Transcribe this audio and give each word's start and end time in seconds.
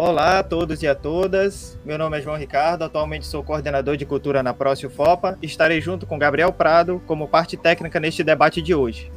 Olá 0.00 0.38
a 0.38 0.44
todos 0.44 0.80
e 0.80 0.86
a 0.86 0.94
todas. 0.94 1.76
Meu 1.84 1.98
nome 1.98 2.16
é 2.16 2.22
João 2.22 2.36
Ricardo, 2.36 2.84
atualmente 2.84 3.26
sou 3.26 3.42
coordenador 3.42 3.96
de 3.96 4.06
cultura 4.06 4.44
na 4.44 4.54
Próximo 4.54 4.92
Fopa. 4.92 5.36
Estarei 5.42 5.80
junto 5.80 6.06
com 6.06 6.16
Gabriel 6.16 6.52
Prado 6.52 7.02
como 7.04 7.26
parte 7.26 7.56
técnica 7.56 7.98
neste 7.98 8.22
debate 8.22 8.62
de 8.62 8.76
hoje. 8.76 9.10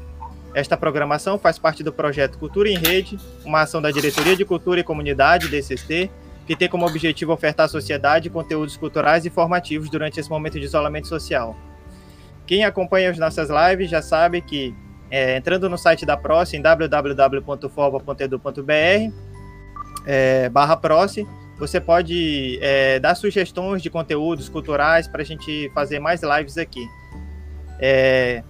Esta 0.56 0.76
programação 0.76 1.38
faz 1.38 1.60
parte 1.60 1.84
do 1.84 1.94
projeto 1.94 2.40
Cultura 2.40 2.68
em 2.68 2.80
Rede, 2.80 3.20
uma 3.46 3.62
ação 3.62 3.80
da 3.80 3.92
Diretoria 3.92 4.36
de 4.36 4.44
Cultura 4.44 4.80
e 4.80 4.84
Comunidade, 4.84 5.50
DCC, 5.50 6.10
que 6.48 6.56
tem 6.56 6.68
como 6.68 6.88
objetivo 6.88 7.32
ofertar 7.32 7.68
à 7.68 7.70
sociedade 7.70 8.32
conteúdos 8.32 8.76
culturais 8.76 9.24
e 9.24 9.30
formativos 9.30 9.88
durante 9.88 10.20
esse 10.20 10.32
momento 10.32 10.60
de 10.60 10.66
isolamento 10.66 11.08
social. 11.08 11.56
Quem 12.48 12.64
acompanha 12.64 13.12
as 13.12 13.20
nossas 13.20 13.50
lives 13.52 13.88
já 13.88 14.02
sabe 14.02 14.42
que, 14.42 14.74
é, 15.12 15.38
entrando 15.38 15.70
no 15.70 15.78
site 15.78 16.08
da 16.08 16.18
Próximo, 16.18 16.58
em 16.58 16.62
www.forba.edu.br, 16.64 19.31
é, 20.06 20.50
barra 20.50 20.76
Proce, 20.78 21.28
você 21.58 21.80
pode 21.80 22.58
é, 22.62 23.00
dar 23.00 23.16
sugestões 23.16 23.82
de 23.82 23.90
conteúdos 23.90 24.50
culturais 24.50 25.08
para 25.08 25.22
a 25.22 25.26
gente 25.26 25.70
fazer 25.74 26.00
mais 26.00 26.22
lives 26.24 26.58
aqui. 26.58 26.88
É, 27.80 28.44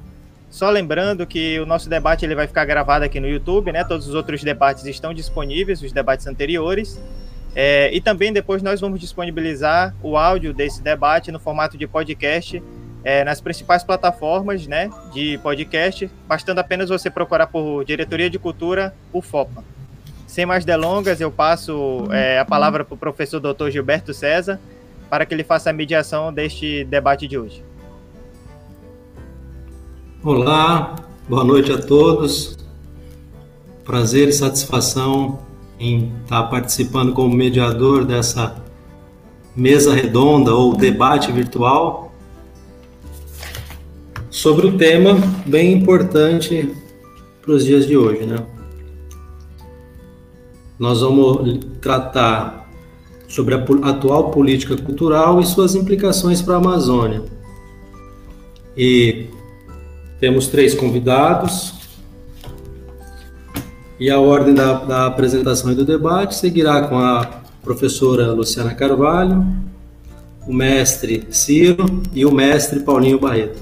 só 0.50 0.70
lembrando 0.70 1.26
que 1.26 1.60
o 1.60 1.66
nosso 1.66 1.90
debate 1.90 2.26
ele 2.26 2.36
vai 2.36 2.48
ficar 2.48 2.66
gravado 2.66 3.06
aqui 3.06 3.20
no 3.20 3.28
YouTube, 3.28 3.72
né? 3.72 3.84
Todos 3.84 4.08
os 4.08 4.14
outros 4.14 4.44
debates 4.44 4.86
estão 4.86 5.14
disponíveis, 5.14 5.82
os 5.82 5.92
debates 5.92 6.28
anteriores. 6.28 7.00
É, 7.56 7.94
e 7.94 8.00
também 8.00 8.32
depois 8.32 8.62
nós 8.62 8.80
vamos 8.80 9.00
disponibilizar 9.00 9.94
o 10.02 10.18
áudio 10.18 10.54
desse 10.54 10.82
debate 10.82 11.32
no 11.32 11.40
formato 11.40 11.78
de 11.78 11.86
podcast 11.86 12.64
é, 13.04 13.24
nas 13.24 13.42
principais 13.42 13.84
plataformas 13.84 14.68
né, 14.68 14.90
de 15.12 15.38
podcast, 15.40 16.10
bastando 16.28 16.60
apenas 16.60 16.90
você 16.90 17.10
procurar 17.10 17.48
por 17.48 17.84
Diretoria 17.84 18.30
de 18.30 18.40
Cultura, 18.40 18.94
o 19.12 19.22
FOPA. 19.22 19.64
Sem 20.32 20.46
mais 20.46 20.64
delongas, 20.64 21.20
eu 21.20 21.30
passo 21.30 22.08
é, 22.10 22.40
a 22.40 22.46
palavra 22.46 22.86
para 22.86 22.96
o 22.96 22.98
professor 22.98 23.38
Dr. 23.38 23.70
Gilberto 23.70 24.14
César 24.14 24.62
para 25.10 25.26
que 25.26 25.34
ele 25.34 25.44
faça 25.44 25.72
a 25.72 25.74
mediação 25.74 26.32
deste 26.32 26.86
debate 26.86 27.28
de 27.28 27.38
hoje. 27.38 27.62
Olá, 30.24 30.96
boa 31.28 31.44
noite 31.44 31.74
a 31.74 31.82
todos. 31.82 32.58
Prazer 33.84 34.30
e 34.30 34.32
satisfação 34.32 35.40
em 35.78 36.14
estar 36.24 36.44
participando 36.44 37.12
como 37.12 37.36
mediador 37.36 38.06
dessa 38.06 38.56
mesa 39.54 39.94
redonda 39.94 40.56
ou 40.56 40.78
debate 40.78 41.30
virtual 41.30 42.16
sobre 44.30 44.66
o 44.66 44.78
tema 44.78 45.16
bem 45.46 45.74
importante 45.74 46.74
para 47.42 47.52
os 47.52 47.66
dias 47.66 47.86
de 47.86 47.98
hoje, 47.98 48.26
né? 48.26 48.38
Nós 50.82 51.02
vamos 51.02 51.60
tratar 51.80 52.68
sobre 53.28 53.54
a 53.54 53.64
atual 53.84 54.32
política 54.32 54.76
cultural 54.76 55.40
e 55.40 55.46
suas 55.46 55.76
implicações 55.76 56.42
para 56.42 56.56
a 56.56 56.58
Amazônia. 56.58 57.22
E 58.76 59.28
temos 60.20 60.48
três 60.48 60.74
convidados. 60.74 61.76
E 64.00 64.10
a 64.10 64.20
ordem 64.20 64.56
da, 64.56 64.74
da 64.74 65.06
apresentação 65.06 65.72
e 65.72 65.76
do 65.76 65.86
debate 65.86 66.34
seguirá 66.34 66.88
com 66.88 66.98
a 66.98 67.44
professora 67.62 68.34
Luciana 68.34 68.74
Carvalho, 68.74 69.46
o 70.48 70.52
mestre 70.52 71.28
Ciro 71.30 72.02
e 72.12 72.26
o 72.26 72.32
mestre 72.32 72.80
Paulinho 72.80 73.20
Barreto. 73.20 73.62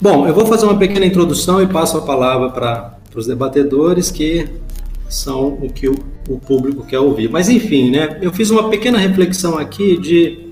Bom, 0.00 0.24
eu 0.28 0.34
vou 0.34 0.46
fazer 0.46 0.66
uma 0.66 0.78
pequena 0.78 1.04
introdução 1.04 1.60
e 1.60 1.66
passo 1.66 1.98
a 1.98 2.02
palavra 2.02 2.50
para 2.50 2.96
os 3.16 3.26
debatedores 3.26 4.12
que 4.12 4.62
são 5.08 5.54
o 5.54 5.72
que 5.72 5.88
o, 5.88 5.94
o 6.28 6.38
público 6.38 6.84
quer 6.84 6.98
ouvir. 6.98 7.28
Mas 7.30 7.48
enfim, 7.48 7.90
né? 7.90 8.18
Eu 8.20 8.32
fiz 8.32 8.50
uma 8.50 8.68
pequena 8.68 8.98
reflexão 8.98 9.58
aqui 9.58 9.96
de 9.98 10.48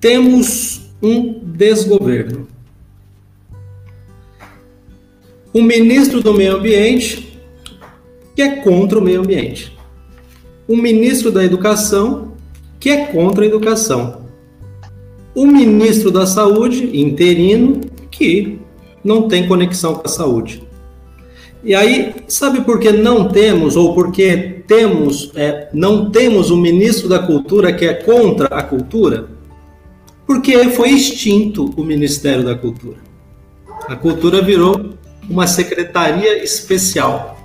temos 0.00 0.90
um 1.02 1.40
desgoverno. 1.44 2.46
O 5.52 5.62
ministro 5.62 6.22
do 6.22 6.32
Meio 6.32 6.56
Ambiente 6.56 7.32
que 8.34 8.42
é 8.42 8.56
contra 8.56 8.98
o 8.98 9.02
meio 9.02 9.20
ambiente. 9.20 9.76
O 10.66 10.76
ministro 10.76 11.30
da 11.30 11.44
Educação 11.44 12.32
que 12.80 12.90
é 12.90 13.06
contra 13.06 13.44
a 13.44 13.46
educação. 13.46 14.22
O 15.36 15.46
ministro 15.46 16.10
da 16.10 16.26
Saúde, 16.26 16.98
interino, 16.98 17.80
que 18.10 18.58
não 19.04 19.28
tem 19.28 19.46
conexão 19.46 19.94
com 19.94 20.02
a 20.04 20.10
saúde. 20.10 20.64
E 21.64 21.74
aí, 21.74 22.14
sabe 22.26 22.62
por 22.62 22.80
que 22.80 22.90
não 22.90 23.28
temos, 23.28 23.76
ou 23.76 23.94
porque 23.94 24.62
temos, 24.66 25.30
é, 25.36 25.68
não 25.72 26.10
temos 26.10 26.50
um 26.50 26.56
ministro 26.56 27.08
da 27.08 27.20
cultura 27.20 27.72
que 27.72 27.84
é 27.84 27.94
contra 27.94 28.48
a 28.48 28.62
cultura? 28.62 29.28
Porque 30.26 30.70
foi 30.70 30.90
extinto 30.90 31.72
o 31.76 31.84
Ministério 31.84 32.44
da 32.44 32.54
Cultura. 32.54 32.96
A 33.86 33.94
cultura 33.94 34.42
virou 34.42 34.94
uma 35.28 35.46
secretaria 35.46 36.42
especial 36.42 37.38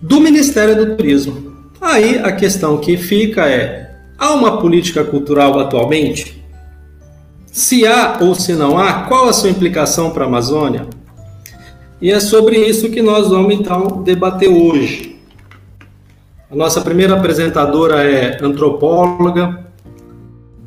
do 0.00 0.20
Ministério 0.20 0.76
do 0.76 0.96
Turismo. 0.96 1.56
Aí 1.80 2.18
a 2.18 2.32
questão 2.32 2.78
que 2.78 2.96
fica 2.96 3.46
é: 3.48 3.94
há 4.18 4.32
uma 4.32 4.58
política 4.58 5.04
cultural 5.04 5.58
atualmente? 5.58 6.42
Se 7.46 7.86
há 7.86 8.18
ou 8.20 8.34
se 8.34 8.54
não 8.54 8.78
há, 8.78 9.04
qual 9.04 9.28
a 9.28 9.32
sua 9.32 9.50
implicação 9.50 10.10
para 10.10 10.24
a 10.24 10.28
Amazônia? 10.28 10.86
E 12.00 12.12
é 12.12 12.20
sobre 12.20 12.56
isso 12.56 12.90
que 12.90 13.02
nós 13.02 13.28
vamos 13.28 13.52
então 13.52 14.02
debater 14.04 14.48
hoje. 14.48 15.18
A 16.48 16.54
nossa 16.54 16.80
primeira 16.80 17.14
apresentadora 17.14 18.04
é 18.04 18.38
antropóloga, 18.40 19.66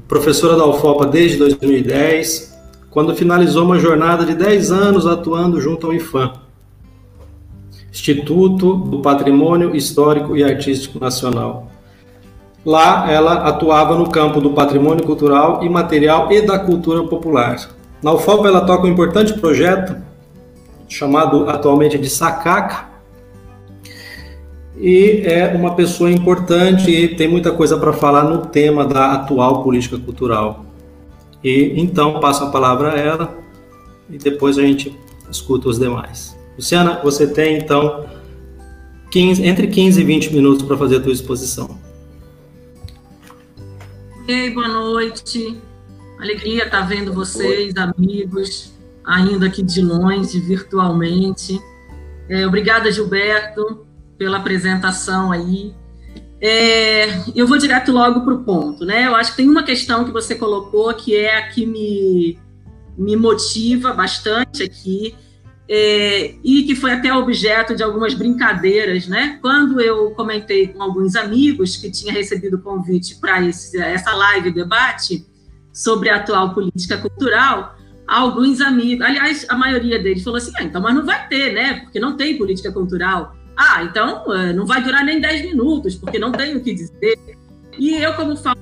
professora 0.09 0.57
da 0.57 0.65
UFOPA 0.65 1.05
desde 1.05 1.37
2010, 1.37 2.53
quando 2.89 3.15
finalizou 3.15 3.63
uma 3.63 3.79
jornada 3.79 4.25
de 4.25 4.35
10 4.35 4.71
anos 4.73 5.07
atuando 5.07 5.61
junto 5.61 5.87
ao 5.87 5.93
IFAM, 5.93 6.33
Instituto 7.89 8.75
do 8.75 8.99
Patrimônio 8.99 9.73
Histórico 9.73 10.35
e 10.35 10.43
Artístico 10.43 10.99
Nacional. 10.99 11.71
Lá 12.65 13.09
ela 13.09 13.47
atuava 13.47 13.95
no 13.95 14.09
campo 14.09 14.41
do 14.41 14.51
patrimônio 14.51 15.05
cultural 15.05 15.63
e 15.63 15.69
material 15.69 16.29
e 16.29 16.41
da 16.41 16.59
cultura 16.59 17.03
popular. 17.05 17.69
Na 18.03 18.11
UFOPA 18.11 18.49
ela 18.49 18.61
toca 18.61 18.85
um 18.85 18.91
importante 18.91 19.33
projeto 19.33 20.10
chamado 20.91 21.49
atualmente 21.49 21.97
de 21.97 22.09
Sakaka, 22.09 22.91
e 24.77 25.21
é 25.25 25.47
uma 25.55 25.73
pessoa 25.73 26.11
importante 26.11 26.91
e 26.91 27.15
tem 27.15 27.29
muita 27.29 27.51
coisa 27.51 27.77
para 27.77 27.93
falar 27.93 28.23
no 28.23 28.47
tema 28.47 28.85
da 28.85 29.13
atual 29.13 29.63
política 29.63 29.97
cultural. 29.97 30.65
E 31.43 31.73
então 31.77 32.19
passo 32.19 32.43
a 32.43 32.49
palavra 32.49 32.93
a 32.93 32.97
ela 32.97 33.37
e 34.09 34.17
depois 34.17 34.57
a 34.57 34.63
gente 34.63 34.97
escuta 35.29 35.69
os 35.69 35.79
demais. 35.79 36.37
Luciana, 36.57 36.99
você 37.01 37.25
tem 37.25 37.57
então 37.57 38.05
15, 39.11 39.45
entre 39.45 39.67
15 39.67 40.01
e 40.01 40.03
20 40.03 40.33
minutos 40.33 40.63
para 40.63 40.77
fazer 40.77 40.97
a 40.97 40.99
tua 40.99 41.13
exposição. 41.13 41.79
Ei, 44.27 44.49
boa 44.49 44.67
noite. 44.67 45.57
Alegria 46.19 46.65
estar 46.65 46.81
vendo 46.81 47.13
vocês, 47.13 47.73
amigos 47.77 48.70
ainda 49.05 49.47
aqui 49.47 49.61
de 49.63 49.81
longe, 49.81 50.39
virtualmente. 50.39 51.59
É, 52.29 52.45
obrigada, 52.47 52.91
Gilberto, 52.91 53.85
pela 54.17 54.37
apresentação 54.37 55.31
aí. 55.31 55.73
É, 56.39 57.05
eu 57.35 57.45
vou 57.45 57.57
direto 57.57 57.91
logo 57.91 58.21
para 58.21 58.33
o 58.33 58.43
ponto, 58.43 58.83
né? 58.83 59.07
Eu 59.07 59.15
acho 59.15 59.31
que 59.31 59.37
tem 59.37 59.49
uma 59.49 59.63
questão 59.63 60.03
que 60.03 60.11
você 60.11 60.35
colocou 60.35 60.93
que 60.93 61.15
é 61.15 61.37
a 61.37 61.47
que 61.47 61.65
me, 61.65 62.39
me 62.97 63.15
motiva 63.15 63.93
bastante 63.93 64.63
aqui, 64.63 65.15
é, 65.73 66.35
e 66.43 66.63
que 66.63 66.75
foi 66.75 66.91
até 66.91 67.13
objeto 67.13 67.73
de 67.73 67.81
algumas 67.81 68.13
brincadeiras, 68.13 69.07
né? 69.07 69.39
Quando 69.41 69.79
eu 69.79 70.11
comentei 70.11 70.67
com 70.67 70.83
alguns 70.83 71.15
amigos 71.15 71.77
que 71.77 71.89
tinha 71.89 72.11
recebido 72.11 72.59
convite 72.59 73.15
para 73.21 73.41
essa 73.45 74.13
live 74.13 74.51
debate 74.51 75.25
sobre 75.71 76.09
a 76.09 76.17
atual 76.17 76.53
política 76.53 76.97
cultural, 76.97 77.77
alguns 78.11 78.59
amigos, 78.59 79.05
aliás, 79.05 79.45
a 79.47 79.55
maioria 79.55 79.97
deles 79.97 80.23
falou 80.23 80.37
assim: 80.37 80.51
ah, 80.57 80.63
então, 80.63 80.81
mas 80.81 80.93
não 80.93 81.05
vai 81.05 81.27
ter, 81.27 81.53
né? 81.53 81.79
Porque 81.81 81.99
não 81.99 82.17
tem 82.17 82.37
política 82.37 82.71
cultural. 82.71 83.35
Ah, 83.55 83.83
então 83.83 84.33
eh, 84.33 84.53
não 84.53 84.65
vai 84.65 84.83
durar 84.83 85.03
nem 85.03 85.19
10 85.19 85.45
minutos, 85.45 85.95
porque 85.95 86.19
não 86.19 86.31
tem 86.31 86.55
o 86.55 86.61
que 86.61 86.73
dizer. 86.73 87.17
E 87.77 87.95
eu, 87.95 88.13
como 88.15 88.35
falo 88.35 88.57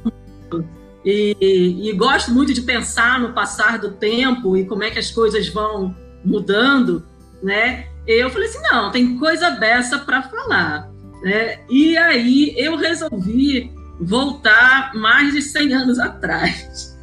e, 1.04 1.90
e, 1.90 1.94
gosto 1.94 2.32
muito 2.32 2.54
de 2.54 2.62
pensar 2.62 3.20
no 3.20 3.34
passar 3.34 3.80
do 3.80 3.92
tempo 3.92 4.58
e 4.58 4.66
como 4.66 4.84
é 4.84 4.92
que 4.92 5.00
as 5.00 5.10
coisas 5.10 5.48
vão 5.48 5.96
mudando, 6.24 7.04
né? 7.42 7.88
Eu 8.06 8.30
falei 8.30 8.48
assim: 8.48 8.62
não, 8.72 8.92
tem 8.92 9.18
coisa 9.18 9.50
dessa 9.52 9.98
para 9.98 10.22
falar. 10.24 10.92
Né? 11.24 11.60
E 11.70 11.98
aí 11.98 12.54
eu 12.58 12.76
resolvi 12.76 13.72
voltar 14.00 14.94
mais 14.94 15.34
de 15.34 15.42
100 15.42 15.74
anos 15.74 16.00
atrás. 16.00 16.98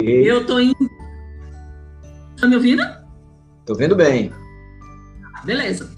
Eu 0.00 0.40
estou 0.40 0.60
indo 0.60 0.90
Tá 2.42 2.48
me 2.48 2.56
ouvindo? 2.56 2.82
Tô 3.64 3.72
vendo 3.72 3.94
bem. 3.94 4.32
Beleza. 5.44 5.88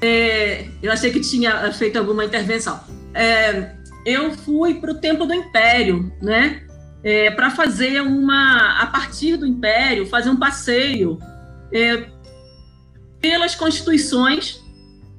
é, 0.00 0.68
eu 0.80 0.92
achei 0.92 1.10
que 1.10 1.18
tinha 1.18 1.72
feito 1.72 1.98
alguma 1.98 2.24
intervenção. 2.24 2.78
É, 3.12 3.72
eu 4.06 4.30
fui 4.30 4.74
para 4.74 4.92
o 4.92 4.94
tempo 4.94 5.26
do 5.26 5.34
Império, 5.34 6.12
né? 6.22 6.62
É, 7.02 7.32
para 7.32 7.50
fazer 7.50 8.00
uma, 8.00 8.80
a 8.80 8.86
partir 8.86 9.36
do 9.36 9.44
Império, 9.44 10.06
fazer 10.06 10.30
um 10.30 10.36
passeio 10.36 11.18
é, 11.72 12.06
pelas 13.20 13.56
constituições 13.56 14.62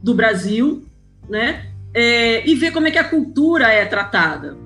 do 0.01 0.13
Brasil, 0.13 0.85
né? 1.27 1.73
É, 1.93 2.49
e 2.49 2.55
ver 2.55 2.71
como 2.71 2.87
é 2.87 2.91
que 2.91 2.97
a 2.97 3.03
cultura 3.03 3.67
é 3.67 3.85
tratada. 3.85 4.57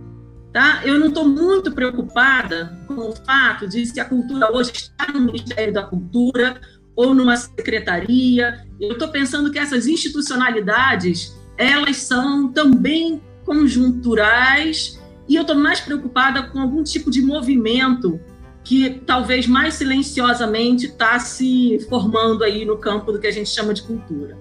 Tá? 0.54 0.82
Eu 0.86 1.00
não 1.00 1.08
estou 1.08 1.28
muito 1.28 1.72
preocupada 1.72 2.78
com 2.88 3.10
o 3.10 3.16
fato 3.26 3.68
de 3.68 3.84
se 3.88 4.00
a 4.00 4.06
cultura 4.06 4.56
hoje 4.56 4.72
está 4.72 5.12
no 5.12 5.22
Ministério 5.22 5.74
da 5.74 5.82
Cultura 5.82 6.62
ou 6.96 7.16
numa 7.16 7.36
secretaria. 7.36 8.64
Eu 8.80 8.92
estou 8.92 9.08
pensando 9.08 9.52
que 9.52 9.58
essas 9.58 9.88
institucionalidades 9.88 11.36
elas 11.58 11.98
são 11.98 12.52
também 12.52 13.20
conjunturais 13.44 15.02
e 15.28 15.36
eu 15.36 15.42
estou 15.42 15.56
mais 15.56 15.80
preocupada 15.80 16.44
com 16.44 16.60
algum 16.60 16.84
tipo 16.84 17.10
de 17.10 17.22
movimento 17.24 18.20
que 18.64 19.02
talvez 19.08 19.48
mais 19.48 19.74
silenciosamente 19.74 20.86
está 20.86 21.20
se 21.20 21.80
formando 21.90 22.44
aí 22.44 22.64
no 22.64 22.78
campo 22.78 23.12
do 23.12 23.20
que 23.20 23.28
a 23.28 23.32
gente 23.32 23.50
chama 23.50 23.74
de 23.74 23.82
cultura. 23.82 24.38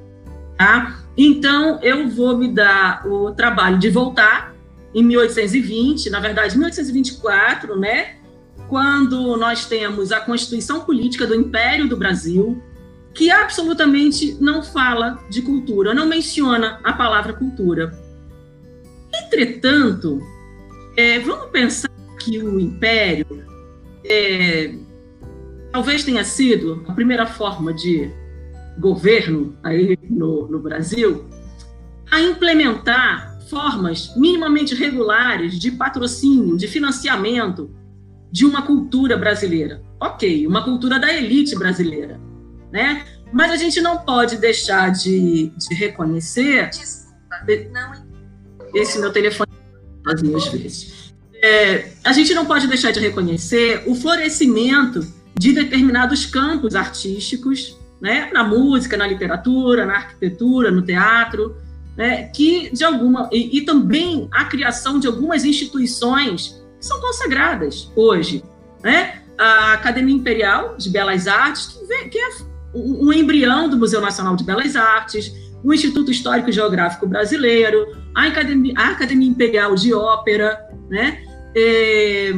Tá? 0.59 1.01
Então, 1.17 1.81
eu 1.83 2.09
vou 2.09 2.37
me 2.37 2.49
dar 2.49 3.07
o 3.07 3.33
trabalho 3.33 3.79
de 3.79 3.91
voltar 3.91 4.52
em 4.95 5.03
1820, 5.03 6.11
na 6.11 6.21
verdade, 6.21 6.57
1824, 6.57 7.79
né? 7.79 8.17
Quando 8.69 9.37
nós 9.37 9.67
temos 9.67 10.13
a 10.13 10.21
Constituição 10.21 10.81
Política 10.81 11.27
do 11.27 11.35
Império 11.35 11.89
do 11.89 11.97
Brasil, 11.97 12.63
que 13.15 13.31
absolutamente 13.31 14.37
não 14.41 14.63
fala 14.63 15.23
de 15.29 15.43
cultura, 15.43 15.93
não 15.95 16.07
menciona 16.07 16.81
a 16.83 16.93
palavra 16.93 17.33
cultura. 17.33 17.93
Entretanto, 19.15 20.21
é, 20.97 21.19
vamos 21.19 21.51
pensar 21.51 21.91
que 22.19 22.39
o 22.39 22.59
Império 22.59 23.45
é, 24.05 24.75
talvez 25.71 26.05
tenha 26.05 26.25
sido 26.25 26.85
a 26.89 26.93
primeira 26.93 27.27
forma 27.27 27.73
de 27.73 28.11
governo 28.79 29.57
aí 29.63 29.99
no, 30.09 30.49
no 30.49 30.59
Brasil 30.59 31.27
a 32.11 32.21
implementar 32.21 33.32
formas 33.53 34.17
minimamente 34.17 34.75
regulares 34.75 35.59
de 35.59 35.71
patrocínio, 35.73 36.57
de 36.57 36.67
financiamento 36.67 37.71
de 38.31 38.47
uma 38.47 38.63
cultura 38.63 39.15
brasileira. 39.15 39.83
Ok, 40.01 40.47
uma 40.47 40.65
cultura 40.65 40.99
da 40.99 41.13
elite 41.13 41.55
brasileira, 41.55 42.19
né? 42.73 43.05
Mas 43.31 43.51
a 43.51 43.57
gente 43.57 43.79
não 43.83 43.99
pode 43.99 44.39
deixar 44.39 44.91
de, 44.91 45.53
de 45.55 45.75
reconhecer. 45.75 46.71
Desculpa, 46.71 47.45
não. 47.71 47.93
Esse 48.75 48.99
meu 48.99 49.13
telefone 49.13 49.53
às 50.07 50.23
minhas 50.23 50.47
vezes. 50.47 51.15
É, 51.45 51.91
a 52.03 52.13
gente 52.13 52.33
não 52.33 52.47
pode 52.47 52.67
deixar 52.67 52.91
de 52.91 53.01
reconhecer 53.01 53.85
o 53.87 53.95
florescimento 53.95 55.07
de 55.39 55.53
determinados 55.53 56.25
campos 56.25 56.75
artísticos, 56.75 57.77
né, 58.01 58.31
na 58.33 58.43
música, 58.43 58.97
na 58.97 59.07
literatura, 59.07 59.85
na 59.85 59.97
arquitetura, 59.97 60.71
no 60.71 60.83
teatro, 60.83 61.55
né, 61.97 62.25
que 62.35 62.71
de 62.71 62.85
alguma 62.85 63.29
e, 63.33 63.59
e, 63.59 63.61
também 63.63 64.29
a 64.33 64.45
criação 64.47 64.99
de 64.99 65.07
algumas 65.07 65.45
instituições 65.45 66.63
que 66.79 66.87
são 66.87 67.01
consagradas 67.01 67.91
hoje, 67.95 68.43
né? 68.83 69.23
A 69.39 69.75
Academia 69.75 70.15
Imperial 70.15 70.77
de 70.77 70.91
Belas 70.91 71.27
Artes, 71.27 71.67
que, 71.67 71.87
vem, 71.87 72.09
que 72.09 72.19
é 72.19 72.29
um, 72.75 73.13
embrião 73.13 73.69
do 73.69 73.77
Museu 73.77 74.01
Nacional 74.01 74.37
de 74.37 74.45
Belas 74.45 74.77
Artes, 74.77 75.33
o 75.63 75.73
Instituto 75.73 76.11
Histórico 76.11 76.51
e 76.51 76.53
Geográfico 76.53 77.07
Brasileiro, 77.07 77.87
a 78.15 78.27
Academia, 78.27 78.75
a 78.77 78.89
Academia 78.91 79.29
Imperial 79.29 79.75
de 79.75 79.93
Ópera, 79.93 80.59
né? 80.89 81.23
É, 81.55 82.33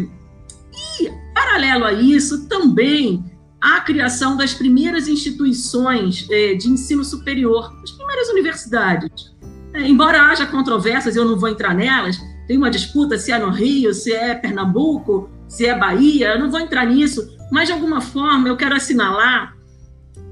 e, 1.01 1.11
paralelo 1.35 1.85
a 1.85 1.93
isso, 1.93 2.49
também 2.49 3.25
a 3.61 3.81
criação 3.81 4.37
das 4.37 4.53
primeiras 4.53 5.09
instituições 5.09 6.27
é, 6.31 6.55
de 6.55 6.69
ensino 6.69 7.03
superior, 7.03 7.75
as 7.83 7.93
primeiras 7.93 8.29
universidades. 8.29 9.34
É, 9.75 9.89
embora 9.89 10.23
haja 10.23 10.47
controvérsias, 10.47 11.17
eu 11.17 11.25
não 11.25 11.37
vou 11.37 11.49
entrar 11.49 11.75
nelas, 11.75 12.17
tem 12.47 12.57
uma 12.57 12.71
disputa 12.71 13.19
se 13.19 13.33
é 13.33 13.39
no 13.39 13.51
Rio, 13.51 13.93
se 13.93 14.13
é 14.13 14.35
Pernambuco, 14.35 15.29
se 15.49 15.67
é 15.67 15.77
Bahia, 15.77 16.35
eu 16.35 16.39
não 16.39 16.51
vou 16.51 16.61
entrar 16.61 16.87
nisso, 16.87 17.37
mas 17.51 17.67
de 17.67 17.73
alguma 17.73 18.01
forma 18.01 18.49
eu 18.49 18.57
quero 18.57 18.75
assinalar 18.75 19.57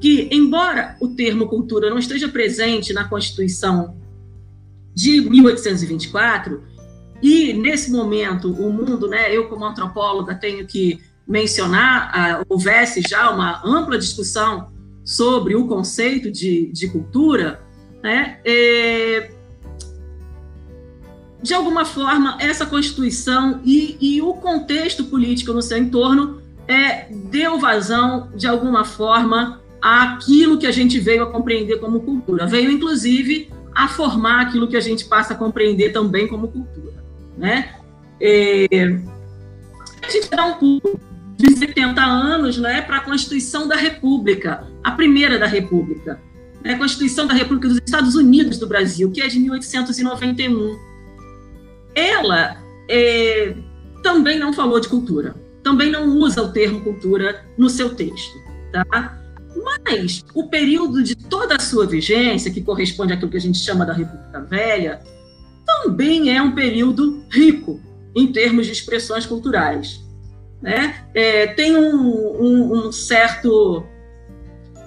que, 0.01 0.29
embora 0.31 0.97
o 1.01 1.09
termo 1.09 1.49
cultura 1.49 1.91
não 1.91 1.99
esteja 1.99 2.29
presente 2.29 2.93
na 2.93 3.09
Constituição 3.09 3.97
de 4.95 5.21
1824, 5.21 6.63
e 7.23 7.53
nesse 7.53 7.91
momento 7.91 8.53
o 8.53 8.73
mundo, 8.73 9.09
né, 9.09 9.35
eu 9.35 9.49
como 9.49 9.65
antropóloga 9.65 10.35
tenho 10.35 10.67
que 10.67 11.01
mencionar, 11.27 12.43
uh, 12.43 12.47
houvesse 12.49 13.01
já 13.01 13.31
uma 13.31 13.63
ampla 13.65 13.97
discussão 13.97 14.73
sobre 15.05 15.55
o 15.55 15.67
conceito 15.67 16.31
de, 16.31 16.71
de 16.73 16.89
cultura, 16.89 17.63
né, 18.03 18.39
é, 18.45 19.31
de 21.43 21.53
alguma 21.53 21.85
forma, 21.85 22.39
essa 22.41 22.65
Constituição 22.65 23.61
e, 23.65 23.97
e, 24.01 24.23
o 24.23 24.35
contexto 24.35 25.05
político 25.05 25.53
no 25.53 25.61
seu 25.61 25.77
entorno 25.77 26.41
é, 26.69 27.07
deu 27.11 27.59
vazão, 27.59 28.31
de 28.35 28.47
alguma 28.47 28.85
forma, 28.85 29.61
àquilo 29.81 30.57
que 30.57 30.67
a 30.67 30.71
gente 30.71 31.01
veio 31.01 31.25
a 31.25 31.27
compreender 31.27 31.81
como 31.81 32.01
cultura. 32.01 32.47
Veio, 32.47 32.71
inclusive, 32.71 33.51
a 33.75 33.89
formar 33.89 34.43
aquilo 34.43 34.69
que 34.69 34.77
a 34.77 34.81
gente 34.81 35.05
passa 35.07 35.35
a 35.35 35.37
compreender 35.37 35.93
também 35.93 36.29
como 36.29 36.47
cultura. 36.47 37.03
Né? 37.37 37.75
É, 38.21 38.67
a 40.01 40.11
gente 40.11 40.31
dá 40.31 40.47
um 40.47 40.55
pulo 40.55 41.01
de 41.37 41.57
70 41.57 42.01
anos 42.01 42.57
né, 42.57 42.83
para 42.83 42.99
a 42.99 43.01
Constituição 43.01 43.67
da 43.67 43.75
República, 43.75 44.65
a 44.85 44.93
primeira 44.93 45.39
da 45.41 45.47
República, 45.47 46.21
né, 46.65 46.77
Constituição 46.77 47.27
da 47.27 47.35
República 47.35 47.69
dos 47.69 47.79
Estados 47.79 48.15
Unidos 48.15 48.59
do 48.59 48.67
Brasil, 48.67 49.11
que 49.11 49.21
é 49.21 49.29
de 49.29 49.39
1891. 49.39 50.79
Ela 51.95 52.57
é, 52.89 53.55
também 54.03 54.39
não 54.39 54.53
falou 54.53 54.81
de 54.81 54.89
cultura, 54.89 55.35
também 55.63 55.91
não 55.91 56.17
usa 56.17 56.43
o 56.43 56.53
termo 56.53 56.81
cultura 56.81 57.45
no 57.57 57.69
seu 57.69 57.95
texto. 57.95 58.37
Tá? 58.73 59.19
Mas 59.55 60.25
o 60.35 60.49
período 60.49 61.03
de 61.03 61.15
toda 61.15 61.57
a 61.57 61.61
sua 61.61 61.87
vigência, 61.87 62.51
que 62.51 62.63
corresponde 62.63 63.13
àquilo 63.13 63.31
que 63.31 63.37
a 63.37 63.41
gente 63.41 63.59
chama 63.59 63.85
da 63.85 63.93
República 63.93 64.41
Velha, 64.41 65.01
também 65.67 66.35
é 66.35 66.41
um 66.41 66.53
período 66.53 67.25
rico 67.31 67.81
em 68.15 68.33
termos 68.33 68.67
de 68.67 68.73
expressões 68.73 69.27
culturais. 69.27 70.01
Né? 70.61 71.07
É, 71.15 71.49
tem 71.49 71.77
um, 71.77 72.07
um, 72.07 72.87
um 72.87 72.93
certo 72.93 73.85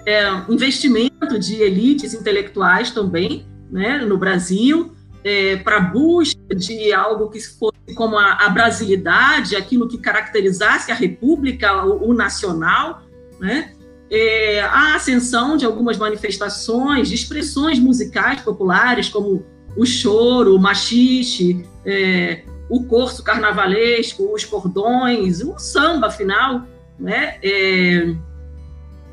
é, 0.06 0.28
investimento 0.48 1.38
de 1.38 1.56
elites 1.56 2.14
intelectuais 2.14 2.90
também 2.90 3.46
né, 3.70 3.98
no 3.98 4.16
Brasil, 4.16 4.94
é, 5.24 5.56
para 5.56 5.80
busca 5.80 6.54
de 6.54 6.92
algo 6.92 7.28
que 7.28 7.40
fosse 7.40 7.94
como 7.96 8.16
a, 8.16 8.34
a, 8.34 8.48
brasilidade, 8.48 9.56
aquilo 9.56 9.88
que 9.88 9.98
caracterizasse 9.98 10.92
a 10.92 10.94
república, 10.94 11.84
o, 11.84 12.10
o 12.10 12.14
nacional, 12.14 13.02
né? 13.40 13.72
é, 14.10 14.60
a 14.60 14.94
ascensão 14.94 15.56
de 15.56 15.64
algumas 15.64 15.98
manifestações, 15.98 17.08
de 17.08 17.14
expressões 17.14 17.78
musicais 17.78 18.40
populares, 18.40 19.08
como 19.08 19.44
o 19.76 19.84
choro, 19.84 20.54
o 20.54 20.60
machixe, 20.60 21.66
é, 21.84 22.42
o 22.68 22.84
corso 22.84 23.22
carnavalesco, 23.22 24.32
os 24.32 24.44
cordões, 24.44 25.40
o 25.40 25.58
samba, 25.58 26.06
afinal, 26.06 26.62
né? 26.98 27.38
É, 27.42 28.14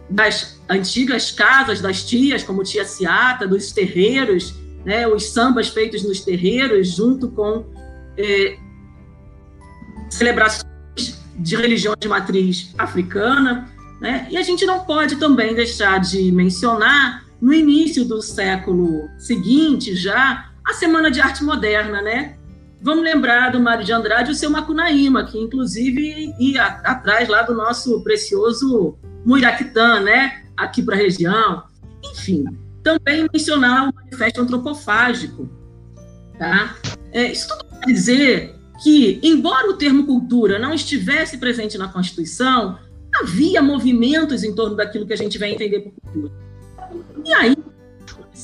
das 0.10 0.62
antigas 0.74 1.32
casas 1.32 1.82
das 1.82 2.04
tias, 2.04 2.44
como 2.44 2.64
Tia 2.64 2.86
Ciata, 2.86 3.48
dos 3.48 3.72
terreiros, 3.72 4.54
né? 4.86 5.08
os 5.08 5.30
sambas 5.30 5.70
feitos 5.70 6.04
nos 6.04 6.22
terreiros, 6.22 6.96
junto 6.96 7.30
com 7.30 7.66
é, 8.18 8.58
celebrações 10.10 10.66
de 11.38 11.56
religião 11.56 11.96
de 11.98 12.08
matriz 12.08 12.74
africana. 12.78 13.70
Né? 14.02 14.28
E 14.30 14.38
a 14.38 14.42
gente 14.42 14.66
não 14.66 14.82
pode 14.82 15.16
também 15.16 15.56
deixar 15.56 16.00
de 16.00 16.32
mencionar, 16.32 17.24
no 17.44 17.54
início 17.54 18.06
do 18.06 18.22
século 18.22 19.10
seguinte, 19.18 19.98
já, 19.98 20.50
a 20.66 20.74
Semana 20.74 21.12
de 21.12 21.20
Arte 21.20 21.44
Moderna, 21.44 22.02
né? 22.02 22.38
Vamos 22.82 23.04
lembrar 23.04 23.52
do 23.52 23.60
Mário 23.60 23.84
de 23.84 23.92
Andrade 23.92 24.30
e 24.30 24.32
o 24.32 24.36
seu 24.36 24.50
Macunaíma, 24.50 25.26
que 25.26 25.38
inclusive 25.38 26.34
ia 26.40 26.64
atrás 26.64 27.28
lá 27.28 27.42
do 27.42 27.54
nosso 27.54 28.02
precioso 28.02 28.98
Muiraquitã, 29.26 30.00
né? 30.00 30.43
Aqui 30.58 30.82
para 30.82 30.96
a 30.96 30.98
região. 30.98 31.64
Enfim, 32.04 32.46
também 32.84 33.28
mencionar 33.32 33.90
o 33.90 33.96
Manifesto 33.96 34.42
Antropofágico, 34.42 35.50
tá? 36.38 36.76
É, 37.12 37.32
isso 37.32 37.48
tudo 37.48 37.66
quer 37.80 37.92
dizer 37.92 38.56
que, 38.84 39.20
embora 39.24 39.70
o 39.70 39.78
termo 39.78 40.06
cultura 40.06 40.60
não 40.60 40.74
estivesse 40.74 41.38
presente 41.38 41.78
na 41.78 41.88
Constituição, 41.88 42.78
havia 43.16 43.62
movimentos 43.62 44.44
em 44.44 44.54
torno 44.54 44.76
daquilo 44.76 45.06
que 45.06 45.14
a 45.14 45.18
gente 45.18 45.38
vai 45.38 45.52
entender 45.52 45.80
por 45.80 45.94
cultura. 45.94 46.34
E 47.24 47.34
aí, 47.34 47.56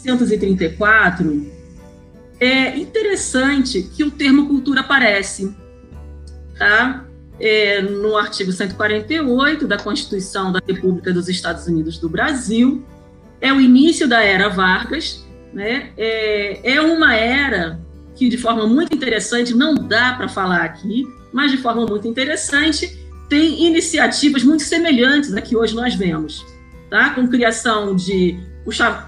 1934, 0.06 1.52
é 2.40 2.78
interessante 2.78 3.84
que 3.84 4.04
o 4.04 4.12
termo 4.12 4.48
cultura 4.48 4.82
aparece, 4.82 5.54
tá? 6.58 7.09
É, 7.40 7.82
no 7.82 8.18
artigo 8.18 8.52
148 8.52 9.66
da 9.66 9.78
Constituição 9.78 10.52
da 10.52 10.62
República 10.66 11.14
dos 11.14 11.30
Estados 11.30 11.68
Unidos 11.68 11.98
do 11.98 12.10
Brasil, 12.10 12.84
é 13.40 13.54
o 13.54 13.62
início 13.62 14.08
da 14.08 14.22
era 14.22 14.50
Vargas, 14.50 15.26
né? 15.54 15.92
É, 15.98 16.74
é 16.74 16.82
uma 16.82 17.16
era 17.16 17.80
que, 18.16 18.28
de 18.28 18.38
forma 18.38 18.68
muito 18.68 18.94
interessante, 18.94 19.54
não 19.54 19.76
dá 19.76 20.14
para 20.14 20.28
falar 20.28 20.64
aqui, 20.64 21.06
mas 21.32 21.52
de 21.52 21.58
forma 21.58 21.86
muito 21.86 22.08
interessante, 22.08 23.00
tem 23.30 23.66
iniciativas 23.66 24.44
muito 24.44 24.64
semelhantes 24.64 25.34
a 25.34 25.42
que 25.42 25.56
hoje 25.56 25.74
nós 25.74 25.96
vemos, 25.96 26.46
tá? 26.90 27.12
Com 27.12 27.28
criação 27.28 27.96
de 27.96 28.38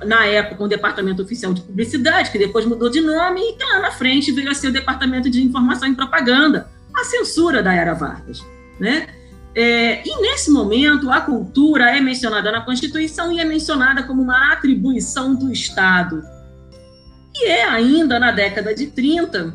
na 0.05 0.25
época, 0.25 0.63
o 0.63 0.67
Departamento 0.67 1.21
Oficial 1.21 1.53
de 1.53 1.61
Publicidade, 1.61 2.31
que 2.31 2.39
depois 2.39 2.65
mudou 2.65 2.89
de 2.89 2.99
nome 2.99 3.41
e 3.41 3.53
que 3.53 3.63
lá 3.63 3.79
na 3.79 3.91
frente 3.91 4.31
veio 4.31 4.49
a 4.49 4.55
ser 4.55 4.69
o 4.69 4.71
Departamento 4.71 5.29
de 5.29 5.43
Informação 5.43 5.87
e 5.87 5.93
Propaganda, 5.93 6.67
a 7.01 7.05
censura 7.05 7.61
da 7.61 7.73
Era 7.73 7.93
Vargas, 7.93 8.45
né? 8.79 9.07
É, 9.53 10.07
e 10.07 10.21
nesse 10.21 10.49
momento, 10.49 11.11
a 11.11 11.19
cultura 11.19 11.95
é 11.95 11.99
mencionada 11.99 12.51
na 12.51 12.61
Constituição 12.61 13.31
e 13.31 13.39
é 13.39 13.45
mencionada 13.45 14.03
como 14.03 14.21
uma 14.21 14.53
atribuição 14.53 15.35
do 15.35 15.51
Estado. 15.51 16.23
E 17.35 17.47
é 17.47 17.65
ainda 17.65 18.19
na 18.19 18.31
década 18.31 18.73
de 18.73 18.87
30 18.87 19.53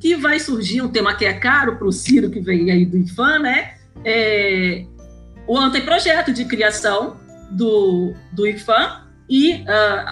que 0.00 0.16
vai 0.16 0.38
surgir 0.40 0.82
um 0.82 0.88
tema 0.88 1.14
que 1.14 1.24
é 1.24 1.32
caro 1.32 1.76
para 1.76 1.86
o 1.86 1.92
Ciro, 1.92 2.30
que 2.30 2.40
veio 2.40 2.72
aí 2.72 2.84
do 2.84 2.96
IFAM, 2.98 3.38
né? 3.40 3.74
É, 4.04 4.84
o 5.46 5.56
anteprojeto 5.56 6.32
de 6.32 6.44
criação 6.44 7.16
do, 7.50 8.14
do 8.32 8.46
IFAM 8.46 9.02
e 9.28 9.54
uh, 9.62 9.66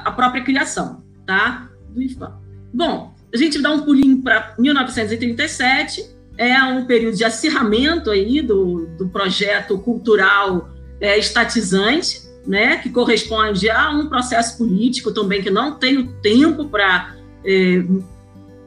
a 0.04 0.12
própria 0.12 0.42
criação 0.42 1.02
tá, 1.26 1.68
do 1.90 2.00
IFAM. 2.00 2.32
Bom, 2.72 3.14
a 3.32 3.36
gente 3.36 3.60
dá 3.60 3.70
um 3.72 3.82
pulinho 3.82 4.22
para 4.22 4.54
1937, 4.58 6.13
é 6.36 6.62
um 6.64 6.84
período 6.84 7.16
de 7.16 7.24
acirramento 7.24 8.10
aí 8.10 8.42
do, 8.42 8.86
do 8.98 9.08
projeto 9.08 9.78
cultural 9.78 10.70
é, 11.00 11.18
estatizante, 11.18 12.22
né, 12.46 12.76
que 12.78 12.90
corresponde 12.90 13.70
a 13.70 13.90
um 13.90 14.08
processo 14.08 14.58
político 14.58 15.12
também 15.12 15.42
que 15.42 15.50
não 15.50 15.78
tenho 15.78 16.12
tempo 16.20 16.68
para 16.68 17.14
é, 17.44 17.84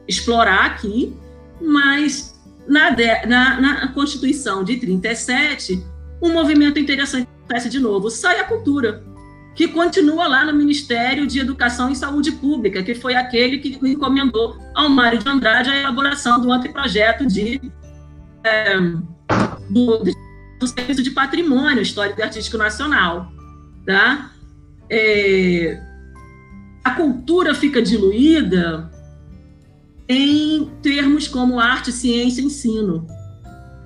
explorar 0.06 0.66
aqui, 0.66 1.14
mas 1.60 2.40
na, 2.66 2.90
na, 3.26 3.60
na, 3.60 3.88
Constituição 3.92 4.64
de 4.64 4.76
37, 4.76 5.84
um 6.20 6.32
movimento 6.32 6.78
interessante 6.78 7.28
acontece 7.38 7.68
de 7.68 7.78
novo, 7.78 8.10
sai 8.10 8.40
a 8.40 8.44
cultura, 8.44 9.04
que 9.58 9.66
continua 9.66 10.28
lá 10.28 10.44
no 10.44 10.54
Ministério 10.54 11.26
de 11.26 11.40
Educação 11.40 11.90
e 11.90 11.96
Saúde 11.96 12.30
Pública, 12.30 12.80
que 12.80 12.94
foi 12.94 13.16
aquele 13.16 13.58
que 13.58 13.76
recomendou 13.84 14.56
ao 14.72 14.88
Mário 14.88 15.18
de 15.18 15.28
Andrade 15.28 15.68
a 15.68 15.76
elaboração 15.76 16.40
do 16.40 16.52
anteprojeto 16.52 17.26
de, 17.26 17.60
é, 18.44 18.78
do, 19.68 20.04
do 20.60 20.66
Serviço 20.68 21.02
de 21.02 21.10
Patrimônio 21.10 21.82
Histórico 21.82 22.20
e 22.20 22.22
Artístico 22.22 22.56
Nacional. 22.56 23.32
Tá? 23.84 24.30
É, 24.88 25.82
a 26.84 26.92
cultura 26.92 27.52
fica 27.52 27.82
diluída 27.82 28.88
em 30.08 30.70
termos 30.80 31.26
como 31.26 31.58
arte, 31.58 31.90
ciência 31.90 32.42
ensino. 32.42 33.08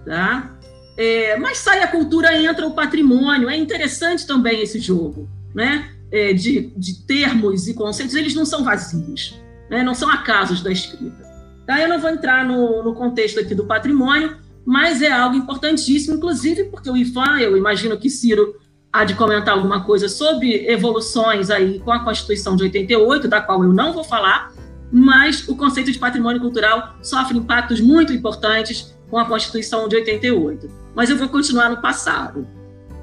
Tá? 0.04 0.54
É, 0.98 1.38
mas 1.38 1.56
sai 1.56 1.82
a 1.82 1.88
cultura, 1.88 2.38
entra 2.38 2.66
o 2.66 2.74
patrimônio. 2.74 3.48
É 3.48 3.56
interessante 3.56 4.26
também 4.26 4.60
esse 4.60 4.78
jogo, 4.78 5.30
né? 5.54 5.90
É, 6.10 6.32
de, 6.32 6.72
de, 6.76 7.06
termos 7.06 7.68
e 7.68 7.74
conceitos, 7.74 8.14
eles 8.14 8.34
não 8.34 8.44
são 8.44 8.62
vazios, 8.62 9.40
né? 9.70 9.82
não 9.82 9.94
são 9.94 10.10
acasos 10.10 10.62
da 10.62 10.70
escrita. 10.70 11.24
Tá? 11.66 11.80
Eu 11.80 11.88
não 11.88 11.98
vou 11.98 12.10
entrar 12.10 12.44
no, 12.44 12.82
no 12.82 12.94
contexto 12.94 13.40
aqui 13.40 13.54
do 13.54 13.64
patrimônio, 13.64 14.36
mas 14.64 15.00
é 15.00 15.10
algo 15.10 15.36
importantíssimo, 15.36 16.16
inclusive 16.16 16.64
porque 16.64 16.90
o 16.90 16.96
IFAM, 16.96 17.40
eu 17.40 17.56
imagino 17.56 17.96
que 17.96 18.10
Ciro 18.10 18.56
há 18.92 19.04
de 19.04 19.14
comentar 19.14 19.54
alguma 19.54 19.84
coisa 19.84 20.08
sobre 20.08 20.66
evoluções 20.66 21.48
aí 21.48 21.80
com 21.80 21.90
a 21.90 22.04
Constituição 22.04 22.56
de 22.56 22.64
88, 22.64 23.26
da 23.26 23.40
qual 23.40 23.64
eu 23.64 23.72
não 23.72 23.92
vou 23.92 24.04
falar, 24.04 24.52
mas 24.92 25.48
o 25.48 25.56
conceito 25.56 25.90
de 25.90 25.98
patrimônio 25.98 26.40
cultural 26.40 26.96
sofre 27.02 27.38
impactos 27.38 27.80
muito 27.80 28.12
importantes 28.12 28.94
com 29.08 29.18
a 29.18 29.24
Constituição 29.24 29.88
de 29.88 29.96
88. 29.96 30.68
Mas 30.94 31.08
eu 31.08 31.16
vou 31.16 31.28
continuar 31.28 31.70
no 31.70 31.80
passado. 31.80 32.46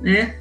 Né? 0.01 0.38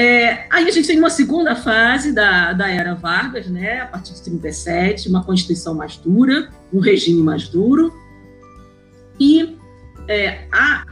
É, 0.00 0.46
aí 0.48 0.66
a 0.66 0.70
gente 0.70 0.86
tem 0.86 0.98
uma 0.98 1.10
segunda 1.10 1.54
fase 1.54 2.10
da, 2.10 2.54
da 2.54 2.70
era 2.70 2.94
Vargas, 2.94 3.48
né? 3.48 3.82
a 3.82 3.86
partir 3.86 4.14
de 4.14 4.22
37, 4.22 5.10
uma 5.10 5.22
Constituição 5.22 5.74
mais 5.74 5.98
dura, 5.98 6.48
um 6.72 6.80
regime 6.80 7.22
mais 7.22 7.50
duro, 7.50 7.92
e 9.20 9.58
é, 10.08 10.46
a 10.50 10.86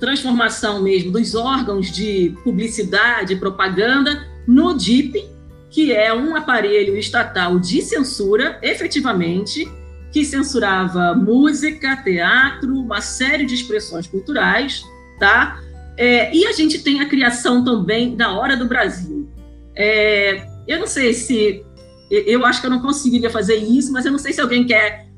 transformação 0.00 0.82
mesmo 0.82 1.12
dos 1.12 1.36
órgãos 1.36 1.88
de 1.92 2.34
publicidade 2.42 3.34
e 3.34 3.36
propaganda 3.36 4.26
no 4.44 4.76
DIP, 4.76 5.24
que 5.70 5.92
é 5.92 6.12
um 6.12 6.34
aparelho 6.34 6.96
estatal 6.96 7.60
de 7.60 7.80
censura, 7.80 8.58
efetivamente, 8.60 9.70
que 10.10 10.24
censurava 10.24 11.14
música, 11.14 11.96
teatro, 12.02 12.74
uma 12.74 13.00
série 13.00 13.46
de 13.46 13.54
expressões 13.54 14.08
culturais, 14.08 14.82
tá? 15.20 15.60
É, 15.98 16.32
e 16.32 16.46
a 16.46 16.52
gente 16.52 16.78
tem 16.78 17.00
a 17.00 17.08
criação 17.08 17.64
também 17.64 18.14
da 18.14 18.30
Hora 18.30 18.56
do 18.56 18.66
Brasil. 18.66 19.28
É, 19.74 20.46
eu 20.66 20.78
não 20.78 20.86
sei 20.86 21.12
se. 21.12 21.64
Eu 22.08 22.46
acho 22.46 22.60
que 22.60 22.66
eu 22.68 22.70
não 22.70 22.80
conseguiria 22.80 23.28
fazer 23.28 23.56
isso, 23.56 23.92
mas 23.92 24.06
eu 24.06 24.12
não 24.12 24.18
sei 24.18 24.32
se 24.32 24.40
alguém 24.40 24.64
quer 24.64 25.08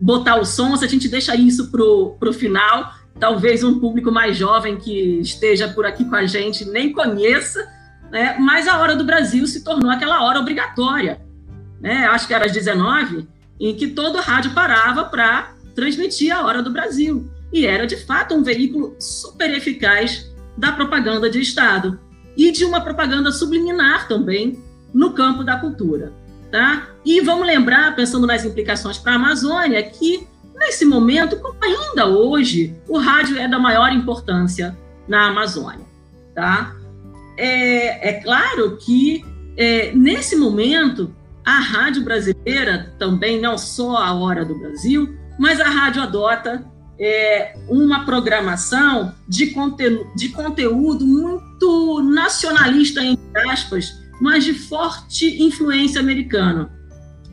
botar 0.00 0.36
o 0.36 0.46
som, 0.46 0.74
se 0.76 0.84
a 0.84 0.88
gente 0.88 1.08
deixa 1.08 1.36
isso 1.36 1.70
para 1.70 1.82
o 2.28 2.32
final. 2.32 2.94
Talvez 3.20 3.62
um 3.62 3.78
público 3.78 4.10
mais 4.10 4.36
jovem 4.36 4.76
que 4.76 5.20
esteja 5.20 5.68
por 5.68 5.84
aqui 5.84 6.04
com 6.04 6.16
a 6.16 6.24
gente 6.24 6.64
nem 6.64 6.92
conheça, 6.92 7.68
né? 8.10 8.36
mas 8.38 8.66
a 8.66 8.78
Hora 8.78 8.96
do 8.96 9.04
Brasil 9.04 9.46
se 9.46 9.62
tornou 9.62 9.90
aquela 9.90 10.24
hora 10.24 10.40
obrigatória. 10.40 11.20
Né? 11.80 12.06
Acho 12.06 12.26
que 12.26 12.34
era 12.34 12.46
às 12.46 12.52
19 12.52 13.28
em 13.60 13.74
que 13.74 13.88
todo 13.88 14.18
rádio 14.20 14.52
parava 14.54 15.04
para 15.04 15.52
transmitir 15.74 16.34
a 16.34 16.44
Hora 16.46 16.62
do 16.62 16.70
Brasil. 16.70 17.28
E 17.52 17.66
era, 17.66 17.86
de 17.86 17.96
fato, 17.96 18.34
um 18.34 18.42
veículo 18.42 18.94
super 18.98 19.50
eficaz 19.50 20.30
da 20.56 20.72
propaganda 20.72 21.30
de 21.30 21.40
Estado 21.40 21.98
e 22.36 22.52
de 22.52 22.64
uma 22.64 22.80
propaganda 22.80 23.32
subliminar 23.32 24.06
também 24.06 24.62
no 24.92 25.12
campo 25.12 25.42
da 25.42 25.56
cultura. 25.56 26.12
Tá? 26.50 26.88
E 27.04 27.20
vamos 27.20 27.46
lembrar, 27.46 27.94
pensando 27.94 28.26
nas 28.26 28.44
implicações 28.44 28.98
para 28.98 29.12
a 29.12 29.16
Amazônia, 29.16 29.82
que 29.82 30.26
nesse 30.54 30.84
momento, 30.84 31.36
como 31.36 31.58
ainda 31.62 32.06
hoje, 32.06 32.74
o 32.88 32.98
rádio 32.98 33.38
é 33.38 33.46
da 33.46 33.58
maior 33.58 33.92
importância 33.92 34.76
na 35.06 35.28
Amazônia. 35.28 35.86
Tá? 36.34 36.74
É, 37.36 38.10
é 38.10 38.12
claro 38.20 38.76
que 38.76 39.24
é, 39.56 39.92
nesse 39.94 40.36
momento 40.36 41.14
a 41.44 41.60
rádio 41.60 42.04
brasileira, 42.04 42.94
também 42.98 43.40
não 43.40 43.56
só 43.56 43.96
a 43.96 44.12
Hora 44.12 44.44
do 44.44 44.58
Brasil, 44.58 45.16
mas 45.38 45.58
a 45.60 45.68
rádio 45.68 46.02
adota 46.02 46.62
é, 46.98 47.54
uma 47.68 48.04
programação 48.04 49.14
de, 49.28 49.48
conteúdo, 49.48 50.10
de 50.16 50.30
conteúdo 50.30 51.06
muito 51.06 52.02
nacionalista, 52.02 53.02
entre 53.02 53.50
aspas, 53.50 54.02
mas 54.20 54.44
de 54.44 54.54
forte 54.54 55.42
influência 55.42 56.00
americana. 56.00 56.70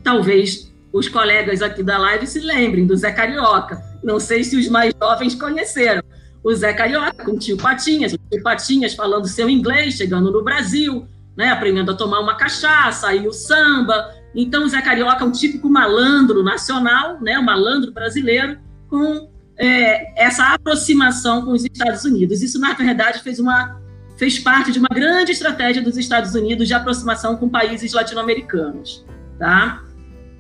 Talvez 0.03 0.71
os 0.93 1.09
colegas 1.09 1.61
aqui 1.61 1.81
da 1.81 1.97
live 1.97 2.27
se 2.27 2.39
lembrem 2.39 2.85
do 2.85 2.95
Zé 2.95 3.11
Carioca. 3.11 3.83
Não 4.03 4.19
sei 4.19 4.43
se 4.43 4.55
os 4.55 4.69
mais 4.69 4.93
jovens 5.01 5.35
conheceram. 5.35 6.03
O 6.43 6.53
Zé 6.53 6.73
Carioca 6.73 7.25
com 7.25 7.31
o 7.31 7.39
tio 7.39 7.57
Patinhas, 7.57 8.13
o 8.13 8.19
tio 8.29 8.43
Patinhas 8.43 8.93
falando 8.93 9.27
seu 9.27 9.49
inglês, 9.49 9.95
chegando 9.95 10.31
no 10.31 10.43
Brasil, 10.43 11.07
né, 11.35 11.49
aprendendo 11.49 11.91
a 11.91 11.95
tomar 11.95 12.19
uma 12.19 12.35
cachaça, 12.35 13.07
aí 13.07 13.27
o 13.27 13.33
samba. 13.33 14.13
Então, 14.35 14.63
o 14.63 14.69
Zé 14.69 14.81
Carioca 14.81 15.23
é 15.23 15.27
um 15.27 15.31
típico 15.31 15.67
malandro 15.69 16.43
nacional, 16.43 17.19
né, 17.19 17.39
um 17.39 17.43
malandro 17.43 17.91
brasileiro, 17.91 18.59
com 18.87 19.27
é, 19.57 20.23
essa 20.23 20.53
aproximação 20.53 21.43
com 21.43 21.51
os 21.51 21.63
Estados 21.63 22.03
Unidos. 22.03 22.41
Isso, 22.41 22.59
na 22.59 22.73
verdade, 22.73 23.21
fez, 23.21 23.39
uma, 23.39 23.79
fez 24.17 24.39
parte 24.39 24.71
de 24.71 24.79
uma 24.79 24.89
grande 24.93 25.31
estratégia 25.31 25.81
dos 25.81 25.97
Estados 25.97 26.35
Unidos 26.35 26.67
de 26.67 26.73
aproximação 26.73 27.37
com 27.37 27.49
países 27.49 27.93
latino-americanos. 27.93 29.05
Tá? 29.39 29.83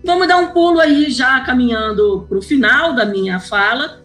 Vamos 0.03 0.27
dar 0.27 0.37
um 0.37 0.47
pulo 0.47 0.79
aí, 0.79 1.09
já 1.09 1.39
caminhando 1.41 2.25
para 2.27 2.37
o 2.37 2.41
final 2.41 2.93
da 2.93 3.05
minha 3.05 3.39
fala, 3.39 4.03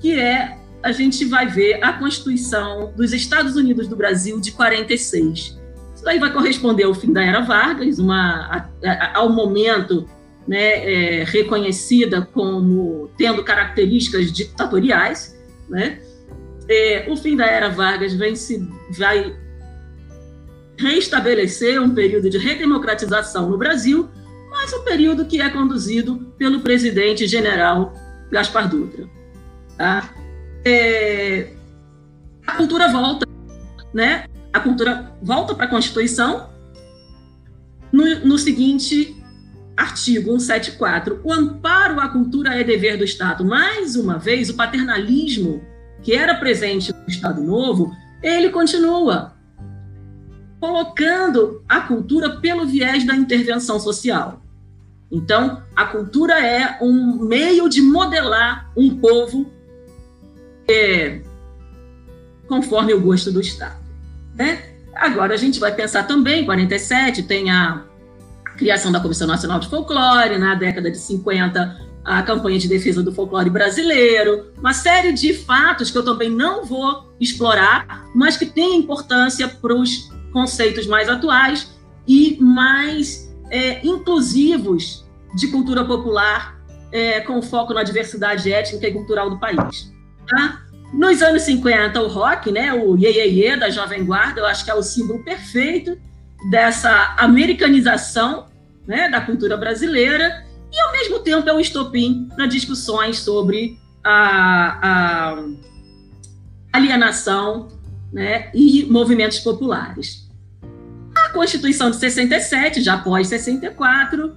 que 0.00 0.18
é 0.18 0.56
a 0.82 0.92
gente 0.92 1.24
vai 1.24 1.46
ver 1.46 1.82
a 1.82 1.92
Constituição 1.92 2.92
dos 2.96 3.12
Estados 3.12 3.56
Unidos 3.56 3.88
do 3.88 3.96
Brasil 3.96 4.40
de 4.40 4.52
46 4.52 5.58
isso 5.98 6.08
aí 6.08 6.20
vai 6.20 6.32
corresponder 6.32 6.84
ao 6.84 6.94
fim 6.94 7.12
da 7.12 7.24
Era 7.24 7.40
Vargas, 7.40 7.98
uma, 7.98 8.46
a, 8.46 8.88
a, 8.88 9.18
ao 9.18 9.30
momento 9.30 10.08
né, 10.48 11.20
é, 11.20 11.24
reconhecida 11.24 12.22
como 12.32 13.10
tendo 13.18 13.44
características 13.44 14.32
ditatoriais. 14.32 15.38
Né? 15.68 16.00
É, 16.66 17.06
o 17.10 17.16
fim 17.16 17.36
da 17.36 17.44
Era 17.44 17.68
Vargas 17.68 18.14
vem 18.14 18.34
se, 18.34 18.66
vai 18.96 19.36
reestabelecer 20.78 21.80
um 21.80 21.94
período 21.94 22.30
de 22.30 22.38
redemocratização 22.38 23.50
no 23.50 23.58
Brasil, 23.58 24.08
mas 24.50 24.72
um 24.72 24.84
período 24.84 25.26
que 25.26 25.38
é 25.38 25.50
conduzido 25.50 26.32
pelo 26.38 26.60
presidente 26.60 27.26
general 27.26 27.92
Gaspar 28.30 28.70
Dutra. 28.70 29.06
Tá? 29.76 30.14
É, 30.64 31.52
a 32.46 32.54
cultura 32.54 32.88
volta, 32.88 33.26
né? 33.92 34.24
A 34.52 34.60
cultura 34.60 35.14
volta 35.22 35.54
para 35.54 35.66
a 35.66 35.68
Constituição 35.68 36.48
no, 37.92 38.20
no 38.20 38.38
seguinte 38.38 39.17
artigo 39.78 40.32
174, 40.40 41.20
o 41.22 41.32
amparo 41.32 42.00
à 42.00 42.08
cultura 42.08 42.58
é 42.58 42.64
dever 42.64 42.98
do 42.98 43.04
Estado. 43.04 43.44
Mais 43.44 43.94
uma 43.94 44.18
vez, 44.18 44.50
o 44.50 44.54
paternalismo 44.54 45.62
que 46.02 46.14
era 46.14 46.34
presente 46.34 46.92
no 46.92 47.06
Estado 47.06 47.40
Novo, 47.40 47.94
ele 48.20 48.50
continua 48.50 49.36
colocando 50.60 51.62
a 51.68 51.80
cultura 51.80 52.40
pelo 52.40 52.66
viés 52.66 53.06
da 53.06 53.14
intervenção 53.14 53.78
social. 53.78 54.42
Então, 55.12 55.62
a 55.76 55.84
cultura 55.84 56.44
é 56.44 56.78
um 56.82 57.24
meio 57.24 57.68
de 57.68 57.80
modelar 57.80 58.70
um 58.76 58.98
povo 58.98 59.48
é, 60.68 61.20
conforme 62.48 62.92
o 62.94 63.00
gosto 63.00 63.30
do 63.30 63.40
Estado. 63.40 63.78
Né? 64.34 64.60
Agora, 64.92 65.34
a 65.34 65.36
gente 65.36 65.60
vai 65.60 65.72
pensar 65.72 66.02
também, 66.02 66.44
47, 66.44 67.22
tem 67.22 67.48
a 67.48 67.84
criação 68.58 68.90
da 68.90 69.00
Comissão 69.00 69.26
Nacional 69.26 69.60
de 69.60 69.68
Folclore, 69.68 70.36
na 70.36 70.54
década 70.56 70.90
de 70.90 70.98
50, 70.98 71.88
a 72.04 72.22
campanha 72.22 72.58
de 72.58 72.68
defesa 72.68 73.02
do 73.02 73.12
folclore 73.12 73.48
brasileiro, 73.48 74.52
uma 74.58 74.72
série 74.72 75.12
de 75.12 75.32
fatos 75.32 75.90
que 75.90 75.96
eu 75.96 76.04
também 76.04 76.28
não 76.28 76.64
vou 76.64 77.08
explorar, 77.20 78.04
mas 78.14 78.36
que 78.36 78.46
têm 78.46 78.76
importância 78.76 79.46
para 79.46 79.74
os 79.74 80.10
conceitos 80.32 80.86
mais 80.86 81.08
atuais 81.08 81.70
e 82.06 82.36
mais 82.40 83.32
é, 83.50 83.86
inclusivos 83.86 85.06
de 85.34 85.48
cultura 85.48 85.84
popular, 85.84 86.58
é, 86.90 87.20
com 87.20 87.40
foco 87.40 87.72
na 87.72 87.82
diversidade 87.82 88.50
étnica 88.50 88.88
e 88.88 88.92
cultural 88.92 89.30
do 89.30 89.38
país. 89.38 89.92
Tá? 90.26 90.62
Nos 90.92 91.22
anos 91.22 91.42
50, 91.42 92.00
o 92.02 92.08
rock, 92.08 92.50
né, 92.50 92.72
o 92.72 92.96
Ye, 92.96 93.08
Ye, 93.08 93.44
Ye 93.44 93.56
da 93.56 93.68
Jovem 93.68 94.04
Guarda, 94.04 94.40
eu 94.40 94.46
acho 94.46 94.64
que 94.64 94.70
é 94.70 94.74
o 94.74 94.82
símbolo 94.82 95.22
perfeito 95.22 95.98
dessa 96.50 97.14
americanização 97.18 98.47
né, 98.88 99.10
da 99.10 99.20
cultura 99.20 99.54
brasileira 99.54 100.44
e, 100.72 100.80
ao 100.80 100.92
mesmo 100.92 101.18
tempo, 101.20 101.46
é 101.48 101.52
um 101.52 101.60
estopim 101.60 102.26
para 102.34 102.46
discussões 102.46 103.18
sobre 103.18 103.78
a, 104.02 104.78
a 104.82 105.44
alienação 106.72 107.68
né, 108.10 108.50
e 108.54 108.86
movimentos 108.86 109.40
populares. 109.40 110.26
A 111.14 111.28
Constituição 111.30 111.90
de 111.90 111.96
67, 111.96 112.80
já 112.80 112.94
após 112.94 113.28
64, 113.28 114.34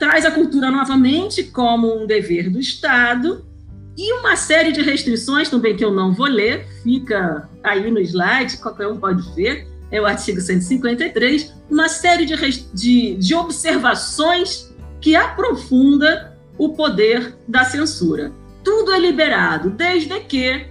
traz 0.00 0.26
a 0.26 0.32
cultura 0.32 0.68
novamente 0.68 1.44
como 1.44 2.02
um 2.02 2.06
dever 2.06 2.50
do 2.50 2.58
Estado 2.58 3.46
e 3.96 4.12
uma 4.14 4.34
série 4.34 4.72
de 4.72 4.82
restrições 4.82 5.48
também 5.48 5.76
que 5.76 5.84
eu 5.84 5.92
não 5.92 6.12
vou 6.12 6.26
ler, 6.26 6.66
fica 6.82 7.48
aí 7.62 7.88
no 7.90 8.00
slide, 8.00 8.56
qualquer 8.56 8.88
um 8.88 8.96
pode 8.96 9.22
ver, 9.34 9.68
é 9.92 10.00
o 10.00 10.06
artigo 10.06 10.40
153, 10.40 11.54
uma 11.70 11.88
série 11.88 12.24
de, 12.24 12.34
de, 12.72 13.14
de 13.14 13.34
observações 13.34 14.74
que 15.00 15.14
aprofunda 15.14 16.36
o 16.56 16.70
poder 16.70 17.36
da 17.46 17.62
censura. 17.64 18.32
Tudo 18.64 18.92
é 18.92 18.98
liberado, 18.98 19.70
desde 19.70 20.18
que 20.20 20.66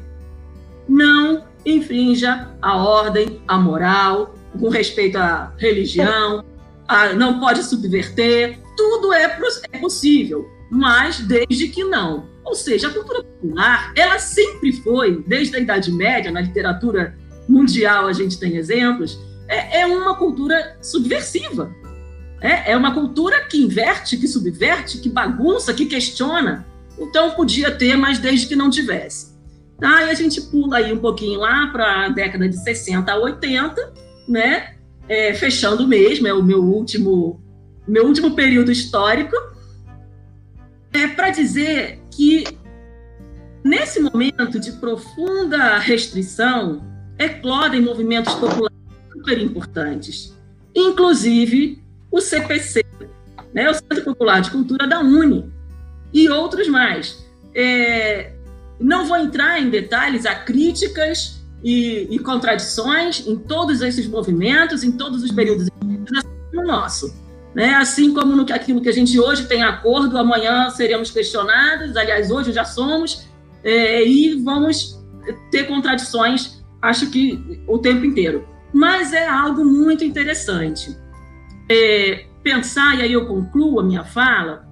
não 0.90 1.46
infrinja 1.66 2.50
a 2.62 2.78
ordem, 2.78 3.42
a 3.48 3.58
moral, 3.58 4.36
com 4.60 4.70
respeito 4.70 5.18
à 5.18 5.54
religião, 5.58 6.44
a, 6.88 7.14
não 7.14 7.40
pode 7.40 7.64
subverter, 7.64 8.60
tudo 8.76 9.14
é, 9.14 9.40
é 9.72 9.78
possível, 9.78 10.50
mas 10.70 11.20
desde 11.20 11.68
que 11.68 11.84
não. 11.84 12.26
Ou 12.44 12.56
seja, 12.56 12.88
a 12.88 12.92
cultura 12.92 13.24
popular, 13.24 13.94
ela 13.96 14.18
sempre 14.18 14.74
foi, 14.74 15.24
desde 15.28 15.56
a 15.56 15.60
Idade 15.60 15.92
Média, 15.92 16.32
na 16.32 16.42
literatura 16.42 17.16
mundial 17.52 18.08
a 18.08 18.14
gente 18.14 18.40
tem 18.40 18.56
exemplos, 18.56 19.20
é, 19.48 19.82
é 19.82 19.86
uma 19.86 20.16
cultura 20.16 20.78
subversiva. 20.82 21.72
É, 22.40 22.72
é 22.72 22.78
uma 22.78 22.94
cultura 22.94 23.46
que 23.46 23.58
inverte, 23.58 24.18
que 24.18 24.28
subverte, 24.28 24.98
que 24.98 25.10
bagunça, 25.10 25.74
que 25.74 25.86
questiona. 25.86 26.66
Então 26.98 27.32
podia 27.32 27.70
ter, 27.70 27.96
mas 27.96 28.18
desde 28.18 28.48
que 28.48 28.56
não 28.56 28.70
tivesse. 28.70 29.32
Tá? 29.80 30.04
E 30.06 30.10
a 30.10 30.14
gente 30.14 30.42
pula 30.42 30.78
aí 30.78 30.92
um 30.92 30.98
pouquinho 30.98 31.40
lá 31.40 31.68
para 31.68 32.06
a 32.06 32.10
década 32.10 32.48
de 32.48 32.58
60 32.58 33.12
a 33.12 33.18
80, 33.18 33.94
né? 34.28 34.76
É, 35.08 35.34
fechando 35.34 35.88
mesmo, 35.88 36.28
é 36.28 36.34
o 36.34 36.44
meu 36.44 36.64
último, 36.64 37.42
meu 37.88 38.06
último 38.06 38.36
período 38.36 38.72
histórico, 38.72 39.36
é 40.94 41.08
para 41.08 41.32
dizer 41.32 42.00
que 42.12 42.46
nesse 43.64 44.00
momento 44.00 44.60
de 44.60 44.72
profunda 44.74 45.78
restrição, 45.80 46.91
eclodem 47.22 47.82
movimentos 47.82 48.34
populares 48.36 48.78
super 49.12 49.40
importantes, 49.40 50.36
inclusive 50.76 51.82
o 52.12 52.20
CPC, 52.20 52.84
né, 53.54 53.70
o 53.70 53.74
Centro 53.74 54.04
Popular 54.04 54.42
de 54.42 54.52
Cultura 54.52 54.88
da 54.88 55.00
Uni, 55.00 55.52
e 56.14 56.30
outros 56.30 56.68
mais. 56.68 57.26
É, 57.56 58.34
não 58.80 59.06
vou 59.06 59.18
entrar 59.18 59.62
em 59.62 59.70
detalhes, 59.70 60.26
há 60.26 60.36
críticas 60.36 61.42
e, 61.64 62.08
e, 62.10 62.20
contradições 62.20 63.26
em 63.28 63.38
todos 63.38 63.82
esses 63.82 64.08
movimentos, 64.08 64.84
em 64.84 64.92
todos 64.92 65.24
os 65.24 65.32
períodos 65.32 65.68
no 66.52 66.64
nosso. 66.64 67.14
Né? 67.54 67.74
Assim 67.76 68.14
como 68.14 68.36
no, 68.36 68.42
aquilo 68.54 68.82
que 68.82 68.90
a 68.90 68.94
gente 68.94 69.20
hoje 69.20 69.46
tem 69.46 69.62
acordo, 69.62 70.18
amanhã 70.18 70.70
seremos 70.70 71.12
questionados, 71.12 71.96
aliás, 71.96 72.32
hoje 72.32 72.52
já 72.52 72.66
somos, 72.66 73.28
é, 73.64 74.04
e 74.06 74.42
vamos 74.42 75.00
ter 75.52 75.66
contradições, 75.66 76.61
acho 76.82 77.10
que 77.10 77.62
o 77.68 77.78
tempo 77.78 78.06
inteiro. 78.06 78.48
Mas 78.74 79.14
é 79.14 79.28
algo 79.28 79.66
muito 79.66 80.04
interessante. 80.04 80.96
É, 81.70 82.26
pensar, 82.44 82.98
e 82.98 83.02
aí 83.04 83.14
eu 83.14 83.28
concluo 83.28 83.80
a 83.80 83.84
minha 83.84 84.04
fala, 84.04 84.68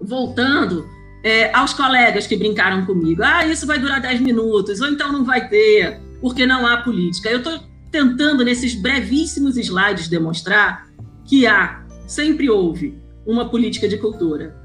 voltando 0.00 0.86
é, 1.22 1.54
aos 1.54 1.72
colegas 1.72 2.26
que 2.26 2.36
brincaram 2.36 2.84
comigo. 2.84 3.22
Ah, 3.22 3.46
isso 3.46 3.66
vai 3.66 3.78
durar 3.78 4.00
10 4.00 4.20
minutos, 4.20 4.80
ou 4.80 4.88
então 4.88 5.12
não 5.12 5.24
vai 5.24 5.48
ter, 5.48 6.00
porque 6.20 6.46
não 6.46 6.66
há 6.66 6.78
política. 6.78 7.28
Eu 7.28 7.38
estou 7.38 7.60
tentando, 7.90 8.44
nesses 8.44 8.74
brevíssimos 8.74 9.56
slides, 9.56 10.08
demonstrar 10.08 10.88
que 11.24 11.46
há, 11.46 11.84
sempre 12.06 12.50
houve, 12.50 13.00
uma 13.26 13.48
política 13.48 13.88
de 13.88 13.98
cultura, 13.98 14.56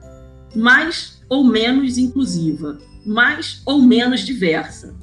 mais 0.56 1.22
ou 1.30 1.44
menos 1.44 1.98
inclusiva, 1.98 2.80
mais 3.06 3.62
ou 3.66 3.82
menos 3.82 4.22
diversa. 4.22 4.96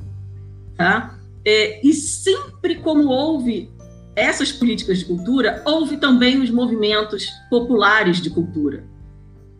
Tá? 0.76 1.18
É, 1.44 1.86
e 1.86 1.92
sempre 1.92 2.76
como 2.76 3.08
houve 3.08 3.70
essas 4.16 4.52
políticas 4.52 4.98
de 4.98 5.04
cultura, 5.04 5.62
houve 5.66 5.96
também 5.96 6.40
os 6.40 6.50
movimentos 6.50 7.28
populares 7.50 8.20
de 8.20 8.30
cultura. 8.30 8.84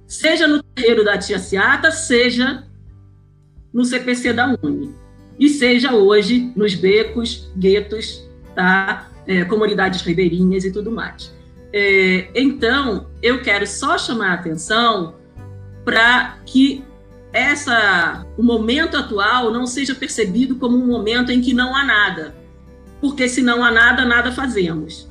Seja 0.06 0.46
no 0.46 0.62
terreiro 0.62 1.04
da 1.04 1.18
Tia 1.18 1.38
Seata, 1.38 1.90
seja 1.90 2.64
no 3.72 3.84
CPC 3.84 4.32
da 4.32 4.56
Uni. 4.62 4.94
E 5.38 5.48
seja 5.48 5.92
hoje 5.92 6.52
nos 6.54 6.74
becos, 6.74 7.50
guetos, 7.56 8.24
tá? 8.54 9.10
É, 9.26 9.44
comunidades 9.44 10.02
ribeirinhas 10.02 10.64
e 10.64 10.70
tudo 10.70 10.90
mais. 10.92 11.34
É, 11.72 12.28
então, 12.34 13.08
eu 13.20 13.42
quero 13.42 13.66
só 13.66 13.98
chamar 13.98 14.30
a 14.30 14.34
atenção 14.34 15.16
para 15.84 16.38
que 16.46 16.84
essa, 17.34 18.24
o 18.38 18.42
momento 18.44 18.96
atual 18.96 19.52
não 19.52 19.66
seja 19.66 19.92
percebido 19.92 20.54
como 20.54 20.76
um 20.76 20.86
momento 20.86 21.32
em 21.32 21.40
que 21.40 21.52
não 21.52 21.74
há 21.74 21.84
nada, 21.84 22.34
porque 23.00 23.28
se 23.28 23.42
não 23.42 23.64
há 23.64 23.72
nada, 23.72 24.04
nada 24.04 24.30
fazemos. 24.30 25.10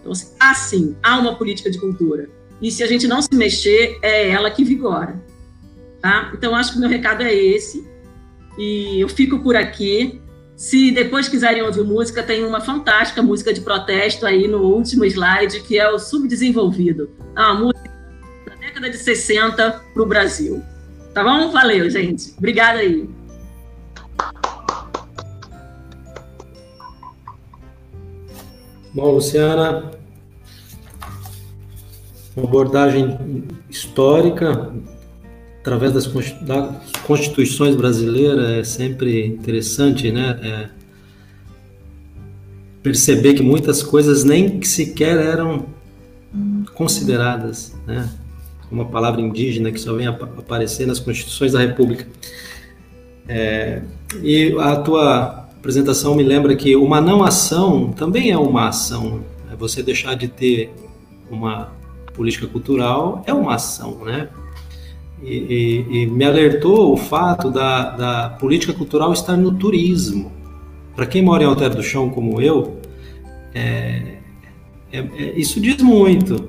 Então, 0.00 0.12
assim, 0.38 0.96
há 1.02 1.18
uma 1.18 1.34
política 1.34 1.68
de 1.68 1.78
cultura. 1.78 2.30
E 2.60 2.70
se 2.70 2.84
a 2.84 2.86
gente 2.86 3.08
não 3.08 3.20
se 3.20 3.34
mexer, 3.34 3.98
é 4.02 4.30
ela 4.30 4.52
que 4.52 4.62
vigora. 4.62 5.20
Tá? 6.00 6.30
Então, 6.32 6.54
acho 6.54 6.74
que 6.74 6.78
meu 6.78 6.88
recado 6.88 7.22
é 7.22 7.34
esse. 7.34 7.84
E 8.56 9.00
eu 9.00 9.08
fico 9.08 9.40
por 9.40 9.56
aqui. 9.56 10.22
Se 10.56 10.92
depois 10.92 11.28
quiserem 11.28 11.62
ouvir 11.62 11.82
música, 11.82 12.22
tem 12.22 12.44
uma 12.44 12.60
fantástica 12.60 13.20
música 13.20 13.52
de 13.52 13.62
protesto 13.62 14.24
aí 14.26 14.46
no 14.46 14.62
último 14.62 15.04
slide, 15.04 15.60
que 15.62 15.76
é 15.76 15.88
o 15.90 15.98
Subdesenvolvido. 15.98 17.10
É 17.36 17.40
uma 17.40 17.54
música 17.54 17.90
da 18.46 18.54
década 18.54 18.90
de 18.90 18.96
60 18.96 19.82
para 19.92 20.02
o 20.02 20.06
Brasil. 20.06 20.62
Tá 21.14 21.22
bom? 21.22 21.50
Valeu, 21.50 21.90
gente. 21.90 22.32
Obrigada 22.38 22.78
aí. 22.78 23.08
Bom, 28.94 29.12
Luciana, 29.12 29.90
uma 32.36 32.46
abordagem 32.46 33.46
histórica 33.68 34.72
através 35.60 35.92
das 35.92 36.06
constituições 37.06 37.76
brasileiras 37.76 38.50
é 38.50 38.64
sempre 38.64 39.26
interessante, 39.26 40.10
né? 40.10 40.38
É, 40.42 40.68
perceber 42.82 43.34
que 43.34 43.42
muitas 43.42 43.82
coisas 43.82 44.24
nem 44.24 44.60
sequer 44.62 45.16
eram 45.18 45.66
consideradas, 46.74 47.74
né? 47.86 48.10
Uma 48.72 48.86
palavra 48.86 49.20
indígena 49.20 49.70
que 49.70 49.78
só 49.78 49.94
vem 49.94 50.06
aparecer 50.06 50.86
nas 50.86 50.98
constituições 50.98 51.52
da 51.52 51.60
República. 51.60 52.06
É, 53.28 53.82
e 54.22 54.56
a 54.58 54.76
tua 54.76 55.46
apresentação 55.58 56.14
me 56.14 56.22
lembra 56.22 56.56
que 56.56 56.74
uma 56.74 57.00
não 57.00 57.22
ação 57.22 57.92
também 57.92 58.30
é 58.30 58.38
uma 58.38 58.68
ação. 58.68 59.22
É 59.52 59.54
você 59.54 59.82
deixar 59.82 60.14
de 60.14 60.26
ter 60.26 60.72
uma 61.30 61.70
política 62.14 62.46
cultural 62.46 63.22
é 63.26 63.32
uma 63.32 63.54
ação, 63.54 64.04
né? 64.04 64.28
E, 65.22 65.36
e, 65.90 66.02
e 66.02 66.06
me 66.06 66.24
alertou 66.24 66.92
o 66.92 66.96
fato 66.96 67.50
da, 67.50 67.90
da 67.90 68.30
política 68.30 68.72
cultural 68.72 69.12
estar 69.12 69.36
no 69.36 69.52
turismo. 69.54 70.32
Para 70.96 71.06
quem 71.06 71.22
mora 71.22 71.44
em 71.44 71.46
Alter 71.46 71.74
do 71.74 71.82
Chão 71.82 72.10
como 72.10 72.40
eu, 72.40 72.78
é, 73.54 74.18
é, 74.92 74.98
é, 74.98 75.32
isso 75.36 75.60
diz 75.60 75.80
muito. 75.80 76.48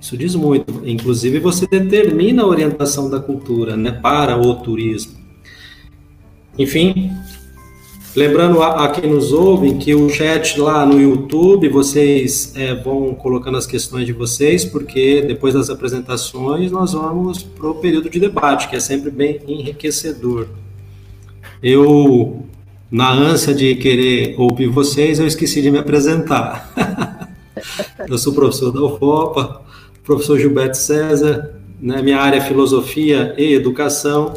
Isso 0.00 0.16
diz 0.16 0.34
muito. 0.34 0.82
Inclusive, 0.84 1.40
você 1.40 1.66
determina 1.66 2.42
a 2.42 2.46
orientação 2.46 3.10
da 3.10 3.20
cultura 3.20 3.76
né, 3.76 3.90
para 3.90 4.38
o 4.38 4.54
turismo. 4.56 5.18
Enfim, 6.58 7.12
lembrando 8.16 8.62
a, 8.62 8.84
a 8.84 8.88
quem 8.88 9.10
nos 9.10 9.32
ouve 9.32 9.74
que 9.74 9.94
o 9.94 10.08
chat 10.08 10.58
lá 10.58 10.84
no 10.84 11.00
YouTube, 11.00 11.68
vocês 11.68 12.52
é, 12.56 12.74
vão 12.74 13.14
colocando 13.14 13.56
as 13.56 13.66
questões 13.66 14.06
de 14.06 14.12
vocês, 14.12 14.64
porque 14.64 15.22
depois 15.22 15.54
das 15.54 15.70
apresentações 15.70 16.70
nós 16.70 16.92
vamos 16.92 17.42
para 17.42 17.70
o 17.70 17.74
período 17.76 18.10
de 18.10 18.18
debate, 18.18 18.68
que 18.68 18.76
é 18.76 18.80
sempre 18.80 19.10
bem 19.10 19.40
enriquecedor. 19.46 20.48
Eu, 21.62 22.44
na 22.90 23.10
ânsia 23.12 23.54
de 23.54 23.74
querer 23.76 24.34
ouvir 24.38 24.68
vocês, 24.68 25.18
eu 25.18 25.26
esqueci 25.26 25.60
de 25.60 25.70
me 25.70 25.78
apresentar. 25.78 26.72
eu 28.08 28.18
sou 28.18 28.32
professor 28.32 28.72
da 28.72 28.80
UFOPA, 28.82 29.62
professor 30.08 30.38
Gilberto 30.38 30.78
César, 30.78 31.50
né, 31.78 32.00
minha 32.00 32.18
área 32.18 32.38
é 32.38 32.40
filosofia 32.40 33.34
e 33.36 33.52
educação, 33.52 34.32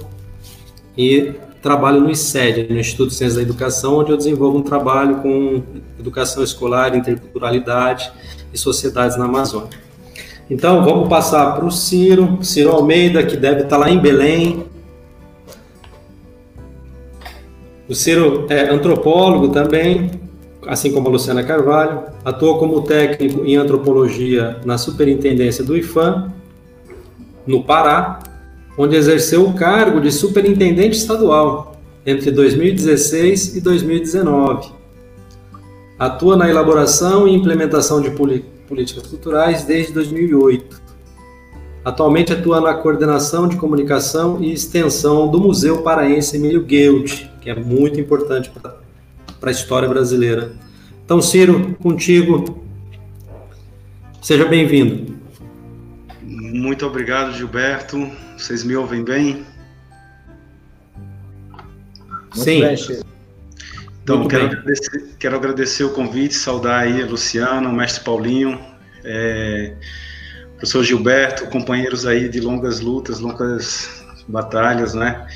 e 0.97 1.31
trabalho 1.62 2.01
no 2.01 2.12
ICED, 2.12 2.67
no 2.69 2.77
Instituto 2.77 3.12
de 3.12 3.15
Ciências 3.15 3.38
da 3.38 3.41
Educação, 3.41 3.99
onde 3.99 4.12
eu 4.12 4.17
desenvolvo 4.17 4.57
um 4.57 4.63
trabalho 4.63 5.21
com 5.21 5.63
educação 5.97 6.43
escolar, 6.43 6.93
interculturalidade 6.93 8.12
e 8.53 8.57
sociedades 8.57 9.15
na 9.15 9.23
Amazônia. 9.23 9.69
Então, 10.49 10.84
vamos 10.84 11.07
passar 11.07 11.55
para 11.55 11.63
o 11.63 11.71
Ciro, 11.71 12.39
Ciro 12.41 12.71
Almeida, 12.71 13.23
que 13.23 13.38
deve 13.38 13.62
estar 13.62 13.77
lá 13.77 13.89
em 13.89 13.97
Belém. 13.97 14.65
O 17.88 17.95
Ciro 17.95 18.45
é 18.49 18.69
antropólogo 18.69 19.53
também, 19.53 20.12
assim 20.67 20.91
como 20.91 21.08
a 21.08 21.12
Luciana 21.12 21.43
Carvalho, 21.43 22.04
atuou 22.24 22.58
como 22.58 22.82
técnico 22.82 23.45
em 23.45 23.56
antropologia 23.56 24.60
na 24.65 24.78
superintendência 24.78 25.63
do 25.63 25.76
IFAM, 25.76 26.32
no 27.45 27.63
Pará, 27.63 28.19
onde 28.78 28.95
exerceu 28.95 29.45
o 29.45 29.54
cargo 29.54 30.00
de 30.00 30.12
superintendente 30.12 30.97
estadual 30.97 31.76
entre 32.06 32.32
2016 32.32 33.58
e 33.58 33.62
2019. 33.62 34.71
Atua 35.97 36.36
na 36.36 36.50
elaboração 36.50 37.28
e 37.28 37.36
implementação 37.36 38.02
de 38.02 38.10
políticas 38.67 39.06
culturais 39.08 39.63
desde 39.63 39.93
2008. 39.93 40.82
Atualmente 41.84 42.32
atua 42.32 42.62
na 42.62 42.74
coordenação 42.76 43.47
de 43.47 43.58
comunicação 43.58 44.38
e 44.41 44.54
extensão 44.54 45.28
do 45.28 45.39
Museu 45.39 45.82
Paraense 45.82 46.38
Emílio 46.38 46.63
Guild, 46.63 47.30
que 47.41 47.50
é 47.50 47.56
muito 47.56 48.00
importante 48.00 48.50
para 48.50 48.80
para 49.41 49.49
a 49.49 49.51
história 49.51 49.89
brasileira. 49.89 50.54
Então, 51.04 51.19
Ciro, 51.19 51.75
contigo. 51.82 52.63
Seja 54.21 54.45
bem-vindo. 54.45 55.19
Muito 56.21 56.86
obrigado, 56.86 57.34
Gilberto. 57.34 58.08
Vocês 58.38 58.63
me 58.63 58.75
ouvem 58.75 59.04
bem? 59.04 59.43
Sim. 62.34 62.62
Então, 64.04 64.27
quero 64.27 64.45
agradecer, 64.45 65.15
quero 65.17 65.36
agradecer, 65.36 65.84
o 65.84 65.89
convite, 65.89 66.36
saudar 66.36 66.84
aí 66.84 67.01
a 67.01 67.06
Luciana, 67.06 67.67
o 67.67 67.73
mestre 67.73 68.04
Paulinho, 68.04 68.60
é, 69.04 69.75
professor 70.51 70.84
Gilberto, 70.84 71.47
companheiros 71.47 72.06
aí 72.06 72.30
de 72.30 72.39
longas 72.39 72.80
lutas, 72.80 73.19
longas 73.19 74.04
batalhas, 74.27 74.93
né? 74.93 75.27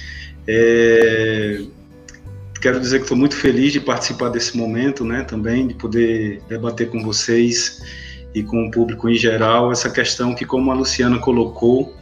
É, 0.47 1.65
quero 2.65 2.79
dizer 2.79 2.97
que 2.97 3.03
estou 3.03 3.15
muito 3.15 3.35
feliz 3.35 3.71
de 3.73 3.79
participar 3.79 4.29
desse 4.29 4.57
momento, 4.57 5.05
né, 5.05 5.23
também, 5.23 5.67
de 5.67 5.75
poder 5.75 6.41
debater 6.49 6.89
com 6.89 6.99
vocês 7.03 7.79
e 8.33 8.41
com 8.41 8.65
o 8.65 8.71
público 8.71 9.07
em 9.07 9.13
geral 9.13 9.71
essa 9.71 9.87
questão 9.87 10.33
que, 10.33 10.47
como 10.47 10.71
a 10.71 10.73
Luciana 10.73 11.19
colocou, 11.19 11.95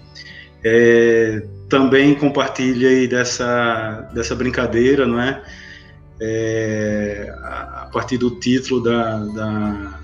é, 0.63 1.43
também 1.67 2.15
compartilha 2.15 3.05
dessa, 3.09 4.09
dessa 4.13 4.33
brincadeira, 4.35 5.05
não 5.05 5.19
é? 5.19 5.43
é 6.21 7.35
a 7.41 7.89
partir 7.91 8.17
do 8.17 8.31
título 8.31 8.81
da, 8.81 9.17
da, 9.17 9.99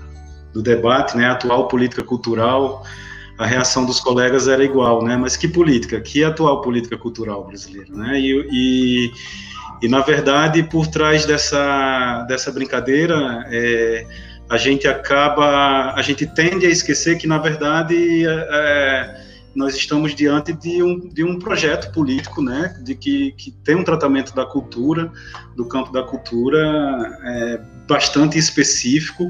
do 0.52 0.60
debate, 0.60 1.16
né, 1.16 1.24
atual 1.24 1.68
política 1.68 2.04
cultural, 2.04 2.84
a 3.38 3.46
reação 3.46 3.86
dos 3.86 3.98
colegas 3.98 4.46
era 4.46 4.62
igual, 4.62 5.02
né? 5.02 5.16
Mas 5.16 5.34
que 5.34 5.48
política? 5.48 5.98
Que 5.98 6.22
atual 6.22 6.60
política 6.60 6.98
cultural 6.98 7.46
brasileira, 7.46 7.88
né? 7.94 8.20
E, 8.20 8.46
e 8.52 9.10
e, 9.82 9.88
na 9.88 10.00
verdade, 10.00 10.62
por 10.62 10.86
trás 10.86 11.24
dessa, 11.24 12.22
dessa 12.28 12.52
brincadeira, 12.52 13.46
é, 13.50 14.06
a 14.48 14.58
gente 14.58 14.86
acaba, 14.86 15.94
a 15.94 16.02
gente 16.02 16.26
tende 16.26 16.66
a 16.66 16.70
esquecer 16.70 17.16
que, 17.16 17.26
na 17.26 17.38
verdade, 17.38 18.26
é, 18.26 18.48
é, 18.50 19.24
nós 19.54 19.74
estamos 19.74 20.14
diante 20.14 20.52
de 20.52 20.82
um, 20.82 20.98
de 21.08 21.24
um 21.24 21.38
projeto 21.38 21.92
político, 21.92 22.42
né, 22.42 22.78
de 22.82 22.94
que, 22.94 23.32
que 23.32 23.52
tem 23.64 23.74
um 23.74 23.84
tratamento 23.84 24.34
da 24.34 24.44
cultura, 24.44 25.10
do 25.56 25.64
campo 25.66 25.90
da 25.92 26.02
cultura, 26.02 27.18
é, 27.24 27.60
bastante 27.88 28.38
específico, 28.38 29.24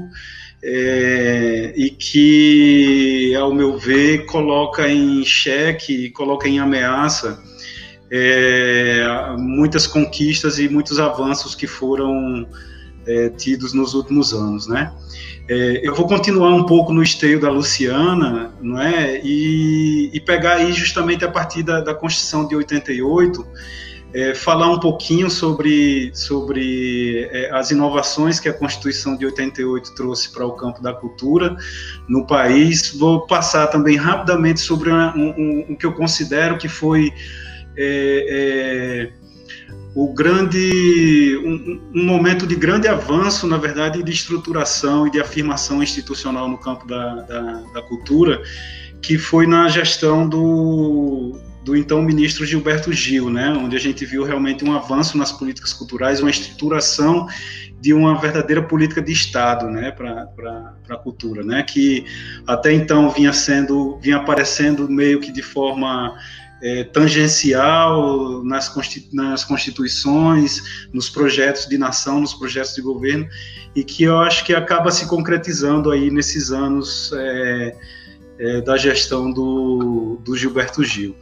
é, 0.63 1.73
e 1.77 1.89
que, 1.91 3.33
ao 3.35 3.53
meu 3.53 3.77
ver, 3.77 4.25
coloca 4.25 4.87
em 4.87 5.23
xeque, 5.23 6.11
coloca 6.11 6.47
em 6.47 6.59
ameaça 6.59 7.41
é, 8.11 9.35
muitas 9.37 9.87
conquistas 9.87 10.59
e 10.59 10.67
muitos 10.67 10.99
avanços 10.99 11.55
que 11.55 11.65
foram 11.65 12.45
é, 13.07 13.29
tidos 13.29 13.73
nos 13.73 13.93
últimos 13.93 14.33
anos, 14.33 14.67
né? 14.67 14.93
É, 15.47 15.87
eu 15.87 15.95
vou 15.95 16.07
continuar 16.07 16.53
um 16.53 16.65
pouco 16.65 16.93
no 16.93 17.01
esteio 17.01 17.39
da 17.39 17.49
Luciana, 17.49 18.51
não 18.61 18.79
é? 18.79 19.19
E, 19.23 20.11
e 20.13 20.19
pegar 20.19 20.55
aí 20.55 20.71
justamente 20.73 21.23
a 21.23 21.31
partir 21.31 21.63
da, 21.63 21.79
da 21.81 21.95
Constituição 21.95 22.47
de 22.47 22.55
88, 22.55 23.47
é, 24.13 24.35
falar 24.35 24.69
um 24.69 24.79
pouquinho 24.79 25.29
sobre, 25.29 26.11
sobre 26.13 27.29
é, 27.31 27.49
as 27.53 27.71
inovações 27.71 28.39
que 28.39 28.49
a 28.49 28.53
Constituição 28.53 29.15
de 29.15 29.25
88 29.25 29.95
trouxe 29.95 30.31
para 30.31 30.45
o 30.45 30.51
campo 30.51 30.81
da 30.81 30.93
cultura 30.93 31.55
no 32.07 32.27
país. 32.27 32.93
Vou 32.97 33.25
passar 33.25 33.67
também 33.67 33.95
rapidamente 33.95 34.59
sobre 34.59 34.91
um, 34.91 34.97
um, 34.97 35.65
um 35.69 35.75
que 35.75 35.85
eu 35.85 35.93
considero 35.93 36.57
que 36.57 36.67
foi 36.67 37.11
é, 37.77 39.09
é, 39.09 39.21
o 39.95 40.13
grande 40.13 41.37
um, 41.43 41.81
um, 41.93 42.05
momento 42.05 42.47
de 42.47 42.55
grande 42.55 42.87
avanço, 42.87 43.45
na 43.47 43.57
verdade, 43.57 44.01
de 44.01 44.11
estruturação 44.11 45.07
e 45.07 45.11
de 45.11 45.19
afirmação 45.19 45.83
institucional 45.83 46.47
no 46.47 46.57
campo 46.57 46.87
da, 46.87 47.15
da, 47.21 47.41
da 47.73 47.81
cultura, 47.81 48.41
que 49.01 49.17
foi 49.17 49.47
na 49.47 49.67
gestão 49.67 50.27
do, 50.27 51.37
do 51.63 51.75
então 51.75 52.01
ministro 52.01 52.45
Gilberto 52.45 52.91
Gil, 52.91 53.29
né, 53.29 53.51
onde 53.51 53.75
a 53.75 53.79
gente 53.79 54.05
viu 54.05 54.23
realmente 54.23 54.65
um 54.65 54.73
avanço 54.73 55.17
nas 55.17 55.31
políticas 55.31 55.73
culturais, 55.73 56.19
uma 56.19 56.29
estruturação 56.29 57.27
de 57.79 57.93
uma 57.93 58.19
verdadeira 58.19 58.61
política 58.61 59.01
de 59.01 59.11
Estado, 59.11 59.67
né, 59.67 59.91
para 59.91 60.75
a 60.89 60.95
cultura, 60.97 61.43
né, 61.43 61.63
que 61.63 62.05
até 62.47 62.71
então 62.71 63.09
vinha 63.09 63.33
sendo, 63.33 63.97
vinha 63.97 64.17
aparecendo 64.17 64.87
meio 64.89 65.19
que 65.19 65.31
de 65.31 65.41
forma 65.41 66.15
é, 66.61 66.83
tangencial 66.83 68.43
nas, 68.43 68.71
nas 69.11 69.43
constituições, 69.43 70.87
nos 70.93 71.09
projetos 71.09 71.67
de 71.67 71.77
nação, 71.77 72.21
nos 72.21 72.33
projetos 72.33 72.75
de 72.75 72.81
governo, 72.81 73.27
e 73.75 73.83
que 73.83 74.03
eu 74.03 74.19
acho 74.19 74.45
que 74.45 74.53
acaba 74.53 74.91
se 74.91 75.07
concretizando 75.07 75.91
aí 75.91 76.11
nesses 76.11 76.51
anos 76.51 77.11
é, 77.13 77.75
é, 78.39 78.61
da 78.61 78.77
gestão 78.77 79.31
do, 79.31 80.19
do 80.23 80.35
Gilberto 80.35 80.83
Gil. 80.83 81.15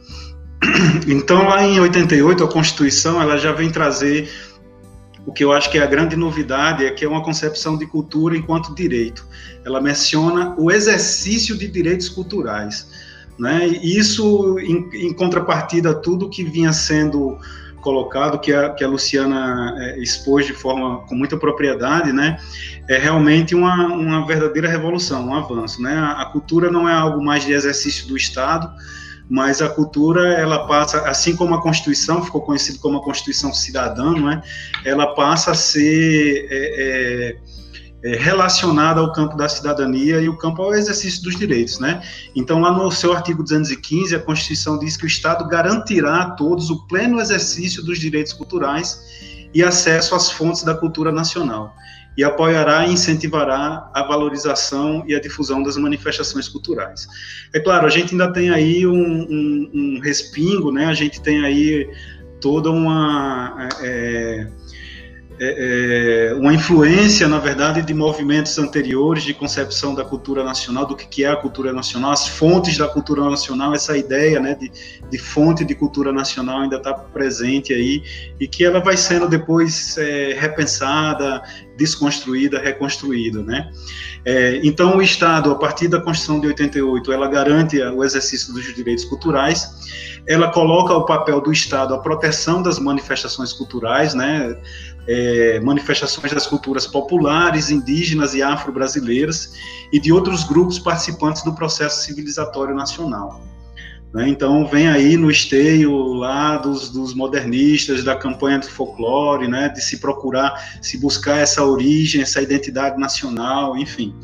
Então, 1.06 1.48
lá 1.48 1.64
em 1.64 1.80
88, 1.80 2.44
a 2.44 2.48
Constituição 2.48 3.20
ela 3.20 3.38
já 3.38 3.50
vem 3.50 3.70
trazer 3.70 4.28
o 5.26 5.32
que 5.32 5.44
eu 5.44 5.52
acho 5.52 5.70
que 5.70 5.78
é 5.78 5.82
a 5.82 5.86
grande 5.86 6.16
novidade 6.16 6.84
é 6.84 6.90
que 6.90 7.04
é 7.04 7.08
uma 7.08 7.22
concepção 7.22 7.76
de 7.76 7.86
cultura 7.86 8.36
enquanto 8.36 8.74
direito. 8.74 9.26
Ela 9.64 9.80
menciona 9.80 10.54
o 10.58 10.70
exercício 10.70 11.56
de 11.56 11.68
direitos 11.68 12.08
culturais. 12.08 12.88
Né? 13.40 13.68
Isso, 13.82 14.58
em, 14.58 14.86
em 14.92 15.14
contrapartida 15.14 15.92
a 15.92 15.94
tudo 15.94 16.28
que 16.28 16.44
vinha 16.44 16.74
sendo 16.74 17.38
colocado, 17.80 18.38
que 18.38 18.52
a, 18.52 18.68
que 18.68 18.84
a 18.84 18.88
Luciana 18.88 19.74
é, 19.78 19.98
expôs 19.98 20.46
de 20.46 20.52
forma 20.52 20.98
com 21.06 21.14
muita 21.14 21.38
propriedade, 21.38 22.12
né, 22.12 22.38
é 22.86 22.98
realmente 22.98 23.54
uma, 23.54 23.86
uma 23.86 24.26
verdadeira 24.26 24.68
revolução, 24.68 25.28
um 25.28 25.34
avanço. 25.34 25.80
Né? 25.80 25.94
A, 25.94 26.20
a 26.20 26.26
cultura 26.26 26.70
não 26.70 26.86
é 26.86 26.92
algo 26.92 27.24
mais 27.24 27.42
de 27.42 27.54
exercício 27.54 28.06
do 28.06 28.14
Estado, 28.14 28.70
mas 29.26 29.62
a 29.62 29.70
cultura 29.70 30.34
ela 30.34 30.66
passa, 30.66 31.08
assim 31.08 31.34
como 31.34 31.54
a 31.54 31.62
Constituição 31.62 32.22
ficou 32.22 32.42
conhecida 32.42 32.78
como 32.78 32.98
a 32.98 33.02
Constituição 33.02 33.54
cidadã, 33.54 34.12
né, 34.20 34.42
ela 34.84 35.14
passa 35.14 35.52
a 35.52 35.54
ser 35.54 36.46
é, 36.50 36.56
é, 36.56 37.30
é, 37.30 37.36
relacionada 38.02 39.00
ao 39.00 39.12
campo 39.12 39.36
da 39.36 39.48
cidadania 39.48 40.20
e 40.20 40.28
o 40.28 40.36
campo 40.36 40.62
ao 40.62 40.74
exercício 40.74 41.22
dos 41.22 41.36
direitos, 41.36 41.78
né? 41.78 42.02
Então, 42.34 42.60
lá 42.60 42.72
no 42.72 42.90
seu 42.90 43.12
artigo 43.12 43.42
215, 43.42 44.14
a 44.14 44.18
Constituição 44.18 44.78
diz 44.78 44.96
que 44.96 45.04
o 45.04 45.06
Estado 45.06 45.46
garantirá 45.46 46.22
a 46.22 46.30
todos 46.30 46.70
o 46.70 46.86
pleno 46.86 47.20
exercício 47.20 47.84
dos 47.84 47.98
direitos 47.98 48.32
culturais 48.32 49.00
e 49.52 49.62
acesso 49.62 50.14
às 50.14 50.30
fontes 50.30 50.62
da 50.62 50.74
cultura 50.74 51.12
nacional 51.12 51.74
e 52.16 52.24
apoiará 52.24 52.86
e 52.86 52.92
incentivará 52.92 53.90
a 53.94 54.02
valorização 54.02 55.04
e 55.06 55.14
a 55.14 55.20
difusão 55.20 55.62
das 55.62 55.76
manifestações 55.76 56.48
culturais. 56.48 57.06
É 57.52 57.60
claro, 57.60 57.86
a 57.86 57.90
gente 57.90 58.12
ainda 58.12 58.32
tem 58.32 58.50
aí 58.50 58.86
um, 58.86 58.92
um, 58.92 59.70
um 59.72 60.00
respingo, 60.00 60.72
né? 60.72 60.86
A 60.86 60.94
gente 60.94 61.20
tem 61.22 61.44
aí 61.44 61.88
toda 62.40 62.70
uma 62.70 63.68
é, 63.80 64.48
é, 65.42 66.32
é, 66.32 66.34
uma 66.34 66.52
influência, 66.52 67.26
na 67.26 67.38
verdade, 67.38 67.80
de 67.80 67.94
movimentos 67.94 68.58
anteriores 68.58 69.22
de 69.22 69.32
concepção 69.32 69.94
da 69.94 70.04
cultura 70.04 70.44
nacional, 70.44 70.84
do 70.84 70.94
que 70.94 71.24
é 71.24 71.28
a 71.28 71.36
cultura 71.36 71.72
nacional, 71.72 72.12
as 72.12 72.28
fontes 72.28 72.76
da 72.76 72.86
cultura 72.86 73.24
nacional, 73.24 73.74
essa 73.74 73.96
ideia 73.96 74.38
né, 74.38 74.54
de, 74.54 74.70
de 75.10 75.18
fonte 75.18 75.64
de 75.64 75.74
cultura 75.74 76.12
nacional 76.12 76.60
ainda 76.60 76.76
está 76.76 76.92
presente 76.92 77.72
aí, 77.72 78.02
e 78.38 78.46
que 78.46 78.62
ela 78.62 78.80
vai 78.80 78.98
sendo 78.98 79.26
depois 79.26 79.96
é, 79.96 80.36
repensada, 80.38 81.42
desconstruída, 81.80 82.60
reconstruída, 82.60 83.42
né? 83.42 83.72
É, 84.22 84.60
então, 84.62 84.98
o 84.98 85.02
Estado, 85.02 85.50
a 85.50 85.54
partir 85.54 85.88
da 85.88 85.98
Constituição 85.98 86.38
de 86.38 86.46
88, 86.48 87.10
ela 87.10 87.26
garante 87.26 87.80
o 87.80 88.04
exercício 88.04 88.52
dos 88.52 88.74
direitos 88.74 89.06
culturais, 89.06 90.20
ela 90.26 90.52
coloca 90.52 90.92
o 90.92 91.06
papel 91.06 91.40
do 91.40 91.50
Estado 91.50 91.94
a 91.94 91.98
proteção 91.98 92.62
das 92.62 92.78
manifestações 92.78 93.52
culturais, 93.54 94.12
né? 94.12 94.54
É, 95.08 95.58
manifestações 95.60 96.30
das 96.32 96.46
culturas 96.46 96.86
populares, 96.86 97.70
indígenas 97.70 98.34
e 98.34 98.42
afro-brasileiras 98.42 99.54
e 99.90 99.98
de 99.98 100.12
outros 100.12 100.44
grupos 100.44 100.78
participantes 100.78 101.42
do 101.42 101.54
processo 101.54 102.04
civilizatório 102.04 102.74
nacional. 102.74 103.40
Né? 104.12 104.28
Então, 104.28 104.66
vem 104.66 104.88
aí 104.88 105.16
no 105.16 105.30
esteio 105.30 106.14
lá 106.14 106.56
dos, 106.56 106.90
dos, 106.90 107.14
modernistas, 107.14 108.02
da 108.02 108.16
campanha 108.16 108.58
do 108.58 108.66
folclore, 108.66 109.46
né? 109.46 109.68
de 109.68 109.80
se 109.80 109.98
procurar, 109.98 110.78
se 110.82 110.98
buscar 110.98 111.38
essa 111.38 111.64
origem, 111.64 112.22
essa 112.22 112.42
identidade 112.42 112.98
nacional, 112.98 113.76
enfim. 113.76 114.14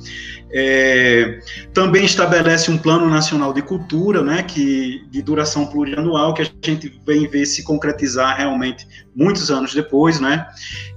É, 0.59 1.41
também 1.75 2.05
estabelece 2.05 2.71
um 2.71 2.79
plano 2.79 3.11
nacional 3.11 3.53
de 3.53 3.63
cultura, 3.63 4.23
né, 4.23 4.45
que 4.45 5.05
de 5.11 5.21
duração 5.21 5.67
plurianual, 5.67 6.35
que 6.35 6.43
a 6.43 6.45
gente 6.45 7.01
vem 7.05 7.29
ver 7.29 7.47
se 7.47 7.65
concretizar 7.65 8.37
realmente 8.37 8.87
muitos 9.17 9.51
anos 9.51 9.73
depois, 9.73 10.21
né, 10.21 10.47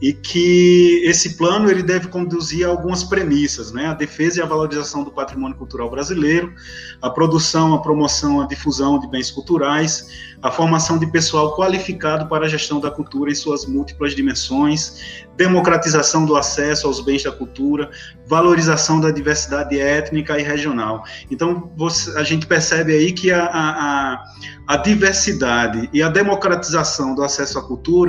e 0.01 0.11
que 0.11 1.01
esse 1.05 1.37
plano 1.37 1.71
ele 1.71 1.81
deve 1.81 2.09
conduzir 2.09 2.67
a 2.67 2.69
algumas 2.69 3.01
premissas, 3.01 3.71
né, 3.71 3.85
a 3.85 3.93
defesa 3.93 4.39
e 4.39 4.43
a 4.43 4.45
valorização 4.45 5.05
do 5.05 5.11
patrimônio 5.11 5.57
cultural 5.57 5.89
brasileiro, 5.89 6.53
a 7.01 7.09
produção, 7.09 7.73
a 7.73 7.81
promoção, 7.81 8.41
a 8.41 8.45
difusão 8.45 8.99
de 8.99 9.07
bens 9.07 9.31
culturais, 9.31 10.07
a 10.41 10.51
formação 10.51 10.97
de 10.97 11.07
pessoal 11.07 11.55
qualificado 11.55 12.27
para 12.27 12.45
a 12.45 12.49
gestão 12.49 12.79
da 12.79 12.91
cultura 12.91 13.31
em 13.31 13.35
suas 13.35 13.65
múltiplas 13.65 14.15
dimensões, 14.15 15.25
democratização 15.35 16.25
do 16.25 16.35
acesso 16.35 16.87
aos 16.87 16.99
bens 16.99 17.23
da 17.23 17.31
cultura, 17.31 17.89
valorização 18.27 18.99
da 18.99 19.11
diversidade 19.11 19.79
étnica 19.79 20.37
e 20.39 20.43
regional. 20.43 21.03
Então, 21.31 21.71
você, 21.75 22.17
a 22.17 22.23
gente 22.23 22.45
percebe 22.45 22.93
aí 22.93 23.11
que 23.11 23.31
a, 23.31 23.45
a, 23.45 24.23
a, 24.67 24.77
diversidade 24.77 25.89
e 25.93 26.01
a 26.03 26.09
democratização 26.09 27.15
do 27.15 27.23
acesso 27.23 27.57
à 27.57 27.63
cultura, 27.63 28.08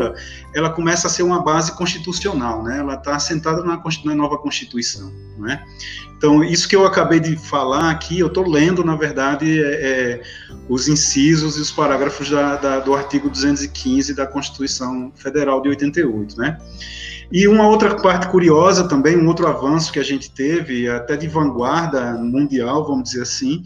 ela 0.54 0.70
começa 0.70 1.06
a 1.06 1.10
ser 1.10 1.22
uma 1.22 1.42
base 1.42 1.72
constitucional, 1.72 2.62
né? 2.62 2.78
Ela 2.78 2.94
está 2.94 3.16
assentada 3.16 3.62
na, 3.62 3.80
na, 4.04 4.14
nova 4.14 4.38
Constituição, 4.38 5.12
né? 5.38 5.64
Então, 6.16 6.44
isso 6.44 6.68
que 6.68 6.76
eu 6.76 6.84
acabei 6.84 7.18
de 7.18 7.36
falar 7.36 7.90
aqui, 7.90 8.18
eu 8.18 8.26
estou 8.26 8.46
lendo, 8.46 8.84
na 8.84 8.94
verdade, 8.94 9.62
é, 9.62 9.72
é, 9.72 10.22
os 10.68 10.86
incisos 10.86 11.56
e 11.56 11.60
os 11.60 11.70
parágrafos 11.70 12.28
da, 12.28 12.56
da, 12.56 12.80
do 12.80 12.94
artigo 12.94 13.30
215 13.30 14.14
da 14.14 14.26
Constituição 14.26 15.10
Federal 15.14 15.62
de 15.62 15.70
88, 15.70 16.36
né? 16.36 16.58
E 17.32 17.46
uma 17.46 17.68
outra 17.68 17.94
parte 17.94 18.28
curiosa 18.28 18.88
também, 18.88 19.16
um 19.16 19.28
outro 19.28 19.46
avanço 19.46 19.92
que 19.92 20.00
a 20.00 20.02
gente 20.02 20.30
teve, 20.32 20.88
até 20.88 21.16
de 21.16 21.28
vanguarda 21.28 22.14
mundial, 22.14 22.84
vamos 22.84 23.04
dizer 23.04 23.22
assim, 23.22 23.62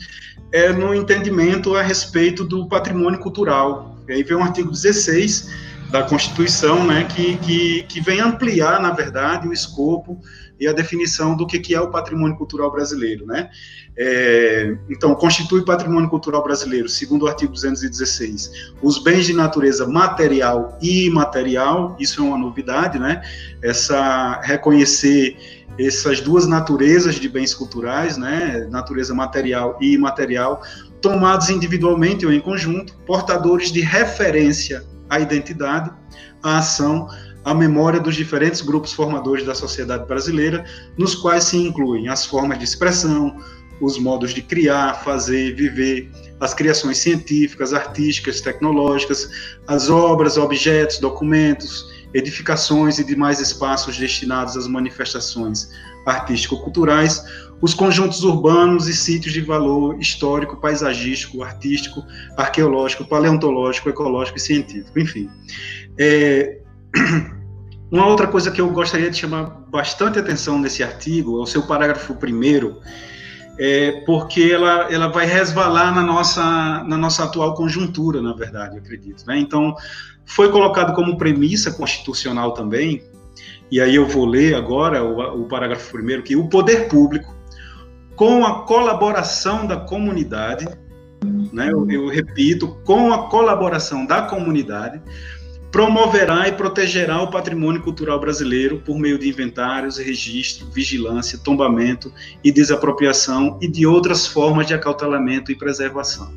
é 0.53 0.71
no 0.71 0.95
entendimento 0.95 1.75
a 1.75 1.83
respeito 1.83 2.45
do 2.45 2.69
patrimônio 2.69 3.19
cultural. 3.19 3.99
E 4.07 4.13
aí 4.13 4.23
vem 4.23 4.37
o 4.37 4.43
artigo 4.43 4.71
16 4.71 5.64
da 5.95 6.03
Constituição, 6.03 6.85
né, 6.85 7.05
que, 7.05 7.37
que, 7.37 7.85
que 7.85 8.01
vem 8.01 8.19
ampliar, 8.19 8.83
na 8.83 8.91
verdade, 8.91 9.47
o 9.47 9.53
escopo 9.53 10.21
e 10.59 10.67
a 10.67 10.73
definição 10.73 11.37
do 11.37 11.47
que, 11.47 11.61
que 11.61 11.73
é 11.73 11.81
o 11.81 11.89
patrimônio 11.89 12.37
cultural 12.37 12.69
brasileiro, 12.73 13.25
né? 13.25 13.49
É, 13.97 14.77
então, 14.91 15.15
constitui 15.15 15.65
patrimônio 15.65 16.11
cultural 16.11 16.43
brasileiro, 16.43 16.89
segundo 16.89 17.27
o 17.27 17.29
artigo 17.29 17.53
216, 17.53 18.73
os 18.83 19.01
bens 19.05 19.25
de 19.27 19.35
natureza 19.35 19.87
material 19.87 20.77
e 20.83 21.07
imaterial, 21.07 21.97
isso 22.01 22.21
é 22.21 22.25
uma 22.25 22.39
novidade, 22.39 22.99
né? 22.99 23.23
Essa 23.63 24.41
reconhecer 24.43 25.37
essas 25.79 26.21
duas 26.21 26.45
naturezas 26.45 27.21
de 27.21 27.29
bens 27.29 27.55
culturais, 27.55 28.17
né? 28.17 28.67
Natureza 28.69 29.15
material 29.15 29.79
e 29.81 29.95
imaterial, 29.95 30.61
tomados 31.01 31.51
individualmente 31.51 32.27
ou 32.27 32.33
em 32.33 32.41
conjunto, 32.41 32.97
portadores 33.07 33.71
de 33.71 33.81
referência 33.81 34.85
à 35.09 35.21
identidade, 35.21 35.91
à 36.43 36.59
ação, 36.59 37.09
à 37.45 37.55
memória 37.55 38.01
dos 38.01 38.15
diferentes 38.17 38.61
grupos 38.61 38.93
formadores 38.93 39.45
da 39.45 39.55
sociedade 39.55 40.07
brasileira, 40.07 40.65
nos 40.97 41.15
quais 41.15 41.45
se 41.45 41.57
incluem 41.57 42.09
as 42.09 42.25
formas 42.25 42.59
de 42.59 42.65
expressão, 42.65 43.37
os 43.81 43.99
modos 43.99 44.33
de 44.33 44.41
criar, 44.41 44.95
fazer, 45.05 45.55
viver, 45.55 46.11
as 46.41 46.55
criações 46.55 46.99
científicas, 46.99 47.73
artísticas, 47.73 48.41
tecnológicas, 48.41 49.29
as 49.67 49.91
obras, 49.91 50.37
objetos, 50.37 50.99
documentos, 50.99 52.04
edificações 52.15 52.99
e 52.99 53.05
demais 53.05 53.41
espaços 53.41 53.99
destinados 53.99 54.57
às 54.57 54.69
manifestações 54.69 55.69
artístico-culturais, 56.07 57.25
os 57.61 57.75
conjuntos 57.75 58.23
urbanos 58.23 58.89
e 58.89 58.95
sítios 58.95 59.33
de 59.33 59.41
valor 59.41 59.99
histórico, 59.99 60.57
paisagístico, 60.57 61.43
artístico, 61.43 62.05
arqueológico, 62.37 63.05
paleontológico, 63.05 63.89
ecológico 63.89 64.39
e 64.39 64.41
científico, 64.41 64.99
enfim. 64.99 65.29
É... 65.99 66.61
Uma 67.91 68.07
outra 68.07 68.27
coisa 68.27 68.51
que 68.51 68.61
eu 68.61 68.69
gostaria 68.71 69.09
de 69.09 69.17
chamar 69.17 69.45
bastante 69.71 70.19
atenção 70.19 70.59
nesse 70.59 70.83
artigo 70.83 71.39
é 71.39 71.43
o 71.43 71.47
seu 71.47 71.63
parágrafo 71.63 72.15
primeiro, 72.17 72.81
é, 73.59 74.03
porque 74.05 74.51
ela, 74.53 74.93
ela 74.93 75.09
vai 75.09 75.27
resvalar 75.27 75.95
na 75.95 76.03
nossa, 76.03 76.83
na 76.85 76.97
nossa 76.97 77.25
atual 77.25 77.55
conjuntura, 77.55 78.21
na 78.21 78.33
verdade, 78.33 78.77
eu 78.77 78.83
acredito. 78.83 79.25
Né? 79.27 79.39
Então, 79.39 79.75
foi 80.25 80.51
colocado 80.51 80.95
como 80.95 81.17
premissa 81.17 81.71
constitucional 81.73 82.53
também, 82.53 83.03
e 83.71 83.81
aí 83.81 83.95
eu 83.95 84.07
vou 84.07 84.25
ler 84.27 84.55
agora 84.55 85.03
o, 85.05 85.43
o 85.43 85.45
parágrafo 85.47 85.93
primeiro, 85.93 86.23
que 86.23 86.37
o 86.37 86.49
poder 86.49 86.89
público, 86.89 87.35
com 88.17 88.45
a 88.45 88.65
colaboração 88.65 89.67
da 89.67 89.77
comunidade, 89.77 90.67
né, 91.53 91.71
eu, 91.73 91.89
eu 91.91 92.09
repito, 92.09 92.77
com 92.85 93.13
a 93.13 93.29
colaboração 93.29 94.05
da 94.07 94.23
comunidade, 94.23 95.01
promoverá 95.75 96.47
e 96.47 96.53
protegerá 96.53 97.21
o 97.21 97.27
patrimônio 97.27 97.83
cultural 97.83 98.21
brasileiro 98.21 98.79
por 98.79 98.97
meio 98.97 99.19
de 99.19 99.29
inventários, 99.29 99.99
registro, 99.99 100.71
vigilância, 100.71 101.37
tombamento 101.37 102.13
e 102.45 102.53
desapropriação 102.53 103.59
e 103.61 103.67
de 103.67 103.85
outras 103.85 104.25
formas 104.25 104.69
de 104.69 104.73
acautelamento 104.73 105.51
e 105.51 105.57
preservação. 105.57 106.33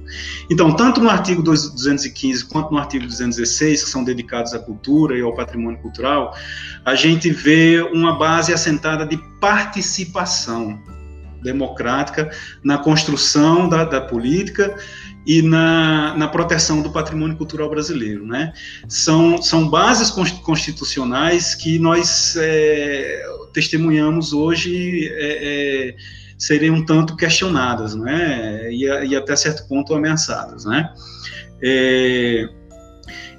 Então, 0.49 0.75
tanto 0.75 0.99
no 0.99 1.07
artigo 1.07 1.43
215 1.43 2.45
quanto 2.45 2.71
no 2.71 2.79
artigo 2.79 3.05
216, 3.05 3.83
que 3.83 3.89
são 3.91 4.03
dedicados 4.03 4.55
à 4.55 4.59
cultura 4.59 5.15
e 5.15 5.21
ao 5.21 5.35
patrimônio 5.35 5.79
cultural, 5.81 6.35
a 6.83 6.95
gente 6.95 7.29
vê 7.29 7.87
uma 7.93 8.17
base 8.17 8.51
assentada 8.51 9.05
de 9.05 9.17
participação 9.39 10.81
democrática 11.43 12.31
na 12.63 12.79
construção 12.79 13.69
da, 13.69 13.83
da 13.83 14.01
política 14.01 14.75
e 15.27 15.41
na, 15.41 16.15
na 16.15 16.27
proteção 16.29 16.81
do 16.81 16.89
patrimônio 16.89 17.35
cultural 17.35 17.69
brasileiro. 17.69 18.25
Né? 18.25 18.53
São, 18.87 19.41
são 19.41 19.69
bases 19.69 20.09
constitucionais 20.09 21.53
que 21.53 21.77
nós 21.77 22.37
é, 22.39 23.25
testemunhamos 23.53 24.31
hoje 24.31 25.09
é, 25.11 25.89
é, 25.89 25.95
serem 26.37 26.71
um 26.71 26.85
tanto 26.85 27.17
questionadas 27.17 27.93
né? 27.93 28.71
e, 28.71 28.85
e 28.85 29.15
até 29.17 29.35
certo 29.35 29.67
ponto 29.67 29.93
ameaçadas. 29.93 30.63
Né? 30.63 30.89
É, 31.61 32.47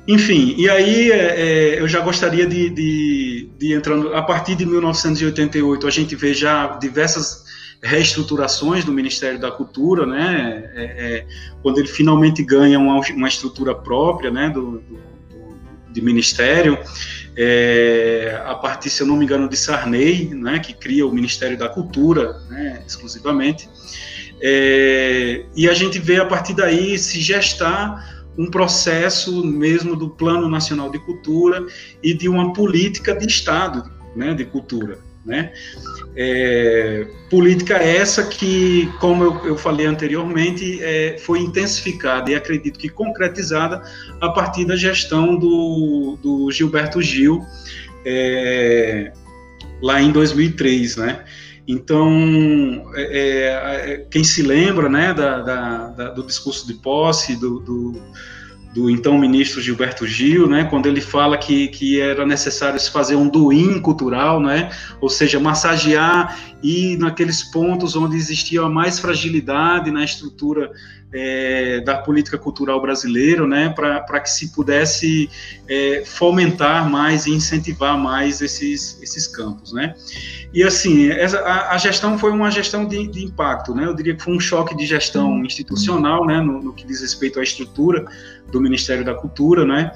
enfim, 0.07 0.55
e 0.59 0.69
aí 0.69 1.11
é, 1.11 1.17
é, 1.17 1.81
eu 1.81 1.89
já 1.89 2.01
gostaria 2.01 2.47
de, 2.47 2.69
de, 2.69 3.51
de 3.59 3.73
entrando 3.73 4.15
a 4.15 4.23
partir 4.23 4.55
de 4.55 4.67
1988 4.67 5.87
a 5.87 5.91
gente 5.91 6.15
vê 6.15 6.35
já 6.35 6.67
diversas 6.79 7.48
reestruturações 7.83 8.85
do 8.85 8.93
Ministério 8.93 9.39
da 9.39 9.51
Cultura, 9.51 10.07
né? 10.07 10.71
É, 10.75 10.83
é, 10.83 11.27
quando 11.63 11.79
ele 11.79 11.89
finalmente 11.89 12.43
ganha 12.43 12.79
uma, 12.79 13.01
uma 13.01 13.29
estrutura 13.29 13.75
própria, 13.75 14.31
né? 14.31 14.51
Do, 14.51 14.79
do, 14.79 15.09
de 15.91 16.03
ministério, 16.03 16.79
é, 17.37 18.43
a 18.45 18.55
partir, 18.55 18.91
se 18.91 19.03
eu 19.03 19.07
não 19.07 19.17
me 19.17 19.25
engano, 19.25 19.49
de 19.49 19.57
Sarney, 19.57 20.35
né? 20.35 20.59
Que 20.59 20.75
cria 20.75 21.07
o 21.07 21.13
Ministério 21.13 21.57
da 21.57 21.69
Cultura, 21.69 22.41
né? 22.51 22.83
Exclusivamente. 22.87 23.69
É, 24.41 25.45
e 25.57 25.69
a 25.69 25.75
gente 25.75 25.99
vê 25.99 26.17
a 26.17 26.27
partir 26.27 26.55
daí 26.55 26.99
se 26.99 27.21
gestar 27.21 28.19
um 28.37 28.49
processo 28.49 29.45
mesmo 29.45 29.97
do 29.97 30.11
Plano 30.11 30.49
Nacional 30.49 30.91
de 30.91 30.99
Cultura 31.01 31.67
e 32.01 32.15
de 32.15 32.29
uma 32.29 32.53
política 32.53 33.17
de 33.17 33.27
Estado 33.27 33.91
né, 34.15 34.33
de 34.33 34.45
cultura. 34.45 34.99
Né? 35.29 35.53
É, 36.17 37.07
política 37.29 37.77
essa 37.77 38.25
que, 38.25 38.91
como 38.99 39.23
eu, 39.23 39.47
eu 39.49 39.57
falei 39.59 39.85
anteriormente, 39.85 40.83
é, 40.83 41.19
foi 41.19 41.41
intensificada 41.41 42.31
e 42.31 42.35
acredito 42.35 42.79
que 42.79 42.89
concretizada 42.89 43.83
a 44.19 44.31
partir 44.31 44.65
da 44.65 44.75
gestão 44.75 45.37
do, 45.37 46.19
do 46.23 46.51
Gilberto 46.51 47.03
Gil 47.03 47.45
é, 48.07 49.13
lá 49.83 50.01
em 50.01 50.11
2003, 50.11 50.97
né? 50.97 51.25
Então, 51.69 52.11
é, 52.95 53.03
é, 53.03 53.93
é, 53.93 54.07
quem 54.11 54.25
se 54.25 54.41
lembra 54.41 54.89
né, 54.89 55.13
da, 55.13 55.43
da, 55.43 55.89
da, 55.89 56.11
do 56.11 56.23
discurso 56.23 56.67
de 56.67 56.73
posse 56.73 57.37
do, 57.37 57.61
do, 57.61 58.03
do, 58.75 58.91
então 58.91 59.17
ministro 59.19 59.61
Gilberto 59.61 60.07
Gil, 60.07 60.47
né, 60.47 60.65
quando 60.65 60.87
ele 60.87 61.01
fala 61.01 61.37
que, 61.39 61.69
que 61.69 62.01
era 62.01 62.27
necessário 62.27 62.79
se 62.79 62.91
fazer 62.91 63.17
um 63.17 63.29
doim 63.29 63.81
cultural, 63.81 64.41
né, 64.41 64.71
ou 65.01 65.09
seja, 65.09 65.41
massagear 65.41 66.39
e 66.63 66.97
naqueles 66.97 67.43
pontos 67.43 67.97
onde 67.97 68.17
existia 68.17 68.69
mais 68.69 68.99
fragilidade 68.99 69.91
na 69.91 70.05
estrutura 70.05 70.71
é, 71.13 71.81
da 71.81 71.97
política 71.97 72.37
cultural 72.37 72.81
brasileira, 72.81 73.47
né, 73.47 73.71
para 73.71 74.21
que 74.21 74.31
se 74.31 74.53
pudesse 74.53 75.31
é, 75.67 76.03
fomentar 76.05 76.89
mais 76.89 77.27
e 77.27 77.31
incentivar 77.31 77.99
mais 77.99 78.43
esses, 78.43 79.01
esses 79.03 79.27
campos, 79.27 79.73
né. 79.73 79.95
E 80.53 80.63
assim, 80.63 81.09
essa, 81.09 81.41
a, 81.41 81.75
a, 81.75 81.79
gestão 81.79 82.19
foi 82.19 82.31
uma 82.31 82.51
gestão 82.51 82.87
de, 82.87 83.07
de, 83.07 83.25
impacto, 83.25 83.75
né, 83.75 83.87
eu 83.87 83.95
diria 83.95 84.15
que 84.15 84.23
foi 84.23 84.35
um 84.35 84.41
choque 84.41 84.77
de 84.77 84.85
gestão 84.85 85.43
institucional, 85.45 86.27
né, 86.27 86.41
no, 86.41 86.63
no 86.63 86.73
que 86.75 86.87
diz 86.87 87.01
respeito 87.01 87.41
à 87.41 87.43
estrutura 87.43 88.07
do 88.51 88.61
Ministério 88.61 89.05
da 89.05 89.15
Cultura, 89.15 89.65
né, 89.65 89.93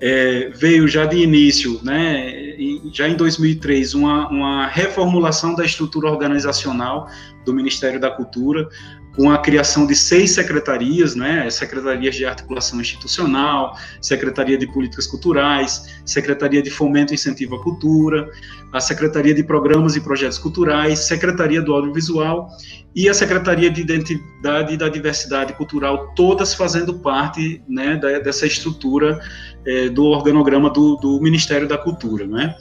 é, 0.00 0.50
veio 0.54 0.88
já 0.88 1.06
de 1.06 1.16
início, 1.16 1.80
né, 1.82 2.56
já 2.92 3.08
em 3.08 3.14
2003, 3.14 3.94
uma, 3.94 4.28
uma 4.28 4.66
reformulação 4.66 5.54
da 5.54 5.64
estrutura 5.64 6.10
organizacional 6.10 7.08
do 7.44 7.54
Ministério 7.54 8.00
da 8.00 8.10
Cultura, 8.10 8.68
com 9.16 9.30
a 9.30 9.38
criação 9.38 9.86
de 9.86 9.96
seis 9.96 10.32
secretarias, 10.32 11.14
né, 11.14 11.48
secretarias 11.48 12.14
de 12.14 12.26
articulação 12.26 12.80
institucional, 12.80 13.74
secretaria 14.00 14.58
de 14.58 14.66
políticas 14.66 15.06
culturais, 15.06 16.00
secretaria 16.04 16.62
de 16.62 16.70
fomento 16.70 17.12
e 17.12 17.14
incentivo 17.14 17.56
à 17.56 17.62
cultura, 17.62 18.28
a 18.72 18.80
secretaria 18.80 19.34
de 19.34 19.42
programas 19.42 19.96
e 19.96 20.00
projetos 20.00 20.38
culturais, 20.38 20.98
secretaria 21.00 21.62
do 21.62 21.72
audiovisual 21.72 22.48
e 22.94 23.08
a 23.08 23.14
secretaria 23.14 23.70
de 23.70 23.80
identidade 23.80 24.74
e 24.74 24.76
da 24.76 24.88
diversidade 24.88 25.54
cultural, 25.54 26.12
todas 26.14 26.52
fazendo 26.52 26.98
parte, 26.98 27.62
né, 27.66 27.96
dessa 28.22 28.46
estrutura 28.46 29.18
é, 29.66 29.88
do 29.88 30.04
organograma 30.04 30.70
do, 30.70 30.96
do, 30.96 31.20
Ministério 31.20 31.66
da 31.66 31.78
Cultura, 31.78 32.26
né. 32.26 32.54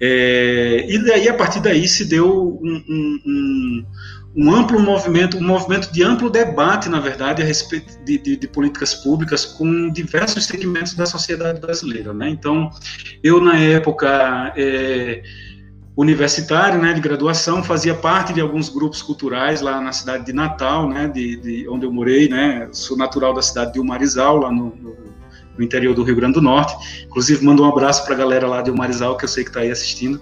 É, 0.00 0.86
e 0.88 0.98
daí 1.04 1.28
a 1.28 1.34
partir 1.34 1.60
daí 1.60 1.88
se 1.88 2.04
deu 2.04 2.58
um, 2.62 2.84
um, 2.88 3.20
um 3.26 3.86
um 4.36 4.54
amplo 4.54 4.78
movimento, 4.78 5.38
um 5.38 5.42
movimento 5.42 5.90
de 5.90 6.02
amplo 6.02 6.28
debate, 6.28 6.90
na 6.90 7.00
verdade, 7.00 7.42
a 7.42 7.44
respeito 7.44 7.98
de, 8.04 8.18
de, 8.18 8.36
de, 8.36 8.46
políticas 8.46 8.94
públicas 8.94 9.46
com 9.46 9.88
diversos 9.88 10.44
segmentos 10.44 10.92
da 10.92 11.06
sociedade 11.06 11.58
brasileira, 11.58 12.12
né? 12.12 12.28
Então, 12.28 12.70
eu 13.22 13.40
na 13.40 13.58
época 13.58 14.52
é, 14.54 15.22
universitário, 15.96 16.78
né, 16.78 16.92
de 16.92 17.00
graduação, 17.00 17.64
fazia 17.64 17.94
parte 17.94 18.34
de 18.34 18.40
alguns 18.42 18.68
grupos 18.68 19.00
culturais 19.00 19.62
lá 19.62 19.80
na 19.80 19.92
cidade 19.92 20.26
de 20.26 20.34
Natal, 20.34 20.86
né, 20.86 21.08
de, 21.08 21.36
de 21.38 21.68
onde 21.70 21.86
eu 21.86 21.92
morei, 21.92 22.28
né? 22.28 22.68
Sou 22.72 22.94
natural 22.94 23.32
da 23.32 23.40
cidade 23.40 23.72
de 23.72 23.80
Umarizal, 23.80 24.36
lá 24.36 24.52
no, 24.52 24.76
no, 24.76 24.96
no 25.56 25.64
interior 25.64 25.94
do 25.94 26.02
Rio 26.02 26.16
Grande 26.16 26.34
do 26.34 26.42
Norte. 26.42 27.04
Inclusive, 27.06 27.44
mando 27.44 27.62
um 27.62 27.66
abraço 27.66 28.04
para 28.04 28.14
a 28.14 28.18
galera 28.18 28.46
lá 28.46 28.62
de 28.62 28.70
Umarizal, 28.70 29.16
que 29.16 29.24
eu 29.24 29.28
sei 29.28 29.44
que 29.44 29.50
está 29.50 29.60
aí 29.60 29.70
assistindo. 29.70 30.20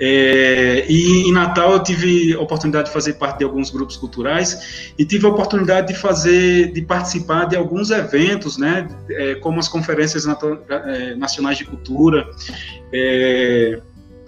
É, 0.00 0.86
e 0.88 1.28
em 1.28 1.32
Natal 1.32 1.72
eu 1.72 1.82
tive 1.82 2.32
a 2.34 2.40
oportunidade 2.40 2.86
de 2.86 2.92
fazer 2.92 3.14
parte 3.14 3.38
de 3.38 3.44
alguns 3.44 3.68
grupos 3.70 3.96
culturais 3.96 4.92
e 4.96 5.04
tive 5.04 5.26
a 5.26 5.28
oportunidade 5.28 5.88
de 5.88 5.94
fazer, 5.94 6.72
de 6.72 6.82
participar 6.82 7.46
de 7.46 7.56
alguns 7.56 7.90
eventos, 7.90 8.56
né, 8.56 8.86
é, 9.10 9.34
como 9.36 9.58
as 9.58 9.66
conferências 9.66 10.24
é, 10.24 11.16
nacionais 11.16 11.58
de 11.58 11.64
cultura, 11.64 12.28
é, 12.92 13.80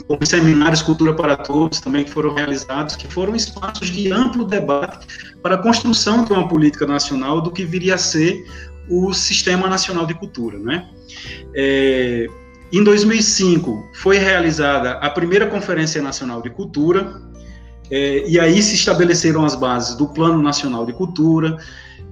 como 0.08 0.26
seminários 0.26 0.82
Cultura 0.82 1.14
para 1.14 1.36
Todos 1.36 1.78
também 1.78 2.02
que 2.02 2.10
foram 2.10 2.34
realizados, 2.34 2.96
que 2.96 3.06
foram 3.06 3.36
espaços 3.36 3.90
de 3.90 4.10
amplo 4.10 4.44
debate 4.44 5.06
para 5.40 5.54
a 5.54 5.58
construção 5.58 6.24
de 6.24 6.32
uma 6.32 6.48
política 6.48 6.84
nacional 6.84 7.40
do 7.40 7.48
que 7.48 7.64
viria 7.64 7.94
a 7.94 7.98
ser 7.98 8.44
o 8.90 9.12
Sistema 9.14 9.68
Nacional 9.68 10.04
de 10.04 10.14
Cultura, 10.14 10.58
né? 10.58 10.88
É, 11.54 12.26
em 12.72 12.82
2005, 12.82 13.90
foi 13.94 14.18
realizada 14.18 14.92
a 14.92 15.08
primeira 15.08 15.46
Conferência 15.46 16.02
Nacional 16.02 16.42
de 16.42 16.50
Cultura, 16.50 17.22
é, 17.90 18.28
e 18.28 18.38
aí 18.38 18.62
se 18.62 18.74
estabeleceram 18.74 19.44
as 19.44 19.54
bases 19.54 19.96
do 19.96 20.08
Plano 20.08 20.42
Nacional 20.42 20.84
de 20.84 20.92
Cultura, 20.92 21.56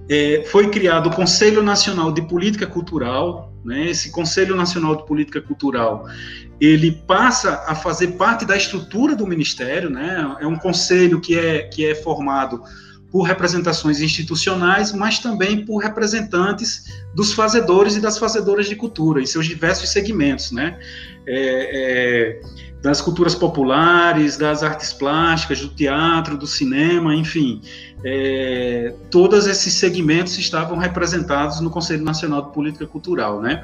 é, 0.08 0.44
foi 0.46 0.70
criado 0.70 1.08
o 1.08 1.14
Conselho 1.14 1.62
Nacional 1.62 2.10
de 2.12 2.22
Política 2.22 2.66
Cultural, 2.66 3.52
né, 3.64 3.90
esse 3.90 4.10
Conselho 4.10 4.56
Nacional 4.56 4.96
de 4.96 5.06
Política 5.06 5.40
Cultural, 5.40 6.06
ele 6.60 6.92
passa 7.06 7.64
a 7.66 7.74
fazer 7.74 8.08
parte 8.12 8.44
da 8.44 8.56
estrutura 8.56 9.14
do 9.14 9.26
Ministério, 9.26 9.90
né, 9.90 10.36
é 10.40 10.46
um 10.46 10.56
conselho 10.56 11.20
que 11.20 11.38
é, 11.38 11.62
que 11.64 11.86
é 11.86 11.94
formado 11.94 12.62
por 13.10 13.22
representações 13.22 14.00
institucionais, 14.00 14.92
mas 14.92 15.18
também 15.18 15.64
por 15.64 15.78
representantes 15.78 16.84
dos 17.14 17.32
fazedores 17.32 17.96
e 17.96 18.00
das 18.00 18.18
fazedoras 18.18 18.66
de 18.66 18.76
cultura, 18.76 19.20
em 19.20 19.26
seus 19.26 19.46
diversos 19.46 19.90
segmentos, 19.90 20.52
né? 20.52 20.78
É, 21.26 22.40
é, 22.40 22.68
das 22.82 23.00
culturas 23.00 23.34
populares, 23.34 24.36
das 24.36 24.62
artes 24.62 24.92
plásticas, 24.92 25.60
do 25.60 25.68
teatro, 25.68 26.38
do 26.38 26.46
cinema, 26.46 27.14
enfim, 27.14 27.60
é, 28.04 28.94
todos 29.10 29.48
esses 29.48 29.74
segmentos 29.74 30.38
estavam 30.38 30.78
representados 30.78 31.60
no 31.60 31.70
Conselho 31.70 32.04
Nacional 32.04 32.42
de 32.42 32.52
Política 32.52 32.86
Cultural, 32.86 33.42
né? 33.42 33.62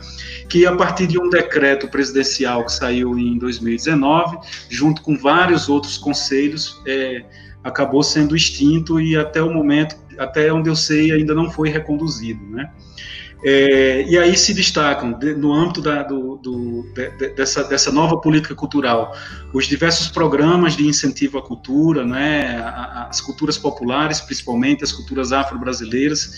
Que 0.49 0.67
a 0.67 0.75
partir 0.75 1.07
de 1.07 1.19
um 1.19 1.31
decreto 1.31 1.87
presidencial 1.89 2.65
que 2.65 2.73
saiu 2.73 3.17
em 3.17 3.39
2019, 3.39 4.39
junto 4.69 5.01
com 5.01 5.17
vários 5.17 5.69
outros 5.69 5.97
conselhos, 5.97 6.81
é, 6.87 7.25
acabou 7.64 8.03
sendo 8.03 8.37
extinto 8.37 9.00
e 9.00 9.16
até 9.16 9.42
o 9.42 9.53
momento, 9.53 9.96
até 10.18 10.53
onde 10.53 10.68
eu 10.68 10.77
sei, 10.77 11.11
ainda 11.11 11.35
não 11.35 11.50
foi 11.50 11.70
reconduzido, 11.70 12.44
né? 12.50 12.70
É, 13.46 14.07
e 14.09 14.16
aí 14.16 14.37
se 14.38 14.55
destacam, 14.55 15.12
de, 15.12 15.35
no 15.35 15.53
âmbito 15.53 15.83
da, 15.83 16.03
do, 16.03 16.37
do, 16.37 16.87
de, 16.94 17.29
dessa, 17.35 17.62
dessa 17.64 17.92
nova 17.92 18.16
política 18.18 18.55
cultural, 18.55 19.14
os 19.53 19.66
diversos 19.66 20.09
programas 20.09 20.74
de 20.74 20.87
incentivo 20.87 21.37
à 21.37 21.42
cultura, 21.42 22.07
né, 22.07 22.59
as 23.11 23.20
culturas 23.20 23.59
populares, 23.59 24.18
principalmente 24.18 24.83
as 24.83 24.92
culturas 24.92 25.31
afro-brasileiras, 25.31 26.33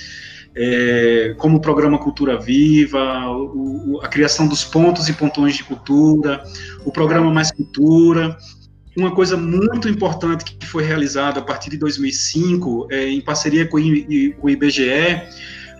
é, 0.56 1.34
como 1.38 1.58
o 1.58 1.60
programa 1.60 1.96
Cultura 1.96 2.40
Viva, 2.40 3.30
o, 3.30 4.00
a 4.02 4.08
criação 4.08 4.48
dos 4.48 4.64
pontos 4.64 5.08
e 5.08 5.12
pontões 5.12 5.54
de 5.54 5.62
cultura, 5.62 6.42
o 6.84 6.90
programa 6.90 7.30
Mais 7.30 7.52
Cultura, 7.52 8.36
uma 8.96 9.14
coisa 9.14 9.36
muito 9.36 9.88
importante 9.88 10.44
que 10.44 10.66
foi 10.66 10.84
realizada 10.84 11.40
a 11.40 11.42
partir 11.42 11.70
de 11.70 11.76
2005, 11.76 12.88
é, 12.90 13.08
em 13.08 13.20
parceria 13.20 13.66
com 13.68 13.76
o 13.76 14.50
IBGE, 14.50 15.22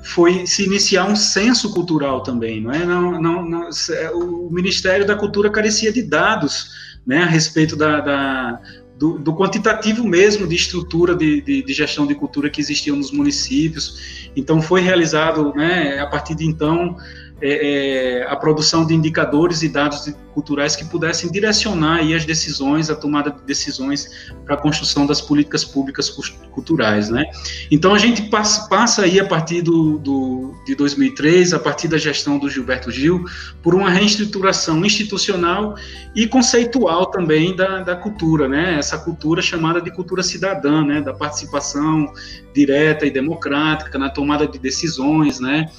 foi 0.03 0.47
se 0.47 0.65
iniciar 0.65 1.07
um 1.07 1.17
censo 1.17 1.73
cultural 1.73 2.23
também, 2.23 2.61
não 2.61 2.71
é? 2.71 2.85
Não, 2.85 3.21
não, 3.21 3.45
não, 3.45 3.71
o 4.15 4.49
Ministério 4.51 5.07
da 5.07 5.17
Cultura 5.17 5.51
carecia 5.51 5.93
de 5.93 6.03
dados, 6.03 6.99
né, 7.07 7.23
a 7.23 7.27
respeito 7.27 7.75
da, 7.75 8.01
da 8.01 8.61
do, 8.99 9.19
do, 9.19 9.35
quantitativo 9.35 10.07
mesmo 10.07 10.47
de 10.47 10.55
estrutura 10.55 11.15
de, 11.15 11.43
de, 11.43 11.63
de, 11.63 11.73
gestão 11.73 12.07
de 12.07 12.15
cultura 12.15 12.49
que 12.49 12.61
existiam 12.61 12.97
nos 12.97 13.11
municípios. 13.11 14.31
Então 14.35 14.63
foi 14.63 14.81
realizado, 14.81 15.53
né, 15.55 15.99
a 15.99 16.07
partir 16.07 16.35
de 16.35 16.47
então, 16.47 16.97
é, 17.41 18.21
é, 18.21 18.27
a 18.27 18.37
produção 18.37 18.87
de 18.87 18.95
indicadores 18.95 19.63
e 19.63 19.69
dados 19.69 20.05
de 20.05 20.15
culturais 20.37 20.77
que 20.77 20.85
pudessem 20.85 21.31
direcionar 21.31 22.01
aí 22.01 22.15
as 22.15 22.27
decisões, 22.27 22.91
a 22.91 22.95
tomada 22.95 23.31
de 23.31 23.41
decisões 23.47 24.31
para 24.45 24.55
a 24.55 24.59
construção 24.59 25.07
das 25.07 25.19
políticas 25.19 25.65
públicas 25.65 26.11
culturais, 26.53 27.09
né? 27.09 27.25
Então 27.71 27.95
a 27.95 27.99
gente 27.99 28.29
passa, 28.29 28.69
passa 28.69 29.05
aí 29.05 29.19
a 29.19 29.25
partir 29.25 29.63
do, 29.63 29.97
do, 29.97 30.55
de 30.67 30.75
2003, 30.75 31.55
a 31.55 31.59
partir 31.59 31.89
da 31.89 31.97
gestão 31.97 32.39
do 32.39 32.51
Gilberto 32.51 32.91
Gil, 32.91 33.25
por 33.63 33.75
uma 33.75 33.89
reestruturação 33.89 34.85
institucional 34.85 35.75
e 36.15 36.27
conceitual 36.27 37.07
também 37.07 37.57
da, 37.57 37.81
da 37.81 37.97
cultura, 37.97 38.47
né? 38.47 38.79
Essa 38.79 38.99
cultura 38.99 39.41
chamada 39.41 39.81
de 39.81 39.91
cultura 39.91 40.23
cidadã, 40.23 40.85
né? 40.85 41.01
Da 41.01 41.15
participação 41.15 42.13
direta 42.55 43.07
e 43.07 43.11
democrática 43.11 43.99
na 43.99 44.11
tomada 44.11 44.47
de 44.47 44.59
decisões, 44.59 45.41
né? 45.41 45.71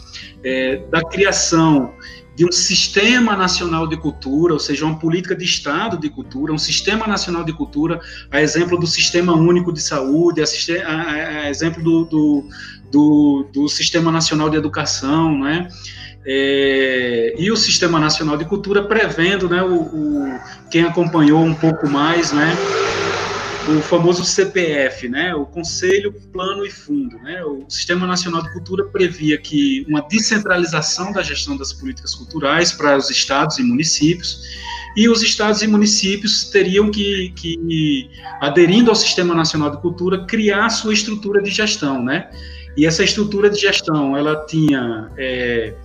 É, 0.43 0.77
da 0.89 1.03
criação 1.03 1.93
de 2.37 2.45
um 2.45 2.51
sistema 2.51 3.35
nacional 3.35 3.87
de 3.87 3.97
cultura, 3.97 4.53
ou 4.53 4.59
seja, 4.59 4.85
uma 4.85 4.99
política 4.99 5.35
de 5.35 5.43
Estado 5.43 5.97
de 5.97 6.07
cultura, 6.07 6.53
um 6.53 6.57
sistema 6.59 7.07
nacional 7.07 7.43
de 7.43 7.51
cultura, 7.51 7.99
a 8.29 8.39
exemplo 8.39 8.77
do 8.77 8.85
Sistema 8.85 9.33
Único 9.33 9.73
de 9.73 9.81
Saúde, 9.81 10.39
a, 10.39 10.45
a, 10.85 11.01
a 11.45 11.49
exemplo 11.49 11.81
do, 11.81 12.05
do, 12.05 12.49
do, 12.91 13.49
do, 13.51 13.67
Sistema 13.67 14.11
Nacional 14.11 14.51
de 14.51 14.55
Educação, 14.55 15.39
né? 15.39 15.67
É, 16.27 17.33
e 17.39 17.49
o 17.49 17.57
Sistema 17.57 17.99
Nacional 17.99 18.37
de 18.37 18.45
Cultura 18.45 18.83
prevendo, 18.83 19.49
né, 19.49 19.63
o, 19.63 19.75
o, 19.75 20.39
quem 20.69 20.83
acompanhou 20.83 21.43
um 21.43 21.55
pouco 21.55 21.89
mais, 21.89 22.31
né, 22.33 22.55
o 23.69 23.81
famoso 23.81 24.23
CPF, 24.23 25.09
né, 25.09 25.35
o 25.35 25.45
Conselho, 25.45 26.13
Plano 26.31 26.65
e 26.65 26.71
Fundo. 26.71 27.17
Né, 27.17 27.43
o 27.43 27.65
Sistema 27.67 28.07
Nacional 28.07 28.41
de 28.41 28.53
Cultura 28.53 28.85
previa 28.85 29.37
que 29.37 29.85
uma 29.89 30.01
descentralização 30.01 31.11
da 31.11 31.21
gestão 31.21 31.57
das 31.57 31.73
políticas 31.73 32.15
culturais 32.15 32.71
para 32.71 32.95
os 32.95 33.09
estados 33.09 33.57
e 33.59 33.63
municípios, 33.63 34.41
e 34.95 35.09
os 35.09 35.21
estados 35.21 35.61
e 35.61 35.67
municípios 35.67 36.45
teriam 36.45 36.89
que, 36.89 37.31
que 37.35 38.09
aderindo 38.41 38.89
ao 38.89 38.95
Sistema 38.95 39.35
Nacional 39.35 39.69
de 39.71 39.81
Cultura, 39.81 40.25
criar 40.25 40.69
sua 40.69 40.93
estrutura 40.93 41.41
de 41.41 41.51
gestão. 41.51 42.03
Né, 42.03 42.29
e 42.77 42.85
essa 42.85 43.03
estrutura 43.03 43.49
de 43.49 43.59
gestão, 43.59 44.15
ela 44.15 44.45
tinha... 44.45 45.09
É, 45.17 45.75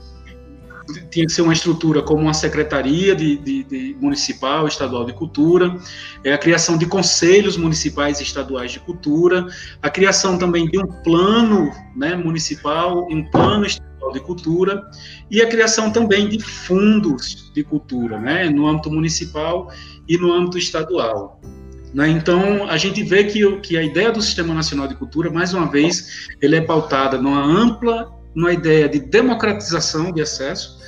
tinha 1.12 1.26
que 1.26 1.32
ser 1.32 1.42
uma 1.42 1.52
estrutura 1.52 2.02
como 2.02 2.22
uma 2.22 2.32
secretaria 2.32 3.14
de, 3.14 3.36
de, 3.36 3.62
de 3.64 3.96
municipal, 4.00 4.66
estadual 4.66 5.04
de 5.04 5.12
cultura, 5.12 5.76
é 6.24 6.32
a 6.32 6.38
criação 6.38 6.78
de 6.78 6.86
conselhos 6.86 7.56
municipais 7.56 8.18
e 8.18 8.22
estaduais 8.22 8.72
de 8.72 8.80
cultura, 8.80 9.46
a 9.82 9.90
criação 9.90 10.38
também 10.38 10.66
de 10.66 10.78
um 10.78 10.86
plano 10.86 11.70
né, 11.94 12.16
municipal 12.16 13.06
um 13.10 13.30
plano 13.30 13.66
estadual 13.66 14.12
de 14.12 14.20
cultura, 14.20 14.82
e 15.30 15.42
a 15.42 15.48
criação 15.48 15.92
também 15.92 16.28
de 16.28 16.40
fundos 16.40 17.52
de 17.54 17.62
cultura, 17.62 18.18
né, 18.18 18.48
no 18.48 18.66
âmbito 18.66 18.90
municipal 18.90 19.70
e 20.08 20.16
no 20.16 20.32
âmbito 20.32 20.56
estadual. 20.56 21.40
Né? 21.92 22.08
Então, 22.08 22.68
a 22.68 22.78
gente 22.78 23.02
vê 23.02 23.24
que, 23.24 23.60
que 23.60 23.76
a 23.76 23.82
ideia 23.82 24.10
do 24.10 24.22
Sistema 24.22 24.54
Nacional 24.54 24.88
de 24.88 24.94
Cultura, 24.94 25.30
mais 25.30 25.52
uma 25.52 25.70
vez, 25.70 26.26
ele 26.40 26.56
é 26.56 26.62
pautada 26.62 27.20
numa 27.20 27.44
ampla 27.44 28.10
numa 28.34 28.52
ideia 28.52 28.88
de 28.88 28.98
democratização 28.98 30.10
de 30.10 30.22
acesso, 30.22 30.80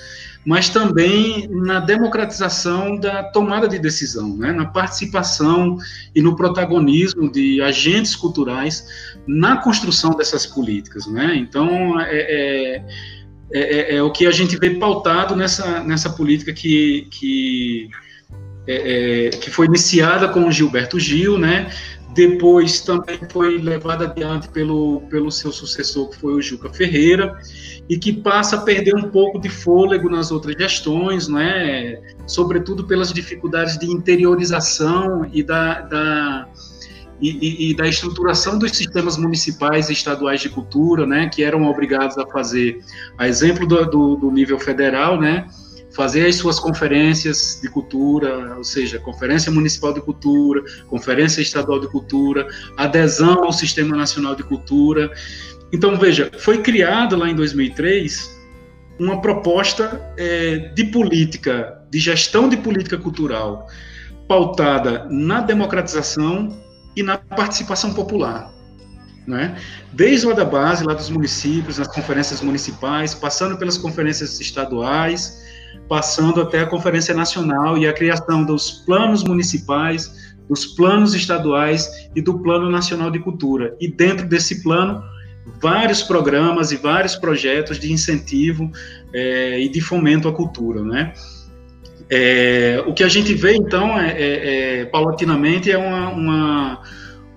mas 0.45 0.69
também 0.69 1.49
na 1.49 1.81
democratização 1.81 2.99
da 2.99 3.23
tomada 3.23 3.67
de 3.67 3.79
decisão, 3.79 4.37
né? 4.37 4.53
na 4.53 4.67
participação 4.67 5.79
e 6.15 6.21
no 6.21 6.37
protagonismo 6.37 7.31
de 7.31 7.63
agentes 7.63 8.15
culturais 8.15 8.87
na 9.27 9.57
construção 9.57 10.11
dessas 10.11 10.45
políticas. 10.45 11.07
Né? 11.07 11.35
Então, 11.37 11.99
é, 12.01 12.09
é, 12.13 12.85
é, 13.53 13.97
é, 13.97 14.03
o 14.03 14.11
que 14.11 14.27
a 14.27 14.31
gente 14.31 14.57
vê 14.59 14.71
pautado 14.71 15.35
nessa, 15.35 15.83
nessa 15.83 16.11
política 16.11 16.53
que, 16.53 17.09
que, 17.11 17.89
que 19.41 19.51
foi 19.51 19.67
iniciada 19.67 20.29
com 20.29 20.47
o 20.47 20.53
Gilberto 20.53 20.99
Gil, 20.99 21.39
né? 21.39 21.71
Depois 22.15 22.81
também 22.81 23.19
foi 23.31 23.59
levado 23.59 24.05
adiante 24.05 24.49
pelo, 24.49 25.01
pelo 25.11 25.31
seu 25.31 25.51
sucessor, 25.51 26.11
que 26.11 26.17
foi 26.17 26.35
o 26.35 26.41
Juca 26.41 26.71
Ferreira, 26.71 27.37
e 27.89 27.99
que 27.99 28.13
passa 28.13 28.57
a 28.57 28.61
perder 28.61 28.95
um 28.95 29.11
pouco 29.11 29.39
de 29.39 29.49
fôlego 29.49 30.09
nas 30.09 30.31
outras 30.31 30.55
gestões, 30.57 31.29
né? 31.29 32.01
sobretudo 32.27 32.85
pelas 32.85 33.13
dificuldades 33.13 33.77
de 33.79 33.91
interiorização 33.91 35.29
e 35.33 35.43
da, 35.43 35.81
da 35.81 36.49
e, 37.21 37.31
e, 37.31 37.71
e, 37.71 37.77
da 37.77 37.87
estruturação 37.87 38.59
dos 38.59 38.73
sistemas 38.73 39.17
municipais 39.17 39.89
e 39.89 39.93
estaduais 39.93 40.41
de 40.41 40.49
cultura, 40.49 41.07
né, 41.07 41.29
que 41.29 41.45
eram 41.45 41.63
obrigados 41.63 42.19
a 42.19 42.27
fazer, 42.27 42.81
a 43.17 43.29
exemplo 43.29 43.67
do, 43.67 43.85
do, 43.87 44.17
do 44.17 44.31
nível 44.33 44.59
federal, 44.59 45.19
né, 45.19 45.47
fazer 45.95 46.27
as 46.27 46.37
suas 46.37 46.59
conferências 46.59 47.61
de 47.63 47.69
cultura, 47.71 48.57
ou 48.57 48.65
seja, 48.65 48.99
Conferência 48.99 49.51
Municipal 49.51 49.93
de 49.93 50.01
Cultura, 50.01 50.63
Conferência 50.89 51.41
Estadual 51.41 51.81
de 51.81 51.89
Cultura, 51.89 52.47
adesão 52.77 53.45
ao 53.45 53.53
Sistema 53.53 53.97
Nacional 53.97 54.35
de 54.35 54.43
Cultura. 54.43 55.11
Então, 55.73 55.97
veja, 55.97 56.31
foi 56.39 56.59
criado 56.63 57.17
lá 57.17 57.31
em 57.31 57.35
2003 57.35 58.35
uma 58.99 59.21
proposta 59.21 60.01
é, 60.17 60.73
de 60.75 60.85
política, 60.85 61.81
de 61.91 61.99
gestão 61.99 62.49
de 62.49 62.57
política 62.57 62.99
cultural, 62.99 63.67
pautada 64.29 65.07
na 65.11 65.41
democratização 65.41 66.61
e 66.97 67.03
na 67.03 67.19
participação 67.19 67.93
popular. 67.93 68.53
Né? 69.27 69.57
Desde 69.93 70.27
lá 70.27 70.35
da 70.35 70.45
base, 70.45 70.85
lá 70.85 70.93
dos 70.93 71.09
municípios, 71.09 71.79
nas 71.79 71.89
conferências 71.89 72.41
municipais, 72.41 73.15
passando 73.15 73.57
pelas 73.57 73.79
conferências 73.79 74.39
estaduais, 74.39 75.44
passando 75.89 76.41
até 76.41 76.61
a 76.61 76.67
Conferência 76.67 77.15
Nacional 77.15 77.77
e 77.77 77.87
a 77.87 77.93
criação 77.93 78.45
dos 78.45 78.71
planos 78.87 79.23
municipais, 79.23 80.35
dos 80.49 80.67
planos 80.67 81.15
estaduais 81.15 82.09
e 82.15 82.21
do 82.21 82.39
Plano 82.39 82.71
Nacional 82.71 83.11
de 83.11 83.19
Cultura. 83.19 83.77
E 83.81 83.89
dentro 83.89 84.27
desse 84.27 84.63
plano, 84.63 85.03
vários 85.61 86.03
programas 86.03 86.73
e 86.73 86.77
vários 86.77 87.17
projetos 87.17 87.79
de 87.79 87.93
incentivo 87.93 88.71
é, 89.13 89.61
e 89.61 89.69
de 89.69 89.81
fomento 89.81 90.29
à 90.29 90.33
cultura, 90.33 90.83
né? 90.83 91.13
É, 92.11 92.83
o 92.87 92.93
que 92.93 93.03
a 93.03 93.09
gente 93.09 93.33
vê, 93.35 93.55
então, 93.55 93.99
é, 93.99 94.11
é, 94.11 94.81
é 94.81 94.85
paulatinamente, 94.85 95.71
é 95.71 95.79
uma, 95.79 96.11
uma, 96.11 96.83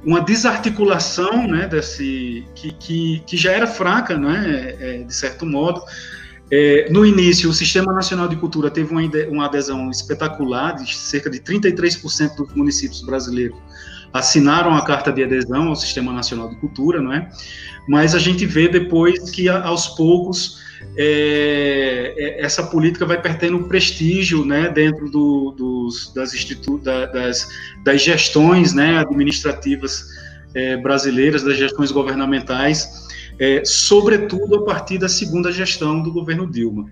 uma, 0.04 0.22
desarticulação 0.22 1.48
né, 1.48 1.68
desse, 1.68 2.46
que, 2.54 2.74
que, 2.74 3.24
que 3.26 3.38
já 3.38 3.54
era 3.54 3.66
fraca, 3.66 4.18
né, 4.18 4.76
é, 4.80 4.98
de 5.04 5.16
certo 5.16 5.46
modo, 5.46 5.82
é, 6.50 6.88
no 6.90 7.06
início, 7.06 7.50
o 7.50 7.54
Sistema 7.54 7.92
Nacional 7.92 8.28
de 8.28 8.36
Cultura 8.36 8.70
teve 8.70 8.92
uma, 8.92 9.02
uma 9.30 9.46
adesão 9.46 9.90
espetacular, 9.90 10.76
de 10.76 10.96
cerca 10.96 11.30
de 11.30 11.40
33% 11.40 12.36
dos 12.36 12.54
municípios 12.54 13.02
brasileiros 13.02 13.58
assinaram 14.14 14.76
a 14.76 14.84
carta 14.84 15.12
de 15.12 15.24
adesão 15.24 15.70
ao 15.70 15.76
Sistema 15.76 16.12
Nacional 16.12 16.50
de 16.50 16.56
Cultura, 16.56 17.02
não 17.02 17.14
é? 17.14 17.30
Mas 17.88 18.16
a 18.16 18.20
gente 18.20 18.46
vê 18.46 18.68
depois 18.68 19.30
que, 19.30 19.48
aos 19.48 19.88
poucos, 19.90 20.60
é, 20.98 22.14
é, 22.18 22.42
essa 22.44 22.64
política 22.64 23.06
vai 23.06 23.22
perdendo 23.22 23.64
prestígio, 23.66 24.46
né, 24.46 24.70
dentro 24.70 25.10
do, 25.10 25.52
dos, 25.52 26.14
das, 26.14 26.34
institu 26.34 26.78
da, 26.80 27.06
das, 27.06 27.48
das 27.84 28.02
gestões, 28.02 28.74
né, 28.74 29.00
administrativas 29.00 30.06
é, 30.54 30.78
brasileiras, 30.78 31.44
das 31.44 31.58
gestões 31.58 31.92
governamentais, 31.92 33.07
é, 33.40 33.64
sobretudo 33.66 34.56
a 34.56 34.66
partir 34.66 34.98
da 34.98 35.08
segunda 35.08 35.52
gestão 35.52 36.02
do 36.02 36.12
governo 36.12 36.50
Dilma, 36.50 36.90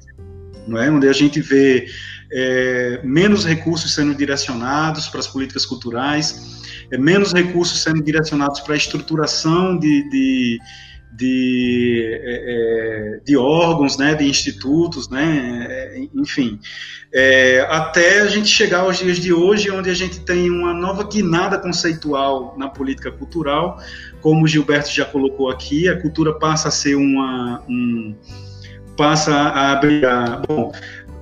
não 0.67 0.77
é? 0.77 0.89
onde 0.89 1.07
a 1.07 1.13
gente 1.13 1.41
vê 1.41 1.87
é, 2.31 3.01
menos 3.03 3.45
recursos 3.45 3.93
sendo 3.93 4.13
direcionados 4.13 5.07
para 5.07 5.19
as 5.19 5.27
políticas 5.27 5.65
culturais, 5.65 6.63
é, 6.91 6.97
menos 6.97 7.33
recursos 7.33 7.81
sendo 7.81 8.03
direcionados 8.03 8.59
para 8.59 8.73
a 8.73 8.77
estruturação 8.77 9.77
de, 9.77 10.09
de, 10.09 10.59
de, 11.15 12.19
é, 12.23 13.17
é 13.17 13.19
de 13.23 13.37
órgãos, 13.37 13.97
né, 13.97 14.15
de 14.15 14.25
institutos, 14.25 15.09
né, 15.09 15.67
é, 15.69 16.07
enfim, 16.13 16.59
é, 17.17 17.65
até 17.69 18.19
a 18.19 18.27
gente 18.27 18.49
chegar 18.49 18.79
aos 18.79 18.97
dias 18.97 19.17
de 19.17 19.31
hoje, 19.31 19.71
onde 19.71 19.89
a 19.89 19.93
gente 19.93 20.19
tem 20.19 20.49
uma 20.49 20.73
nova 20.73 21.07
guinada 21.07 21.57
conceitual 21.57 22.55
na 22.57 22.67
política 22.67 23.09
cultural, 23.09 23.79
como 24.21 24.43
o 24.43 24.47
Gilberto 24.47 24.89
já 24.89 25.05
colocou 25.05 25.49
aqui, 25.49 25.87
a 25.87 25.97
cultura 26.01 26.33
passa 26.33 26.67
a 26.67 26.71
ser 26.71 26.95
uma. 26.95 27.63
Um, 27.69 28.13
passa 28.97 29.33
a 29.33 29.71
abrigar. 29.71 30.41
Bom, 30.45 30.73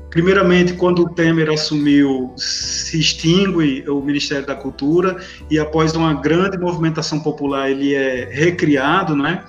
primeiramente, 0.09 0.73
quando 0.73 1.03
o 1.03 1.09
Temer 1.09 1.51
assumiu, 1.51 2.33
se 2.37 2.99
extingue 2.99 3.87
o 3.87 4.01
Ministério 4.01 4.47
da 4.47 4.55
Cultura 4.55 5.17
e 5.49 5.59
após 5.59 5.93
uma 5.95 6.13
grande 6.15 6.57
movimentação 6.57 7.19
popular 7.19 7.69
ele 7.69 7.93
é 7.93 8.29
recriado, 8.31 9.15
né? 9.15 9.43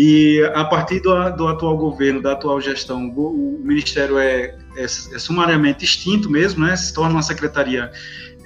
E 0.00 0.40
a 0.54 0.64
partir 0.64 1.00
do, 1.00 1.10
do 1.30 1.48
atual 1.48 1.76
governo, 1.76 2.22
da 2.22 2.30
atual 2.30 2.60
gestão, 2.60 3.12
o, 3.16 3.56
o 3.56 3.60
Ministério 3.64 4.16
é, 4.16 4.56
é, 4.76 4.84
é, 4.84 4.86
sumariamente 4.86 5.84
extinto 5.84 6.30
mesmo, 6.30 6.64
né? 6.64 6.76
Se 6.76 6.94
torna 6.94 7.16
uma 7.16 7.22
secretaria 7.22 7.90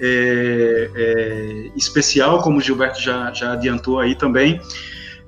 é, 0.01 0.89
é, 0.95 1.71
especial, 1.75 2.41
como 2.41 2.57
o 2.57 2.61
Gilberto 2.61 2.99
já, 2.99 3.31
já 3.31 3.53
adiantou 3.53 3.99
aí 3.99 4.15
também. 4.15 4.59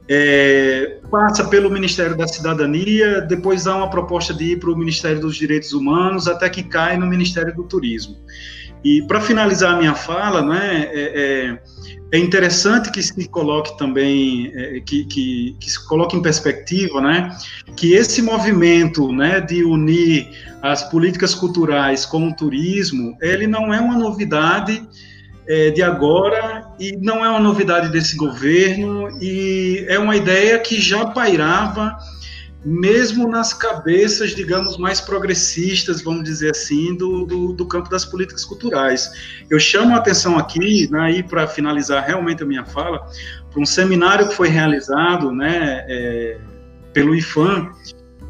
é, 0.10 0.98
passa 1.12 1.44
pelo 1.46 1.70
Ministério 1.70 2.18
da 2.18 2.28
Cidadania, 2.28 3.22
depois 3.22 3.68
há 3.68 3.76
uma 3.76 3.90
proposta 3.92 4.34
de 4.34 4.54
ir 4.54 4.60
para 4.60 4.72
o 4.72 4.76
Ministério 4.76 5.22
dos 5.22 5.36
Direitos 5.36 5.74
Humanos, 5.74 6.28
até 6.28 6.50
que 6.50 6.64
cai 6.64 6.98
no 6.98 7.06
Ministério 7.06 7.56
do 7.56 7.66
Turismo. 7.66 8.16
E 8.84 9.02
para 9.04 9.20
finalizar 9.20 9.74
a 9.74 9.78
minha 9.78 9.96
fala, 9.96 10.42
né, 10.42 10.90
é, 10.92 11.02
é, 12.12 12.18
é, 12.18 12.20
interessante 12.20 12.92
que 12.92 13.02
se 13.02 13.28
coloque 13.30 13.78
também, 13.78 14.52
é, 14.54 14.80
que, 14.80 15.06
que, 15.06 15.58
que, 15.60 15.70
se 15.70 15.88
coloque 15.88 16.16
em 16.16 16.22
perspectiva, 16.22 17.02
né, 17.02 17.36
que 17.76 17.94
esse 17.94 18.22
movimento, 18.22 19.12
né, 19.12 19.42
de 19.42 19.64
unir 19.64 20.30
as 20.62 20.84
políticas 20.90 21.34
culturais 21.34 22.06
com 22.06 22.28
o 22.28 22.36
turismo, 22.36 23.18
ele 23.22 23.48
não 23.48 23.74
é 23.74 23.80
uma 23.80 23.98
novidade 23.98 24.84
é, 25.48 25.70
de 25.72 25.82
agora 25.82 26.68
e 26.80 26.98
não 26.98 27.24
é 27.24 27.30
uma 27.30 27.40
novidade 27.40 27.90
desse 27.90 28.16
governo 28.16 29.10
e 29.22 29.86
é 29.88 29.98
uma 30.00 30.16
ideia 30.16 30.58
que 30.60 30.80
já 30.80 31.06
pairava 31.06 31.96
mesmo 32.66 33.28
nas 33.28 33.54
cabeças, 33.54 34.32
digamos, 34.32 34.76
mais 34.78 35.00
progressistas, 35.00 36.02
vamos 36.02 36.24
dizer 36.24 36.50
assim, 36.50 36.96
do, 36.96 37.24
do, 37.24 37.54
do 37.54 37.66
campo 37.68 37.88
das 37.90 38.04
políticas 38.04 38.44
culturais. 38.44 39.12
Eu 39.52 39.60
chamo 39.60 39.94
a 39.94 40.00
atenção 40.00 40.36
aqui, 40.36 40.90
né, 40.92 41.22
para 41.22 41.48
finalizar 41.48 42.04
realmente 42.04 42.42
a 42.42 42.46
minha 42.46 42.66
fala, 42.66 43.08
para 43.52 43.62
um 43.62 43.66
seminário 43.66 44.28
que 44.28 44.36
foi 44.36 44.50
realizado 44.50 45.32
né, 45.32 45.86
é, 45.88 46.38
pelo 46.92 47.16
IFAM 47.16 47.70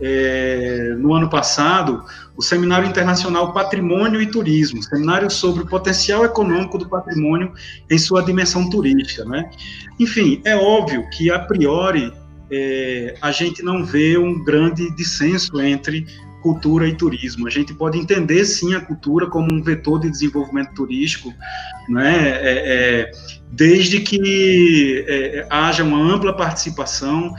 é, 0.02 0.94
no 0.98 1.14
ano 1.14 1.30
passado, 1.30 2.04
o 2.36 2.42
Seminário 2.42 2.90
Internacional 2.90 3.54
Patrimônio 3.54 4.22
e 4.22 4.28
Turismo, 4.28 4.84
seminário 4.84 5.32
sobre 5.32 5.64
o 5.64 5.66
potencial 5.66 6.26
econômico 6.26 6.78
do 6.78 6.90
patrimônio 6.90 7.54
em 7.90 7.98
sua 7.98 8.22
dimensão 8.22 8.70
turística. 8.70 9.24
Né? 9.24 9.50
Enfim, 9.98 10.42
é 10.44 10.58
óbvio 10.58 11.10
que, 11.12 11.32
a 11.32 11.40
priori, 11.40 12.12
é, 12.52 13.16
a 13.22 13.32
gente 13.32 13.64
não 13.64 13.86
vê 13.86 14.18
um 14.18 14.44
grande 14.44 14.94
dissenso 14.96 15.60
entre 15.62 16.06
cultura 16.42 16.88
e 16.88 16.96
turismo. 16.96 17.48
A 17.48 17.50
gente 17.50 17.74
pode 17.74 17.98
entender, 17.98 18.46
sim, 18.46 18.76
a 18.76 18.82
cultura 18.82 19.28
como 19.28 19.52
um 19.52 19.64
vetor 19.64 20.00
de 20.00 20.10
desenvolvimento 20.12 20.74
turístico, 20.76 21.34
né? 21.90 22.30
É, 22.30 22.42
é, 22.44 23.12
desde 23.52 24.00
que 24.00 25.04
é, 25.08 25.48
haja 25.50 25.84
uma 25.84 25.98
ampla 25.98 26.36
participação 26.36 27.34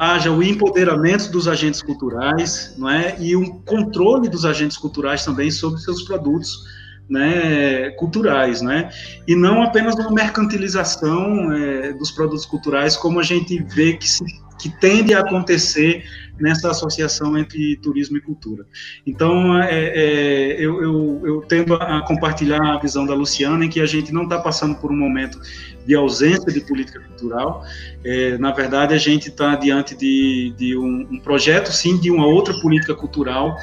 haja 0.00 0.32
o 0.32 0.42
empoderamento 0.42 1.30
dos 1.30 1.46
agentes 1.46 1.82
culturais, 1.82 2.74
não 2.78 2.88
é? 2.88 3.14
E 3.20 3.36
um 3.36 3.60
controle 3.60 4.30
dos 4.30 4.46
agentes 4.46 4.78
culturais 4.78 5.26
também 5.26 5.50
sobre 5.50 5.78
seus 5.78 6.04
produtos, 6.04 6.64
né, 7.10 7.90
culturais, 7.90 8.62
né? 8.62 8.88
E 9.26 9.34
não 9.34 9.62
apenas 9.62 9.96
uma 9.96 10.12
mercantilização 10.12 11.52
é, 11.52 11.92
dos 11.92 12.12
produtos 12.12 12.46
culturais, 12.46 12.96
como 12.96 13.18
a 13.18 13.24
gente 13.24 13.60
vê 13.62 13.94
que 13.94 14.08
se 14.08 14.24
que 14.60 14.68
tende 14.68 15.14
a 15.14 15.20
acontecer 15.20 16.04
nessa 16.38 16.70
associação 16.70 17.36
entre 17.36 17.76
turismo 17.76 18.16
e 18.16 18.20
cultura. 18.20 18.66
Então, 19.06 19.60
é, 19.62 19.70
é, 19.70 20.52
eu, 20.58 20.82
eu, 20.82 21.22
eu, 21.24 21.40
tendo 21.42 21.74
a 21.74 22.02
compartilhar 22.02 22.74
a 22.74 22.78
visão 22.78 23.04
da 23.06 23.14
Luciana, 23.14 23.64
em 23.64 23.68
que 23.68 23.80
a 23.80 23.86
gente 23.86 24.12
não 24.12 24.24
está 24.24 24.38
passando 24.38 24.74
por 24.76 24.90
um 24.90 24.96
momento 24.96 25.38
de 25.86 25.94
ausência 25.94 26.52
de 26.52 26.60
política 26.60 27.00
cultural. 27.00 27.64
É, 28.04 28.38
na 28.38 28.52
verdade, 28.52 28.94
a 28.94 28.98
gente 28.98 29.28
está 29.28 29.54
diante 29.54 29.94
de, 29.94 30.54
de 30.56 30.76
um, 30.76 31.08
um, 31.10 31.20
projeto, 31.20 31.72
sim, 31.72 31.98
de 31.98 32.10
uma 32.10 32.26
outra 32.26 32.54
política 32.60 32.94
cultural 32.94 33.56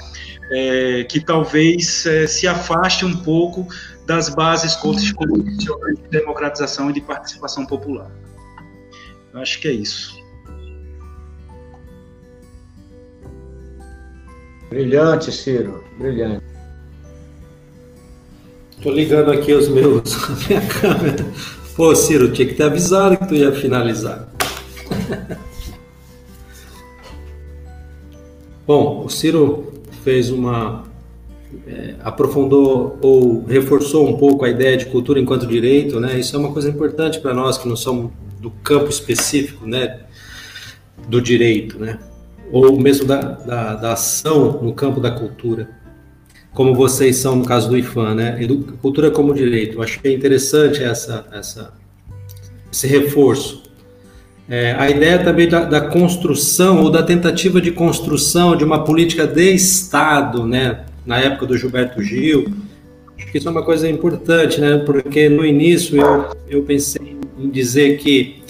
é, 0.52 1.04
que 1.04 1.20
talvez 1.20 2.06
é, 2.06 2.28
se 2.28 2.48
afaste 2.48 3.06
um 3.06 3.18
pouco 3.18 3.68
das 4.06 4.30
bases 4.30 4.76
constitucionais 4.76 5.98
de 5.98 6.10
democratização 6.10 6.90
e 6.90 6.94
de 6.94 7.02
participação 7.02 7.66
popular. 7.66 8.10
Eu 9.34 9.42
acho 9.42 9.60
que 9.60 9.68
é 9.68 9.74
isso. 9.74 10.16
Brilhante, 14.70 15.32
Ciro, 15.32 15.84
brilhante. 15.98 16.44
Estou 18.78 18.92
ligando 18.92 19.32
aqui 19.32 19.54
os 19.54 19.68
meus, 19.68 20.14
a 20.30 20.36
minha 20.48 20.62
câmera. 20.68 21.26
Pô, 21.76 21.96
Ciro, 21.96 22.32
tinha 22.32 22.48
que 22.48 22.56
ter 22.56 22.64
avisado 22.64 23.18
que 23.18 23.28
tu 23.28 23.36
ia 23.36 23.52
finalizar. 23.52 24.28
Bom, 28.66 29.06
o 29.06 29.10
Ciro 29.10 29.77
fez 30.08 30.30
uma. 30.30 30.86
É, 31.68 31.96
aprofundou 32.02 32.98
ou 33.02 33.44
reforçou 33.46 34.08
um 34.08 34.16
pouco 34.16 34.46
a 34.46 34.50
ideia 34.50 34.78
de 34.78 34.86
cultura 34.86 35.20
enquanto 35.20 35.46
direito, 35.46 36.00
né? 36.00 36.18
Isso 36.18 36.34
é 36.34 36.40
uma 36.40 36.54
coisa 36.54 36.70
importante 36.70 37.20
para 37.20 37.34
nós 37.34 37.58
que 37.58 37.68
não 37.68 37.76
somos 37.76 38.12
do 38.40 38.50
campo 38.50 38.90
específico, 38.90 39.68
né? 39.68 40.00
Do 41.10 41.22
direito, 41.22 41.78
né? 41.78 42.00
ou 42.52 42.80
mesmo 42.80 43.06
da, 43.06 43.20
da, 43.22 43.76
da, 43.76 43.94
ação 43.94 44.62
no 44.64 44.74
campo 44.74 45.02
da 45.02 45.12
cultura, 45.12 45.70
como 46.54 46.74
vocês 46.74 47.18
são 47.18 47.36
no 47.36 47.46
caso 47.46 47.70
do 47.70 47.78
IFAM, 47.78 48.16
né? 48.16 48.40
Cultura 48.82 49.12
como 49.12 49.34
direito. 49.34 49.78
Eu 49.78 49.84
é 49.84 50.14
interessante 50.14 50.82
essa, 50.82 51.26
essa, 51.34 51.74
esse 52.72 52.88
reforço. 52.88 53.64
É, 54.50 54.74
a 54.74 54.90
ideia 54.90 55.20
também 55.20 55.48
da, 55.48 55.66
da, 55.66 55.82
construção 55.82 56.82
ou 56.82 56.90
da 56.90 57.04
tentativa 57.04 57.60
de 57.60 57.72
construção 57.72 58.56
de 58.56 58.64
uma 58.64 58.84
política 58.84 59.28
de 59.28 59.54
Estado, 59.54 60.46
né? 60.46 60.86
Na 61.06 61.18
época 61.18 61.46
do 61.46 61.58
Gilberto 61.58 62.02
Gil, 62.02 62.54
acho 63.18 63.32
que 63.32 63.38
isso 63.38 63.48
é 63.48 63.52
uma 63.52 63.64
coisa 63.64 63.90
importante, 63.90 64.62
né? 64.62 64.78
Porque 64.78 65.28
no 65.28 65.46
início 65.46 66.00
eu, 66.00 66.30
eu 66.48 66.64
pensei 66.64 67.18
em 67.38 67.50
dizer 67.50 67.98
que 67.98 68.42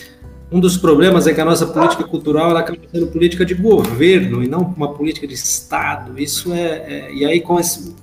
um 0.51 0.59
dos 0.59 0.77
problemas 0.77 1.27
é 1.27 1.33
que 1.33 1.41
a 1.41 1.45
nossa 1.45 1.65
política 1.65 2.03
cultural 2.03 2.51
ela 2.51 2.59
acaba 2.61 2.79
sendo 2.91 3.07
política 3.07 3.43
de 3.43 3.53
governo 3.53 4.43
e 4.43 4.47
não 4.47 4.61
uma 4.77 4.93
política 4.93 5.27
de 5.27 5.33
Estado. 5.33 6.19
Isso 6.19 6.53
é, 6.53 6.67
é 6.87 7.13
e 7.13 7.25
aí 7.25 7.41
com 7.41 7.59
esse, 7.59 7.93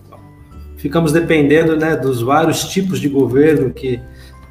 ficamos 0.85 1.13
dependendo 1.13 1.77
né, 1.77 1.97
dos 1.97 2.21
vários 2.21 2.65
tipos 2.65 3.01
de 3.01 3.09
governo 3.09 3.71
que, 3.71 3.99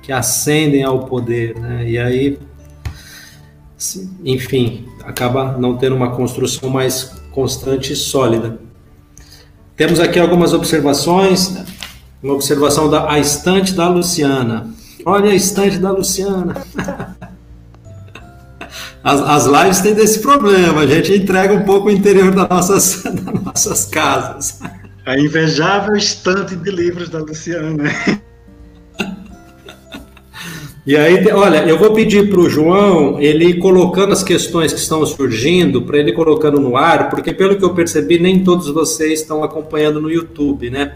que 0.02 0.12
ascendem 0.12 0.82
ao 0.82 1.06
poder, 1.06 1.56
né? 1.60 1.88
E 1.88 2.00
aí, 2.00 2.40
enfim, 4.24 4.86
acaba 5.04 5.58
não 5.58 5.78
tendo 5.78 5.96
uma 5.96 6.12
construção 6.12 6.70
mais 6.70 7.12
constante 7.32 7.94
e 7.94 7.96
sólida. 7.96 8.60
Temos 9.76 10.00
aqui 10.00 10.20
algumas 10.20 10.54
observações. 10.54 11.52
Né? 11.52 11.66
Uma 12.22 12.34
observação 12.34 12.90
da 12.90 13.12
a 13.12 13.20
estante 13.20 13.74
da 13.74 13.90
Luciana. 13.90 14.70
Olha 15.06 15.32
a 15.32 15.36
estante 15.36 15.78
da 15.78 15.92
Luciana. 15.92 16.66
as, 19.04 19.20
as 19.22 19.46
lives 19.46 19.82
têm 19.82 19.94
desse 19.94 20.20
problema, 20.20 20.82
a 20.82 20.88
gente 20.88 21.14
entrega 21.14 21.54
um 21.54 21.64
pouco 21.64 21.88
o 21.88 21.92
interior 21.92 22.34
das 22.34 22.50
nossas, 22.50 23.04
das 23.12 23.44
nossas 23.44 23.86
casas. 23.86 24.60
A 25.06 25.20
invejável 25.20 25.98
estante 25.98 26.56
de 26.56 26.72
livros 26.72 27.10
da 27.10 27.20
Luciana. 27.20 27.84
E 30.86 30.98
aí, 30.98 31.26
olha, 31.32 31.66
eu 31.66 31.78
vou 31.78 31.94
pedir 31.94 32.30
para 32.30 32.42
o 32.42 32.50
João, 32.50 33.18
ele 33.22 33.54
colocando 33.54 34.12
as 34.12 34.22
questões 34.22 34.74
que 34.74 34.80
estão 34.80 35.06
surgindo, 35.06 35.82
para 35.82 35.98
ele 35.98 36.12
colocando 36.12 36.60
no 36.60 36.76
ar, 36.76 37.10
porque 37.10 37.34
pelo 37.34 37.56
que 37.56 37.64
eu 37.64 37.74
percebi, 37.74 38.20
nem 38.20 38.44
todos 38.44 38.68
vocês 38.68 39.22
estão 39.22 39.44
acompanhando 39.46 40.02
no 40.02 40.12
YouTube, 40.12 40.70
né? 40.70 40.96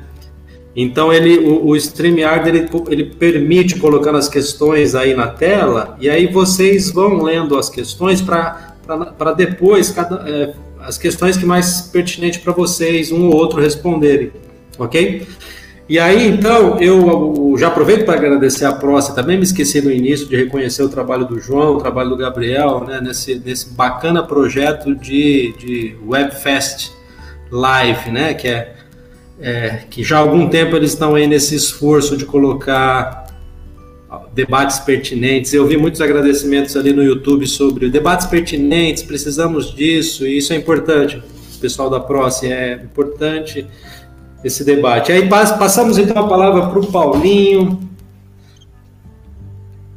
Então 0.75 1.11
ele, 1.11 1.39
o, 1.39 1.67
o 1.67 1.75
StreamYard 1.75 2.49
ele, 2.49 2.69
ele 2.89 3.05
permite 3.05 3.79
colocando 3.79 4.17
as 4.17 4.27
questões 4.27 4.93
aí 4.93 5.15
na 5.15 5.27
tela 5.27 5.97
e 5.99 6.07
aí 6.07 6.27
vocês 6.27 6.91
vão 6.91 7.23
lendo 7.23 7.57
as 7.57 7.67
questões 7.67 8.21
para 8.21 8.75
depois 9.35 9.89
cada, 9.89 10.29
é, 10.29 10.53
as 10.81 10.97
questões 10.97 11.35
que 11.35 11.45
mais 11.45 11.81
pertinente 11.81 12.39
para 12.39 12.53
vocês 12.53 13.11
um 13.11 13.25
ou 13.25 13.35
outro 13.35 13.59
responderem, 13.59 14.31
ok? 14.77 15.25
E 15.89 15.97
aí 15.97 16.27
então 16.27 16.79
eu, 16.79 17.55
já 17.57 17.67
aproveito 17.67 18.05
para 18.05 18.15
agradecer 18.15 18.65
a 18.65 18.73
Próxima, 18.73 19.15
também 19.15 19.37
me 19.37 19.43
esqueci 19.43 19.81
no 19.81 19.91
início 19.91 20.27
de 20.27 20.35
reconhecer 20.35 20.83
o 20.83 20.89
trabalho 20.89 21.25
do 21.25 21.39
João, 21.39 21.75
o 21.75 21.77
trabalho 21.77 22.09
do 22.09 22.17
Gabriel, 22.17 22.83
né, 22.85 22.99
nesse, 23.01 23.35
nesse 23.39 23.69
bacana 23.69 24.21
projeto 24.21 24.93
de, 24.93 25.53
de 25.57 25.95
Webfest 26.05 26.91
Live, 27.49 28.11
né, 28.11 28.33
que 28.33 28.47
é 28.47 28.77
é, 29.39 29.81
que 29.89 30.03
já 30.03 30.17
há 30.17 30.19
algum 30.19 30.49
tempo 30.49 30.75
eles 30.75 30.91
estão 30.91 31.15
aí 31.15 31.27
nesse 31.27 31.55
esforço 31.55 32.17
de 32.17 32.25
colocar 32.25 33.27
debates 34.33 34.79
pertinentes. 34.79 35.53
Eu 35.53 35.67
vi 35.67 35.77
muitos 35.77 36.01
agradecimentos 36.01 36.75
ali 36.75 36.93
no 36.93 37.03
YouTube 37.03 37.45
sobre 37.45 37.89
debates 37.89 38.25
pertinentes, 38.25 39.03
precisamos 39.03 39.73
disso, 39.73 40.25
e 40.25 40.37
isso 40.37 40.53
é 40.53 40.55
importante. 40.55 41.17
O 41.17 41.59
pessoal 41.59 41.89
da 41.89 41.99
Próxima 41.99 42.53
é 42.53 42.73
importante 42.73 43.65
esse 44.43 44.63
debate. 44.63 45.11
Aí 45.11 45.27
passamos 45.29 45.97
então 45.97 46.23
a 46.23 46.27
palavra 46.27 46.67
para 46.67 46.79
o 46.79 46.91
Paulinho. 46.91 47.79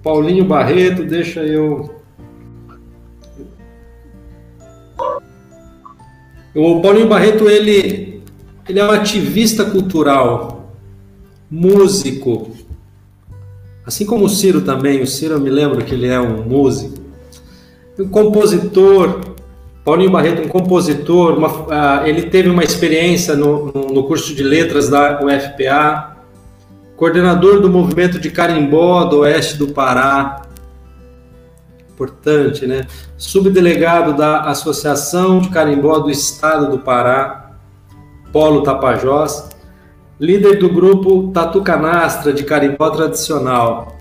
Paulinho 0.02 0.44
Barreto, 0.44 1.04
deixa 1.04 1.40
eu. 1.40 1.94
O 6.54 6.80
Paulinho 6.80 7.08
Barreto, 7.08 7.48
ele 7.48 8.10
ele 8.70 8.78
é 8.78 8.84
um 8.84 8.90
ativista 8.92 9.64
cultural, 9.64 10.72
músico. 11.50 12.52
Assim 13.84 14.06
como 14.06 14.26
o 14.26 14.28
Ciro 14.28 14.60
também, 14.60 15.02
o 15.02 15.06
Ciro 15.08 15.34
eu 15.34 15.40
me 15.40 15.50
lembro 15.50 15.84
que 15.84 15.92
ele 15.92 16.06
é 16.06 16.20
um 16.20 16.44
músico. 16.44 16.94
um 17.98 18.08
compositor, 18.08 19.29
Paulinho 19.84 20.10
Barreto, 20.10 20.42
um 20.42 20.48
compositor, 20.48 21.38
uma, 21.38 21.48
uh, 21.48 22.06
ele 22.06 22.22
teve 22.22 22.48
uma 22.48 22.62
experiência 22.62 23.34
no, 23.34 23.66
no, 23.72 24.04
curso 24.04 24.34
de 24.34 24.42
letras 24.42 24.88
da 24.88 25.20
UFPA, 25.22 26.16
coordenador 26.96 27.60
do 27.60 27.70
movimento 27.70 28.18
de 28.18 28.30
carimbó 28.30 29.04
do 29.04 29.20
oeste 29.20 29.56
do 29.56 29.68
Pará, 29.72 30.42
importante, 32.00 32.66
né? 32.66 32.86
Subdelegado 33.16 34.14
da 34.14 34.42
Associação 34.42 35.38
de 35.38 35.50
Carimbó 35.50 35.98
do 35.98 36.10
Estado 36.10 36.70
do 36.70 36.78
Pará, 36.78 37.52
Polo 38.32 38.62
Tapajós, 38.62 39.50
líder 40.18 40.58
do 40.58 40.68
grupo 40.70 41.30
Tatu 41.32 41.62
Canastra 41.62 42.32
de 42.32 42.44
carimbó 42.44 42.90
tradicional. 42.90 43.96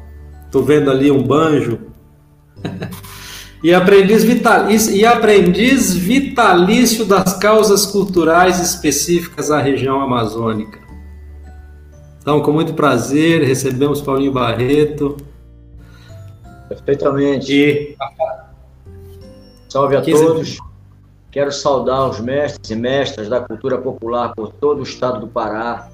Tô 0.51 0.61
vendo 0.61 0.89
ali 0.89 1.11
um 1.11 1.23
banjo. 1.23 1.80
e, 3.64 3.74
aprendiz 3.74 4.24
vitalício, 4.24 4.95
e 4.95 5.05
aprendiz 5.05 5.93
vitalício 5.93 7.05
das 7.05 7.38
causas 7.38 7.86
culturais 7.86 8.60
específicas 8.60 9.51
à 9.51 9.62
região 9.62 9.99
amazônica. 10.01 10.80
Então, 12.22 12.41
com 12.41 12.51
muito 12.51 12.74
prazer, 12.74 13.43
recebemos 13.43 14.01
Paulinho 14.01 14.32
Barreto. 14.32 15.18
Perfeitamente. 16.68 17.51
E... 17.53 17.97
Salve 19.68 19.95
a 19.95 20.01
15... 20.01 20.26
todos. 20.26 20.57
Quero 21.32 21.51
saudar 21.51 22.10
os 22.10 22.20
mestres 22.20 22.72
e 22.72 22.76
mestras 22.76 23.30
da 23.30 23.39
cultura 23.39 23.78
popular 23.78 24.34
por 24.36 24.51
todo 24.53 24.80
o 24.80 24.84
estado 24.84 25.20
do 25.20 25.28
Pará. 25.28 25.89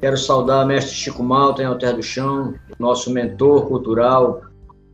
Quero 0.00 0.16
saudar 0.16 0.64
o 0.64 0.68
mestre 0.68 0.94
Chico 0.94 1.22
Malta 1.22 1.62
em 1.62 1.66
Alter 1.66 1.96
do 1.96 2.02
Chão, 2.02 2.54
nosso 2.78 3.10
mentor 3.10 3.66
cultural, 3.66 4.42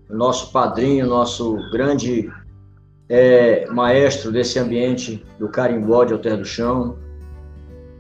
nosso 0.08 0.50
padrinho, 0.52 1.06
nosso 1.06 1.56
grande 1.70 2.30
é, 3.08 3.66
maestro 3.70 4.30
desse 4.30 4.58
ambiente 4.58 5.24
do 5.38 5.48
carimbó 5.48 6.04
de 6.04 6.12
Alter 6.12 6.38
do 6.38 6.44
Chão. 6.44 6.96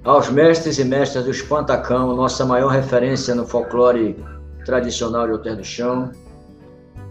Aos 0.04 0.30
mestres 0.30 0.78
e 0.78 0.84
mestras 0.84 1.24
do 1.24 1.30
Espantacão, 1.30 2.14
nossa 2.14 2.44
maior 2.44 2.68
referência 2.68 3.34
no 3.34 3.46
folclore 3.46 4.16
tradicional 4.64 5.26
de 5.26 5.32
Alter 5.32 5.56
do 5.56 5.64
Chão. 5.64 6.10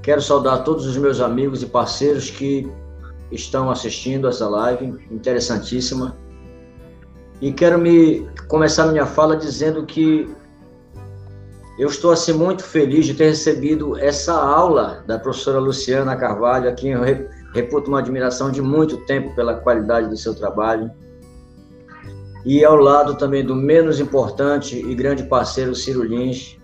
Quero 0.02 0.22
saudar 0.22 0.64
todos 0.64 0.86
os 0.86 0.98
meus 0.98 1.20
amigos 1.20 1.62
e 1.62 1.66
parceiros 1.66 2.30
que 2.30 2.72
estão 3.32 3.70
assistindo 3.70 4.28
essa 4.28 4.48
live 4.48 4.98
interessantíssima. 5.12 6.16
E 7.42 7.52
quero 7.52 7.78
me 7.78 8.28
começar 8.48 8.88
minha 8.88 9.06
fala 9.06 9.36
dizendo 9.36 9.86
que 9.86 10.34
eu 11.78 11.88
estou 11.88 12.12
assim 12.12 12.34
muito 12.34 12.64
feliz 12.64 13.06
de 13.06 13.14
ter 13.14 13.26
recebido 13.26 13.98
essa 14.00 14.34
aula 14.34 15.04
da 15.06 15.20
professora 15.20 15.60
Luciana 15.60 16.16
Carvalho, 16.16 16.68
a 16.68 16.74
quem 16.74 16.92
eu 16.92 17.02
reputo 17.54 17.90
uma 17.90 18.00
admiração 18.00 18.50
de 18.50 18.62
muito 18.62 18.98
tempo 19.06 19.36
pela 19.36 19.54
qualidade 19.56 20.10
do 20.10 20.18
seu 20.18 20.34
trabalho. 20.34 20.90
E 22.44 22.66
ao 22.66 22.78
lado 22.78 23.16
também 23.16 23.46
do 23.46 23.56
menos 23.56 24.00
importante 24.00 24.76
e 24.76 24.96
grande 24.96 25.24
parceiro 25.24 25.76
Ciro 25.76 26.04
Lins, 26.04 26.58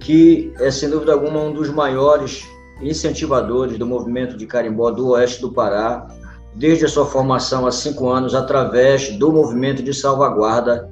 que 0.00 0.52
é 0.58 0.70
sem 0.70 0.90
dúvida 0.90 1.12
alguma 1.12 1.40
um 1.40 1.52
dos 1.52 1.70
maiores 1.70 2.44
incentivadores 2.80 3.78
do 3.78 3.86
movimento 3.86 4.36
de 4.36 4.46
carimbó 4.46 4.90
do 4.90 5.10
oeste 5.10 5.40
do 5.40 5.52
Pará, 5.52 6.08
desde 6.54 6.86
a 6.86 6.88
sua 6.88 7.06
formação 7.06 7.66
há 7.66 7.70
cinco 7.70 8.08
anos, 8.08 8.34
através 8.34 9.16
do 9.16 9.32
movimento 9.32 9.80
de 9.82 9.94
salvaguarda, 9.94 10.90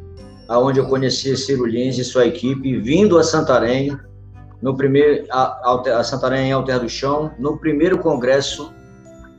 aonde 0.49 0.81
eu 0.81 0.87
conheci 0.87 1.37
Ciro 1.37 1.67
Lins 1.67 1.99
e 1.99 2.05
sua 2.05 2.27
equipe, 2.27 2.79
vindo 2.79 3.19
a 3.19 3.23
Santarém, 3.23 3.97
no 4.63 4.77
primeiro, 4.77 5.27
a, 5.31 5.81
a 5.99 6.05
Santarém 6.05 6.53
Alter 6.53 6.81
do 6.81 6.89
Chão, 6.89 7.33
no 7.39 7.59
primeiro 7.59 7.99
congresso 7.99 8.73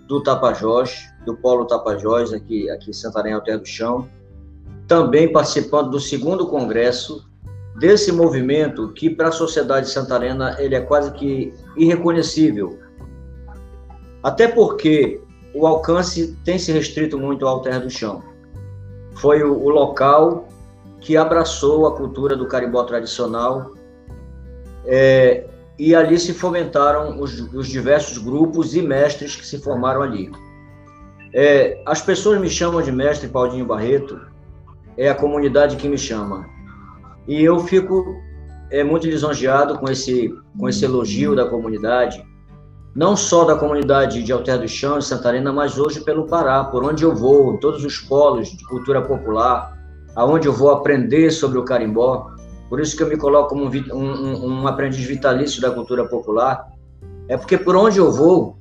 do 0.08 0.22
Tapajós, 0.22 1.10
do 1.26 1.36
Polo 1.36 1.66
Tapajós, 1.66 2.34
aqui, 2.34 2.70
aqui 2.70 2.92
em 2.92 2.94
Santarém, 2.94 3.34
Alter 3.34 3.60
do 3.60 3.66
Chão, 3.66 4.08
também 4.88 5.32
participando 5.32 5.92
do 5.92 6.00
segundo 6.00 6.48
congresso 6.48 7.28
desse 7.78 8.12
movimento 8.12 8.90
que 8.94 9.10
para 9.10 9.30
a 9.30 9.32
sociedade 9.32 9.90
santarena 9.90 10.56
ele 10.60 10.76
é 10.76 10.82
quase 10.82 11.12
que 11.12 11.54
irreconhecível. 11.76 12.80
Até 14.24 14.48
porque 14.48 15.22
o 15.54 15.68
alcance 15.68 16.36
tem 16.44 16.58
se 16.58 16.72
restrito 16.72 17.20
muito 17.20 17.46
ao 17.46 17.62
Terra 17.62 17.80
do 17.80 17.90
Chão. 17.90 18.24
Foi 19.16 19.44
o, 19.44 19.54
o 19.54 19.70
local 19.70 20.48
que 21.00 21.16
abraçou 21.16 21.88
a 21.88 21.96
cultura 21.96 22.36
do 22.36 22.48
carimbó 22.48 22.84
tradicional 22.84 23.74
é, 24.86 25.46
e 25.78 25.94
ali 25.94 26.18
se 26.20 26.34
fomentaram 26.34 27.20
os, 27.20 27.40
os, 27.54 27.68
diversos 27.68 28.18
grupos 28.18 28.76
e 28.76 28.82
mestres 28.82 29.36
que 29.36 29.46
se 29.46 29.60
formaram 29.60 30.02
ali. 30.02 30.32
É, 31.34 31.82
as 31.86 32.02
pessoas 32.02 32.40
me 32.40 32.50
chamam 32.50 32.82
de 32.82 32.92
mestre 32.92 33.28
Paulinho 33.28 33.66
Barreto, 33.66 34.20
é 34.98 35.10
a 35.10 35.16
comunidade 35.16 35.76
que 35.76 35.88
me 35.88 35.98
chama. 35.98 36.50
E 37.28 37.44
eu 37.44 37.60
fico 37.60 38.20
é, 38.72 38.84
muito 38.84 39.06
lisonjeado 39.06 39.78
com 39.78 39.90
esse, 39.90 40.34
com 40.58 40.68
esse 40.68 40.84
elogio 40.84 41.36
da 41.36 41.46
comunidade, 41.46 42.26
não 42.96 43.16
só 43.16 43.44
da 43.44 43.56
comunidade 43.56 44.24
de 44.24 44.32
Alter 44.32 44.60
do 44.60 44.68
Chão, 44.68 44.98
de 44.98 45.06
Santarena, 45.06 45.54
mas 45.54 45.78
hoje 45.78 46.00
pelo 46.00 46.26
Pará, 46.26 46.64
por 46.64 46.84
onde 46.84 47.04
eu 47.04 47.14
vou, 47.14 47.58
todos 47.60 47.86
os 47.86 48.00
polos 48.00 48.50
de 48.50 48.66
cultura 48.66 49.02
popular, 49.02 49.77
aonde 50.18 50.48
eu 50.48 50.54
vou 50.54 50.72
aprender 50.72 51.30
sobre 51.30 51.60
o 51.60 51.64
carimbó. 51.64 52.32
Por 52.68 52.82
isso 52.82 52.98
que 52.98 53.04
eu 53.04 53.08
me 53.08 53.16
coloco 53.16 53.50
como 53.50 53.66
um, 53.66 53.96
um, 53.96 54.46
um 54.48 54.68
aprendiz 54.68 55.06
vitalício 55.06 55.62
da 55.62 55.70
cultura 55.70 56.06
popular. 56.06 56.72
É 57.30 57.38
porque 57.38 57.56
por 57.56 57.76
onde 57.76 58.00
eu 58.00 58.12
vou, 58.12 58.58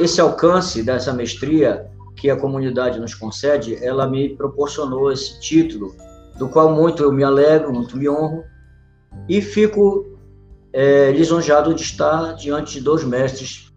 esse 0.00 0.20
alcance 0.20 0.82
dessa 0.82 1.12
mestria 1.12 1.86
que 2.16 2.28
a 2.28 2.36
comunidade 2.36 2.98
nos 2.98 3.14
concede, 3.14 3.78
ela 3.82 4.08
me 4.08 4.30
proporcionou 4.36 5.12
esse 5.12 5.40
título 5.40 5.94
do 6.36 6.48
qual 6.48 6.74
muito 6.74 7.04
eu 7.04 7.12
me 7.12 7.22
alegro, 7.22 7.72
muito 7.72 7.96
me 7.96 8.08
honro, 8.08 8.42
e 9.28 9.40
fico 9.40 10.18
é, 10.72 11.12
lisonjado 11.12 11.72
de 11.74 11.82
estar 11.82 12.34
diante 12.34 12.74
de 12.74 12.80
dois 12.80 13.04
mestres 13.04 13.72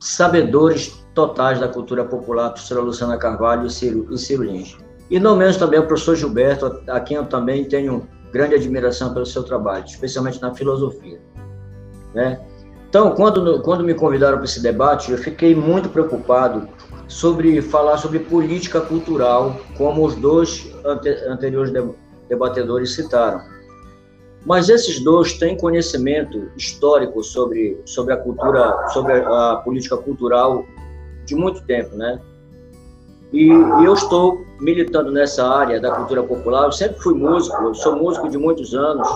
sabedores 0.00 1.04
totais 1.14 1.60
da 1.60 1.68
cultura 1.68 2.02
popular, 2.06 2.50
professora 2.50 2.80
Luciana 2.80 3.18
Carvalho 3.18 3.66
e 3.66 3.70
Ciro, 3.70 4.08
e 4.10 4.16
Ciro 4.16 4.44
Lins. 4.44 4.76
E 5.10 5.18
não 5.18 5.36
menos 5.36 5.56
também 5.56 5.80
o 5.80 5.86
professor 5.86 6.14
Gilberto, 6.14 6.82
a 6.88 7.00
quem 7.00 7.16
eu 7.16 7.26
também 7.26 7.64
tenho 7.64 8.08
grande 8.32 8.54
admiração 8.54 9.12
pelo 9.12 9.26
seu 9.26 9.42
trabalho, 9.42 9.84
especialmente 9.84 10.40
na 10.40 10.54
filosofia. 10.54 11.20
Né? 12.14 12.40
Então, 12.88 13.12
quando, 13.14 13.60
quando 13.62 13.84
me 13.84 13.94
convidaram 13.94 14.36
para 14.36 14.44
esse 14.44 14.62
debate, 14.62 15.10
eu 15.10 15.18
fiquei 15.18 15.54
muito 15.54 15.88
preocupado 15.88 16.68
sobre 17.08 17.60
falar 17.60 17.98
sobre 17.98 18.20
política 18.20 18.80
cultural, 18.80 19.60
como 19.76 20.06
os 20.06 20.14
dois 20.14 20.72
ante, 20.84 21.08
anteriores 21.26 21.72
debatedores 22.28 22.94
citaram. 22.94 23.42
Mas 24.46 24.68
esses 24.68 25.02
dois 25.02 25.34
têm 25.34 25.56
conhecimento 25.56 26.50
histórico 26.56 27.22
sobre, 27.22 27.80
sobre 27.84 28.14
a 28.14 28.16
cultura, 28.16 28.88
sobre 28.88 29.12
a, 29.12 29.56
política 29.56 29.96
cultural 29.96 30.64
de 31.26 31.34
muito 31.34 31.62
tempo, 31.64 31.94
né? 31.96 32.18
E, 33.32 33.48
eu 33.48 33.94
estou 33.94 34.44
militando 34.60 35.10
nessa 35.12 35.48
área 35.48 35.80
da 35.80 35.90
cultura 35.92 36.22
popular. 36.22 36.64
Eu 36.64 36.72
sempre 36.72 37.00
fui 37.00 37.14
músico, 37.14 37.74
sou 37.74 37.96
músico 37.96 38.28
de 38.28 38.36
muitos 38.36 38.74
anos, 38.74 39.08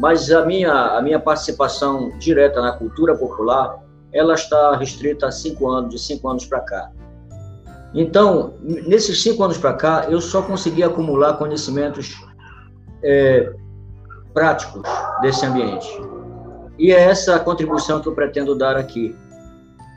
mas 0.00 0.30
a 0.30 0.44
minha, 0.44 0.72
a 0.72 1.02
minha 1.02 1.20
participação 1.20 2.10
direta 2.18 2.60
na 2.60 2.72
cultura 2.72 3.16
popular 3.16 3.84
ela 4.14 4.34
está 4.34 4.76
restrita 4.76 5.26
a 5.26 5.32
cinco 5.32 5.68
anos, 5.68 5.90
de 5.90 5.98
cinco 5.98 6.28
anos 6.28 6.46
para 6.46 6.60
cá. 6.60 6.90
Então, 7.92 8.54
nesses 8.62 9.20
cinco 9.22 9.42
anos 9.42 9.58
para 9.58 9.74
cá, 9.74 10.06
eu 10.08 10.20
só 10.20 10.40
consegui 10.40 10.82
acumular 10.84 11.34
conhecimentos 11.34 12.16
é, 13.02 13.52
práticos 14.32 14.82
desse 15.20 15.44
ambiente. 15.44 15.88
E 16.78 16.92
é 16.92 17.00
essa 17.00 17.36
a 17.36 17.40
contribuição 17.40 18.00
que 18.00 18.08
eu 18.08 18.14
pretendo 18.14 18.56
dar 18.56 18.76
aqui. 18.76 19.16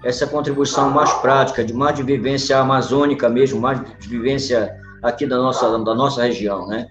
Essa 0.04 0.28
contribuição 0.28 0.89
mais 0.89 1.12
prática, 1.16 1.64
de 1.64 1.74
mais 1.74 1.95
de 1.95 2.04
vivência 2.04 2.58
amazônica 2.60 3.28
mesmo, 3.28 3.60
mais 3.60 3.82
de 4.00 4.08
vivência 4.08 4.76
aqui 5.02 5.26
da 5.26 5.38
nossa, 5.38 5.70
da 5.80 5.95
nossa 5.95 6.24
região, 6.24 6.68
né? 6.68 6.88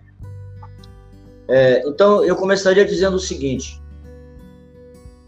É, 1.49 1.83
então, 1.87 2.25
eu 2.25 2.35
começaria 2.35 2.85
dizendo 2.85 3.17
o 3.17 3.21
seguinte. 3.21 3.81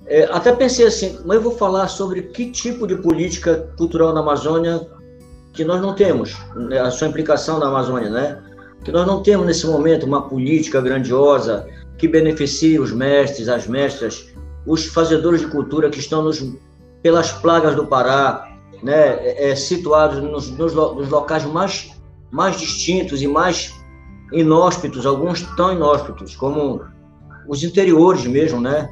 É, 0.07 0.25
até 0.25 0.53
pensei 0.53 0.87
assim, 0.87 1.19
mas 1.25 1.37
eu 1.37 1.43
vou 1.43 1.53
falar 1.53 1.87
sobre 1.89 2.23
que 2.23 2.51
tipo 2.51 2.87
de 2.87 2.97
política 2.97 3.73
cultural 3.77 4.13
na 4.13 4.21
Amazônia 4.21 4.87
que 5.53 5.65
nós 5.65 5.81
não 5.81 5.95
temos, 5.95 6.37
né, 6.55 6.79
a 6.81 6.91
sua 6.91 7.09
implicação 7.09 7.59
na 7.59 7.67
Amazônia, 7.67 8.11
né? 8.11 8.43
Que 8.85 8.93
nós 8.93 9.07
não 9.07 9.23
temos 9.23 9.47
nesse 9.47 9.67
momento 9.67 10.07
uma 10.07 10.29
política 10.29 10.81
grandiosa 10.81 11.67
que 11.99 12.07
beneficie 12.07 12.79
os 12.79 12.93
mestres, 12.93 13.49
as 13.49 13.67
mestras, 13.67 14.29
os 14.65 14.87
fazedores 14.87 15.41
de 15.41 15.49
cultura 15.49 15.91
que 15.91 15.99
estão 15.99 16.23
nos, 16.23 16.41
pelas 17.03 17.33
plagas 17.33 17.75
do 17.75 17.87
Pará, 17.87 18.49
né? 18.83 19.15
É, 19.25 19.51
é 19.51 19.57
situados 19.57 20.23
nos, 20.23 20.51
nos, 20.51 20.75
nos 20.75 21.09
locais 21.09 21.45
mais, 21.45 21.91
mais 22.31 22.57
distintos 22.59 23.23
e 23.23 23.27
mais 23.27 23.75
inóspitos, 24.33 25.07
alguns 25.07 25.43
tão 25.57 25.73
inóspitos, 25.73 26.37
como 26.37 26.83
os 27.49 27.63
interiores 27.65 28.27
mesmo, 28.27 28.61
né? 28.61 28.89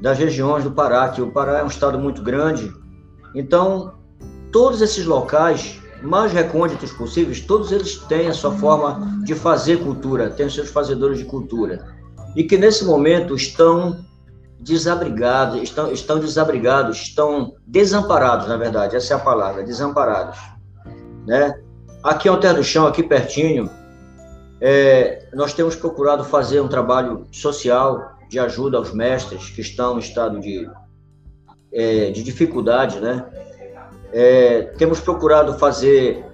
Das 0.00 0.18
regiões 0.18 0.64
do 0.64 0.72
Pará, 0.72 1.08
que 1.10 1.22
o 1.22 1.30
Pará 1.30 1.58
é 1.58 1.64
um 1.64 1.68
estado 1.68 1.98
muito 1.98 2.22
grande 2.22 2.72
Então, 3.34 3.94
todos 4.50 4.80
esses 4.80 5.06
locais 5.06 5.80
mais 6.02 6.32
recônditos 6.32 6.90
possíveis, 6.92 7.40
todos 7.40 7.70
eles 7.70 7.96
têm 8.08 8.26
a 8.26 8.34
sua 8.34 8.50
forma 8.52 9.22
de 9.24 9.34
fazer 9.34 9.78
cultura, 9.84 10.30
têm 10.30 10.46
os 10.46 10.54
seus 10.54 10.68
fazedores 10.70 11.18
de 11.18 11.24
cultura. 11.24 11.86
E 12.34 12.42
que 12.42 12.58
nesse 12.58 12.84
momento 12.84 13.36
estão 13.36 14.04
desabrigados, 14.62 15.60
estão, 15.60 15.92
estão 15.92 16.18
desabrigados, 16.20 17.02
estão 17.02 17.56
desamparados, 17.66 18.46
na 18.46 18.56
verdade, 18.56 18.96
essa 18.96 19.14
é 19.14 19.16
a 19.16 19.20
palavra, 19.20 19.64
desamparados. 19.64 20.38
Né? 21.26 21.60
Aqui 22.02 22.28
ao 22.28 22.38
Terra 22.38 22.54
do 22.54 22.64
Chão, 22.64 22.86
aqui 22.86 23.02
pertinho, 23.02 23.68
é, 24.60 25.26
nós 25.34 25.52
temos 25.52 25.74
procurado 25.74 26.24
fazer 26.24 26.60
um 26.60 26.68
trabalho 26.68 27.26
social 27.32 28.16
de 28.28 28.38
ajuda 28.38 28.78
aos 28.78 28.92
mestres 28.92 29.50
que 29.50 29.60
estão 29.60 29.96
em 29.96 29.98
estado 29.98 30.38
de, 30.38 30.70
é, 31.72 32.10
de 32.10 32.22
dificuldade, 32.22 33.00
né? 33.00 33.26
É, 34.12 34.62
temos 34.78 35.00
procurado 35.00 35.58
fazer, 35.58 36.24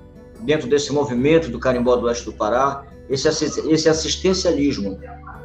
dentro 0.41 0.69
desse 0.69 0.93
movimento 0.93 1.49
do 1.49 1.59
Carimbó 1.59 1.97
do 1.97 2.07
Oeste 2.07 2.27
do 2.27 2.33
Pará, 2.33 2.85
esse, 3.09 3.29
esse 3.29 3.89
assistencialismo 3.89 4.99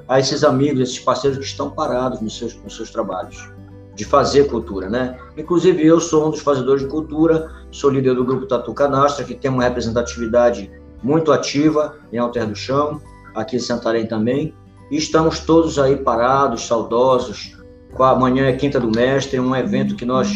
a 0.08 0.20
esses 0.20 0.44
amigos, 0.44 0.82
esses 0.82 1.00
parceiros 1.00 1.38
que 1.40 1.46
estão 1.46 1.70
parados 1.70 2.22
nos 2.22 2.38
seus, 2.38 2.56
nos 2.64 2.76
seus 2.76 2.92
trabalhos 2.92 3.52
de 3.96 4.06
fazer 4.06 4.48
cultura, 4.50 4.90
né? 4.90 5.18
Inclusive 5.38 5.86
eu 5.86 6.00
sou 6.00 6.28
um 6.28 6.32
dos 6.32 6.40
fazedores 6.40 6.82
de 6.82 6.90
cultura, 6.90 7.50
sou 7.72 7.90
líder 7.90 8.16
do 8.16 8.26
grupo 8.26 8.46
Tatu 8.46 8.74
Canastra, 8.74 9.24
que 9.24 9.36
tem 9.36 9.52
uma 9.52 9.64
representatividade 9.64 10.72
muito 11.02 11.32
ativa 11.32 11.96
em 12.12 12.18
Alter 12.18 12.48
do 12.48 12.56
Chão, 12.56 13.00
aqui 13.36 13.58
em 13.58 13.60
Santarém 13.60 14.08
também, 14.08 14.54
e 14.90 14.98
estamos 14.98 15.40
todos 15.40 15.78
aí 15.78 15.98
parados, 15.98 16.66
saudosos, 16.66 17.58
com 17.94 18.04
a 18.04 18.16
manhã 18.16 18.48
é 18.48 18.54
Quinta 18.54 18.80
do 18.80 18.90
Mestre, 18.90 19.40
um 19.40 19.56
evento 19.56 19.96
que 19.96 20.06
nós 20.06 20.32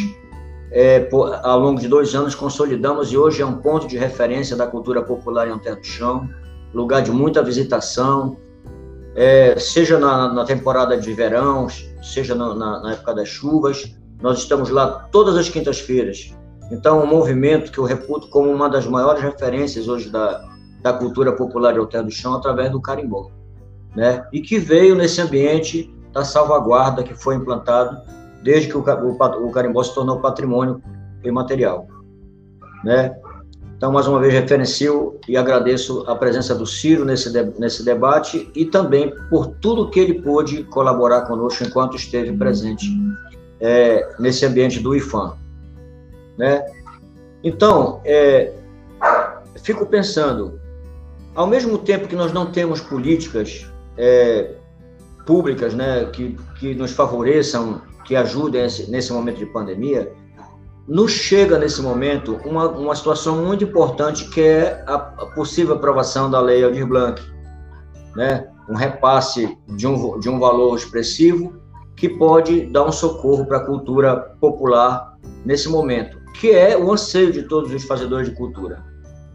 é, 0.72 1.00
por, 1.00 1.34
ao 1.44 1.60
longo 1.60 1.80
de 1.80 1.88
dois 1.88 2.14
anos 2.14 2.36
consolidamos 2.36 3.12
e 3.12 3.18
hoje 3.18 3.42
é 3.42 3.46
um 3.46 3.56
ponto 3.56 3.88
de 3.88 3.98
referência 3.98 4.56
da 4.56 4.68
cultura 4.68 5.02
popular 5.02 5.48
em 5.48 5.52
Alter 5.52 5.80
do 5.80 5.86
Chão, 5.86 6.30
lugar 6.74 7.02
de 7.02 7.12
muita 7.12 7.42
visitação, 7.42 8.38
é, 9.18 9.58
seja 9.58 9.98
na, 9.98 10.32
na, 10.32 10.46
temporada 10.46 10.96
de 10.96 11.12
verão, 11.12 11.68
seja 12.04 12.36
na, 12.36 12.54
na, 12.54 12.80
na, 12.80 12.92
época 12.92 13.16
das 13.16 13.28
chuvas, 13.28 13.98
nós 14.22 14.38
estamos 14.38 14.70
lá 14.70 15.08
todas 15.12 15.36
as 15.36 15.50
quintas-feiras. 15.50 16.36
Então, 16.72 17.02
um 17.02 17.08
movimento 17.08 17.72
que 17.72 17.80
eu 17.80 17.84
reputo 17.84 18.30
como 18.30 18.52
uma 18.52 18.70
das 18.70 18.86
maiores 18.86 19.24
referências 19.24 19.88
hoje 19.88 20.12
da, 20.12 20.48
da 20.84 20.94
cultura 20.94 21.32
popular 21.32 21.74
de 21.74 21.80
Alter 21.80 22.04
do 22.04 22.12
Chão 22.12 22.36
através 22.36 22.70
do 22.72 22.80
carimbó, 22.80 23.32
né? 23.96 24.24
E 24.32 24.40
que 24.40 24.60
veio 24.60 24.94
nesse 24.94 25.20
ambiente 25.20 25.92
da 26.14 26.24
salvaguarda 26.24 27.02
que 27.02 27.16
foi 27.16 27.36
implantado 27.36 28.00
desde 28.44 28.68
que 28.68 28.78
o, 28.78 28.82
o, 28.82 29.48
o 29.48 29.52
carimbó 29.52 29.82
se 29.82 29.96
tornou 29.96 30.20
patrimônio 30.20 30.80
imaterial, 31.24 31.88
né? 32.84 33.18
Então, 33.78 33.92
mais 33.92 34.08
uma 34.08 34.20
vez, 34.20 34.34
referencio 34.34 35.20
e 35.28 35.38
agradeço 35.38 36.04
a 36.08 36.16
presença 36.16 36.56
do 36.56 36.66
Ciro 36.66 37.06
nesse, 37.06 37.32
de, 37.32 37.44
nesse 37.60 37.86
debate 37.86 38.50
e 38.56 38.66
também 38.66 39.14
por 39.30 39.48
tudo 39.62 39.92
que 39.92 40.00
ele 40.00 40.20
pôde 40.20 40.64
colaborar 40.64 41.22
conosco 41.22 41.64
enquanto 41.64 41.96
esteve 41.96 42.36
presente 42.36 42.88
é, 43.62 44.16
nesse 44.18 44.44
ambiente 44.48 44.80
do 44.80 44.96
IFAM. 44.96 45.38
Né? 46.40 46.66
Então, 47.44 48.02
é, 48.04 48.52
fico 49.62 49.86
pensando, 49.86 50.60
ao 51.36 51.46
mesmo 51.46 51.78
tempo 51.78 52.08
que 52.08 52.16
nós 52.16 52.34
não 52.34 52.48
temos 52.48 52.82
políticas 52.82 53.68
é, 53.96 54.56
públicas 55.24 55.76
né, 55.76 56.06
que, 56.06 56.36
que 56.60 56.74
nos 56.74 56.94
favoreçam, 56.94 57.80
que 58.06 58.16
ajudem 58.16 58.66
esse, 58.66 58.90
nesse 58.90 59.14
momento 59.14 59.38
de 59.38 59.46
pandemia, 59.46 60.12
nos 60.88 61.12
chega 61.12 61.60
nesse 61.60 61.82
momento 61.82 62.40
uma, 62.46 62.70
uma 62.70 62.96
situação 62.96 63.44
muito 63.44 63.64
importante 63.64 64.30
que 64.30 64.42
é 64.42 64.84
a, 64.88 64.98
possível 65.36 65.76
aprovação 65.76 66.32
da 66.32 66.40
lei 66.40 66.64
Aldir 66.64 66.88
Blanc, 66.88 67.22
né? 68.16 68.48
um 68.70 68.76
repasse 68.76 69.58
de 69.68 69.86
um, 69.86 70.20
de 70.20 70.30
um 70.30 70.40
valor 70.40 70.76
expressivo 70.78 71.62
que 71.96 72.08
pode 72.08 72.68
dar 72.68 72.86
um 72.86 72.92
socorro 72.92 73.46
para 73.46 73.58
a 73.58 73.66
cultura 73.66 74.16
popular 74.40 75.18
nesse 75.44 75.68
momento, 75.68 76.18
que 76.40 76.52
é 76.52 76.78
o 76.78 76.92
anseio 76.92 77.32
de 77.32 77.44
todos 77.44 77.74
os 77.74 77.84
fazedores 77.84 78.30
de 78.30 78.36
cultura. 78.36 78.84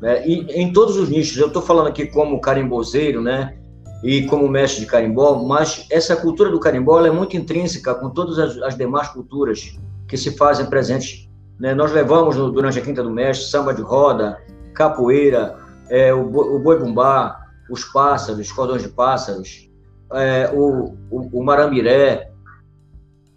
Né? 0.01 0.27
E 0.27 0.61
em 0.61 0.73
todos 0.73 0.97
os 0.97 1.09
nichos, 1.09 1.37
eu 1.37 1.49
estou 1.49 1.61
falando 1.61 1.89
aqui 1.89 2.07
como 2.07 2.41
carimbozeiro, 2.41 3.21
né? 3.21 3.59
e 4.03 4.27
como 4.27 4.49
mestre 4.49 4.81
de 4.81 4.87
carimbó, 4.87 5.45
mas 5.45 5.87
essa 5.91 6.17
cultura 6.17 6.51
do 6.51 6.59
carimbó 6.59 7.05
é 7.05 7.11
muito 7.11 7.37
intrínseca 7.37 7.95
com 7.95 8.11
todas 8.11 8.39
as, 8.39 8.57
as 8.63 8.77
demais 8.77 9.09
culturas 9.09 9.79
que 10.09 10.17
se 10.17 10.37
fazem 10.37 10.67
presentes 10.67 11.31
né? 11.63 11.73
Nós 11.75 11.93
levamos 11.93 12.35
durante 12.35 12.81
a 12.81 12.83
Quinta 12.83 13.05
do 13.05 13.11
Mestre 13.11 13.49
samba 13.49 13.73
de 13.73 13.81
roda, 13.81 14.43
capoeira, 14.75 15.57
é, 15.89 16.13
o, 16.13 16.27
o 16.27 16.59
boi 16.59 16.77
bumbá, 16.77 17.41
os 17.71 17.85
pássaros, 17.85 18.41
os 18.41 18.51
cordões 18.51 18.83
de 18.83 18.89
pássaros, 18.89 19.71
é, 20.13 20.51
o, 20.53 20.97
o, 21.09 21.39
o, 21.39 21.45
maramiré. 21.45 22.33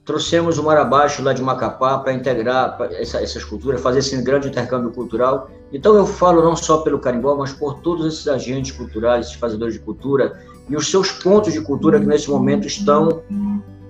Trouxemos 0.03 0.57
o 0.57 0.63
marabaixo 0.63 1.21
lá 1.21 1.33
de 1.33 1.41
Macapá 1.43 1.99
para 1.99 2.13
integrar 2.13 2.75
essa, 2.93 3.21
essas 3.21 3.43
culturas, 3.43 3.79
fazer 3.79 3.99
esse 3.99 4.19
grande 4.23 4.47
intercâmbio 4.47 4.91
cultural. 4.91 5.47
Então 5.71 5.95
eu 5.95 6.07
falo 6.07 6.43
não 6.43 6.55
só 6.55 6.79
pelo 6.79 6.97
carimbó, 6.97 7.35
mas 7.35 7.53
por 7.53 7.75
todos 7.81 8.07
esses 8.07 8.27
agentes 8.27 8.71
culturais, 8.71 9.27
esses 9.27 9.39
fazedores 9.39 9.75
de 9.75 9.81
cultura 9.81 10.39
e 10.67 10.75
os 10.75 10.89
seus 10.89 11.11
pontos 11.11 11.53
de 11.53 11.61
cultura 11.61 11.99
que 11.99 12.07
nesse 12.07 12.27
momento 12.29 12.65
estão 12.65 13.21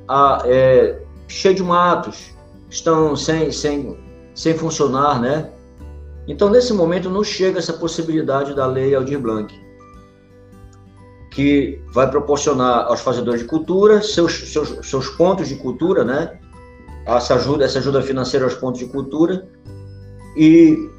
a, 0.09 0.41
é, 0.45 1.01
cheios 1.29 1.55
de 1.55 1.63
matos, 1.63 2.33
estão 2.69 3.15
sem, 3.15 3.49
sem 3.49 4.04
sem 4.35 4.53
funcionar, 4.55 5.19
né? 5.19 5.49
Então, 6.27 6.49
nesse 6.49 6.73
momento, 6.73 7.09
não 7.09 7.23
chega 7.23 7.57
essa 7.57 7.73
possibilidade 7.73 8.53
da 8.53 8.67
lei 8.67 8.93
Aldir 8.93 9.19
Blanc, 9.19 9.53
que 11.31 11.81
vai 11.93 12.09
proporcionar 12.09 12.85
aos 12.87 13.01
fazedores 13.01 13.41
de 13.41 13.47
cultura 13.47 14.01
seus, 14.01 14.51
seus, 14.51 14.87
seus 14.87 15.09
pontos 15.09 15.47
de 15.47 15.55
cultura, 15.55 16.03
né? 16.03 16.37
Essa 17.05 17.35
ajuda, 17.35 17.65
essa 17.65 17.79
ajuda 17.79 18.01
financeira 18.01 18.45
aos 18.45 18.55
pontos 18.55 18.79
de 18.79 18.87
cultura. 18.87 19.47
E, 20.35 20.89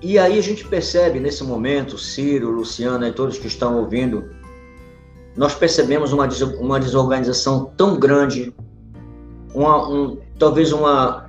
e 0.00 0.18
aí 0.18 0.38
a 0.38 0.42
gente 0.42 0.66
percebe 0.66 1.18
nesse 1.18 1.42
momento, 1.42 1.98
Ciro, 1.98 2.50
Luciana 2.50 3.08
e 3.08 3.12
todos 3.12 3.38
que 3.38 3.46
estão 3.46 3.78
ouvindo, 3.78 4.30
nós 5.36 5.54
percebemos 5.54 6.12
uma, 6.12 6.28
uma 6.60 6.78
desorganização 6.78 7.72
tão 7.76 7.98
grande, 7.98 8.54
uma, 9.54 9.88
um, 9.88 10.18
talvez 10.38 10.72
uma, 10.72 11.23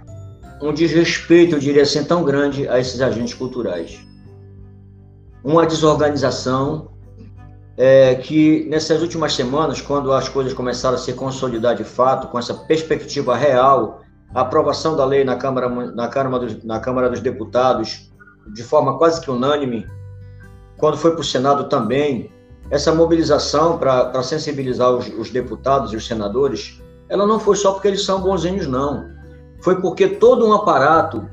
um 0.61 0.73
desrespeito, 0.73 1.55
eu 1.55 1.59
diria 1.59 1.83
assim, 1.83 2.03
tão 2.03 2.23
grande 2.23 2.67
a 2.67 2.79
esses 2.79 3.01
agentes 3.01 3.33
culturais. 3.33 3.99
Uma 5.43 5.65
desorganização 5.65 6.91
é, 7.77 8.15
que 8.15 8.65
nessas 8.69 9.01
últimas 9.01 9.33
semanas, 9.33 9.81
quando 9.81 10.11
as 10.13 10.29
coisas 10.29 10.53
começaram 10.53 10.95
a 10.95 10.99
se 10.99 11.13
consolidar 11.13 11.75
de 11.75 11.83
fato, 11.83 12.27
com 12.29 12.39
essa 12.39 12.53
perspectiva 12.53 13.35
real, 13.35 14.01
a 14.33 14.41
aprovação 14.41 14.95
da 14.95 15.05
lei 15.05 15.23
na 15.23 15.35
Câmara, 15.35 15.69
na 15.69 16.07
Câmara, 16.07 16.45
dos, 16.45 16.63
na 16.63 16.79
Câmara 16.79 17.09
dos 17.09 17.19
Deputados, 17.19 18.09
de 18.53 18.63
forma 18.63 18.97
quase 18.97 19.21
que 19.21 19.29
unânime, 19.29 19.85
quando 20.77 20.97
foi 20.97 21.11
para 21.11 21.21
o 21.21 21.23
Senado 21.23 21.65
também, 21.65 22.31
essa 22.71 22.93
mobilização 22.93 23.77
para 23.77 24.23
sensibilizar 24.23 24.89
os, 24.91 25.07
os 25.09 25.29
deputados 25.29 25.93
e 25.93 25.95
os 25.95 26.07
senadores, 26.07 26.81
ela 27.07 27.27
não 27.27 27.39
foi 27.39 27.55
só 27.55 27.73
porque 27.73 27.87
eles 27.87 28.03
são 28.03 28.21
bonzinhos, 28.21 28.65
não 28.65 29.14
foi 29.65 29.81
porque 29.81 30.07
todo 30.07 30.47
um 30.47 30.53
aparato 30.53 31.27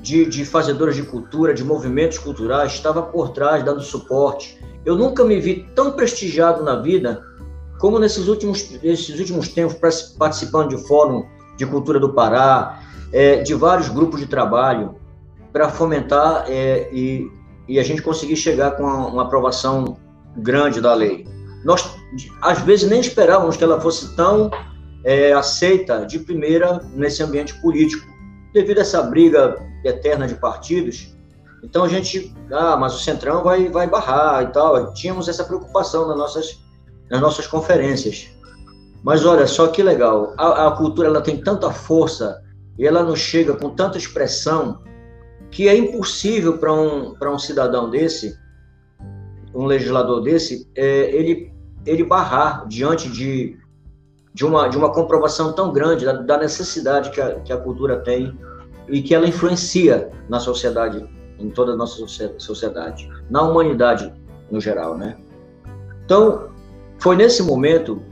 de, 0.00 0.24
de 0.24 0.46
fazedores 0.46 0.96
de 0.96 1.02
cultura, 1.02 1.52
de 1.52 1.62
movimentos 1.62 2.16
culturais, 2.16 2.72
estava 2.72 3.02
por 3.02 3.34
trás, 3.34 3.62
dando 3.62 3.82
suporte. 3.82 4.58
Eu 4.82 4.96
nunca 4.96 5.22
me 5.22 5.38
vi 5.38 5.68
tão 5.74 5.92
prestigiado 5.92 6.64
na 6.64 6.76
vida 6.76 7.22
como 7.78 7.98
nesses 7.98 8.28
últimos, 8.28 8.80
nesses 8.82 9.20
últimos 9.20 9.48
tempos, 9.48 9.76
participando 10.18 10.70
de 10.70 10.88
fórum 10.88 11.26
de 11.58 11.66
cultura 11.66 12.00
do 12.00 12.14
Pará, 12.14 12.80
é, 13.12 13.42
de 13.42 13.52
vários 13.52 13.90
grupos 13.90 14.20
de 14.20 14.26
trabalho, 14.26 14.94
para 15.52 15.68
fomentar 15.68 16.46
é, 16.48 16.88
e, 16.90 17.30
e 17.68 17.78
a 17.78 17.82
gente 17.82 18.00
conseguir 18.00 18.36
chegar 18.36 18.70
com 18.70 18.84
uma, 18.84 19.06
uma 19.08 19.22
aprovação 19.24 19.98
grande 20.38 20.80
da 20.80 20.94
lei. 20.94 21.28
Nós, 21.62 21.94
às 22.40 22.58
vezes, 22.60 22.88
nem 22.88 23.00
esperávamos 23.00 23.54
que 23.54 23.64
ela 23.64 23.78
fosse 23.78 24.16
tão 24.16 24.50
é, 25.06 25.32
aceita 25.32 26.04
de 26.04 26.18
primeira 26.18 26.80
nesse 26.92 27.22
ambiente 27.22 27.54
político, 27.62 28.04
devido 28.52 28.78
a 28.78 28.80
essa 28.80 29.00
briga 29.04 29.54
eterna 29.84 30.26
de 30.26 30.34
partidos. 30.34 31.16
Então 31.62 31.84
a 31.84 31.88
gente, 31.88 32.34
ah, 32.50 32.76
mas 32.76 32.92
o 32.92 32.98
Centrão 32.98 33.44
vai, 33.44 33.68
vai 33.68 33.86
barrar 33.86 34.42
e 34.42 34.46
tal. 34.48 34.92
Tínhamos 34.94 35.28
essa 35.28 35.44
preocupação 35.44 36.08
nas 36.08 36.16
nossas, 36.16 36.60
nas 37.08 37.20
nossas 37.20 37.46
conferências. 37.46 38.28
Mas 39.04 39.24
olha 39.24 39.46
só 39.46 39.68
que 39.68 39.80
legal, 39.80 40.34
a, 40.36 40.66
a 40.66 40.70
cultura 40.72 41.06
ela 41.06 41.20
tem 41.20 41.40
tanta 41.40 41.70
força 41.70 42.42
e 42.76 42.84
ela 42.84 43.04
nos 43.04 43.20
chega 43.20 43.54
com 43.54 43.70
tanta 43.70 43.96
expressão 43.96 44.82
que 45.52 45.68
é 45.68 45.76
impossível 45.76 46.58
para 46.58 46.72
um, 46.72 47.14
um 47.14 47.38
cidadão 47.38 47.88
desse, 47.88 48.36
um 49.54 49.66
legislador 49.66 50.20
desse, 50.20 50.68
é, 50.74 51.14
ele, 51.14 51.52
ele 51.86 52.02
barrar 52.02 52.66
diante 52.66 53.08
de 53.08 53.56
de 54.36 54.44
uma, 54.44 54.68
de 54.68 54.76
uma 54.76 54.92
comprovação 54.92 55.50
tão 55.54 55.72
grande 55.72 56.04
da, 56.04 56.12
da 56.12 56.36
necessidade 56.36 57.08
que 57.08 57.18
a, 57.18 57.40
que 57.40 57.50
a 57.50 57.56
cultura 57.56 58.00
tem 58.00 58.38
e 58.86 59.00
que 59.00 59.14
ela 59.14 59.26
influencia 59.26 60.10
na 60.28 60.38
sociedade, 60.38 61.08
em 61.38 61.48
toda 61.48 61.72
a 61.72 61.76
nossa 61.76 62.06
sociedade, 62.36 63.10
na 63.30 63.40
humanidade 63.40 64.12
no 64.50 64.60
geral, 64.60 64.98
né? 64.98 65.16
Então, 66.04 66.50
foi 66.98 67.16
nesse 67.16 67.42
momento 67.42 68.02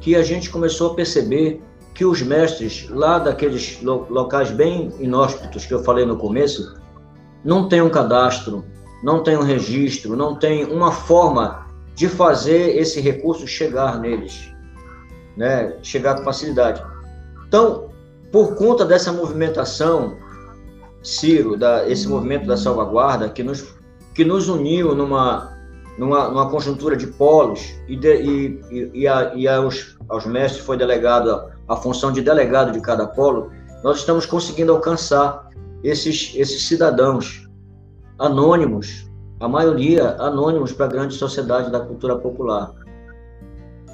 que 0.00 0.16
a 0.16 0.22
gente 0.24 0.50
começou 0.50 0.90
a 0.90 0.94
perceber 0.96 1.62
que 1.94 2.04
os 2.04 2.22
mestres 2.22 2.88
lá 2.90 3.20
daqueles 3.20 3.80
locais 3.80 4.50
bem 4.50 4.92
inóspitos 4.98 5.64
que 5.64 5.72
eu 5.72 5.84
falei 5.84 6.04
no 6.04 6.16
começo, 6.16 6.74
não 7.44 7.68
tem 7.68 7.80
um 7.80 7.88
cadastro, 7.88 8.64
não 9.00 9.22
tem 9.22 9.36
um 9.36 9.42
registro, 9.42 10.16
não 10.16 10.34
tem 10.34 10.64
uma 10.64 10.90
forma 10.90 11.68
de 11.94 12.08
fazer 12.08 12.76
esse 12.76 13.00
recurso 13.00 13.46
chegar 13.46 14.00
neles, 14.00 14.52
né? 15.38 15.76
chegar 15.82 16.16
com 16.16 16.24
facilidade. 16.24 16.82
Então, 17.46 17.88
por 18.32 18.56
conta 18.56 18.84
dessa 18.84 19.12
movimentação, 19.12 20.16
Ciro, 21.02 21.56
da, 21.56 21.88
esse 21.88 22.08
movimento 22.08 22.46
da 22.46 22.56
salvaguarda, 22.56 23.28
que 23.28 23.42
nos, 23.42 23.64
que 24.14 24.24
nos 24.24 24.48
uniu 24.48 24.94
numa, 24.94 25.56
numa, 25.96 26.28
numa 26.28 26.50
conjuntura 26.50 26.96
de 26.96 27.06
polos, 27.06 27.72
e, 27.86 27.96
de, 27.96 28.14
e, 28.16 28.60
e, 28.70 28.90
e, 29.02 29.08
a, 29.08 29.32
e 29.34 29.46
aos, 29.46 29.96
aos 30.08 30.26
mestres 30.26 30.64
foi 30.64 30.76
delegado 30.76 31.30
a, 31.30 31.50
a 31.68 31.76
função 31.76 32.10
de 32.10 32.20
delegado 32.20 32.72
de 32.72 32.80
cada 32.80 33.06
polo, 33.06 33.50
nós 33.84 33.98
estamos 33.98 34.26
conseguindo 34.26 34.72
alcançar 34.72 35.48
esses, 35.84 36.32
esses 36.34 36.66
cidadãos 36.66 37.48
anônimos, 38.18 39.08
a 39.38 39.48
maioria 39.48 40.16
anônimos 40.18 40.72
para 40.72 40.86
a 40.86 40.88
grande 40.88 41.14
sociedade 41.14 41.70
da 41.70 41.78
cultura 41.78 42.16
popular. 42.16 42.74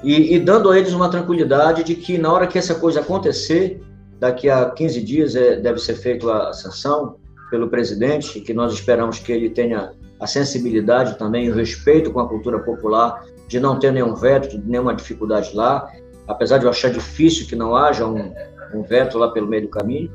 E, 0.05 0.35
e, 0.35 0.39
dando 0.39 0.69
a 0.69 0.77
eles 0.77 0.93
uma 0.93 1.09
tranquilidade 1.09 1.83
de 1.83 1.95
que 1.95 2.15
na 2.15 2.31
hora 2.31 2.45
que 2.45 2.59
essa 2.59 2.75
coisa 2.75 2.99
acontecer, 2.99 3.81
daqui 4.19 4.47
a 4.47 4.69
15 4.69 5.01
dias 5.01 5.35
é, 5.35 5.55
deve 5.55 5.79
ser 5.79 5.95
feita 5.95 6.31
a 6.31 6.53
sanção 6.53 7.15
pelo 7.49 7.67
presidente, 7.69 8.39
que 8.39 8.53
nós 8.53 8.71
esperamos 8.71 9.17
que 9.17 9.31
ele 9.31 9.49
tenha 9.49 9.93
a 10.19 10.27
sensibilidade 10.27 11.17
também, 11.17 11.49
o 11.49 11.55
respeito 11.55 12.11
com 12.11 12.19
a 12.19 12.29
cultura 12.29 12.59
popular, 12.59 13.25
de 13.47 13.59
não 13.59 13.79
ter 13.79 13.91
nenhum 13.91 14.13
veto, 14.13 14.61
nenhuma 14.63 14.93
dificuldade 14.93 15.55
lá, 15.55 15.91
apesar 16.27 16.59
de 16.59 16.65
eu 16.65 16.69
achar 16.69 16.91
difícil 16.91 17.47
que 17.47 17.55
não 17.55 17.75
haja 17.75 18.05
um, 18.05 18.31
um 18.75 18.83
veto 18.83 19.17
lá 19.17 19.31
pelo 19.31 19.47
meio 19.47 19.63
do 19.63 19.69
caminho, 19.69 20.11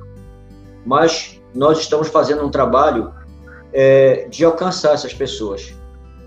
mas 0.86 1.42
nós 1.52 1.80
estamos 1.80 2.06
fazendo 2.06 2.44
um 2.44 2.50
trabalho 2.50 3.12
é, 3.72 4.28
de 4.28 4.44
alcançar 4.44 4.94
essas 4.94 5.12
pessoas. 5.12 5.74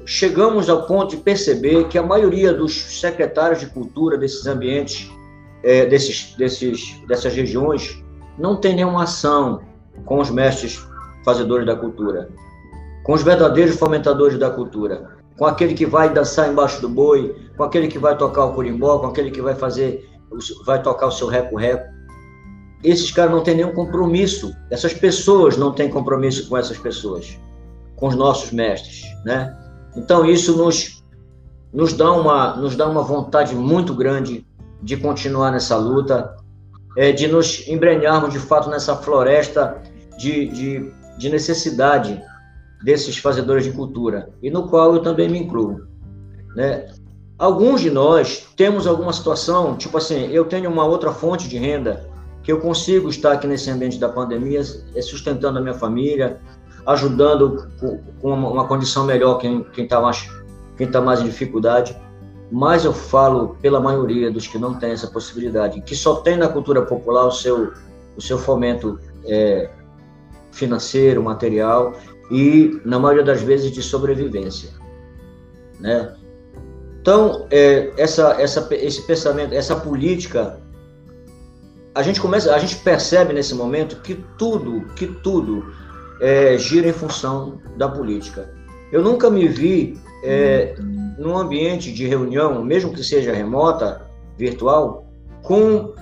Chegamos 0.06 0.70
ao 0.70 0.86
ponto 0.86 1.16
de 1.16 1.22
perceber 1.22 1.88
que 1.88 1.98
a 1.98 2.04
maioria 2.04 2.54
dos 2.54 3.00
secretários 3.00 3.60
de 3.60 3.68
cultura 3.68 4.18
desses 4.18 4.46
ambientes, 4.46 5.10
é, 5.64 5.86
desses, 5.86 6.36
desses, 6.36 7.00
dessas 7.08 7.34
regiões, 7.34 8.04
não 8.38 8.56
tem 8.56 8.76
nenhuma 8.76 9.04
ação 9.04 9.62
com 10.06 10.20
os 10.20 10.30
mestres 10.30 10.86
fazedores 11.24 11.66
da 11.66 11.76
cultura, 11.76 12.30
com 13.04 13.14
os 13.14 13.24
verdadeiros 13.24 13.76
fomentadores 13.78 14.38
da 14.38 14.50
cultura, 14.50 15.10
com 15.38 15.46
aquele 15.46 15.74
que 15.74 15.86
vai 15.86 16.14
dançar 16.14 16.50
embaixo 16.50 16.82
do 16.82 16.90
boi, 16.90 17.36
com 17.56 17.64
aquele 17.64 17.88
que 17.88 18.00
vai 18.00 18.18
tocar 18.18 18.46
o 18.46 18.54
curimbó, 18.54 19.00
com 19.00 19.08
aquele 19.08 19.32
que 19.32 19.42
vai 19.42 19.56
fazer, 19.56 20.10
vai 20.66 20.82
tocar 20.82 21.08
o 21.08 21.12
seu 21.12 21.28
reco-reco 21.28 21.94
esses 22.84 23.12
caras 23.12 23.32
não 23.32 23.42
têm 23.42 23.56
nenhum 23.56 23.74
compromisso. 23.74 24.54
Essas 24.70 24.94
pessoas 24.94 25.56
não 25.56 25.72
têm 25.72 25.90
compromisso 25.90 26.50
com 26.50 26.58
essas 26.58 26.78
pessoas, 26.78 27.40
com 27.96 28.08
os 28.08 28.16
nossos 28.16 28.52
mestres, 28.52 29.04
né? 29.24 29.58
Então 29.96 30.26
isso 30.26 30.58
nos 30.58 31.04
nos 31.72 31.94
dá 31.94 32.12
uma 32.12 32.56
nos 32.56 32.76
dá 32.76 32.88
uma 32.88 33.02
vontade 33.02 33.56
muito 33.56 33.96
grande 33.96 34.46
de 34.82 34.98
continuar 34.98 35.52
nessa 35.52 35.78
luta, 35.78 36.36
é, 36.98 37.12
de 37.12 37.28
nos 37.28 37.68
embrenharmos 37.68 38.34
de 38.34 38.40
fato 38.40 38.70
nessa 38.70 38.96
floresta 38.96 39.82
de, 40.18 40.48
de, 40.48 40.92
de 41.18 41.30
necessidade 41.30 42.22
desses 42.84 43.18
fazedores 43.18 43.64
de 43.64 43.72
cultura, 43.72 44.30
e 44.42 44.52
no 44.52 44.68
qual 44.68 44.94
eu 44.94 45.02
também 45.02 45.30
me 45.30 45.40
incluo. 45.40 45.88
Né? 46.54 46.86
Alguns 47.40 47.82
de 47.82 47.90
nós 47.90 48.46
temos 48.58 48.86
alguma 48.86 49.14
situação, 49.14 49.76
tipo 49.78 49.98
assim, 49.98 50.28
eu 50.28 50.46
tenho 50.46 50.70
uma 50.70 50.86
outra 50.86 51.12
fonte 51.12 51.48
de 51.48 51.58
renda 51.58 52.10
que 52.44 52.52
eu 52.52 52.60
consigo 52.60 53.10
estar 53.10 53.32
aqui 53.32 53.48
nesse 53.48 53.70
ambiente 53.70 53.98
da 53.98 54.10
pandemia, 54.10 54.62
é 54.94 55.02
sustentando 55.02 55.58
a 55.58 55.62
minha 55.62 55.74
família, 55.74 56.42
ajudando 56.86 57.68
com 58.22 58.34
uma 58.34 58.68
condição 58.68 59.06
melhor 59.06 59.38
quem 59.38 59.66
está 59.78 60.02
mais, 60.02 60.30
quem 60.78 60.90
tá 60.90 61.02
mais 61.02 61.22
em 61.22 61.26
dificuldade. 61.26 61.96
Mas 62.52 62.86
eu 62.86 62.94
falo 62.94 63.58
pela 63.62 63.80
maioria 63.80 64.32
dos 64.32 64.48
que 64.48 64.58
não 64.58 64.76
têm 64.76 64.92
essa 64.92 65.08
possibilidade, 65.08 65.82
que 65.82 65.96
só 65.96 66.18
tem 66.18 66.38
na 66.38 66.48
cultura 66.48 66.84
popular 66.84 67.26
o 67.26 67.32
seu, 67.32 67.74
o 68.16 68.22
seu 68.22 68.38
fomento 68.38 69.00
é, 69.26 69.70
financeiro, 70.52 71.24
material 71.24 71.94
e, 72.30 72.80
na 72.86 73.00
maioria 73.00 73.24
das 73.24 73.42
vezes, 73.42 73.72
de 73.72 73.82
sobrevivência. 73.82 74.70
Né? 75.80 76.14
Então, 77.02 77.48
é, 77.50 77.92
essa, 77.98 78.40
essa, 78.40 78.68
esse 78.72 79.02
pensamento, 79.08 79.54
essa 79.54 79.76
política 79.76 80.62
a 81.96 82.02
gente 82.02 82.20
começa, 82.20 82.54
a 82.54 82.58
gente 82.58 82.78
percebe 82.78 83.34
nesse 83.34 83.54
momento 83.54 83.98
que 83.98 84.16
tudo, 84.38 84.82
que 84.96 85.06
tudo 85.06 85.74
é, 86.24 86.58
gira 86.58 86.88
em 86.88 86.94
função 86.94 87.60
da 87.78 87.90
política. 87.90 88.50
Eu 88.94 89.04
nunca 89.04 89.30
me 89.30 89.46
vi 89.46 90.00
é, 90.24 90.74
num 91.18 91.38
ambiente 91.38 91.92
de 91.92 92.08
reunião, 92.08 92.64
mesmo 92.64 92.94
que 92.94 93.04
seja 93.04 93.34
remota, 93.34 94.08
virtual, 94.38 95.06
com 95.44 95.94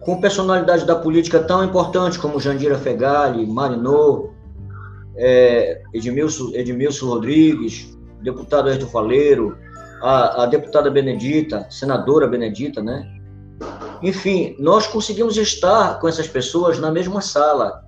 com 0.00 0.20
personalidades 0.22 0.86
da 0.86 0.94
política 0.94 1.40
tão 1.40 1.62
importantes 1.62 2.16
como 2.16 2.40
Jandira 2.40 2.78
Fegali, 2.78 3.44
Marinô, 3.46 4.30
é, 5.16 5.82
Edmilson, 5.92 6.52
Edmilson 6.54 7.08
Rodrigues, 7.08 7.94
deputado 8.22 8.70
Ayrton 8.70 8.86
Faleiro, 8.86 9.58
a, 10.00 10.44
a 10.44 10.46
deputada 10.46 10.90
Benedita, 10.90 11.66
senadora 11.68 12.26
Benedita, 12.26 12.82
né? 12.82 13.06
Enfim, 14.02 14.56
nós 14.58 14.86
conseguimos 14.86 15.36
estar 15.36 15.98
com 16.00 16.08
essas 16.08 16.28
pessoas 16.28 16.78
na 16.78 16.90
mesma 16.90 17.20
sala. 17.20 17.82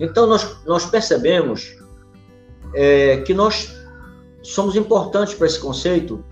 Então, 0.00 0.26
nós, 0.26 0.56
nós 0.66 0.86
percebemos 0.86 1.76
é, 2.74 3.18
que 3.18 3.34
nós 3.34 3.74
somos 4.42 4.76
importantes 4.76 5.34
para 5.34 5.46
esse 5.46 5.58
conceito, 5.58 6.24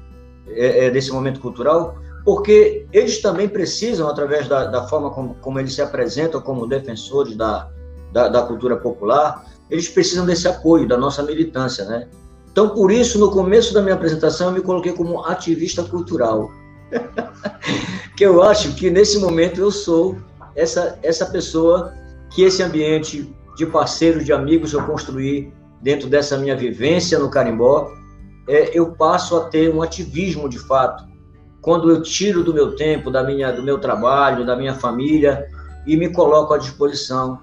é, 0.48 0.86
é, 0.86 0.90
desse 0.90 1.10
momento 1.10 1.40
cultural, 1.40 1.98
porque 2.24 2.86
eles 2.92 3.20
também 3.20 3.48
precisam, 3.48 4.08
através 4.08 4.48
da, 4.48 4.64
da 4.66 4.86
forma 4.86 5.10
como, 5.10 5.34
como, 5.36 5.60
eles 5.60 5.74
se 5.74 5.82
apresentam 5.82 6.40
como 6.40 6.66
defensores 6.66 7.36
da, 7.36 7.68
da, 8.12 8.28
da 8.28 8.42
cultura 8.42 8.76
popular, 8.76 9.44
eles 9.70 9.88
precisam 9.88 10.24
desse 10.24 10.46
apoio, 10.46 10.86
da 10.86 10.96
nossa 10.96 11.22
militância, 11.22 11.84
né? 11.84 12.08
Então, 12.50 12.70
por 12.70 12.90
isso, 12.90 13.18
no 13.18 13.30
começo 13.30 13.74
da 13.74 13.82
minha 13.82 13.94
apresentação, 13.94 14.48
eu 14.48 14.54
me 14.54 14.60
coloquei 14.60 14.92
como 14.92 15.24
ativista 15.24 15.82
cultural. 15.84 16.50
que 18.16 18.24
eu 18.24 18.42
acho 18.42 18.74
que 18.74 18.88
nesse 18.88 19.18
momento 19.18 19.60
eu 19.60 19.70
sou 19.70 20.16
essa, 20.54 20.98
essa 21.02 21.26
pessoa 21.26 21.92
que 22.30 22.42
esse 22.42 22.62
ambiente 22.62 23.30
de 23.56 23.66
parceiros, 23.66 24.24
de 24.24 24.32
amigos 24.32 24.72
eu 24.72 24.82
construí 24.84 25.52
dentro 25.82 26.08
dessa 26.08 26.36
minha 26.36 26.56
vivência 26.56 27.18
no 27.18 27.30
Carimbó, 27.30 27.90
é, 28.48 28.76
eu 28.76 28.92
passo 28.92 29.36
a 29.36 29.48
ter 29.48 29.74
um 29.74 29.82
ativismo 29.82 30.48
de 30.48 30.58
fato. 30.58 31.04
Quando 31.60 31.90
eu 31.90 32.02
tiro 32.02 32.44
do 32.44 32.54
meu 32.54 32.76
tempo, 32.76 33.10
da 33.10 33.24
minha, 33.24 33.50
do 33.50 33.62
meu 33.62 33.78
trabalho, 33.78 34.46
da 34.46 34.54
minha 34.54 34.74
família 34.74 35.46
e 35.86 35.96
me 35.96 36.08
coloco 36.10 36.54
à 36.54 36.58
disposição 36.58 37.40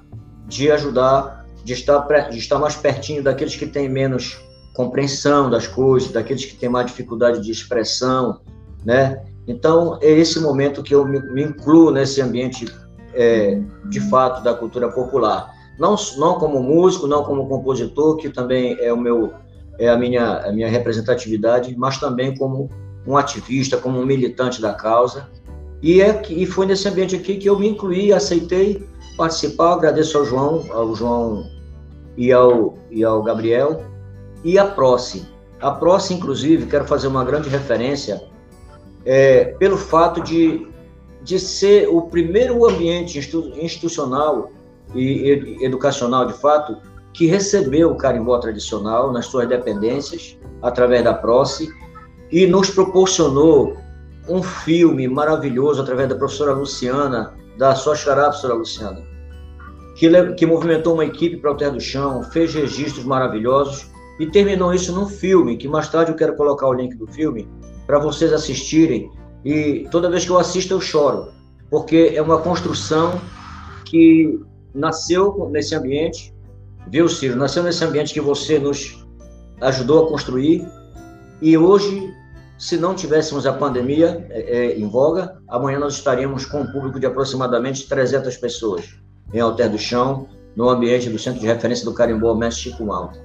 de 0.48 0.72
ajudar, 0.72 1.46
de 1.64 1.74
estar, 1.74 2.00
de 2.30 2.38
estar 2.38 2.60
mais 2.60 2.76
pertinho 2.76 3.24
daqueles 3.24 3.56
que 3.56 3.66
têm 3.66 3.90
menos 3.90 4.42
compreensão 4.74 5.50
das 5.50 5.68
coisas, 5.68 6.12
daqueles 6.12 6.46
que 6.46 6.56
têm 6.56 6.70
mais 6.70 6.88
dificuldade 6.88 7.42
de 7.42 7.52
expressão, 7.52 8.42
né? 8.86 9.24
Então, 9.48 10.00
é 10.02 10.10
esse 10.10 10.40
momento 10.40 10.82
que 10.82 10.96
eu 10.96 11.06
me, 11.06 11.20
me 11.20 11.44
incluo 11.44 11.92
nesse 11.92 12.22
ambiente, 12.22 12.66
é, 13.14 13.62
de 13.90 14.00
fato, 14.10 14.42
da 14.42 14.54
cultura 14.54 14.90
popular. 14.90 15.53
Não, 15.80 15.96
não 16.18 16.36
como 16.36 16.62
músico, 16.62 17.08
não 17.08 17.24
como 17.24 17.48
compositor, 17.48 18.18
que 18.18 18.30
também 18.30 18.78
é 18.80 18.92
o 18.94 18.98
meu 18.98 19.34
é 19.80 19.90
a 19.90 19.98
minha, 19.98 20.38
a 20.40 20.52
minha 20.52 20.70
representatividade, 20.70 21.76
mas 21.78 21.98
também 21.98 22.36
como 22.36 22.70
um 23.08 23.18
ativista, 23.18 23.78
como 23.78 24.00
um 24.00 24.06
militante 24.06 24.62
da 24.62 24.74
causa. 24.74 25.28
E, 25.82 26.02
é, 26.02 26.22
e 26.30 26.46
foi 26.46 26.66
nesse 26.66 26.88
ambiente 26.88 27.16
aqui 27.16 27.38
que 27.38 27.50
eu 27.50 27.60
me 27.60 27.68
incluí, 27.68 28.14
aceitei 28.14 28.88
participar. 29.18 29.74
Agradeço 29.74 30.18
ao 30.18 30.26
João, 30.26 30.64
ao 30.72 30.96
João 30.96 31.50
e 32.16 32.32
ao, 32.32 32.78
e 32.90 33.04
ao 33.04 33.22
Gabriel, 33.24 33.84
e 34.44 34.58
a 34.58 34.66
Proce. 34.66 35.26
A 35.60 35.72
Proce, 35.72 36.14
inclusive, 36.14 36.68
quero 36.68 36.86
fazer 36.86 37.08
uma 37.08 37.24
grande 37.24 37.50
referência 37.50 38.24
é, 39.06 39.46
pelo 39.60 39.78
fato 39.78 40.22
de, 40.22 40.68
de 41.22 41.40
ser 41.40 41.90
o 41.90 42.04
primeiro 42.04 42.66
ambiente 42.70 43.20
institucional 43.62 44.52
e 44.94 45.58
educacional, 45.62 46.26
de 46.26 46.34
fato, 46.34 46.78
que 47.14 47.28
recebeu 47.28 47.92
o 47.92 47.96
carimbó 47.96 48.38
tradicional 48.40 49.12
nas 49.12 49.28
suas 49.28 49.48
dependências, 49.48 50.38
através 50.62 51.04
da 51.04 51.14
PROCE, 51.14 51.70
e 52.32 52.48
nos 52.48 52.70
proporcionou 52.70 53.78
um 54.28 54.42
filme 54.42 55.08
maravilhoso 55.08 55.82
através 55.82 56.10
da 56.10 56.16
professora 56.16 56.54
Luciana, 56.54 57.34
da 57.58 57.76
sua 57.76 57.96
xará, 57.96 58.24
professora 58.24 58.56
Luciana, 58.56 59.04
que, 59.96 60.34
que 60.34 60.46
movimentou 60.46 60.96
uma 60.96 61.06
equipe 61.06 61.38
para 61.38 61.52
o 61.52 61.56
Terra 61.56 61.72
do 61.72 61.82
Chão, 61.82 62.24
fez 62.24 62.54
registros 62.54 63.06
maravilhosos 63.06 63.92
e 64.20 64.28
terminou 64.28 64.74
isso 64.74 64.94
num 64.94 65.08
filme, 65.08 65.58
que 65.58 65.68
mais 65.68 65.88
tarde 65.90 66.12
eu 66.12 66.16
quero 66.16 66.36
colocar 66.36 66.68
o 66.68 66.74
link 66.74 66.96
do 66.96 67.06
filme 67.08 67.48
para 67.86 68.00
vocês 68.00 68.32
assistirem. 68.34 69.12
E 69.46 69.88
toda 69.92 70.10
vez 70.10 70.26
que 70.26 70.32
eu 70.32 70.40
assisto 70.40 70.74
eu 70.74 70.82
choro, 70.82 71.30
porque 71.70 72.14
é 72.16 72.22
uma 72.22 72.38
construção 72.40 73.20
que 73.86 74.40
nasceu 74.74 75.50
nesse 75.52 75.76
ambiente, 75.76 76.34
viu, 76.88 77.08
Ciro? 77.08 77.36
Nasceu 77.36 77.64
nesse 77.64 77.84
ambiente 77.84 78.14
que 78.14 78.22
você 78.22 78.58
nos 78.58 79.06
ajudou 79.62 80.06
a 80.06 80.10
construir. 80.10 80.68
E 81.42 81.58
hoje, 81.58 82.14
se 82.58 82.78
não 82.78 82.96
tivéssemos 82.96 83.46
a 83.46 83.54
pandemia 83.54 84.26
é, 84.30 84.42
é, 84.42 84.78
em 84.78 84.88
voga, 84.88 85.38
amanhã 85.48 85.80
nós 85.80 85.94
estaríamos 85.94 86.46
com 86.46 86.62
um 86.62 86.72
público 86.72 87.00
de 87.00 87.06
aproximadamente 87.06 87.88
300 87.88 88.36
pessoas 88.38 88.98
em 89.34 89.40
Alter 89.40 89.70
do 89.70 89.78
Chão, 89.78 90.28
no 90.56 90.70
ambiente 90.70 91.10
do 91.10 91.18
Centro 91.18 91.42
de 91.42 91.48
Referência 91.48 91.86
do 91.86 91.94
Carimbó 91.94 92.34
Mestre 92.36 92.72
Chico 92.72 92.86
Malta. 92.86 93.20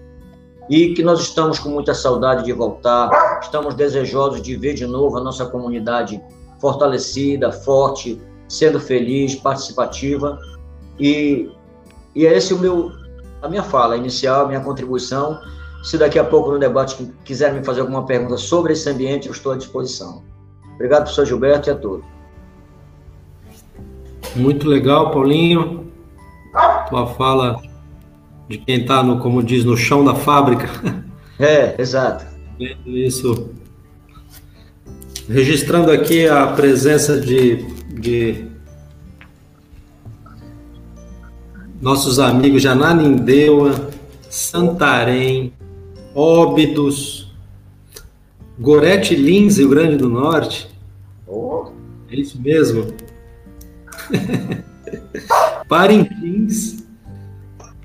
E 0.68 0.92
que 0.94 1.02
nós 1.02 1.20
estamos 1.20 1.58
com 1.58 1.70
muita 1.70 1.94
saudade 1.94 2.44
de 2.44 2.52
voltar, 2.52 3.40
estamos 3.42 3.74
desejosos 3.74 4.42
de 4.42 4.56
ver 4.56 4.74
de 4.74 4.86
novo 4.86 5.16
a 5.16 5.22
nossa 5.22 5.46
comunidade 5.46 6.22
fortalecida, 6.60 7.52
forte, 7.52 8.20
sendo 8.48 8.80
feliz, 8.80 9.34
participativa 9.34 10.38
e, 10.98 11.50
e 12.14 12.26
é 12.26 12.36
esse 12.36 12.52
o 12.52 12.58
meu 12.58 12.92
a 13.40 13.48
minha 13.48 13.62
fala 13.62 13.96
inicial, 13.96 14.44
a 14.44 14.48
minha 14.48 14.60
contribuição. 14.60 15.40
Se 15.82 15.96
daqui 15.96 16.18
a 16.18 16.24
pouco 16.24 16.50
no 16.50 16.58
debate 16.58 17.08
quiserem 17.24 17.60
me 17.60 17.64
fazer 17.64 17.80
alguma 17.80 18.04
pergunta 18.04 18.36
sobre 18.36 18.72
esse 18.72 18.88
ambiente, 18.90 19.28
eu 19.28 19.32
estou 19.32 19.52
à 19.52 19.56
disposição. 19.56 20.22
Obrigado, 20.74 21.02
professor 21.02 21.24
Gilberto, 21.24 21.68
e 21.68 21.72
a 21.72 21.76
todos. 21.76 22.04
Muito 24.34 24.68
legal, 24.68 25.10
Paulinho. 25.10 25.90
Tua 26.88 27.06
fala 27.06 27.60
de 28.48 28.58
quem 28.58 28.80
está, 28.80 29.02
no, 29.02 29.18
como 29.20 29.42
diz, 29.42 29.64
no 29.64 29.76
chão 29.76 30.04
da 30.04 30.14
fábrica. 30.14 30.68
É, 31.40 31.80
exato. 31.80 32.26
Vendo 32.58 32.98
isso. 32.98 33.50
Registrando 35.28 35.92
aqui 35.92 36.26
a 36.26 36.48
presença 36.48 37.20
de, 37.20 37.62
de 37.94 38.44
nossos 41.80 42.18
amigos 42.18 42.62
de 42.62 42.68
Ananindeua, 42.68 43.90
Santarém, 44.28 45.52
Óbidos, 46.14 47.32
Gorete 48.58 49.14
Lins, 49.14 49.58
Rio 49.58 49.68
Grande 49.68 49.96
do 49.96 50.08
Norte. 50.08 50.68
Oh. 51.26 51.68
É 52.10 52.16
isso 52.16 52.40
mesmo. 52.40 52.86
Parintins, 55.68 56.84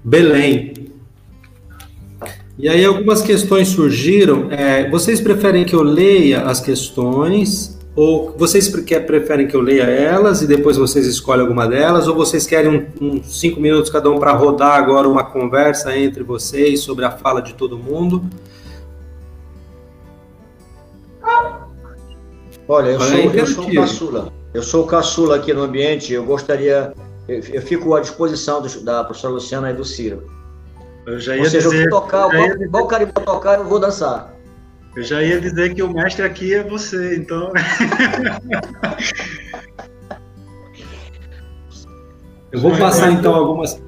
Belém. 0.04 0.74
E 2.58 2.70
aí 2.70 2.86
algumas 2.86 3.22
questões 3.22 3.70
surgiram. 3.70 4.52
É, 4.52 4.90
vocês 4.90 5.20
preferem 5.20 5.66
que 5.66 5.76
eu 5.76 5.84
leia 5.84 6.44
as 6.44 6.62
questões 6.62 7.73
ou 7.96 8.32
vocês 8.38 8.68
preferem 8.70 9.48
que 9.48 9.56
eu 9.56 9.62
leia 9.62 9.84
elas 9.84 10.42
e 10.42 10.48
depois 10.48 10.78
vocês 10.78 11.06
escolhem 11.06 11.42
alguma 11.42 11.68
delas 11.68 12.08
ou 12.08 12.16
vocês 12.16 12.48
querem 12.48 12.70
uns 12.70 13.02
um, 13.02 13.24
cinco 13.24 13.60
minutos 13.60 13.92
cada 13.92 14.10
um 14.10 14.20
para 14.20 14.32
rodar 14.32 14.78
agora 14.78 15.08
uma 15.08 15.24
conversa 15.24 15.96
entre 15.96 16.24
vocês 16.24 16.80
sobre 16.80 17.06
a 17.06 17.12
fala 17.12 17.42
de 17.42 17.54
todo 17.54 17.78
mundo? 17.78 18.24
Olha, 22.68 22.92
eu, 22.92 23.00
sou, 23.00 23.18
eu 23.18 23.48
sou 23.48 23.68
o 23.68 23.76
caçula. 23.76 24.34
Eu 24.54 24.64
sou 24.64 24.84
o 24.84 24.88
caçula 24.88 25.36
aqui 25.36 25.54
no 25.54 25.64
ambiente. 25.64 26.14
Eu 26.14 26.24
gostaria 26.24 26.94
eu, 27.28 27.42
eu 27.54 27.62
fico 27.62 27.94
à 27.96 28.02
disposição 28.02 28.62
do, 28.62 28.82
da 28.82 29.04
professora 29.04 29.34
Luciana 29.34 29.72
e 29.72 29.74
do 29.74 29.86
Ciro. 29.86 30.28
Eu 31.06 31.20
já 31.20 31.36
ia 31.36 31.44
Ou 31.44 31.50
seja, 31.50 31.70
dizer, 31.70 31.86
eu 31.86 31.90
tocar, 31.90 32.30
qual, 32.30 32.36
ia... 32.36 32.70
qual 32.70 32.88
carimbó 32.88 33.22
tocar, 33.22 33.60
eu 33.60 33.66
vou 33.66 33.80
dançar. 33.80 34.33
Eu 34.96 35.02
já 35.04 35.24
ia 35.24 35.42
dizer 35.42 35.74
que 35.74 35.82
o 35.82 35.92
mestre 35.92 36.24
aqui 36.24 36.54
é 36.54 36.64
você, 36.64 37.16
então. 37.16 37.52
eu 42.52 42.60
vou 42.60 42.78
passar 42.78 43.12
então 43.12 43.34
algumas. 43.34 43.82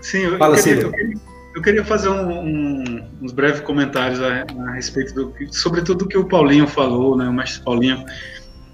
Sim, 0.00 0.18
eu, 0.22 0.36
Fala, 0.38 0.56
eu, 0.56 0.62
queria, 0.62 0.82
eu, 0.82 0.90
queria, 0.90 1.16
eu 1.54 1.62
queria, 1.62 1.84
fazer 1.84 2.08
um, 2.08 2.30
um, 2.40 3.08
uns 3.22 3.30
breves 3.32 3.60
comentários 3.60 4.20
a, 4.20 4.44
a, 4.66 4.72
respeito 4.72 5.14
do, 5.14 5.32
sobretudo 5.52 5.98
do 5.98 6.08
que 6.08 6.18
o 6.18 6.24
Paulinho 6.24 6.66
falou, 6.66 7.16
né, 7.16 7.28
o 7.28 7.32
mestre 7.32 7.62
Paulinho. 7.62 8.04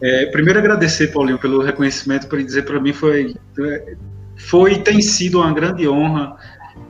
É, 0.01 0.27
primeiro 0.27 0.59
agradecer, 0.59 1.09
Paulinho, 1.09 1.39
pelo 1.39 1.63
reconhecimento, 1.63 2.27
para 2.27 2.43
dizer 2.43 2.65
para 2.65 2.81
mim 2.81 2.93
foi 2.93 3.35
foi 4.37 4.79
tem 4.79 5.01
sido 5.01 5.41
uma 5.41 5.53
grande 5.53 5.89
honra, 5.89 6.37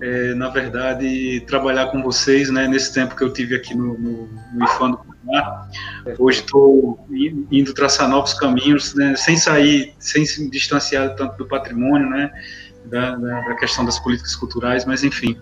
é, 0.05 0.35
na 0.35 0.51
verdade, 0.51 1.43
trabalhar 1.47 1.87
com 1.87 2.03
vocês, 2.03 2.51
né, 2.51 2.69
nesse 2.69 2.93
tempo 2.93 3.17
que 3.17 3.25
eu 3.25 3.33
tive 3.33 3.57
aqui 3.57 3.75
no, 3.75 3.99
no, 3.99 4.29
no 4.53 4.65
IFAM 4.67 4.91
do 4.91 4.99
Paraná. 4.99 5.67
Hoje 6.19 6.41
estou 6.41 7.07
indo 7.51 7.73
traçar 7.73 8.07
novos 8.07 8.35
caminhos, 8.35 8.95
né, 8.95 9.17
sem 9.17 9.39
sair, 9.39 9.95
sem 9.99 10.27
se 10.27 10.51
distanciar 10.51 11.15
tanto 11.15 11.39
do 11.39 11.47
patrimônio, 11.47 12.11
né, 12.11 12.31
da, 12.85 13.17
da, 13.17 13.41
da, 13.41 13.55
questão 13.55 13.83
das 13.83 13.99
políticas 13.99 14.37
culturais, 14.37 14.85
mas 14.85 15.03
enfim. 15.03 15.39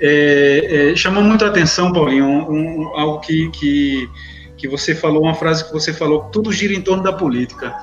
É, 0.00 0.92
é, 0.92 0.96
chamou 0.96 1.22
muito 1.22 1.44
a 1.44 1.48
atenção, 1.48 1.92
Paulinho, 1.92 2.24
um, 2.24 2.84
um, 2.84 2.88
algo 2.98 3.20
que, 3.20 3.50
que 3.50 4.08
que 4.56 4.66
você 4.66 4.94
falou, 4.94 5.24
uma 5.24 5.34
frase 5.34 5.66
que 5.66 5.72
você 5.74 5.92
falou, 5.92 6.30
tudo 6.30 6.50
gira 6.50 6.72
em 6.72 6.80
torno 6.80 7.02
da 7.02 7.12
política. 7.12 7.76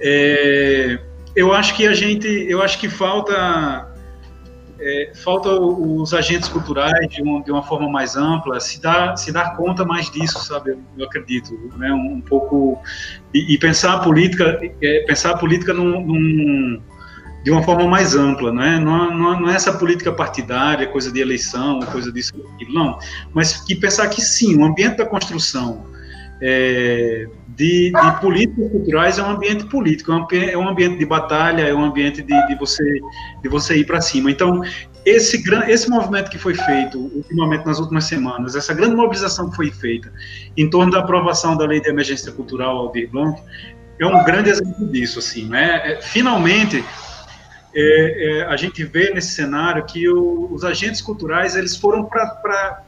É, 0.00 1.00
eu 1.34 1.52
acho 1.52 1.74
que 1.74 1.84
a 1.84 1.92
gente, 1.92 2.28
eu 2.28 2.62
acho 2.62 2.78
que 2.78 2.88
falta 2.88 3.91
é, 4.82 5.12
falta 5.14 5.48
os 5.48 6.12
agentes 6.12 6.48
culturais 6.48 7.08
de, 7.08 7.22
um, 7.22 7.40
de, 7.40 7.52
uma 7.52 7.62
forma 7.62 7.88
mais 7.88 8.16
ampla 8.16 8.58
se 8.58 8.82
dar 8.82 9.16
se 9.16 9.30
dar 9.30 9.56
conta 9.56 9.84
mais 9.84 10.10
disso, 10.10 10.44
sabe? 10.44 10.76
Eu 10.98 11.06
acredito, 11.06 11.52
né? 11.76 11.92
Um, 11.92 12.14
um 12.14 12.20
pouco 12.20 12.80
e, 13.32 13.54
e, 13.54 13.58
pensar 13.58 13.94
a 13.94 13.98
política, 14.00 14.58
é, 14.82 15.04
pensar 15.06 15.30
a 15.30 15.38
política 15.38 15.72
num, 15.72 16.04
num, 16.04 16.82
de 17.44 17.50
uma 17.50 17.62
forma 17.62 17.86
mais 17.86 18.16
ampla, 18.16 18.52
né? 18.52 18.80
Não, 18.80 19.16
não, 19.16 19.40
não 19.40 19.50
é 19.50 19.54
essa 19.54 19.72
política 19.72 20.12
partidária, 20.12 20.88
coisa 20.88 21.12
de 21.12 21.20
eleição, 21.20 21.78
coisa 21.80 22.10
disso, 22.12 22.32
não, 22.68 22.98
mas 23.32 23.60
que 23.64 23.76
pensar 23.76 24.08
que 24.08 24.20
sim, 24.20 24.58
o 24.58 24.64
ambiente 24.64 24.96
da 24.96 25.06
construção 25.06 25.92
é, 26.44 27.28
de, 27.46 27.92
de, 27.92 28.20
políticas 28.20 28.70
culturais 28.72 29.16
é 29.16 29.22
um 29.22 29.30
ambiente 29.30 29.64
político, 29.66 30.10
é 30.10 30.16
um, 30.16 30.26
é 30.32 30.58
um 30.58 30.68
ambiente 30.68 30.98
de 30.98 31.06
batalha, 31.06 31.62
é 31.62 31.72
um 31.72 31.84
ambiente 31.84 32.20
de, 32.20 32.46
de 32.48 32.54
você, 32.56 33.00
de 33.40 33.48
você 33.48 33.76
ir 33.76 33.86
para 33.86 34.00
cima. 34.00 34.28
Então, 34.28 34.60
esse, 35.06 35.40
esse 35.68 35.88
movimento 35.88 36.30
que 36.30 36.38
foi 36.38 36.54
feito 36.54 36.98
ultimamente 36.98 37.64
nas 37.64 37.78
últimas 37.78 38.04
semanas, 38.04 38.56
essa 38.56 38.74
grande 38.74 38.96
mobilização 38.96 39.50
que 39.50 39.56
foi 39.56 39.70
feita 39.70 40.12
em 40.56 40.68
torno 40.68 40.90
da 40.90 40.98
aprovação 40.98 41.56
da 41.56 41.64
Lei 41.64 41.80
de 41.80 41.88
Emergência 41.88 42.32
Cultural 42.32 42.76
Aldir 42.76 43.08
Blanc, 43.08 43.40
é 44.00 44.06
um 44.06 44.24
grande 44.24 44.50
exemplo 44.50 44.88
disso, 44.88 45.20
assim, 45.20 45.46
né? 45.48 45.80
É, 45.84 46.02
finalmente, 46.02 46.84
é, 47.74 48.40
é, 48.40 48.44
a 48.44 48.56
gente 48.56 48.84
vê 48.84 49.12
nesse 49.14 49.34
cenário 49.34 49.84
que 49.84 50.08
o, 50.08 50.52
os 50.52 50.62
agentes 50.62 51.00
culturais 51.00 51.56
eles 51.56 51.74
foram 51.76 52.04
para 52.04 52.82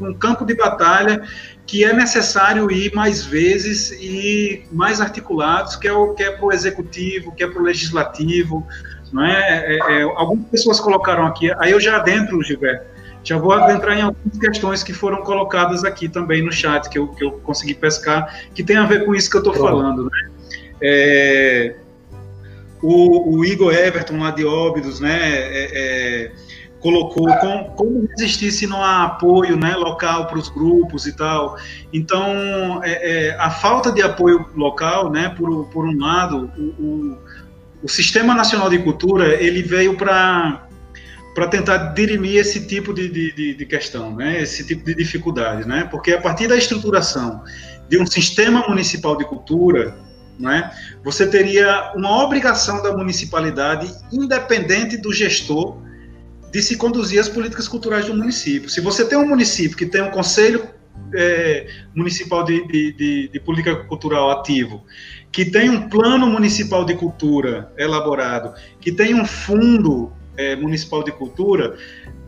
um 0.00 0.14
campo 0.14 0.44
de 0.44 0.54
batalha 0.54 1.22
que 1.66 1.84
é 1.84 1.92
necessário 1.92 2.70
ir 2.70 2.94
mais 2.94 3.24
vezes 3.24 3.90
e 3.92 4.64
mais 4.72 5.00
articulados, 5.00 5.76
que 5.76 5.86
é 5.86 5.92
o 5.92 6.14
que 6.14 6.22
é 6.22 6.30
para 6.30 6.46
o 6.46 6.52
executivo, 6.52 7.32
que 7.32 7.42
é 7.42 7.46
para 7.46 7.60
o 7.60 7.64
legislativo, 7.64 8.66
não 9.12 9.24
é? 9.24 9.76
É, 9.76 9.78
é? 9.78 10.02
Algumas 10.02 10.48
pessoas 10.48 10.80
colocaram 10.80 11.26
aqui, 11.26 11.52
aí 11.58 11.72
eu 11.72 11.80
já 11.80 11.96
adentro, 11.96 12.42
Gilberto, 12.42 12.86
já 13.22 13.36
vou 13.36 13.52
adentrar 13.52 13.98
em 13.98 14.02
algumas 14.02 14.38
questões 14.38 14.82
que 14.82 14.92
foram 14.92 15.22
colocadas 15.22 15.84
aqui 15.84 16.08
também 16.08 16.42
no 16.42 16.50
chat, 16.50 16.88
que 16.88 16.98
eu, 16.98 17.08
que 17.08 17.24
eu 17.24 17.32
consegui 17.32 17.74
pescar, 17.74 18.34
que 18.54 18.62
tem 18.62 18.76
a 18.76 18.86
ver 18.86 19.04
com 19.04 19.14
isso 19.14 19.28
que 19.30 19.36
eu 19.36 19.40
estou 19.40 19.54
falando, 19.54 20.04
né? 20.04 20.30
É, 20.82 21.76
o, 22.82 23.36
o, 23.36 23.44
Igor 23.44 23.72
Everton 23.72 24.18
lá 24.18 24.30
de 24.30 24.44
Óbidos, 24.44 25.00
né? 25.00 25.18
É, 25.22 25.70
é 25.72 26.32
colocou 26.80 27.28
como, 27.36 27.64
como 27.72 28.08
resistir 28.08 28.50
se 28.50 28.66
não 28.66 28.82
há 28.82 29.04
apoio 29.04 29.56
né, 29.56 29.76
local 29.76 30.26
para 30.26 30.38
os 30.38 30.48
grupos 30.48 31.06
e 31.06 31.12
tal. 31.12 31.56
Então, 31.92 32.82
é, 32.82 33.28
é, 33.28 33.36
a 33.38 33.50
falta 33.50 33.92
de 33.92 34.02
apoio 34.02 34.46
local, 34.56 35.10
né, 35.10 35.28
por, 35.36 35.66
por 35.66 35.84
um 35.84 35.98
lado, 35.98 36.50
o, 36.56 36.62
o, 36.62 37.18
o 37.82 37.88
Sistema 37.88 38.34
Nacional 38.34 38.70
de 38.70 38.78
Cultura 38.78 39.34
ele 39.40 39.62
veio 39.62 39.96
para 39.96 40.66
para 41.32 41.46
tentar 41.46 41.76
dirimir 41.94 42.40
esse 42.40 42.66
tipo 42.66 42.92
de, 42.92 43.08
de, 43.08 43.54
de, 43.54 43.64
questão, 43.64 44.16
né, 44.16 44.42
esse 44.42 44.66
tipo 44.66 44.84
de 44.84 44.96
dificuldade, 44.96 45.66
né, 45.66 45.86
porque 45.88 46.12
a 46.12 46.20
partir 46.20 46.48
da 46.48 46.56
estruturação 46.56 47.44
de 47.88 47.98
um 47.98 48.04
sistema 48.04 48.66
municipal 48.68 49.16
de 49.16 49.24
cultura, 49.24 49.96
né, 50.40 50.70
você 51.04 51.26
teria 51.26 51.92
uma 51.94 52.24
obrigação 52.24 52.82
da 52.82 52.96
municipalidade, 52.96 53.92
independente 54.12 54.96
do 54.96 55.12
gestor, 55.12 55.76
de 56.50 56.62
se 56.62 56.76
conduzir 56.76 57.20
as 57.20 57.28
políticas 57.28 57.68
culturais 57.68 58.06
do 58.06 58.14
município. 58.14 58.68
Se 58.68 58.80
você 58.80 59.04
tem 59.04 59.16
um 59.16 59.28
município 59.28 59.76
que 59.76 59.86
tem 59.86 60.02
um 60.02 60.10
conselho 60.10 60.68
é, 61.14 61.66
municipal 61.94 62.44
de, 62.44 62.66
de, 62.66 62.92
de, 62.92 63.28
de, 63.28 63.40
política 63.40 63.76
cultural 63.84 64.30
ativo, 64.30 64.84
que 65.30 65.44
tem 65.44 65.70
um 65.70 65.88
plano 65.88 66.26
municipal 66.26 66.84
de 66.84 66.94
cultura 66.94 67.72
elaborado, 67.78 68.52
que 68.80 68.90
tem 68.90 69.14
um 69.14 69.24
fundo 69.24 70.12
é, 70.36 70.56
municipal 70.56 71.04
de 71.04 71.12
cultura, 71.12 71.76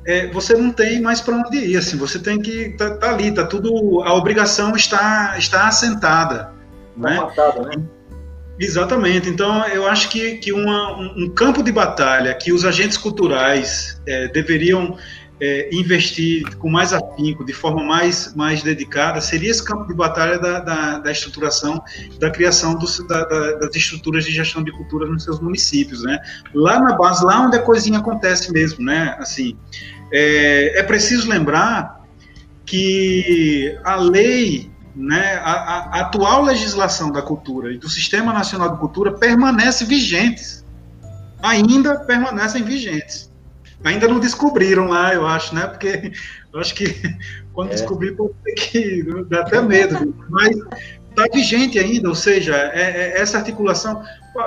é, 0.04 0.28
você 0.28 0.54
não 0.54 0.72
tem 0.72 1.00
mais 1.00 1.20
para 1.20 1.36
onde 1.36 1.58
ir, 1.58 1.76
assim, 1.76 1.96
você 1.96 2.18
tem 2.18 2.40
que 2.40 2.70
tá, 2.76 2.96
tá, 2.96 3.10
ali, 3.10 3.32
tá 3.32 3.46
tudo, 3.46 4.02
a 4.02 4.14
obrigação 4.14 4.74
está 4.74 5.36
está 5.38 5.68
assentada, 5.68 6.44
tá 6.44 6.52
né? 6.96 7.16
Matado, 7.16 7.62
né? 7.62 7.74
Exatamente. 8.58 9.28
Então, 9.28 9.66
eu 9.68 9.86
acho 9.86 10.08
que, 10.10 10.36
que 10.36 10.52
uma, 10.52 10.98
um, 11.16 11.28
campo 11.28 11.62
de 11.62 11.72
batalha 11.72 12.34
que 12.34 12.52
os 12.52 12.64
agentes 12.64 12.96
culturais 12.96 14.00
é, 14.06 14.28
deveriam 14.28 14.96
é, 15.40 15.68
investir 15.72 16.56
com 16.56 16.70
mais 16.70 16.92
afinco, 16.92 17.44
de 17.44 17.52
forma 17.52 17.82
mais, 17.82 18.32
mais 18.34 18.62
dedicada, 18.62 19.20
seria 19.20 19.50
esse 19.50 19.64
campo 19.64 19.88
de 19.88 19.94
batalha 19.94 20.38
da, 20.38 20.60
da, 20.60 20.98
da 20.98 21.10
estruturação, 21.10 21.82
da 22.20 22.30
criação 22.30 22.78
da, 23.08 23.24
da, 23.24 23.52
das 23.56 23.74
estruturas 23.74 24.24
de 24.24 24.32
gestão 24.32 24.62
de 24.62 24.70
cultura 24.70 25.06
nos 25.06 25.24
seus 25.24 25.40
municípios, 25.40 26.04
né? 26.04 26.18
Lá 26.54 26.78
na 26.78 26.94
base, 26.96 27.24
lá 27.24 27.40
onde 27.40 27.56
a 27.56 27.62
coisinha 27.62 27.98
acontece 27.98 28.52
mesmo, 28.52 28.84
né? 28.84 29.16
Assim, 29.18 29.56
é, 30.12 30.78
é 30.78 30.82
preciso 30.84 31.28
lembrar 31.28 32.06
que 32.64 33.76
a 33.82 33.96
lei 33.96 34.71
né, 34.94 35.36
a, 35.36 35.52
a, 35.52 36.00
atual 36.00 36.42
legislação 36.42 37.10
da 37.10 37.22
cultura 37.22 37.72
e 37.72 37.78
do 37.78 37.88
Sistema 37.88 38.32
Nacional 38.32 38.70
de 38.70 38.78
Cultura 38.78 39.12
permanece 39.12 39.84
vigentes. 39.84 40.64
Ainda 41.42 41.98
permanecem 42.00 42.62
vigentes. 42.62 43.30
Ainda 43.84 44.06
não 44.06 44.20
descobriram 44.20 44.86
lá, 44.86 45.12
eu 45.12 45.26
acho, 45.26 45.54
né? 45.54 45.66
Porque 45.66 46.12
eu 46.52 46.60
acho 46.60 46.74
que 46.74 46.84
quando 47.52 47.70
é. 47.70 47.74
descobrir 47.74 48.12
pode 48.12 48.34
ter 48.44 48.52
que 48.52 49.24
dá 49.28 49.40
até 49.40 49.60
medo. 49.60 50.14
Mas 50.28 50.56
está 51.10 51.26
vigente 51.32 51.78
ainda, 51.78 52.08
ou 52.08 52.14
seja, 52.14 52.54
é, 52.54 52.80
é, 52.80 53.20
essa 53.20 53.38
articulação. 53.38 54.02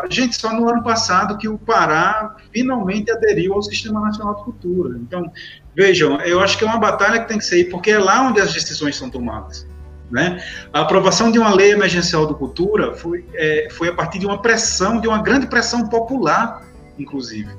Gente, 0.10 0.36
só 0.36 0.52
no 0.52 0.68
ano 0.68 0.84
passado 0.84 1.38
que 1.38 1.48
o 1.48 1.58
Pará 1.58 2.36
finalmente 2.52 3.12
aderiu 3.12 3.54
ao 3.54 3.62
Sistema 3.62 4.00
Nacional 4.00 4.36
de 4.36 4.44
Cultura. 4.44 4.98
Então, 4.98 5.32
vejam, 5.76 6.20
eu 6.22 6.40
acho 6.40 6.58
que 6.58 6.64
é 6.64 6.68
uma 6.68 6.80
batalha 6.80 7.20
que 7.20 7.28
tem 7.28 7.38
que 7.38 7.46
sair, 7.46 7.66
porque 7.66 7.92
é 7.92 8.00
lá 8.00 8.28
onde 8.28 8.40
as 8.40 8.54
decisões 8.54 8.96
são 8.96 9.10
tomadas. 9.10 9.68
Né? 10.12 10.44
A 10.72 10.82
aprovação 10.82 11.32
de 11.32 11.40
uma 11.40 11.54
lei 11.54 11.72
emergencial 11.72 12.28
do 12.28 12.36
cultura 12.36 12.94
foi, 12.94 13.26
é, 13.34 13.68
foi 13.72 13.90
a 13.90 13.94
partir 13.94 14.20
de 14.20 14.26
uma 14.26 14.42
pressão, 14.42 15.00
de 15.00 15.08
uma 15.08 15.22
grande 15.22 15.48
pressão 15.48 15.88
popular, 15.90 16.64
inclusive. 16.98 17.50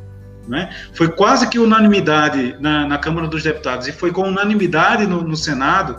Né? 0.47 0.71
Foi 0.95 1.09
quase 1.09 1.49
que 1.49 1.59
unanimidade 1.59 2.57
na, 2.61 2.87
na, 2.87 2.99
Câmara 2.99 3.27
dos 3.27 3.43
Deputados 3.43 3.89
e 3.89 3.93
foi 3.93 4.13
com 4.13 4.23
unanimidade 4.23 5.05
no, 5.05 5.23
no, 5.23 5.37
Senado, 5.37 5.99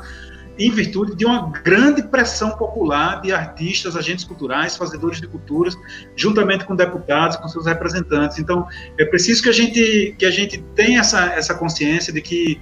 em 0.57 0.71
virtude 0.71 1.15
de 1.15 1.25
uma 1.25 1.51
grande 1.51 2.01
pressão 2.01 2.51
popular 2.51 3.21
de 3.21 3.33
artistas, 3.33 3.97
agentes 3.97 4.23
culturais, 4.23 4.77
fazedores 4.77 5.19
de 5.19 5.27
culturas, 5.27 5.75
juntamente 6.15 6.63
com 6.63 6.77
deputados, 6.77 7.35
com 7.35 7.47
seus 7.49 7.65
representantes. 7.65 8.39
Então, 8.39 8.65
é 8.97 9.03
preciso 9.03 9.43
que 9.43 9.49
a 9.49 9.51
gente, 9.51 10.15
que 10.17 10.25
a 10.25 10.31
gente 10.31 10.63
tenha 10.73 11.01
essa, 11.01 11.25
essa 11.25 11.53
consciência 11.53 12.13
de 12.13 12.21
que 12.21 12.61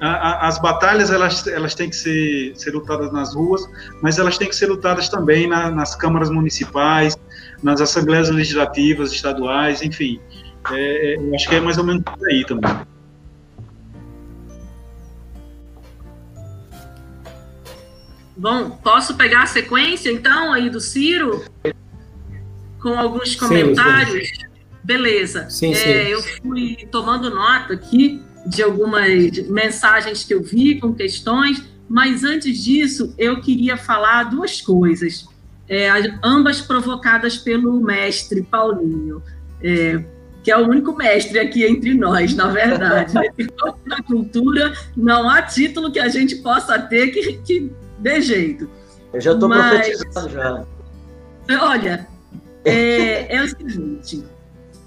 as 0.00 0.58
batalhas 0.58 1.10
elas, 1.10 1.46
elas 1.46 1.74
têm 1.74 1.88
que 1.88 1.96
ser, 1.96 2.52
ser 2.54 2.72
lutadas 2.72 3.10
nas 3.12 3.34
ruas, 3.34 3.62
mas 4.02 4.18
elas 4.18 4.36
têm 4.36 4.48
que 4.48 4.56
ser 4.56 4.66
lutadas 4.66 5.08
também 5.08 5.46
na, 5.46 5.70
nas 5.70 5.94
câmaras 5.94 6.28
municipais, 6.28 7.16
nas 7.62 7.80
assembleias 7.80 8.28
legislativas 8.28 9.10
estaduais, 9.12 9.82
enfim. 9.82 10.20
É, 10.70 11.14
é, 11.14 11.16
eu 11.16 11.34
acho 11.34 11.48
que 11.48 11.54
é 11.54 11.60
mais 11.60 11.78
ou 11.78 11.84
menos 11.84 12.02
por 12.02 12.28
aí 12.28 12.44
também. 12.44 12.70
Bom, 18.36 18.70
posso 18.70 19.14
pegar 19.14 19.44
a 19.44 19.46
sequência 19.46 20.10
então 20.10 20.52
aí 20.52 20.68
do 20.68 20.78
Ciro 20.78 21.42
com 22.82 22.98
alguns 22.98 23.34
comentários? 23.34 24.28
Sim, 24.28 24.34
sim. 24.34 24.46
Beleza. 24.84 25.50
Sim, 25.50 25.74
é, 25.74 26.12
eu 26.12 26.22
fui 26.22 26.86
tomando 26.92 27.30
nota 27.30 27.72
aqui 27.72 28.22
de 28.46 28.62
algumas 28.62 29.38
mensagens 29.48 30.24
que 30.24 30.32
eu 30.32 30.42
vi 30.42 30.80
com 30.80 30.94
questões, 30.94 31.62
mas 31.88 32.24
antes 32.24 32.62
disso 32.62 33.14
eu 33.18 33.40
queria 33.40 33.76
falar 33.76 34.24
duas 34.24 34.60
coisas, 34.60 35.26
é, 35.68 35.88
ambas 36.22 36.60
provocadas 36.60 37.36
pelo 37.36 37.80
mestre 37.80 38.42
Paulinho, 38.42 39.22
é, 39.62 40.02
que 40.42 40.50
é 40.50 40.56
o 40.56 40.68
único 40.68 40.96
mestre 40.96 41.40
aqui 41.40 41.64
entre 41.64 41.94
nós, 41.94 42.34
na 42.34 42.48
verdade. 42.48 43.14
na 43.84 44.02
cultura 44.02 44.72
não 44.96 45.28
há 45.28 45.42
título 45.42 45.90
que 45.90 45.98
a 45.98 46.08
gente 46.08 46.36
possa 46.36 46.78
ter 46.78 47.08
que, 47.08 47.38
que 47.38 47.72
dê 47.98 48.20
jeito. 48.20 48.70
Eu 49.12 49.20
já 49.20 49.32
estou 49.32 49.48
profetizando 49.48 50.30
já. 50.30 50.64
Olha, 51.62 52.06
é, 52.64 53.36
é 53.36 53.42
o 53.42 53.48
seguinte, 53.48 54.24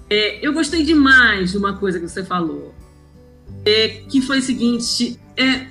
é, 0.08 0.46
eu 0.46 0.52
gostei 0.52 0.82
demais 0.82 1.52
de 1.52 1.58
uma 1.58 1.76
coisa 1.76 1.98
que 1.98 2.08
você 2.08 2.24
falou 2.24 2.74
é, 3.64 3.88
que 4.08 4.20
foi 4.20 4.38
o 4.38 4.42
seguinte: 4.42 5.18
é, 5.36 5.66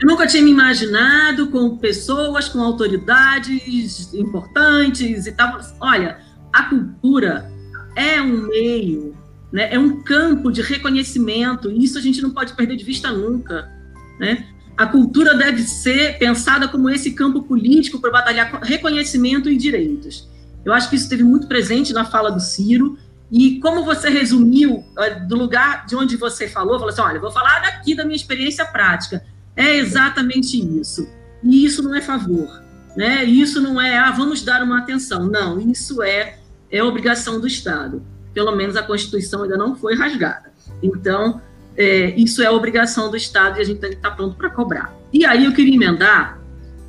eu 0.00 0.06
nunca 0.06 0.26
tinha 0.26 0.42
me 0.42 0.50
imaginado 0.50 1.48
com 1.48 1.76
pessoas, 1.76 2.48
com 2.48 2.60
autoridades 2.62 4.14
importantes 4.14 5.26
e 5.26 5.32
tal. 5.32 5.60
Olha, 5.78 6.18
a 6.52 6.62
cultura 6.64 7.50
é 7.94 8.20
um 8.20 8.48
meio, 8.48 9.14
né, 9.52 9.72
é 9.72 9.78
um 9.78 10.02
campo 10.02 10.50
de 10.50 10.62
reconhecimento, 10.62 11.70
e 11.70 11.84
isso 11.84 11.98
a 11.98 12.00
gente 12.00 12.22
não 12.22 12.30
pode 12.30 12.54
perder 12.54 12.76
de 12.76 12.84
vista 12.84 13.12
nunca. 13.12 13.70
Né? 14.18 14.46
A 14.76 14.86
cultura 14.86 15.34
deve 15.34 15.62
ser 15.62 16.18
pensada 16.18 16.66
como 16.66 16.88
esse 16.88 17.12
campo 17.12 17.42
político 17.42 18.00
para 18.00 18.10
batalhar 18.10 18.60
reconhecimento 18.62 19.50
e 19.50 19.56
direitos. 19.56 20.26
Eu 20.64 20.72
acho 20.72 20.88
que 20.88 20.96
isso 20.96 21.04
esteve 21.04 21.22
muito 21.22 21.46
presente 21.46 21.92
na 21.92 22.04
fala 22.06 22.30
do 22.30 22.40
Ciro, 22.40 22.98
e 23.30 23.60
como 23.60 23.84
você 23.84 24.08
resumiu 24.08 24.76
uh, 24.76 25.28
do 25.28 25.36
lugar 25.36 25.86
de 25.86 25.94
onde 25.94 26.16
você 26.16 26.48
falou, 26.48 26.78
falou 26.78 26.88
assim: 26.88 27.00
olha, 27.00 27.20
vou 27.20 27.30
falar 27.30 27.60
daqui 27.60 27.94
da 27.94 28.04
minha 28.04 28.16
experiência 28.16 28.64
prática. 28.64 29.24
É 29.56 29.76
exatamente 29.76 30.58
isso. 30.58 31.08
E 31.42 31.64
isso 31.64 31.82
não 31.82 31.94
é 31.94 32.00
favor. 32.00 32.62
Né? 32.96 33.24
Isso 33.24 33.60
não 33.60 33.80
é, 33.80 33.96
ah, 33.96 34.10
vamos 34.10 34.42
dar 34.42 34.62
uma 34.62 34.78
atenção. 34.78 35.26
Não, 35.26 35.60
isso 35.60 36.02
é, 36.02 36.38
é 36.70 36.82
obrigação 36.82 37.40
do 37.40 37.46
Estado. 37.46 38.02
Pelo 38.34 38.54
menos 38.54 38.76
a 38.76 38.82
Constituição 38.82 39.42
ainda 39.42 39.56
não 39.56 39.76
foi 39.76 39.94
rasgada. 39.94 40.52
Então, 40.82 41.40
é, 41.76 42.10
isso 42.16 42.42
é 42.42 42.50
obrigação 42.50 43.10
do 43.10 43.16
Estado 43.16 43.58
e 43.58 43.60
a 43.60 43.64
gente 43.64 43.80
tem 43.80 43.90
que 43.90 43.96
estar 43.96 44.10
pronto 44.12 44.36
para 44.36 44.50
cobrar. 44.50 44.94
E 45.12 45.24
aí 45.24 45.44
eu 45.44 45.52
queria 45.52 45.74
emendar 45.74 46.40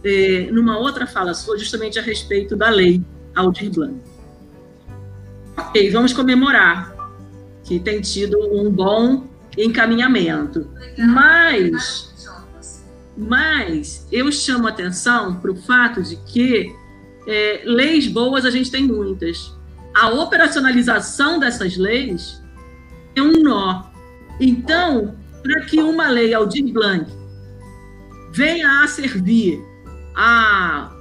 é, 0.03 0.49
numa 0.51 0.77
outra 0.77 1.05
fala 1.05 1.33
sua, 1.33 1.57
justamente 1.57 1.99
a 1.99 2.01
respeito 2.01 2.55
da 2.55 2.69
lei 2.69 3.03
Aldir 3.35 3.71
Blanc. 3.71 4.10
Ok, 5.67 5.91
vamos 5.91 6.11
comemorar 6.11 6.93
que 7.63 7.79
tem 7.79 8.01
tido 8.01 8.37
um 8.51 8.69
bom 8.69 9.27
encaminhamento. 9.57 10.67
Mas, 10.97 12.13
mas 13.15 14.07
eu 14.11 14.31
chamo 14.31 14.67
atenção 14.67 15.35
para 15.35 15.51
o 15.51 15.55
fato 15.55 16.01
de 16.01 16.15
que 16.17 16.75
é, 17.27 17.61
leis 17.63 18.07
boas 18.07 18.43
a 18.43 18.49
gente 18.49 18.71
tem 18.71 18.85
muitas. 18.85 19.55
A 19.95 20.09
operacionalização 20.09 21.39
dessas 21.39 21.77
leis 21.77 22.41
é 23.15 23.21
um 23.21 23.33
nó. 23.43 23.83
Então, 24.39 25.15
para 25.43 25.61
que 25.65 25.79
uma 25.79 26.09
lei 26.09 26.33
Aldir 26.33 26.73
Blanc 26.73 27.05
venha 28.33 28.83
a 28.83 28.87
servir 28.87 29.63
a 30.15 30.91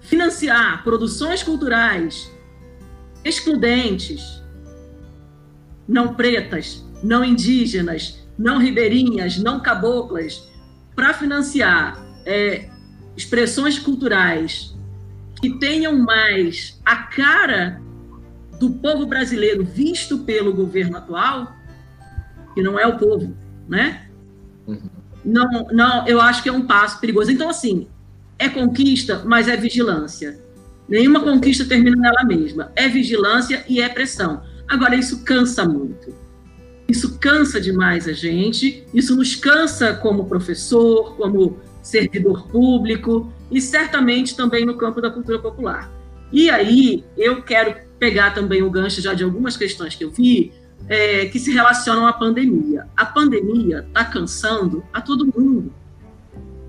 financiar 0.00 0.82
produções 0.82 1.42
culturais 1.42 2.33
excludentes, 3.24 4.42
não 5.86 6.14
pretas, 6.14 6.84
não 7.02 7.24
indígenas, 7.24 8.26
não 8.38 8.58
ribeirinhas, 8.58 9.38
não 9.38 9.60
caboclas, 9.60 10.48
para 10.94 11.12
financiar 11.14 12.04
é, 12.24 12.68
expressões 13.16 13.78
culturais 13.78 14.74
que 15.40 15.58
tenham 15.58 15.98
mais 15.98 16.80
a 16.84 16.96
cara 16.96 17.80
do 18.58 18.70
povo 18.70 19.06
brasileiro 19.06 19.64
visto 19.64 20.20
pelo 20.20 20.52
governo 20.52 20.96
atual, 20.96 21.54
que 22.54 22.62
não 22.62 22.78
é 22.78 22.86
o 22.86 22.96
povo, 22.96 23.36
né? 23.68 24.08
Uhum. 24.66 24.90
Não, 25.24 25.66
não, 25.72 26.06
eu 26.06 26.20
acho 26.20 26.42
que 26.42 26.48
é 26.48 26.52
um 26.52 26.66
passo 26.66 27.00
perigoso. 27.00 27.30
Então, 27.30 27.48
assim, 27.48 27.88
é 28.38 28.48
conquista, 28.48 29.22
mas 29.24 29.48
é 29.48 29.56
vigilância. 29.56 30.38
Nenhuma 30.88 31.20
conquista 31.20 31.64
termina 31.64 31.96
nela 31.96 32.24
mesma. 32.24 32.70
É 32.76 32.88
vigilância 32.88 33.64
e 33.68 33.80
é 33.80 33.88
pressão. 33.88 34.42
Agora, 34.68 34.94
isso 34.94 35.24
cansa 35.24 35.64
muito. 35.64 36.14
Isso 36.88 37.18
cansa 37.18 37.60
demais 37.60 38.06
a 38.06 38.12
gente, 38.12 38.86
isso 38.92 39.16
nos 39.16 39.34
cansa 39.34 39.94
como 39.94 40.26
professor, 40.26 41.16
como 41.16 41.58
servidor 41.82 42.46
público 42.48 43.32
e 43.50 43.60
certamente 43.60 44.36
também 44.36 44.66
no 44.66 44.76
campo 44.76 45.00
da 45.00 45.10
cultura 45.10 45.38
popular. 45.38 45.90
E 46.30 46.50
aí, 46.50 47.04
eu 47.16 47.42
quero 47.42 47.76
pegar 47.98 48.32
também 48.32 48.62
o 48.62 48.70
gancho 48.70 49.00
já 49.00 49.14
de 49.14 49.24
algumas 49.24 49.56
questões 49.56 49.94
que 49.94 50.04
eu 50.04 50.10
vi 50.10 50.52
é, 50.88 51.26
que 51.26 51.38
se 51.38 51.50
relacionam 51.52 52.06
à 52.06 52.12
pandemia. 52.12 52.86
A 52.94 53.06
pandemia 53.06 53.84
está 53.88 54.04
cansando 54.04 54.84
a 54.92 55.00
todo 55.00 55.26
mundo, 55.26 55.72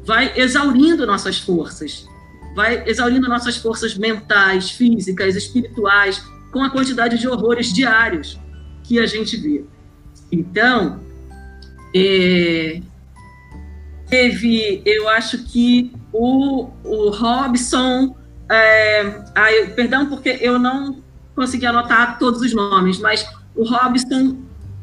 vai 0.05 0.31
exaurindo 0.39 1.05
nossas 1.05 1.39
forças 1.39 2.07
vai 2.55 2.83
exaurindo 2.87 3.27
nossas 3.27 3.57
forças 3.57 3.97
mentais, 3.97 4.71
físicas, 4.71 5.35
espirituais, 5.35 6.23
com 6.51 6.63
a 6.63 6.69
quantidade 6.69 7.17
de 7.17 7.27
horrores 7.27 7.71
diários. 7.73 8.39
que 8.83 8.99
a 8.99 9.07
gente 9.07 9.35
vê. 9.37 9.65
Então, 10.31 10.99
é, 11.95 12.81
teve, 14.07 14.81
eu 14.85 15.09
acho 15.09 15.43
que 15.45 15.91
o, 16.13 16.69
o 16.83 17.09
Robson, 17.09 18.15
é, 18.49 19.65
perdão 19.75 20.05
porque 20.05 20.37
eu 20.39 20.59
não 20.59 21.03
consegui 21.35 21.65
anotar 21.65 22.19
todos 22.19 22.41
os 22.41 22.53
nomes, 22.53 22.99
mas 22.99 23.27
o 23.55 23.63
Robson 23.63 24.37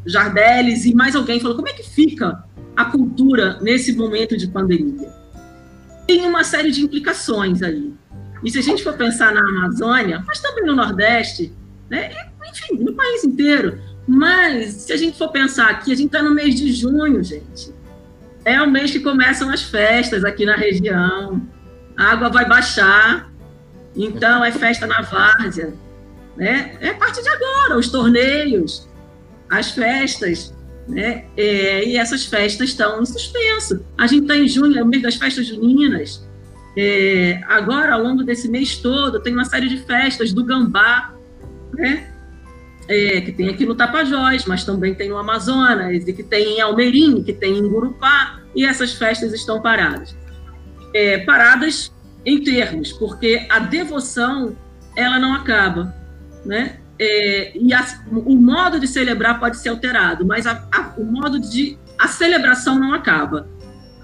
Jardeles 0.05 0.85
e 0.85 0.95
mais 0.95 1.15
alguém 1.15 1.39
falou 1.39 1.57
como 1.57 1.69
é 1.69 1.73
que 1.73 1.85
fica 1.85 2.45
a 2.77 2.85
cultura 2.87 3.59
nesse 3.61 3.95
momento 3.95 4.37
de 4.37 4.49
pandemia. 4.49 5.22
Tem 6.13 6.27
uma 6.27 6.45
série 6.45 6.71
de 6.71 6.83
implicações 6.83 7.63
aí. 7.63 7.91
E 8.45 8.51
se 8.51 8.59
a 8.59 8.63
gente 8.63 8.85
for 8.85 8.93
pensar 8.93 9.33
na 9.33 9.41
Amazônia, 9.41 10.23
mas 10.27 10.41
também 10.41 10.67
no 10.67 10.77
Nordeste, 10.77 11.51
né, 11.89 12.11
enfim, 12.51 12.77
no 12.85 12.93
país 12.93 13.25
inteiro, 13.25 13.81
mas 14.07 14.73
se 14.73 14.93
a 14.93 14.97
gente 14.99 15.17
for 15.17 15.31
pensar 15.31 15.71
aqui, 15.71 15.91
a 15.91 15.95
gente 15.95 16.09
está 16.09 16.23
no 16.23 16.35
mês 16.35 16.55
de 16.55 16.71
junho, 16.71 17.25
gente. 17.25 17.73
É 18.45 18.61
o 18.61 18.71
mês 18.71 18.91
que 18.91 19.01
começam 19.01 19.49
as 19.49 19.63
festas 19.63 20.23
aqui 20.23 20.45
na 20.45 20.55
região. 20.55 21.41
A 21.97 22.13
água 22.13 22.29
vai 22.29 22.47
baixar, 22.47 23.33
então 23.97 24.45
é 24.45 24.53
festa 24.53 24.87
na 24.87 25.01
várzea. 25.01 25.73
Né? 26.37 26.77
É 26.83 26.91
a 26.91 26.95
partir 26.95 27.23
de 27.23 27.29
agora, 27.31 27.79
os 27.79 27.89
torneios, 27.89 28.87
as 29.49 29.71
festas. 29.71 30.53
Né? 30.89 31.25
É, 31.37 31.85
e 31.85 31.97
essas 31.97 32.25
festas 32.27 32.71
estão 32.71 33.01
em 33.01 33.07
suspenso. 33.07 33.85
A 33.97 34.07
gente 34.07 34.23
está 34.23 34.37
em 34.37 34.49
junho, 34.49 34.79
é 34.79 34.83
o 34.83 34.87
mês 34.87 35.03
das 35.03 35.15
festas 35.15 35.47
juninas. 35.47 36.27
É, 36.77 37.41
agora, 37.47 37.95
ao 37.95 38.03
longo 38.03 38.25
desse 38.25 38.49
mês 38.49 38.77
todo, 38.77 39.21
tem 39.21 39.33
uma 39.33 39.45
série 39.45 39.69
de 39.69 39.79
festas 39.79 40.33
do 40.33 40.45
Gambá, 40.45 41.15
né? 41.75 42.13
é, 42.89 43.21
que 43.21 43.33
tem 43.33 43.49
aqui 43.49 43.65
no 43.65 43.75
Tapajós, 43.75 44.45
mas 44.45 44.65
também 44.65 44.95
tem 44.95 45.09
no 45.09 45.17
Amazonas, 45.17 46.07
e 46.07 46.13
que 46.13 46.23
tem 46.23 46.57
em 46.57 46.61
Almerim, 46.61 47.23
que 47.23 47.33
tem 47.33 47.59
em 47.59 47.69
Gurupá, 47.69 48.41
e 48.55 48.65
essas 48.65 48.93
festas 48.93 49.33
estão 49.33 49.61
paradas. 49.61 50.17
É, 50.95 51.19
paradas 51.19 51.93
em 52.25 52.43
termos, 52.43 52.93
porque 52.93 53.47
a 53.49 53.59
devoção 53.59 54.57
ela 54.97 55.19
não 55.19 55.35
acaba, 55.35 55.95
né? 56.45 56.79
É, 57.05 57.57
e 57.57 57.73
a, 57.73 57.85
o 58.11 58.37
modo 58.37 58.79
de 58.79 58.87
celebrar 58.87 59.41
pode 59.41 59.59
ser 59.59 59.71
alterado, 59.71 60.25
mas 60.25 60.47
a, 60.47 60.69
a, 60.73 60.95
o 60.97 61.05
modo 61.05 61.41
de 61.41 61.79
a 61.99 62.07
celebração 62.07 62.79
não 62.79 62.95
acaba. 62.95 63.49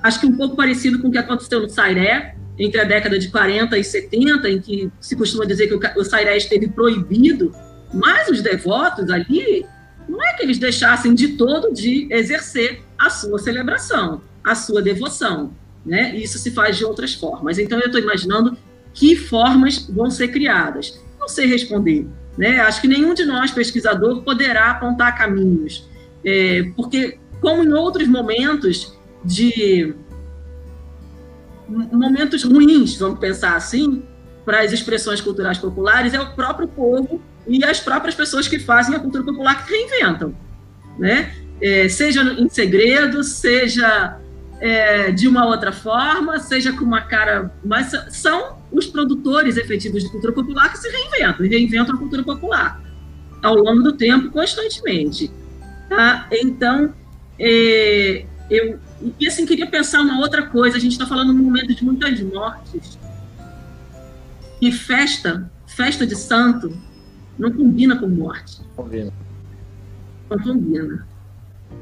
Acho 0.02 0.20
que 0.20 0.26
um 0.26 0.36
pouco 0.36 0.56
parecido 0.56 1.00
com 1.00 1.08
o 1.08 1.10
que 1.10 1.18
aconteceu 1.18 1.60
no 1.60 1.68
Sairé, 1.68 2.34
entre 2.58 2.80
a 2.80 2.84
década 2.84 3.18
de 3.18 3.28
40 3.28 3.78
e 3.78 3.84
70, 3.84 4.48
em 4.50 4.60
que 4.60 4.90
se 5.00 5.14
costuma 5.14 5.44
dizer 5.44 5.68
que 5.68 5.74
o, 5.74 6.00
o 6.00 6.04
Sairé 6.04 6.36
esteve 6.36 6.68
proibido 6.68 7.52
mas 7.92 8.28
os 8.28 8.42
devotos 8.42 9.10
ali, 9.10 9.64
não 10.08 10.22
é 10.22 10.34
que 10.34 10.42
eles 10.42 10.58
deixassem 10.58 11.14
de 11.14 11.36
todo 11.36 11.72
de 11.72 12.08
exercer 12.10 12.82
a 12.98 13.10
sua 13.10 13.38
celebração, 13.38 14.22
a 14.44 14.54
sua 14.54 14.82
devoção. 14.82 15.52
Né? 15.84 16.16
Isso 16.16 16.38
se 16.38 16.50
faz 16.50 16.76
de 16.76 16.84
outras 16.84 17.14
formas. 17.14 17.58
Então, 17.58 17.78
eu 17.78 17.86
estou 17.86 18.00
imaginando 18.00 18.56
que 18.92 19.16
formas 19.16 19.86
vão 19.88 20.10
ser 20.10 20.28
criadas. 20.28 21.00
Não 21.18 21.28
sei 21.28 21.46
responder. 21.46 22.06
Né? 22.38 22.60
Acho 22.60 22.80
que 22.80 22.86
nenhum 22.86 23.12
de 23.12 23.24
nós, 23.24 23.50
pesquisador, 23.50 24.22
poderá 24.22 24.70
apontar 24.70 25.18
caminhos. 25.18 25.88
É, 26.24 26.70
porque, 26.76 27.18
como 27.40 27.64
em 27.64 27.72
outros 27.72 28.06
momentos 28.06 28.96
de 29.24 29.92
momentos 31.68 32.44
ruins, 32.44 32.96
vamos 32.96 33.18
pensar 33.18 33.54
assim, 33.54 34.02
para 34.44 34.60
as 34.60 34.72
expressões 34.72 35.20
culturais 35.20 35.58
populares, 35.58 36.14
é 36.14 36.20
o 36.20 36.32
próprio 36.34 36.66
povo 36.68 37.20
e 37.46 37.62
as 37.64 37.80
próprias 37.80 38.14
pessoas 38.14 38.48
que 38.48 38.58
fazem 38.58 38.94
a 38.94 39.00
cultura 39.00 39.24
popular 39.24 39.66
que 39.66 39.72
reinventam, 39.72 40.34
né? 40.98 41.34
É, 41.60 41.88
seja 41.88 42.22
em 42.22 42.48
segredo, 42.48 43.22
seja 43.24 44.18
é, 44.60 45.10
de 45.12 45.28
uma 45.28 45.46
outra 45.46 45.72
forma, 45.72 46.38
seja 46.38 46.72
com 46.72 46.84
uma 46.84 47.02
cara, 47.02 47.52
mas 47.64 47.92
são 48.10 48.58
os 48.72 48.86
produtores 48.86 49.56
efetivos 49.56 50.02
de 50.02 50.10
cultura 50.10 50.32
popular 50.32 50.70
que 50.70 50.78
se 50.78 50.88
reinventam 50.88 51.46
e 51.46 51.48
reinventam 51.48 51.94
a 51.94 51.98
cultura 51.98 52.22
popular 52.22 52.82
ao 53.42 53.54
longo 53.54 53.82
do 53.82 53.92
tempo, 53.92 54.30
constantemente. 54.30 55.30
Tá? 55.88 56.28
Então, 56.32 56.92
é, 57.38 58.24
eu 58.50 58.78
e 59.18 59.26
assim 59.26 59.46
queria 59.46 59.66
pensar 59.66 60.00
uma 60.00 60.18
outra 60.18 60.46
coisa. 60.46 60.76
A 60.76 60.80
gente 60.80 60.92
está 60.92 61.06
falando 61.06 61.32
num 61.32 61.44
momento 61.44 61.74
de 61.74 61.84
muitas 61.84 62.20
mortes 62.20 62.98
e 64.60 64.72
festa, 64.72 65.50
festa 65.66 66.06
de 66.06 66.16
santo, 66.16 66.76
não 67.38 67.52
combina 67.52 67.96
com 67.96 68.08
morte. 68.08 68.60
Combina. 68.74 69.12
Não 70.28 70.38
combina. 70.38 71.06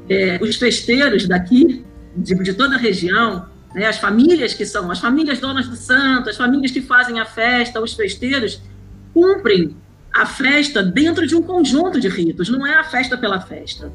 É, 0.07 0.37
os 0.41 0.55
festeiros 0.57 1.27
daqui, 1.27 1.83
de, 2.17 2.35
de 2.35 2.53
toda 2.53 2.75
a 2.75 2.77
região, 2.77 3.45
né, 3.73 3.85
as 3.85 3.97
famílias 3.97 4.53
que 4.53 4.65
são, 4.65 4.89
as 4.91 4.99
famílias 4.99 5.39
donas 5.39 5.67
do 5.67 5.75
santo, 5.75 6.29
as 6.29 6.37
famílias 6.37 6.71
que 6.71 6.81
fazem 6.81 7.19
a 7.19 7.25
festa, 7.25 7.81
os 7.81 7.93
festeiros, 7.93 8.61
cumprem 9.13 9.75
a 10.13 10.25
festa 10.25 10.81
dentro 10.81 11.27
de 11.27 11.35
um 11.35 11.41
conjunto 11.41 11.99
de 11.99 12.07
ritos, 12.07 12.49
não 12.49 12.65
é 12.65 12.75
a 12.75 12.83
festa 12.83 13.17
pela 13.17 13.39
festa. 13.39 13.91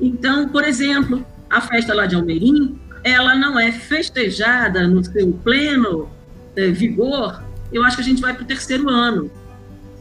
Então, 0.00 0.48
por 0.48 0.64
exemplo, 0.64 1.24
a 1.48 1.60
festa 1.60 1.94
lá 1.94 2.06
de 2.06 2.16
Almerim, 2.16 2.78
ela 3.04 3.34
não 3.34 3.58
é 3.58 3.70
festejada 3.70 4.86
no 4.88 5.04
seu 5.04 5.32
pleno 5.44 6.10
é, 6.56 6.68
vigor, 6.68 7.42
eu 7.72 7.84
acho 7.84 7.96
que 7.96 8.02
a 8.02 8.04
gente 8.04 8.20
vai 8.20 8.34
para 8.34 8.42
o 8.42 8.46
terceiro 8.46 8.88
ano 8.88 9.30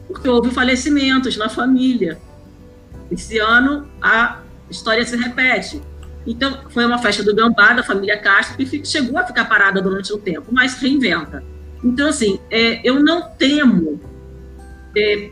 porque 0.08 0.30
houve 0.30 0.52
falecimentos 0.52 1.38
na 1.38 1.50
família. 1.50 2.18
Esse 3.12 3.40
ano 3.40 3.88
a 4.02 4.40
história 4.70 5.06
se 5.06 5.16
repete. 5.16 5.82
Então, 6.26 6.58
foi 6.70 6.86
uma 6.86 6.98
festa 6.98 7.24
do 7.24 7.36
Gambá, 7.36 7.74
da 7.74 7.84
família 7.84 8.18
Castro, 8.18 8.58
que 8.58 8.86
chegou 8.86 9.18
a 9.18 9.26
ficar 9.26 9.46
parada 9.46 9.82
durante 9.82 10.12
um 10.12 10.20
tempo, 10.20 10.48
mas 10.52 10.76
reinventa. 10.76 11.44
Então, 11.84 12.10
assim, 12.10 12.40
é, 12.50 12.82
eu 12.88 13.04
não 13.04 13.30
temo 13.30 14.00
é, 14.98 15.30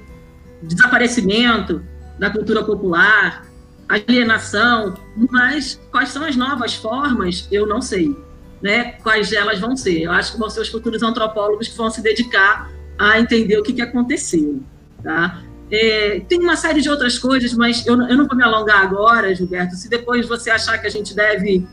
desaparecimento 0.61 1.83
da 2.19 2.29
cultura 2.29 2.63
popular, 2.63 3.45
alienação, 3.89 4.93
mas 5.31 5.81
quais 5.91 6.09
são 6.09 6.23
as 6.23 6.35
novas 6.35 6.75
formas, 6.75 7.47
eu 7.51 7.65
não 7.65 7.81
sei. 7.81 8.15
Né, 8.61 8.93
quais 9.03 9.33
elas 9.33 9.59
vão 9.59 9.75
ser. 9.75 10.03
Eu 10.03 10.11
acho 10.13 10.31
que 10.31 10.39
vão 10.39 10.49
ser 10.49 10.61
os 10.61 10.69
futuros 10.69 11.03
antropólogos 11.03 11.67
que 11.67 11.75
vão 11.75 11.89
se 11.89 12.01
dedicar 12.01 12.71
a 12.97 13.19
entender 13.19 13.57
o 13.57 13.63
que, 13.63 13.73
que 13.73 13.81
aconteceu. 13.81 14.63
Tá? 15.03 15.43
É, 15.75 16.19
tem 16.29 16.39
uma 16.39 16.55
série 16.55 16.81
de 16.81 16.89
outras 16.89 17.17
coisas, 17.17 17.51
mas 17.55 17.83
eu, 17.87 17.99
eu, 18.03 18.15
não 18.15 18.27
vou 18.27 18.37
me 18.37 18.43
alongar 18.43 18.83
agora, 18.83 19.33
Gilberto. 19.33 19.75
Se 19.75 19.89
depois 19.89 20.27
você 20.27 20.51
achar 20.51 20.77
que 20.77 20.85
a 20.85 20.89
gente 20.89 21.15
deve 21.15 21.65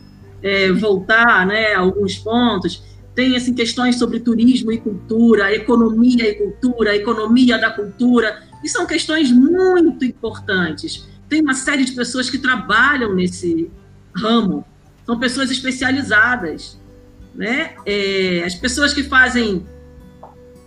é, 0.42 0.72
voltar 0.72 1.46
né, 1.46 1.74
a 1.74 1.80
alguns 1.80 2.16
pontos, 2.16 2.82
tem 3.14 3.36
assim, 3.36 3.52
questões 3.52 3.98
sobre 3.98 4.18
turismo 4.18 4.72
e 4.72 4.78
cultura, 4.78 5.54
economia 5.54 6.30
e 6.30 6.34
cultura, 6.34 6.96
economia 6.96 7.58
da 7.58 7.68
cultura, 7.68 8.42
e 8.64 8.68
são 8.70 8.86
questões 8.86 9.30
muito 9.30 10.02
importantes. 10.02 11.06
Tem 11.28 11.42
uma 11.42 11.52
série 11.52 11.84
de 11.84 11.92
pessoas 11.92 12.30
que 12.30 12.38
trabalham 12.38 13.14
nesse 13.14 13.70
ramo, 14.16 14.64
são 15.04 15.18
pessoas 15.18 15.50
especializadas. 15.50 16.80
Né? 17.34 17.74
É, 17.84 18.44
as 18.46 18.54
pessoas 18.54 18.94
que 18.94 19.02
fazem 19.02 19.66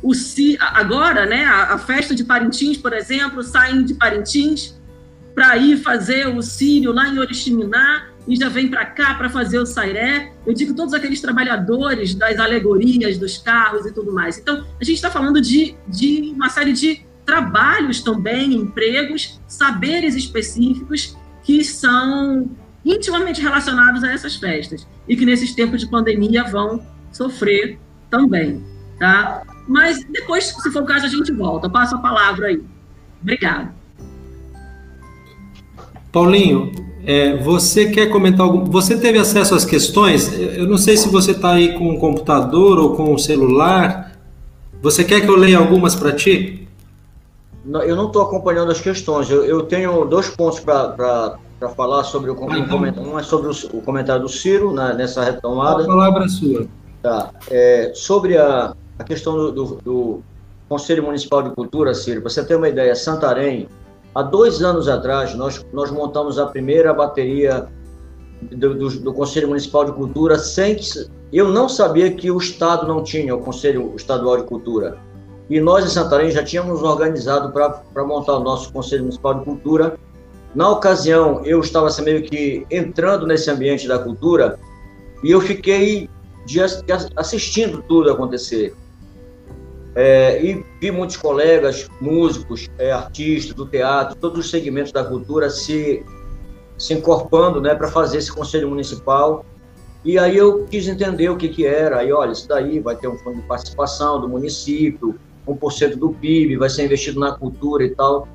o, 0.04 0.12
agora, 0.60 1.26
né, 1.26 1.46
a, 1.46 1.76
a, 1.76 1.78
festa 1.78 2.14
de 2.14 2.26
Parintins, 2.26 2.78
por 2.78 2.92
exemplo, 2.92 3.42
saem 3.42 3.86
de 3.86 3.94
Parintins 3.94 4.78
para 5.34 5.56
ir 5.56 5.78
fazer 5.78 6.28
o 6.28 6.42
Sírio 6.42 6.92
lá 6.92 7.08
em 7.08 7.18
Oriximiná 7.18 8.10
e 8.28 8.36
já 8.36 8.50
vem 8.50 8.68
para 8.68 8.86
cá 8.86 9.16
para 9.16 9.30
fazer 9.30 9.60
o 9.60 9.66
Sairé. 9.66 10.34
Eu 10.46 10.54
digo 10.54 10.76
todos 10.76 10.94
aqueles 10.94 11.22
trabalhadores 11.22 12.14
das 12.14 12.38
alegorias, 12.38 13.18
dos 13.18 13.38
carros 13.38 13.86
e 13.86 13.94
tudo 13.94 14.14
mais. 14.14 14.38
Então, 14.38 14.66
a 14.80 14.84
gente 14.84 14.96
está 14.96 15.10
falando 15.10 15.40
de, 15.40 15.76
de 15.88 16.34
uma 16.36 16.50
série 16.50 16.74
de 16.74 17.06
trabalhos 17.26 18.02
também, 18.02 18.54
empregos, 18.54 19.40
saberes 19.48 20.16
específicos 20.16 21.18
que 21.44 21.64
são 21.64 22.50
intimamente 22.86 23.42
relacionados 23.42 24.04
a 24.04 24.12
essas 24.12 24.36
festas 24.36 24.86
e 25.08 25.16
que 25.16 25.26
nesses 25.26 25.54
tempos 25.56 25.80
de 25.80 25.88
pandemia 25.90 26.44
vão 26.44 26.86
sofrer 27.12 27.80
também, 28.10 28.64
tá? 29.00 29.44
Mas 29.68 30.04
depois, 30.06 30.46
se 30.46 30.72
for 30.72 30.84
o 30.84 30.86
caso, 30.86 31.06
a 31.06 31.10
gente 31.10 31.32
volta. 31.32 31.70
Passa 31.70 31.96
a 31.96 32.00
palavra 32.00 32.48
aí. 32.48 32.62
Obrigado. 33.22 33.72
Paulinho, 36.12 36.72
é, 37.06 37.38
você 37.38 37.88
quer 37.88 38.08
comentar 38.08 38.46
algum? 38.46 38.66
Você 38.66 38.98
teve 38.98 39.18
acesso 39.18 39.56
às 39.56 39.66
questões? 39.66 40.32
Eu 40.38 40.68
não 40.68 40.78
sei 40.78 40.96
se 40.96 41.10
você 41.10 41.32
está 41.32 41.54
aí 41.54 41.78
com 41.78 41.90
o 41.90 42.00
computador 42.00 42.78
ou 42.80 42.96
com 42.96 43.14
o 43.14 43.20
celular. 43.20 44.12
Você 44.82 45.04
quer 45.04 45.22
que 45.22 45.28
eu 45.28 45.36
leia 45.36 45.58
algumas 45.58 45.96
para 45.96 46.12
ti? 46.12 46.68
Eu 47.66 47.96
não 47.96 48.08
estou 48.08 48.22
acompanhando 48.22 48.72
as 48.72 48.82
questões. 48.82 49.30
Eu, 49.30 49.46
eu 49.46 49.64
tenho 49.64 50.04
dois 50.06 50.30
pontos 50.30 50.60
para 50.60 51.38
falar 51.76 52.04
sobre 52.04 52.30
o 52.30 52.50
ah, 52.50 52.60
então... 52.60 52.80
um 52.80 53.18
é 53.18 53.24
sobre 53.24 53.48
o, 53.48 53.78
o, 53.78 53.82
comentário 53.82 54.24
do 54.24 54.30
Ciro 54.30 54.74
né, 54.74 54.94
nessa 54.94 55.24
retomada. 55.24 55.84
A 55.84 55.88
palavra 55.88 56.26
é 56.26 56.28
sua. 56.28 56.68
Tá. 57.02 57.32
É, 57.50 57.92
sobre 57.96 58.38
a, 58.38 58.76
a 59.04 59.06
questão 59.06 59.36
do, 59.36 59.52
do, 59.52 59.66
do, 59.84 60.24
Conselho 60.70 61.04
Municipal 61.04 61.44
de 61.44 61.52
Cultura, 61.52 61.94
Ciro, 61.94 62.22
para 62.22 62.30
você 62.32 62.44
ter 62.44 62.56
uma 62.56 62.70
ideia, 62.70 62.96
Santarém 62.96 63.68
Há 64.16 64.22
dois 64.22 64.62
anos 64.62 64.88
atrás, 64.88 65.34
nós, 65.34 65.66
nós 65.74 65.90
montamos 65.90 66.38
a 66.38 66.46
primeira 66.46 66.94
bateria 66.94 67.68
do, 68.44 68.76
do, 68.76 68.90
do, 69.00 69.14
Conselho 69.14 69.48
Municipal 69.48 69.86
de 69.86 69.92
Cultura 69.94 70.38
sem 70.38 70.76
que 70.76 70.86
eu 71.32 71.50
não 71.50 71.68
sabia 71.68 72.14
que 72.14 72.30
o 72.30 72.38
Estado 72.38 72.88
não 72.88 73.04
tinha 73.04 73.36
o 73.36 73.40
Conselho 73.40 73.92
Estadual 73.96 74.38
de 74.38 74.44
Cultura. 74.44 75.00
E 75.50 75.60
nós 75.60 75.84
em 75.84 75.90
Santarém 75.90 76.30
já 76.30 76.44
tínhamos 76.44 76.84
organizado 76.84 77.52
para 77.52 78.06
montar 78.06 78.38
o 78.38 78.44
nosso 78.44 78.72
Conselho 78.72 79.02
Municipal 79.02 79.40
de 79.40 79.46
Cultura. 79.46 79.98
Na 80.54 80.70
ocasião, 80.70 81.44
eu 81.44 81.60
estava 81.60 81.88
assim, 81.88 82.04
meio 82.04 82.22
que 82.22 82.68
entrando 82.70 83.26
nesse 83.26 83.50
ambiente 83.50 83.88
da 83.88 83.98
cultura 83.98 84.60
e 85.24 85.32
eu 85.32 85.42
fiquei 85.42 86.08
de, 86.46 86.60
assistindo 87.16 87.84
tudo 87.88 88.12
acontecer. 88.12 88.76
É, 89.96 90.44
e 90.44 90.66
vi 90.82 90.92
muitos 90.92 91.18
colegas, 91.18 91.88
músicos, 92.02 92.68
é, 92.80 92.92
artistas 92.92 93.56
do 93.56 93.66
teatro, 93.66 94.16
todos 94.16 94.40
os 94.40 94.50
segmentos 94.50 94.92
da 94.92 95.04
cultura 95.04 95.50
se, 95.50 96.04
se 96.78 96.94
encorpando 96.94 97.62
né, 97.62 97.76
para 97.76 97.88
fazer 97.88 98.18
esse 98.18 98.32
conselho 98.32 98.70
municipal. 98.70 99.46
E 100.04 100.18
aí 100.18 100.36
eu 100.36 100.66
quis 100.66 100.88
entender 100.88 101.30
o 101.30 101.38
que, 101.38 101.48
que 101.48 101.66
era. 101.66 102.00
Aí, 102.00 102.12
olha, 102.12 102.32
isso 102.32 102.48
daí 102.48 102.80
vai 102.80 102.96
ter 102.96 103.08
um 103.08 103.18
fundo 103.20 103.42
de 103.42 103.48
participação 103.48 104.20
do 104.20 104.28
município, 104.28 105.16
1% 105.48 105.96
do 105.96 106.10
PIB 106.10 106.58
vai 106.58 106.70
ser 106.70 106.86
investido 106.86 107.20
na 107.20 107.34
cultura 107.34 107.84
e 107.84 107.92
tal. 107.92 108.28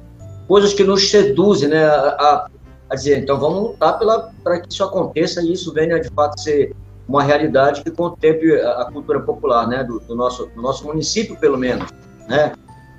Coisas 0.47 0.73
que 0.73 0.85
nos 0.85 1.11
seduzem 1.11 1.69
né, 1.69 1.85
a, 1.85 2.49
a 2.89 2.95
dizer, 2.95 3.19
então 3.19 3.39
vamos 3.39 3.71
lutar 3.71 3.99
para 4.43 4.61
que 4.61 4.73
isso 4.73 4.83
aconteça 4.85 5.43
e 5.43 5.53
isso 5.53 5.73
venha 5.73 6.01
de 6.01 6.09
fato 6.11 6.41
ser 6.41 6.75
uma 7.09 7.23
realidade 7.23 7.83
que 7.83 7.91
contemple 7.91 8.61
a, 8.61 8.85
cultura 8.93 9.21
popular, 9.21 9.67
né, 9.67 9.83
do, 9.83 9.99
do, 10.01 10.15
nosso, 10.15 10.47
do 10.47 10.61
nosso 10.61 10.85
município, 10.85 11.37
pelo 11.39 11.57
menos, 11.57 11.89
né, 12.29 12.53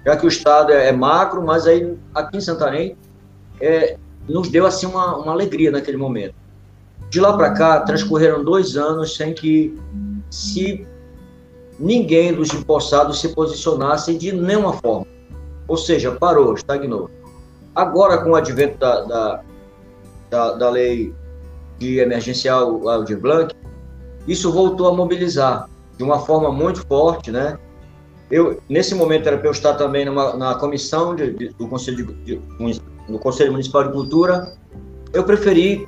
já 0.04 0.18
que 0.18 0.26
o 0.26 0.30
estado 0.30 0.72
é, 0.72 0.88
é 0.88 0.92
macro, 0.92 1.46
mas 1.46 1.68
aí 1.68 1.96
aqui 2.16 2.38
em 2.38 2.42
Santarém 2.42 2.98
é, 3.62 3.98
nos 4.28 4.50
deu 4.50 4.66
assim 4.66 4.88
uma, 4.88 5.18
uma 5.18 5.32
alegria 5.32 5.70
naquele 5.70 5.98
momento. 5.98 6.34
De 7.10 7.20
lá 7.20 7.36
para 7.36 7.52
cá 7.52 7.82
transcorreram 7.82 8.44
dois 8.44 8.76
anos 8.76 9.16
sem 9.16 9.34
que 9.34 9.76
se 10.30 10.88
ninguém 11.80 12.34
dos 12.34 12.54
empossados 12.54 13.20
se 13.20 13.30
posicionasse 13.30 14.18
de 14.18 14.32
nenhuma 14.32 14.74
forma, 14.74 15.08
ou 15.68 15.78
seja, 15.78 16.12
parou, 16.12 16.54
estagnou. 16.54 17.10
Agora 17.76 18.18
com 18.20 18.32
o 18.32 18.36
advento 18.36 18.78
da, 18.78 19.02
da, 19.02 19.42
da, 20.30 20.54
da 20.54 20.70
lei 20.70 21.14
de 21.78 22.00
emergencial 22.00 22.88
Aldir 22.90 23.20
Blanc, 23.20 23.56
isso 24.28 24.52
voltou 24.52 24.88
a 24.88 24.94
mobilizar 24.94 25.70
de 25.98 26.04
uma 26.04 26.20
forma 26.20 26.52
muito 26.52 26.86
forte, 26.88 27.32
né? 27.32 27.58
Eu, 28.32 28.62
nesse 28.70 28.94
momento, 28.94 29.28
era 29.28 29.38
para 29.38 29.48
eu 29.48 29.52
estar 29.52 29.74
também 29.74 30.06
numa, 30.06 30.36
na 30.36 30.56
comissão 30.56 31.16
de, 31.16 31.34
de, 31.34 31.50
do, 31.50 31.68
Conselho 31.68 32.16
de, 32.24 32.40
Conselho 33.20 33.52
Municipal 33.52 33.86
de 33.86 33.92
Cultura. 33.92 34.56
Eu 35.12 35.24
preferi 35.24 35.86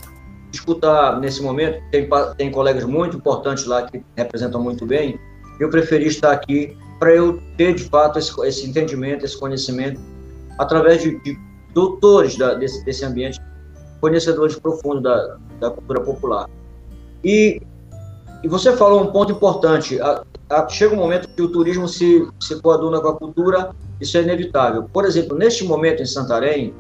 escutar 0.52 1.20
nesse 1.20 1.42
momento, 1.42 1.82
tem, 1.92 2.10
tem 2.38 2.52
colegas 2.52 2.84
muito 2.84 3.18
importantes 3.18 3.66
lá 3.66 3.84
que 3.84 4.04
representam 4.18 4.62
muito 4.62 4.86
bem, 4.86 5.20
eu 5.60 5.70
preferi 5.70 6.08
estar 6.08 6.32
aqui 6.32 6.76
para 7.00 7.16
eu 7.16 7.42
ter, 7.56 7.76
de 7.76 7.84
fato, 7.86 8.20
esse, 8.20 8.32
esse, 8.46 8.68
entendimento, 8.68 9.24
esse 9.24 9.38
conhecimento, 9.38 10.00
através 10.58 11.02
de, 11.02 11.20
de 11.20 11.38
doutores 11.74 12.38
da, 12.38 12.56
desse, 12.56 12.84
desse 12.84 13.06
ambiente, 13.06 13.40
conhecedores 14.00 14.58
profundos 14.60 15.04
da, 15.04 15.38
da 15.60 15.72
cultura 15.72 16.02
popular. 16.02 16.50
E 17.24 17.62
e 18.44 18.48
você 18.48 18.76
falou 18.76 19.02
um 19.02 19.12
ponto 19.12 19.32
importante. 19.32 20.00
A, 20.02 20.24
a, 20.50 20.68
chega 20.68 20.94
um 20.94 20.98
momento 20.98 21.30
que 21.30 21.42
o 21.42 21.50
turismo 21.50 21.88
se, 21.88 22.28
se 22.40 22.60
coaduna 22.62 23.00
com 23.00 23.08
a 23.08 23.16
cultura, 23.16 23.76
isso 24.00 24.18
é 24.18 24.22
inevitável. 24.22 24.84
Por 24.92 25.06
exemplo, 25.06 25.38
neste 25.38 25.64
momento 25.64 26.02
em 26.02 26.06
Santarém, 26.06 26.74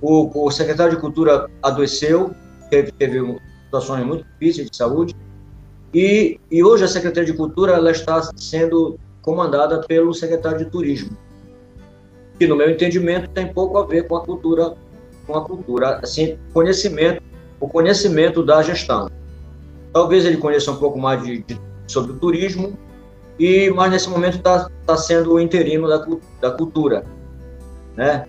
o, 0.00 0.46
o 0.46 0.50
secretário 0.50 0.94
de 0.94 1.00
Cultura 1.00 1.48
adoeceu, 1.62 2.30
teve, 2.70 2.92
teve 2.92 3.38
situações 3.64 4.06
muito 4.06 4.24
difíceis 4.24 4.70
de 4.70 4.76
saúde, 4.76 5.14
e, 5.92 6.38
e 6.50 6.62
hoje 6.62 6.84
a 6.84 6.88
Secretaria 6.88 7.30
de 7.30 7.36
Cultura 7.36 7.72
ela 7.72 7.90
está 7.90 8.22
sendo 8.36 8.98
comandada 9.22 9.80
pelo 9.80 10.14
secretário 10.14 10.58
de 10.58 10.66
Turismo, 10.66 11.16
que 12.38 12.46
no 12.46 12.56
meu 12.56 12.70
entendimento 12.70 13.28
tem 13.30 13.52
pouco 13.52 13.76
a 13.76 13.84
ver 13.84 14.06
com 14.06 14.16
a 14.16 14.24
cultura, 14.24 14.74
com 15.26 15.36
a 15.36 15.44
cultura, 15.44 15.98
assim, 16.02 16.38
conhecimento, 16.52 17.22
o 17.58 17.68
conhecimento 17.68 18.42
da 18.42 18.62
gestão. 18.62 19.10
Talvez 19.92 20.24
ele 20.24 20.36
conheça 20.36 20.70
um 20.70 20.76
pouco 20.76 20.98
mais 20.98 21.22
de, 21.22 21.42
de 21.42 21.60
sobre 21.86 22.12
o 22.12 22.16
turismo, 22.16 22.78
e 23.38 23.70
mas 23.70 23.90
nesse 23.90 24.08
momento 24.08 24.36
está 24.36 24.68
tá 24.86 24.96
sendo 24.96 25.34
o 25.34 25.40
interino 25.40 25.88
da, 25.88 26.06
da 26.40 26.50
cultura, 26.52 27.04
né? 27.96 28.26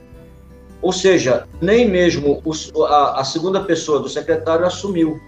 Ou 0.81 0.91
seja, 0.91 1.47
nem 1.61 1.87
mesmo 1.87 2.41
a, 2.87 3.19
a, 3.19 3.23
segunda 3.23 3.63
pessoa 3.63 3.99
do 3.99 4.09
secretário 4.09 4.65
assumiu 4.65 5.19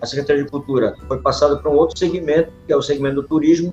a 0.00 0.06
Secretaria 0.06 0.42
de 0.42 0.50
Cultura. 0.50 0.96
Foi 1.06 1.20
passado 1.20 1.60
para 1.60 1.70
um 1.70 1.76
outro 1.76 1.96
segmento, 1.96 2.50
que 2.66 2.72
é 2.72 2.76
o 2.76 2.82
segmento 2.82 3.22
do 3.22 3.28
turismo, 3.28 3.72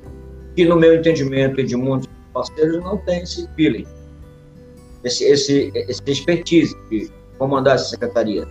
que 0.55 0.63
no 0.63 0.75
meu 0.75 0.93
entendimento 0.93 1.59
e 1.59 1.63
de 1.63 1.75
muitos 1.75 2.07
parceiros 2.31 2.83
não 2.83 2.97
tem 2.97 3.23
esse 3.23 3.47
feeling, 3.55 3.87
esse, 5.03 5.23
esse, 5.23 5.71
esse 5.73 6.01
expertise 6.05 6.75
de 6.89 7.09
comandar 7.39 7.75
essa 7.75 7.85
secretaria. 7.85 8.47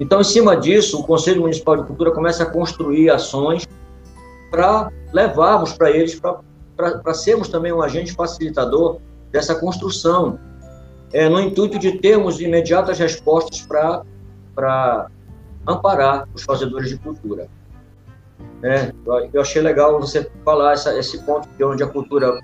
Então, 0.00 0.20
em 0.20 0.24
cima 0.24 0.56
disso, 0.56 1.00
o 1.00 1.04
Conselho 1.04 1.42
Municipal 1.42 1.76
de 1.76 1.84
Cultura 1.84 2.10
começa 2.10 2.42
a 2.42 2.46
construir 2.46 3.10
ações 3.10 3.66
para 4.50 4.90
levarmos 5.12 5.72
para 5.72 5.90
eles, 5.90 6.20
para 6.20 7.14
sermos 7.14 7.48
também 7.48 7.72
um 7.72 7.82
agente 7.82 8.12
facilitador 8.12 8.98
dessa 9.30 9.54
construção, 9.54 10.38
é, 11.12 11.28
no 11.28 11.40
intuito 11.40 11.78
de 11.78 11.98
termos 11.98 12.40
imediatas 12.40 12.98
respostas 12.98 13.62
para 13.62 15.08
amparar 15.66 16.28
os 16.34 16.42
fazedores 16.42 16.88
de 16.90 16.98
cultura. 16.98 17.48
É, 18.62 18.92
eu 19.32 19.40
achei 19.40 19.60
legal 19.60 20.00
você 20.00 20.30
falar 20.44 20.72
essa, 20.72 20.96
esse 20.98 21.18
ponto 21.24 21.48
de 21.56 21.64
onde 21.64 21.82
a 21.82 21.86
cultura, 21.86 22.38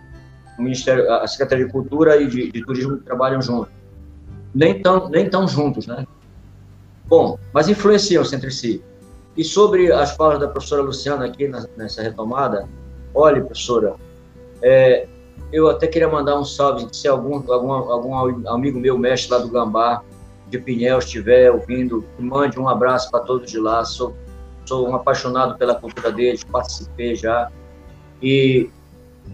o 0.58 0.62
Ministério, 0.62 1.10
a 1.12 1.26
Secretaria 1.26 1.66
de 1.66 1.72
Cultura 1.72 2.20
e 2.20 2.26
de, 2.26 2.50
de 2.50 2.64
Turismo 2.64 2.98
trabalham 2.98 3.40
juntos. 3.40 3.72
Nem 4.54 4.80
tão, 4.82 5.08
nem 5.08 5.28
tão 5.28 5.46
juntos, 5.46 5.86
né? 5.86 6.06
Bom, 7.08 7.38
mas 7.52 7.68
influenciam-se 7.68 8.36
entre 8.36 8.50
si. 8.50 8.84
E 9.36 9.42
sobre 9.42 9.90
as 9.90 10.14
falas 10.14 10.38
da 10.40 10.48
professora 10.48 10.82
Luciana 10.82 11.24
aqui 11.24 11.50
nessa 11.76 12.02
retomada, 12.02 12.68
olhe, 13.14 13.40
professora, 13.40 13.96
é, 14.60 15.06
eu 15.52 15.68
até 15.68 15.86
queria 15.86 16.08
mandar 16.08 16.38
um 16.38 16.44
salve, 16.44 16.86
se 16.92 17.08
algum, 17.08 17.50
algum, 17.50 17.72
algum 17.72 18.48
amigo 18.48 18.78
meu, 18.78 18.98
mestre 18.98 19.32
lá 19.32 19.38
do 19.38 19.48
Gambá, 19.48 20.02
de 20.48 20.58
Pinhel, 20.58 20.98
estiver 20.98 21.50
ouvindo, 21.50 22.04
mande 22.18 22.58
um 22.58 22.68
abraço 22.68 23.10
para 23.10 23.20
todos 23.20 23.50
de 23.50 23.58
lá. 23.58 23.84
Sou, 23.84 24.14
sou 24.66 24.88
um 24.88 24.94
apaixonado 24.94 25.56
pela 25.56 25.74
cultura 25.74 26.10
deles, 26.10 26.44
participei 26.44 27.14
já. 27.14 27.50
E, 28.22 28.68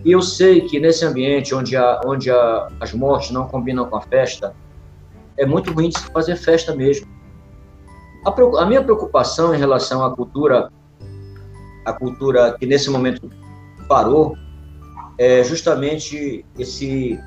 e 0.04 0.12
eu 0.12 0.22
sei 0.22 0.60
que 0.62 0.78
nesse 0.78 1.04
ambiente 1.04 1.54
onde, 1.54 1.76
a, 1.76 2.00
onde 2.04 2.30
a, 2.30 2.68
as 2.80 2.92
mortes 2.92 3.30
não 3.30 3.48
combinam 3.48 3.88
com 3.88 3.96
a 3.96 4.00
festa, 4.02 4.54
é 5.36 5.46
muito 5.46 5.72
ruim 5.72 5.88
de 5.88 5.98
se 5.98 6.06
fazer 6.06 6.36
festa 6.36 6.74
mesmo. 6.74 7.13
A, 8.24 8.62
a 8.62 8.66
minha 8.66 8.82
preocupação 8.82 9.54
em 9.54 9.58
relação 9.58 10.04
à 10.04 10.14
cultura, 10.14 10.70
a 11.84 11.92
cultura 11.92 12.56
que 12.58 12.66
nesse 12.66 12.88
momento 12.90 13.30
parou, 13.88 14.36
é 15.18 15.44
justamente 15.44 16.44
esse 16.58 17.18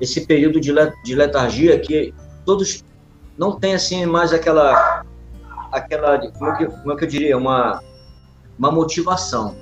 esse 0.00 0.26
período 0.26 0.60
de, 0.60 0.72
de 1.04 1.14
letargia 1.14 1.78
que 1.78 2.14
todos 2.44 2.84
não 3.36 3.58
tem 3.58 3.74
assim 3.74 4.04
mais 4.06 4.32
aquela 4.32 5.04
aquela 5.72 6.18
como 6.32 6.50
é 6.50 6.56
que, 6.56 6.66
como 6.66 6.92
é 6.92 6.96
que 6.96 7.04
eu 7.04 7.08
diria 7.08 7.36
uma 7.36 7.82
uma 8.58 8.70
motivação. 8.70 9.54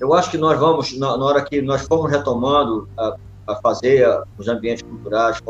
Eu 0.00 0.12
acho 0.14 0.30
que 0.30 0.38
nós 0.38 0.58
vamos 0.58 0.96
na, 0.98 1.16
na 1.16 1.24
hora 1.24 1.44
que 1.44 1.60
nós 1.62 1.82
formos 1.82 2.10
retomando 2.10 2.88
a, 2.96 3.16
a 3.48 3.56
fazer 3.56 4.04
a, 4.04 4.24
os 4.36 4.48
ambientes 4.48 4.82
culturais 4.82 5.40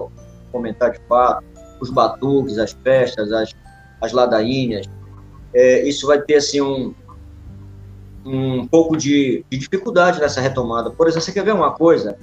comentar 0.52 0.90
de 0.90 1.00
fato 1.08 1.44
os 1.80 1.90
batuques 1.90 2.58
as 2.58 2.72
festas 2.72 3.32
as 3.32 3.54
as 4.00 4.12
ladainhas. 4.12 4.86
É, 5.52 5.86
isso 5.88 6.06
vai 6.06 6.20
ter 6.20 6.36
assim 6.36 6.60
um, 6.60 6.94
um 8.24 8.66
pouco 8.66 8.96
de, 8.96 9.44
de, 9.50 9.58
dificuldade 9.58 10.20
nessa 10.20 10.40
retomada. 10.40 10.90
Por 10.90 11.06
exemplo, 11.06 11.24
você 11.24 11.32
quer 11.32 11.44
ver 11.44 11.54
uma 11.54 11.72
coisa? 11.72 12.16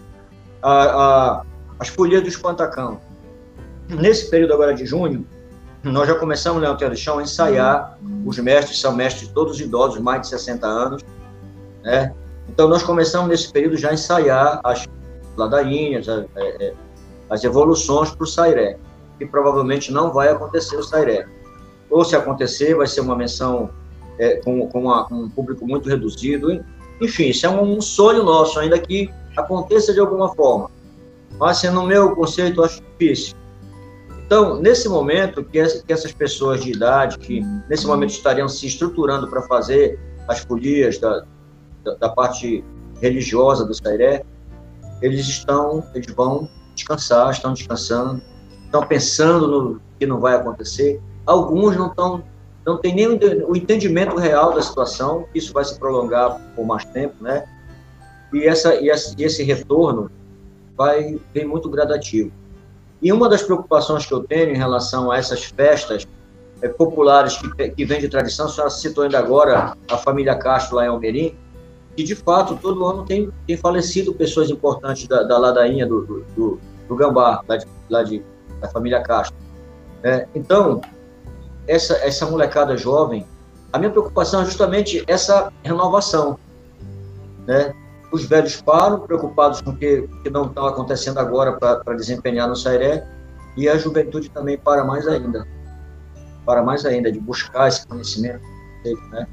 A, 0.62 0.84
a, 0.84 1.42
as 1.80 1.88
folias 1.88 2.22
do 2.22 2.30
espantacão. 2.30 3.00
Nesse 3.90 4.30
período 4.30 4.54
agora 4.54 4.74
de 4.74 4.86
junho, 4.86 5.26
nós 5.84 6.08
já 6.08 6.16
começamos 6.16 6.62
na 6.62 6.70
Alter 6.70 6.90
do 6.90 6.96
Chão 6.96 7.20
a 7.20 7.24
ensaiar. 7.24 7.98
Os 8.26 8.38
mestres 8.40 8.80
são 8.80 8.96
mestres 8.96 9.30
todos 9.30 9.60
idosos, 9.60 10.00
mais 10.00 10.22
de 10.22 10.28
60 10.30 10.66
anos, 10.66 11.04
né? 11.84 12.14
Então 12.50 12.68
nós 12.68 12.84
começamos 12.84 13.30
nesse 13.30 13.52
período 13.52 13.78
já 13.78 13.90
a 13.90 13.94
ensaiar 13.94 14.60
as 14.64 14.88
ladainhas, 15.36 16.08
a, 16.08 16.18
a, 16.18 16.26
é, 16.38 16.68
é, 16.68 16.74
as 17.30 17.44
evoluções 17.44 18.12
para 18.12 18.24
o 18.24 18.28
Sairé, 18.28 18.78
que 19.18 19.26
provavelmente 19.26 19.92
não 19.92 20.12
vai 20.12 20.30
acontecer 20.30 20.76
o 20.78 20.84
Sairé 20.84 21.28
ou 21.90 22.04
se 22.04 22.16
acontecer, 22.16 22.76
vai 22.76 22.88
ser 22.88 23.02
uma 23.02 23.16
menção 23.16 23.70
é, 24.18 24.38
com, 24.38 24.68
com, 24.68 24.82
uma, 24.82 25.06
com, 25.06 25.16
um 25.16 25.30
público 25.30 25.68
muito 25.68 25.90
reduzido. 25.90 26.64
Enfim, 27.02 27.30
isso 27.30 27.46
é 27.46 27.50
um, 27.50 27.82
sonho 27.82 28.24
nosso, 28.24 28.60
ainda 28.60 28.80
que 28.80 29.10
aconteça 29.36 29.94
de 29.94 30.00
alguma 30.00 30.34
forma. 30.34 30.70
Mas, 31.38 31.58
assim, 31.58 31.70
no 31.70 31.86
meu 31.86 32.16
conceito, 32.16 32.64
acho 32.64 32.82
difícil. 32.82 33.36
Então, 34.26 34.60
nesse 34.60 34.90
momento, 34.90 35.44
que, 35.44 35.64
que 35.84 35.94
essas 35.94 36.12
pessoas 36.12 36.64
de 36.64 36.72
idade, 36.72 37.20
que 37.20 37.42
nesse 37.70 37.86
momento 37.86 38.12
estariam 38.12 38.48
se 38.48 38.66
estruturando 38.66 39.28
para 39.28 39.42
fazer 39.44 40.00
as 40.28 40.40
folias 40.40 40.98
da, 40.98 41.24
da, 41.84 41.94
da, 41.96 42.10
parte 42.10 42.64
religiosa 43.00 43.66
do 43.66 43.74
Sairé, 43.74 44.24
eles 45.02 45.28
estão, 45.28 45.84
eles 45.94 46.12
vão 46.14 46.50
descansar, 46.74 47.30
estão 47.32 47.54
descansando, 47.54 48.22
estão 48.64 48.86
pensando 48.88 49.48
no 49.48 49.82
que 50.00 50.08
não 50.08 50.20
vai 50.20 50.36
acontecer. 50.36 51.00
Alguns 51.26 51.76
não 51.76 51.88
estão, 51.88 52.24
não 52.66 52.78
têm 52.78 52.96
nem 52.96 53.08
o 53.08 53.56
entendimento 53.56 54.16
real 54.16 54.54
da 54.54 54.62
situação, 54.62 55.26
isso 55.34 55.52
vai 55.54 55.64
se 55.66 55.78
prolongar 55.80 56.40
por 56.56 56.66
mais 56.66 56.86
tempo, 56.86 57.16
né? 57.22 57.46
E, 58.34 58.44
essa, 58.44 58.76
e 58.76 58.90
esse 58.90 59.44
retorno 59.44 60.12
vai 60.76 61.20
vir 61.34 61.46
muito 61.46 61.70
gradativo. 61.70 62.32
E 63.02 63.12
uma 63.12 63.30
das 63.30 63.44
preocupações 63.44 64.06
que 64.06 64.14
eu 64.14 64.24
tenho 64.24 64.52
em 64.52 64.58
relação 64.58 65.12
a 65.12 65.18
essas 65.18 65.44
festas 65.44 66.08
é, 66.62 66.68
populares 66.68 67.38
que, 67.38 67.70
que 67.70 67.86
vêm 67.86 68.00
de 68.00 68.10
tradição, 68.10 68.48
senhora 68.48 68.70
citou 68.70 69.04
ainda 69.04 69.20
agora 69.20 69.76
a 69.90 69.98
família 69.98 70.36
Castro 70.36 70.78
lá 70.78 70.86
em 70.86 70.88
Almerim, 70.88 71.36
que 71.96 72.04
de 72.04 72.16
fato 72.16 72.58
todo 72.62 72.86
ano 72.86 73.06
tem, 73.06 73.32
tem 73.48 73.56
falecido 73.56 74.14
pessoas 74.14 74.50
importantes 74.50 75.08
da, 75.08 75.24
da 75.24 75.38
ladainha 75.38 75.86
do, 75.86 76.02
do, 76.02 76.26
do, 76.36 76.60
do 76.88 76.96
Gambá, 76.96 77.42
lá, 77.48 77.58
de, 77.58 77.66
lá 77.90 78.04
de, 78.04 78.24
da 78.60 78.68
família 78.70 79.02
Castro. 79.02 79.36
É, 80.04 80.28
então, 80.36 80.82
essa, 81.68 81.96
essa 81.98 82.26
molecada 82.26 82.78
jovem, 82.78 83.26
a 83.72 83.80
minha 83.80 83.92
preocupação 83.92 84.42
é 84.42 84.46
justamente 84.46 85.04
essa 85.08 85.52
renovação. 85.64 86.40
Né? 87.48 87.74
Os 88.12 88.26
velhos 88.26 88.62
param, 88.62 89.02
preocupados 89.02 89.62
com 89.62 89.72
o 89.72 89.76
que, 89.76 90.08
que 90.24 90.30
não 90.30 90.46
está 90.46 90.70
acontecendo 90.70 91.20
agora 91.20 91.54
para 91.54 91.94
desempenhar 91.96 92.48
no 92.48 92.56
Sairé, 92.56 93.06
e 93.58 93.70
a 93.70 93.78
juventude 93.78 94.30
também 94.30 94.58
para 94.58 94.84
mais 94.84 95.08
ainda. 95.08 95.48
Para 96.46 96.62
mais 96.62 96.86
ainda, 96.86 97.12
de 97.12 97.20
buscar 97.20 97.68
esse 97.68 97.86
conhecimento. 97.88 98.44
Né? 99.12 99.28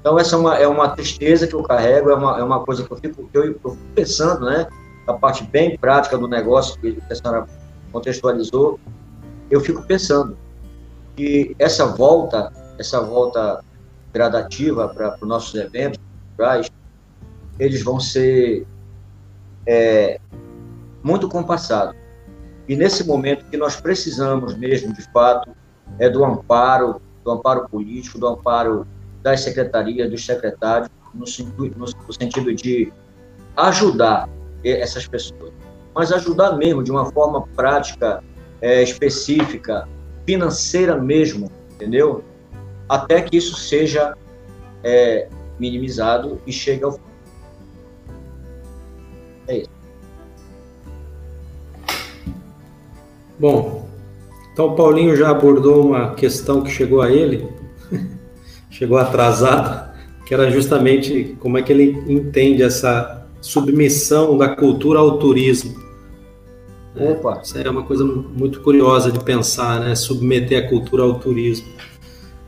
Então, 0.00 0.18
essa 0.18 0.36
é 0.36 0.38
uma, 0.38 0.58
é 0.58 0.66
uma 0.66 0.90
tristeza 0.90 1.46
que 1.46 1.54
eu 1.54 1.62
carrego, 1.62 2.10
é 2.10 2.14
uma, 2.14 2.38
é 2.38 2.42
uma 2.42 2.64
coisa 2.64 2.84
que 2.84 2.92
eu 2.92 2.96
fico, 2.96 3.28
que 3.28 3.38
eu, 3.38 3.44
eu 3.44 3.54
fico 3.54 3.76
pensando, 3.94 4.46
né? 4.46 4.68
A 5.06 5.14
parte 5.14 5.42
bem 5.44 5.78
prática 5.78 6.18
do 6.18 6.28
negócio 6.28 6.78
que 6.80 6.98
a 7.10 7.14
senhora 7.14 7.46
contextualizou, 7.90 8.78
eu 9.50 9.60
fico 9.60 9.82
pensando 9.82 10.36
que 11.18 11.56
essa 11.58 11.84
volta, 11.84 12.52
essa 12.78 13.00
volta 13.00 13.64
gradativa 14.12 14.86
para 14.88 15.16
os 15.20 15.28
nossos 15.28 15.52
eventos 15.56 15.98
eles 17.58 17.82
vão 17.82 17.98
ser 17.98 18.64
é, 19.66 20.20
muito 21.02 21.28
compassados. 21.28 21.96
E 22.68 22.76
nesse 22.76 23.04
momento 23.04 23.44
que 23.46 23.56
nós 23.56 23.80
precisamos 23.80 24.54
mesmo, 24.54 24.94
de 24.94 25.02
fato, 25.10 25.50
é 25.98 26.08
do 26.08 26.24
amparo, 26.24 27.02
do 27.24 27.32
amparo 27.32 27.68
político, 27.68 28.16
do 28.16 28.28
amparo 28.28 28.86
das 29.20 29.40
secretarias, 29.40 30.08
dos 30.08 30.24
secretários, 30.24 30.88
no, 31.12 31.24
no 31.76 32.12
sentido 32.12 32.54
de 32.54 32.92
ajudar 33.56 34.28
essas 34.62 35.08
pessoas, 35.08 35.52
mas 35.92 36.12
ajudar 36.12 36.52
mesmo 36.52 36.84
de 36.84 36.92
uma 36.92 37.10
forma 37.10 37.44
prática, 37.56 38.22
é, 38.60 38.84
específica, 38.84 39.88
financeira 40.28 40.94
mesmo, 40.94 41.50
entendeu? 41.72 42.22
Até 42.86 43.22
que 43.22 43.38
isso 43.38 43.56
seja 43.56 44.14
é, 44.84 45.26
minimizado 45.58 46.38
e 46.46 46.52
chegue 46.52 46.84
ao. 46.84 47.00
É 49.46 49.56
isso. 49.56 49.70
Bom, 53.40 53.88
então 54.52 54.66
o 54.66 54.76
Paulinho 54.76 55.16
já 55.16 55.30
abordou 55.30 55.86
uma 55.86 56.14
questão 56.14 56.60
que 56.62 56.70
chegou 56.70 57.00
a 57.00 57.10
ele, 57.10 57.48
chegou 58.68 58.98
atrasado, 58.98 59.94
que 60.26 60.34
era 60.34 60.50
justamente 60.50 61.38
como 61.40 61.56
é 61.56 61.62
que 61.62 61.72
ele 61.72 62.04
entende 62.06 62.62
essa 62.62 63.26
submissão 63.40 64.36
da 64.36 64.54
cultura 64.54 64.98
ao 64.98 65.18
turismo. 65.18 65.87
Opa. 66.96 67.40
Isso 67.42 67.58
é 67.58 67.70
uma 67.70 67.82
coisa 67.82 68.04
muito 68.04 68.60
curiosa 68.60 69.12
de 69.12 69.20
pensar, 69.20 69.80
né? 69.80 69.94
Submeter 69.94 70.64
a 70.64 70.68
cultura 70.68 71.02
ao 71.02 71.14
turismo. 71.14 71.68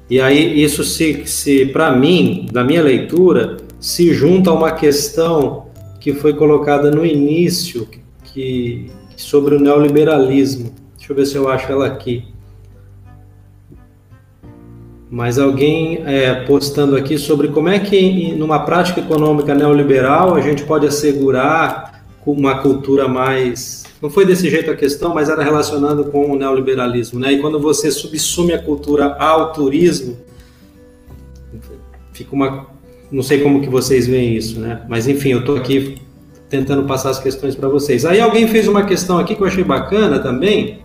E 0.09 0.21
aí 0.21 0.63
isso 0.63 0.83
se, 0.83 1.25
se 1.27 1.67
para 1.67 1.93
mim, 1.93 2.49
na 2.53 2.65
minha 2.65 2.83
leitura, 2.83 3.59
se 3.79 4.13
junta 4.13 4.51
a 4.51 4.55
uma 4.55 4.73
questão 4.73 5.67
que 6.01 6.13
foi 6.13 6.35
colocada 6.35 6.91
no 6.91 7.07
início, 7.07 7.87
que 8.25 8.91
sobre 9.17 9.55
o 9.55 9.61
neoliberalismo. 9.61 10.73
Deixa 10.97 11.13
eu 11.13 11.17
ver 11.17 11.27
se 11.27 11.37
eu 11.37 11.49
acho 11.49 11.71
ela 11.71 11.87
aqui. 11.87 12.25
Mas 15.11 15.39
alguém 15.39 16.03
é, 16.07 16.45
postando 16.45 16.97
aqui 16.97 17.19
sobre 17.19 17.49
como 17.49 17.69
é 17.69 17.79
que, 17.81 18.33
numa 18.33 18.61
prática 18.61 19.01
econômica 19.01 19.55
neoliberal, 19.55 20.37
a 20.37 20.41
gente 20.41 20.63
pode 20.63 20.87
assegurar 20.87 22.05
uma 22.25 22.59
cultura 22.59 23.09
mais. 23.09 23.80
Não 24.01 24.09
foi 24.09 24.25
desse 24.25 24.49
jeito 24.49 24.71
a 24.71 24.77
questão, 24.77 25.15
mas 25.15 25.29
era 25.29 25.43
relacionado 25.43 26.05
com 26.07 26.31
o 26.31 26.37
neoliberalismo. 26.37 27.21
Né? 27.21 27.33
E 27.33 27.39
quando 27.39 27.61
você 27.61 27.91
subsume 27.91 28.53
a 28.53 28.59
cultura 28.63 29.15
ao 29.19 29.53
turismo, 29.53 30.17
fica 32.13 32.35
uma. 32.35 32.67
Não 33.11 33.23
sei 33.23 33.41
como 33.41 33.61
que 33.61 33.69
vocês 33.69 34.07
veem 34.07 34.37
isso, 34.37 34.61
né? 34.61 34.83
Mas 34.89 35.09
enfim, 35.09 35.31
eu 35.31 35.41
estou 35.41 35.57
aqui 35.57 35.99
tentando 36.49 36.85
passar 36.85 37.11
as 37.11 37.19
questões 37.19 37.55
para 37.55 37.69
vocês. 37.69 38.05
Aí 38.05 38.21
alguém 38.21 38.47
fez 38.49 38.69
uma 38.69 38.85
questão 38.85 39.19
aqui 39.19 39.35
que 39.35 39.43
eu 39.43 39.47
achei 39.47 39.65
bacana 39.65 40.19
também. 40.19 40.81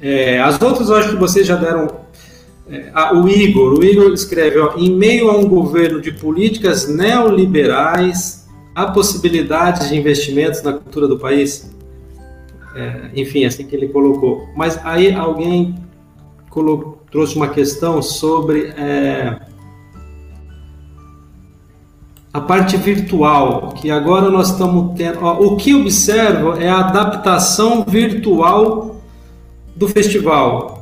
É, 0.00 0.40
as 0.40 0.60
outras 0.60 0.88
eu 0.88 0.96
acho 0.96 1.10
que 1.10 1.16
vocês 1.16 1.46
já 1.46 1.56
deram 1.56 2.04
é, 2.68 2.90
ah, 2.94 3.14
o 3.14 3.28
Igor, 3.28 3.78
o 3.78 3.84
Igor 3.84 4.12
escreve, 4.12 4.58
ó, 4.58 4.74
em 4.76 4.90
meio 4.90 5.30
a 5.30 5.36
um 5.36 5.46
governo 5.46 6.00
de 6.00 6.10
políticas 6.12 6.88
neoliberais, 6.88 8.46
há 8.74 8.86
possibilidades 8.86 9.88
de 9.88 9.96
investimentos 9.96 10.62
na 10.62 10.72
cultura 10.72 11.06
do 11.06 11.18
país? 11.18 11.73
É, 12.74 13.10
enfim, 13.14 13.44
assim 13.44 13.66
que 13.66 13.74
ele 13.74 13.88
colocou. 13.88 14.48
Mas 14.56 14.78
aí 14.84 15.14
alguém 15.14 15.74
colocou, 16.50 17.00
trouxe 17.10 17.36
uma 17.36 17.48
questão 17.48 18.02
sobre 18.02 18.66
é, 18.76 19.38
a 22.32 22.40
parte 22.40 22.76
virtual, 22.76 23.68
que 23.76 23.90
agora 23.90 24.28
nós 24.28 24.50
estamos 24.50 24.96
tendo. 24.96 25.20
Ó, 25.22 25.44
o 25.44 25.56
que 25.56 25.74
observo 25.74 26.54
é 26.54 26.68
a 26.68 26.80
adaptação 26.80 27.84
virtual 27.84 28.96
do 29.76 29.88
festival 29.88 30.74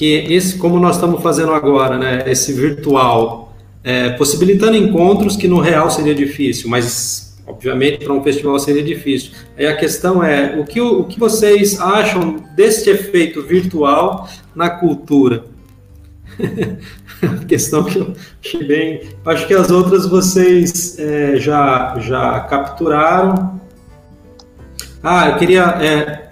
que 0.00 0.14
esse, 0.32 0.56
como 0.56 0.78
nós 0.78 0.96
estamos 0.96 1.22
fazendo 1.22 1.52
agora, 1.52 1.98
né, 1.98 2.24
esse 2.26 2.52
virtual, 2.52 3.52
é, 3.82 4.10
possibilitando 4.10 4.76
encontros 4.76 5.36
que 5.36 5.48
no 5.48 5.60
real 5.60 5.90
seria 5.90 6.14
difícil, 6.14 6.70
mas 6.70 7.29
obviamente 7.50 8.04
para 8.04 8.14
um 8.14 8.22
festival 8.22 8.58
seria 8.58 8.82
difícil. 8.82 9.32
Aí 9.56 9.66
a 9.66 9.76
questão 9.76 10.22
é 10.22 10.58
o 10.58 10.64
que, 10.64 10.80
o 10.80 11.04
que 11.04 11.18
vocês 11.18 11.80
acham 11.80 12.36
deste 12.54 12.90
efeito 12.90 13.42
virtual 13.42 14.28
na 14.54 14.70
cultura? 14.70 15.44
questão 17.46 17.84
que 17.84 17.98
eu 17.98 18.14
achei 18.42 18.64
bem. 18.64 19.02
Acho 19.24 19.46
que 19.46 19.54
as 19.54 19.70
outras 19.70 20.06
vocês 20.06 20.98
é, 20.98 21.36
já, 21.36 21.98
já 21.98 22.40
capturaram. 22.40 23.60
Ah, 25.02 25.30
eu 25.30 25.36
queria 25.36 25.64
é, 25.82 26.30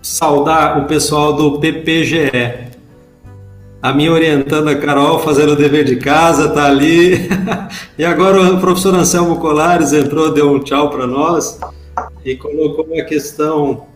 saudar 0.00 0.78
o 0.78 0.86
pessoal 0.86 1.34
do 1.34 1.58
PPGE 1.58 2.71
a 3.82 3.92
minha 3.92 4.12
orientando 4.12 4.68
a 4.68 4.76
Carol 4.76 5.18
fazendo 5.18 5.54
o 5.54 5.56
dever 5.56 5.84
de 5.84 5.96
casa, 5.96 6.50
tá 6.50 6.66
ali. 6.66 7.28
e 7.98 8.04
agora 8.04 8.40
o 8.54 8.60
professor 8.60 8.94
Anselmo 8.94 9.40
Colares 9.40 9.92
entrou, 9.92 10.32
deu 10.32 10.52
um 10.52 10.60
tchau 10.60 10.88
para 10.88 11.04
nós 11.04 11.58
e 12.24 12.36
colocou 12.36 12.86
uma 12.86 13.02
questão 13.02 13.86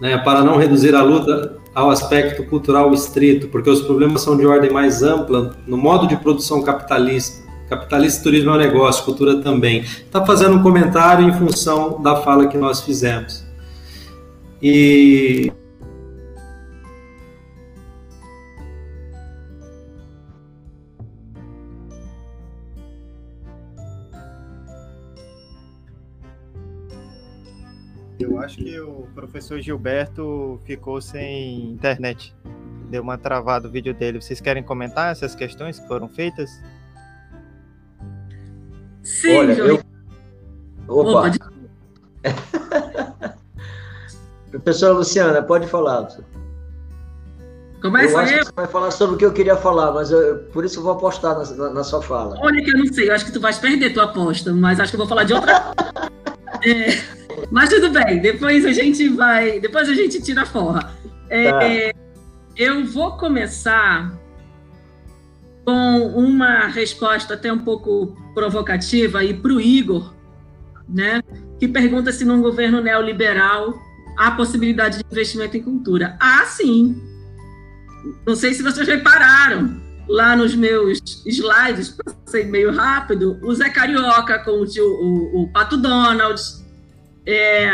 né, 0.00 0.16
para 0.16 0.42
não 0.42 0.56
reduzir 0.56 0.94
a 0.94 1.02
luta 1.02 1.58
ao 1.74 1.90
aspecto 1.90 2.42
cultural 2.44 2.94
estrito, 2.94 3.48
porque 3.48 3.68
os 3.68 3.82
problemas 3.82 4.22
são 4.22 4.34
de 4.34 4.46
ordem 4.46 4.70
mais 4.70 5.02
ampla 5.02 5.54
no 5.66 5.76
modo 5.76 6.06
de 6.06 6.16
produção 6.16 6.62
capitalista. 6.62 7.44
Capitalista 7.68 8.22
turismo 8.22 8.50
é 8.50 8.54
um 8.54 8.58
negócio, 8.58 9.04
cultura 9.04 9.42
também. 9.42 9.80
Está 9.80 10.24
fazendo 10.24 10.56
um 10.56 10.62
comentário 10.62 11.28
em 11.28 11.32
função 11.32 12.00
da 12.00 12.16
fala 12.16 12.46
que 12.46 12.56
nós 12.56 12.80
fizemos. 12.80 13.44
E 14.62 15.52
Eu 28.34 28.40
acho 28.40 28.56
que 28.56 28.80
o 28.80 29.06
professor 29.14 29.60
Gilberto 29.60 30.60
ficou 30.64 31.00
sem 31.00 31.70
internet. 31.70 32.34
Deu 32.90 33.00
uma 33.00 33.16
travada 33.16 33.68
o 33.68 33.70
vídeo 33.70 33.94
dele. 33.94 34.20
Vocês 34.20 34.40
querem 34.40 34.60
comentar 34.60 35.12
essas 35.12 35.36
questões 35.36 35.78
que 35.78 35.86
foram 35.86 36.08
feitas? 36.08 36.50
Sim, 39.04 39.36
Olha, 39.36 39.52
eu... 39.52 39.80
Opa! 40.88 41.30
Professora 44.50 44.94
Luciana, 44.94 45.40
pode 45.40 45.68
falar. 45.68 46.08
Começa 47.80 48.14
eu 48.14 48.18
acho 48.18 48.32
eu. 48.32 48.38
que 48.40 48.44
você 48.46 48.52
vai 48.52 48.66
falar 48.66 48.90
sobre 48.90 49.14
o 49.14 49.18
que 49.18 49.24
eu 49.24 49.32
queria 49.32 49.56
falar, 49.56 49.92
mas 49.92 50.10
eu, 50.10 50.38
por 50.52 50.64
isso 50.64 50.80
eu 50.80 50.82
vou 50.82 50.92
apostar 50.92 51.38
na, 51.38 51.44
na, 51.44 51.70
na, 51.70 51.84
sua 51.84 52.02
fala. 52.02 52.36
Olha 52.40 52.62
que 52.64 52.70
eu 52.70 52.78
não 52.78 52.92
sei, 52.92 53.10
eu 53.10 53.14
acho 53.14 53.26
que 53.26 53.32
tu 53.32 53.40
vais 53.40 53.58
perder 53.58 53.92
tua 53.92 54.04
aposta, 54.04 54.52
mas 54.52 54.80
acho 54.80 54.90
que 54.90 54.96
eu 54.96 55.00
vou 55.00 55.08
falar 55.08 55.24
de 55.24 55.34
outra. 55.34 55.72
é, 56.62 57.02
mas 57.50 57.68
tudo 57.68 57.90
bem, 57.90 58.20
depois 58.20 58.64
a 58.64 58.72
gente 58.72 59.08
vai, 59.08 59.60
depois 59.60 59.88
a 59.88 59.94
gente 59.94 60.22
tira 60.22 60.42
a 60.42 60.46
forra. 60.46 60.94
É, 61.28 61.50
tá. 61.92 61.98
Eu 62.56 62.84
vou 62.84 63.16
começar 63.16 64.16
com 65.64 66.06
uma 66.14 66.66
resposta 66.68 67.34
até 67.34 67.52
um 67.52 67.58
pouco 67.58 68.16
provocativa 68.34 69.20
aí 69.20 69.34
para 69.34 69.52
o 69.52 69.60
Igor, 69.60 70.14
né? 70.88 71.22
Que 71.58 71.66
pergunta 71.66 72.12
se 72.12 72.24
num 72.24 72.42
governo 72.42 72.80
neoliberal 72.80 73.74
há 74.16 74.30
possibilidade 74.32 74.98
de 74.98 75.04
investimento 75.10 75.56
em 75.56 75.62
cultura. 75.62 76.16
Ah, 76.20 76.44
sim. 76.44 77.02
Não 78.26 78.36
sei 78.36 78.52
se 78.52 78.62
vocês 78.62 78.86
repararam 78.86 79.83
lá 80.08 80.36
nos 80.36 80.54
meus 80.54 81.00
slides, 81.26 81.96
passei 82.04 82.44
meio 82.44 82.72
rápido, 82.72 83.38
o 83.42 83.54
Zé 83.54 83.70
Carioca 83.70 84.38
com 84.40 84.60
o, 84.60 84.66
tio, 84.66 84.84
o, 84.84 85.42
o 85.42 85.48
Pato 85.48 85.76
Donald, 85.76 86.40
é, 87.26 87.68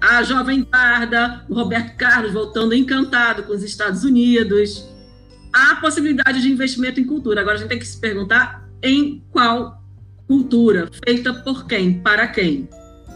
a 0.00 0.22
Jovem 0.22 0.64
Tarda, 0.64 1.44
o 1.48 1.54
Roberto 1.54 1.96
Carlos 1.96 2.32
voltando 2.32 2.74
encantado 2.74 3.42
com 3.42 3.52
os 3.52 3.62
Estados 3.62 4.02
Unidos. 4.04 4.88
Há 5.52 5.76
possibilidade 5.76 6.40
de 6.40 6.50
investimento 6.50 7.00
em 7.00 7.04
cultura. 7.04 7.40
Agora 7.40 7.56
a 7.56 7.58
gente 7.58 7.68
tem 7.68 7.78
que 7.78 7.86
se 7.86 7.98
perguntar 7.98 8.68
em 8.82 9.22
qual 9.30 9.82
cultura, 10.26 10.88
feita 11.04 11.34
por 11.34 11.66
quem, 11.66 12.00
para 12.00 12.28
quem, 12.28 12.68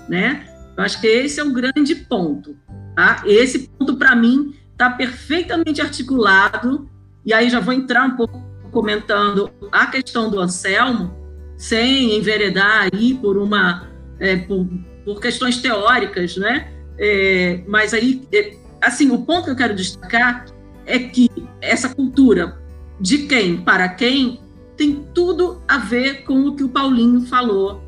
né? 0.08 0.46
Eu 0.76 0.82
acho 0.82 1.00
que 1.00 1.06
esse 1.06 1.38
é 1.38 1.44
o 1.44 1.52
grande 1.52 1.94
ponto. 1.94 2.56
Tá? 2.96 3.22
Esse 3.24 3.68
ponto, 3.68 3.96
para 3.96 4.14
mim, 4.16 4.54
está 4.72 4.90
perfeitamente 4.90 5.80
articulado, 5.80 6.90
e 7.24 7.32
aí 7.32 7.48
já 7.48 7.60
vou 7.60 7.72
entrar 7.72 8.04
um 8.04 8.16
pouco 8.16 8.42
comentando 8.70 9.50
a 9.70 9.86
questão 9.86 10.28
do 10.28 10.40
Anselmo, 10.40 11.14
sem 11.56 12.16
enveredar 12.16 12.88
aí 12.92 13.14
por 13.14 13.38
uma 13.38 13.88
é, 14.18 14.36
por, 14.36 14.66
por, 15.04 15.20
questões 15.20 15.58
teóricas, 15.58 16.36
né? 16.36 16.68
É, 16.98 17.62
mas 17.66 17.94
aí, 17.94 18.26
é, 18.32 18.56
assim, 18.80 19.10
o 19.10 19.22
ponto 19.22 19.44
que 19.44 19.50
eu 19.50 19.56
quero 19.56 19.74
destacar 19.74 20.46
é 20.84 20.98
que 20.98 21.30
essa 21.60 21.88
cultura 21.88 22.58
de 23.00 23.18
quem 23.26 23.56
para 23.56 23.88
quem 23.88 24.40
tem 24.76 25.06
tudo 25.14 25.62
a 25.68 25.78
ver 25.78 26.24
com 26.24 26.48
o 26.48 26.56
que 26.56 26.64
o 26.64 26.68
Paulinho 26.68 27.22
falou 27.22 27.82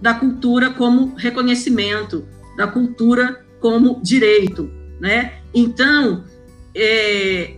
da 0.00 0.14
cultura 0.14 0.70
como 0.70 1.14
reconhecimento, 1.14 2.26
da 2.56 2.66
cultura 2.66 3.44
como 3.60 4.00
direito, 4.02 4.70
né? 5.00 5.38
Então, 5.54 6.24
é, 6.74 7.56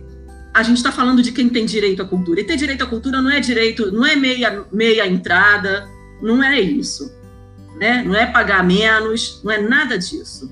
a 0.57 0.63
gente 0.63 0.77
está 0.77 0.91
falando 0.91 1.21
de 1.21 1.31
quem 1.31 1.47
tem 1.47 1.67
direito 1.67 2.01
à 2.01 2.05
cultura. 2.05 2.41
E 2.41 2.43
ter 2.43 2.57
direito 2.57 2.83
à 2.83 2.87
cultura 2.87 3.21
não 3.21 3.29
é 3.29 3.39
direito, 3.39 3.91
não 3.91 4.03
é 4.03 4.15
meia, 4.15 4.65
meia 4.71 5.07
entrada, 5.07 5.87
não 6.19 6.41
é 6.43 6.59
isso. 6.59 7.15
Né? 7.79 8.03
Não 8.03 8.15
é 8.15 8.25
pagar 8.25 8.63
menos, 8.63 9.39
não 9.43 9.51
é 9.51 9.61
nada 9.61 9.99
disso. 9.99 10.51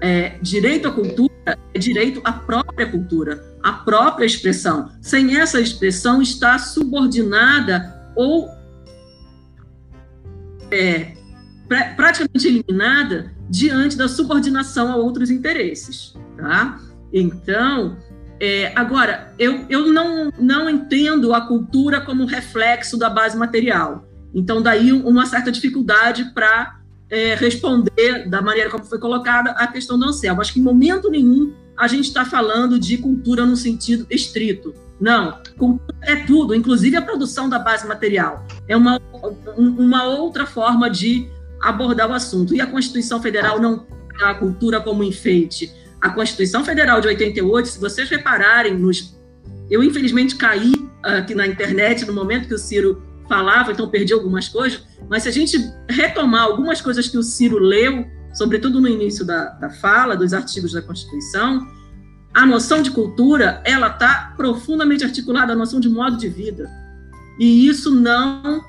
É, 0.00 0.38
direito 0.40 0.86
à 0.86 0.92
cultura 0.92 1.58
é 1.74 1.78
direito 1.78 2.20
à 2.22 2.32
própria 2.32 2.88
cultura, 2.88 3.44
à 3.64 3.72
própria 3.72 4.24
expressão. 4.24 4.92
Sem 5.02 5.36
essa 5.36 5.60
expressão, 5.60 6.22
está 6.22 6.56
subordinada 6.60 8.12
ou 8.14 8.48
é, 10.70 11.14
pra, 11.66 11.94
praticamente 11.96 12.46
eliminada 12.46 13.34
diante 13.50 13.96
da 13.96 14.06
subordinação 14.06 14.92
a 14.92 14.96
outros 14.96 15.30
interesses. 15.30 16.14
Tá? 16.36 16.78
Então, 17.12 17.96
é, 18.40 18.72
agora, 18.76 19.32
eu, 19.38 19.64
eu 19.68 19.92
não, 19.92 20.30
não 20.38 20.68
entendo 20.68 21.32
a 21.32 21.40
cultura 21.40 22.00
como 22.00 22.26
reflexo 22.26 22.98
da 22.98 23.08
base 23.08 23.36
material. 23.36 24.06
Então, 24.34 24.60
daí 24.60 24.92
uma 24.92 25.24
certa 25.26 25.50
dificuldade 25.50 26.32
para 26.34 26.78
é, 27.08 27.34
responder 27.34 28.28
da 28.28 28.42
maneira 28.42 28.70
como 28.70 28.84
foi 28.84 28.98
colocada 28.98 29.50
a 29.52 29.66
questão 29.66 29.98
do 29.98 30.04
Anselmo. 30.04 30.40
Acho 30.40 30.52
que 30.52 30.60
em 30.60 30.62
momento 30.62 31.10
nenhum 31.10 31.54
a 31.76 31.86
gente 31.86 32.06
está 32.06 32.24
falando 32.24 32.78
de 32.78 32.98
cultura 32.98 33.46
no 33.46 33.56
sentido 33.56 34.06
estrito. 34.10 34.74
Não, 35.00 35.38
cultura 35.58 35.96
é 36.02 36.16
tudo, 36.24 36.54
inclusive 36.54 36.96
a 36.96 37.02
produção 37.02 37.48
da 37.48 37.58
base 37.58 37.86
material. 37.86 38.46
É 38.66 38.76
uma, 38.76 39.00
uma 39.56 40.04
outra 40.04 40.46
forma 40.46 40.88
de 40.90 41.28
abordar 41.60 42.10
o 42.10 42.14
assunto. 42.14 42.54
E 42.54 42.60
a 42.60 42.66
Constituição 42.66 43.20
Federal 43.20 43.60
não 43.60 43.86
a 44.22 44.34
cultura 44.34 44.80
como 44.80 45.04
enfeite. 45.04 45.70
A 46.00 46.10
Constituição 46.10 46.64
Federal 46.64 47.00
de 47.00 47.08
88, 47.08 47.68
se 47.68 47.80
vocês 47.80 48.08
repararem 48.08 48.76
nos. 48.76 49.16
Eu, 49.70 49.82
infelizmente, 49.82 50.36
caí 50.36 50.72
aqui 51.02 51.34
na 51.34 51.46
internet 51.46 52.04
no 52.04 52.12
momento 52.12 52.48
que 52.48 52.54
o 52.54 52.58
Ciro 52.58 53.02
falava, 53.28 53.72
então 53.72 53.88
perdi 53.88 54.12
algumas 54.12 54.48
coisas, 54.48 54.84
mas 55.08 55.24
se 55.24 55.28
a 55.28 55.32
gente 55.32 55.58
retomar 55.88 56.42
algumas 56.42 56.80
coisas 56.80 57.08
que 57.08 57.18
o 57.18 57.22
Ciro 57.22 57.58
leu, 57.58 58.06
sobretudo 58.32 58.80
no 58.80 58.88
início 58.88 59.24
da, 59.24 59.46
da 59.50 59.70
fala, 59.70 60.16
dos 60.16 60.32
artigos 60.32 60.72
da 60.72 60.82
Constituição, 60.82 61.66
a 62.32 62.44
noção 62.44 62.82
de 62.82 62.90
cultura, 62.90 63.62
ela 63.64 63.88
está 63.88 64.34
profundamente 64.36 65.02
articulada 65.02 65.54
à 65.54 65.56
noção 65.56 65.80
de 65.80 65.88
modo 65.88 66.16
de 66.16 66.28
vida. 66.28 66.70
E 67.38 67.66
isso 67.66 67.90
não 67.90 68.62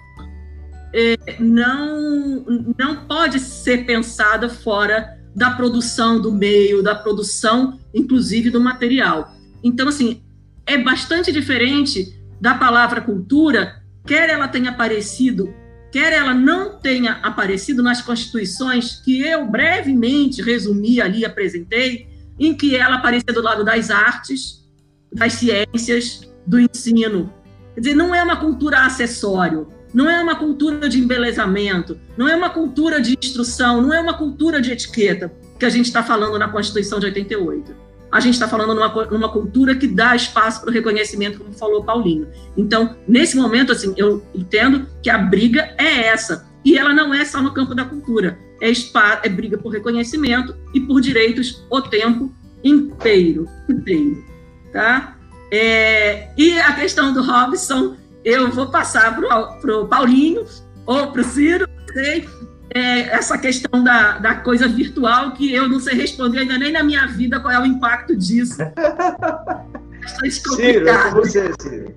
é, 0.93 1.17
não, 1.39 2.45
não 2.77 2.95
pode 3.07 3.39
ser 3.39 3.85
pensada 3.85 4.49
fora 4.49 5.16
da 5.37 5.51
produção 5.51 6.19
do 6.19 6.31
meio, 6.31 6.81
da 6.81 6.95
produção, 6.95 7.79
inclusive, 7.93 8.49
do 8.49 8.59
material. 8.59 9.35
Então, 9.63 9.87
assim, 9.87 10.23
é 10.65 10.79
bastante 10.79 11.31
diferente 11.31 12.19
da 12.41 12.55
palavra 12.55 13.01
cultura, 13.01 13.83
quer 14.03 14.31
ela 14.31 14.47
tenha 14.47 14.71
aparecido, 14.71 15.53
quer 15.91 16.11
ela 16.11 16.33
não 16.33 16.79
tenha 16.79 17.19
aparecido 17.21 17.83
nas 17.83 18.01
constituições 18.01 18.95
que 18.95 19.21
eu 19.21 19.45
brevemente 19.45 20.41
resumi 20.41 20.99
ali, 20.99 21.23
apresentei, 21.23 22.07
em 22.39 22.55
que 22.55 22.75
ela 22.75 22.95
aparecia 22.95 23.31
do 23.31 23.41
lado 23.43 23.63
das 23.63 23.91
artes, 23.91 24.65
das 25.13 25.33
ciências, 25.33 26.27
do 26.47 26.59
ensino. 26.59 27.31
Quer 27.75 27.81
dizer, 27.81 27.95
não 27.95 28.15
é 28.15 28.23
uma 28.23 28.37
cultura 28.37 28.87
acessório, 28.87 29.67
não 29.93 30.09
é 30.09 30.21
uma 30.21 30.35
cultura 30.35 30.89
de 30.89 30.99
embelezamento, 30.99 31.99
não 32.17 32.27
é 32.27 32.35
uma 32.35 32.49
cultura 32.49 33.01
de 33.01 33.17
instrução, 33.17 33.81
não 33.81 33.93
é 33.93 33.99
uma 33.99 34.17
cultura 34.17 34.61
de 34.61 34.71
etiqueta 34.71 35.31
que 35.57 35.65
a 35.65 35.69
gente 35.69 35.85
está 35.85 36.03
falando 36.03 36.37
na 36.37 36.49
Constituição 36.49 36.99
de 36.99 37.05
88. 37.07 37.87
A 38.11 38.19
gente 38.19 38.35
está 38.35 38.47
falando 38.47 38.73
numa, 38.73 39.05
numa 39.05 39.29
cultura 39.29 39.75
que 39.75 39.87
dá 39.87 40.15
espaço 40.15 40.61
para 40.61 40.69
o 40.69 40.73
reconhecimento, 40.73 41.39
como 41.39 41.51
falou 41.53 41.83
Paulinho. 41.83 42.27
Então, 42.55 42.95
nesse 43.07 43.35
momento, 43.35 43.71
assim, 43.71 43.93
eu 43.97 44.23
entendo 44.33 44.87
que 45.03 45.09
a 45.09 45.17
briga 45.17 45.73
é 45.77 46.07
essa. 46.07 46.47
E 46.63 46.77
ela 46.77 46.93
não 46.93 47.13
é 47.13 47.25
só 47.25 47.41
no 47.41 47.53
campo 47.53 47.75
da 47.75 47.83
cultura. 47.83 48.39
É, 48.61 48.73
spa, 48.73 49.21
é 49.23 49.29
briga 49.29 49.57
por 49.57 49.69
reconhecimento 49.69 50.55
e 50.73 50.79
por 50.79 51.01
direitos 51.01 51.65
o 51.69 51.81
tempo 51.81 52.33
inteiro. 52.63 53.47
inteiro 53.69 54.23
tá? 54.71 55.17
É, 55.51 56.29
e 56.37 56.59
a 56.59 56.73
questão 56.73 57.13
do 57.13 57.21
Robson 57.21 57.95
eu 58.27 58.51
vou 58.51 58.67
passar 58.67 59.15
para 59.15 59.77
o 59.77 59.87
Paulinho 59.87 60.45
ou 60.85 61.07
para 61.13 61.21
o 61.21 61.23
Ciro, 61.23 61.65
sei, 61.93 62.27
é, 62.75 62.99
essa 63.15 63.37
questão 63.37 63.81
da, 63.81 64.17
da 64.17 64.35
coisa 64.35 64.67
virtual 64.67 65.31
que 65.31 65.53
eu 65.53 65.69
não 65.69 65.79
sei 65.79 65.95
responder 65.95 66.39
ainda 66.39 66.57
nem 66.57 66.73
na 66.73 66.83
minha 66.83 67.07
vida 67.07 67.39
qual 67.39 67.53
é 67.53 67.59
o 67.59 67.65
impacto 67.65 68.17
disso. 68.17 68.57
Ciro, 70.29 70.89
é 70.89 71.03
com 71.03 71.15
você, 71.15 71.49
Ciro. 71.61 71.93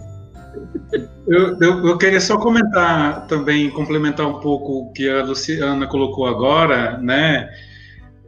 Eu, 1.26 1.58
eu, 1.60 1.86
eu, 1.88 1.98
queria 1.98 2.20
só 2.20 2.38
comentar 2.38 3.26
também, 3.26 3.68
complementar 3.70 4.26
um 4.26 4.38
pouco 4.40 4.82
o 4.82 4.92
que 4.92 5.08
a 5.08 5.24
Luciana 5.24 5.86
colocou 5.88 6.26
agora, 6.26 6.96
né? 6.98 7.48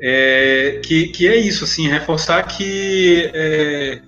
É, 0.01 0.81
que, 0.85 1.09
que 1.09 1.29
é 1.29 1.37
isso, 1.37 1.63
assim, 1.63 1.87
reforçar 1.87 2.43
que 2.45 3.31
é, 3.33 4.01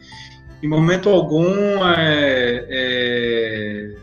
em 0.65 0.69
momento 0.69 1.11
algum, 1.11 1.87
é, 1.87 2.67
é, 2.71 3.95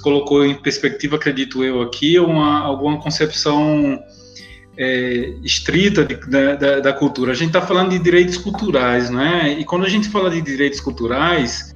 colocou 0.00 0.46
em 0.46 0.54
perspectiva, 0.54 1.16
acredito 1.16 1.64
eu 1.64 1.82
aqui, 1.82 2.20
uma, 2.20 2.60
alguma 2.60 3.00
concepção 3.00 3.98
é, 4.78 5.34
estrita 5.42 6.04
de, 6.04 6.14
da, 6.30 6.78
da, 6.78 6.92
cultura. 6.92 7.32
A 7.32 7.34
gente 7.34 7.48
está 7.48 7.60
falando 7.60 7.90
de 7.90 7.98
direitos 7.98 8.36
culturais, 8.36 9.10
não 9.10 9.20
é? 9.20 9.54
E 9.54 9.64
quando 9.64 9.84
a 9.84 9.88
gente 9.88 10.08
fala 10.08 10.30
de 10.30 10.40
direitos 10.40 10.78
culturais, 10.78 11.74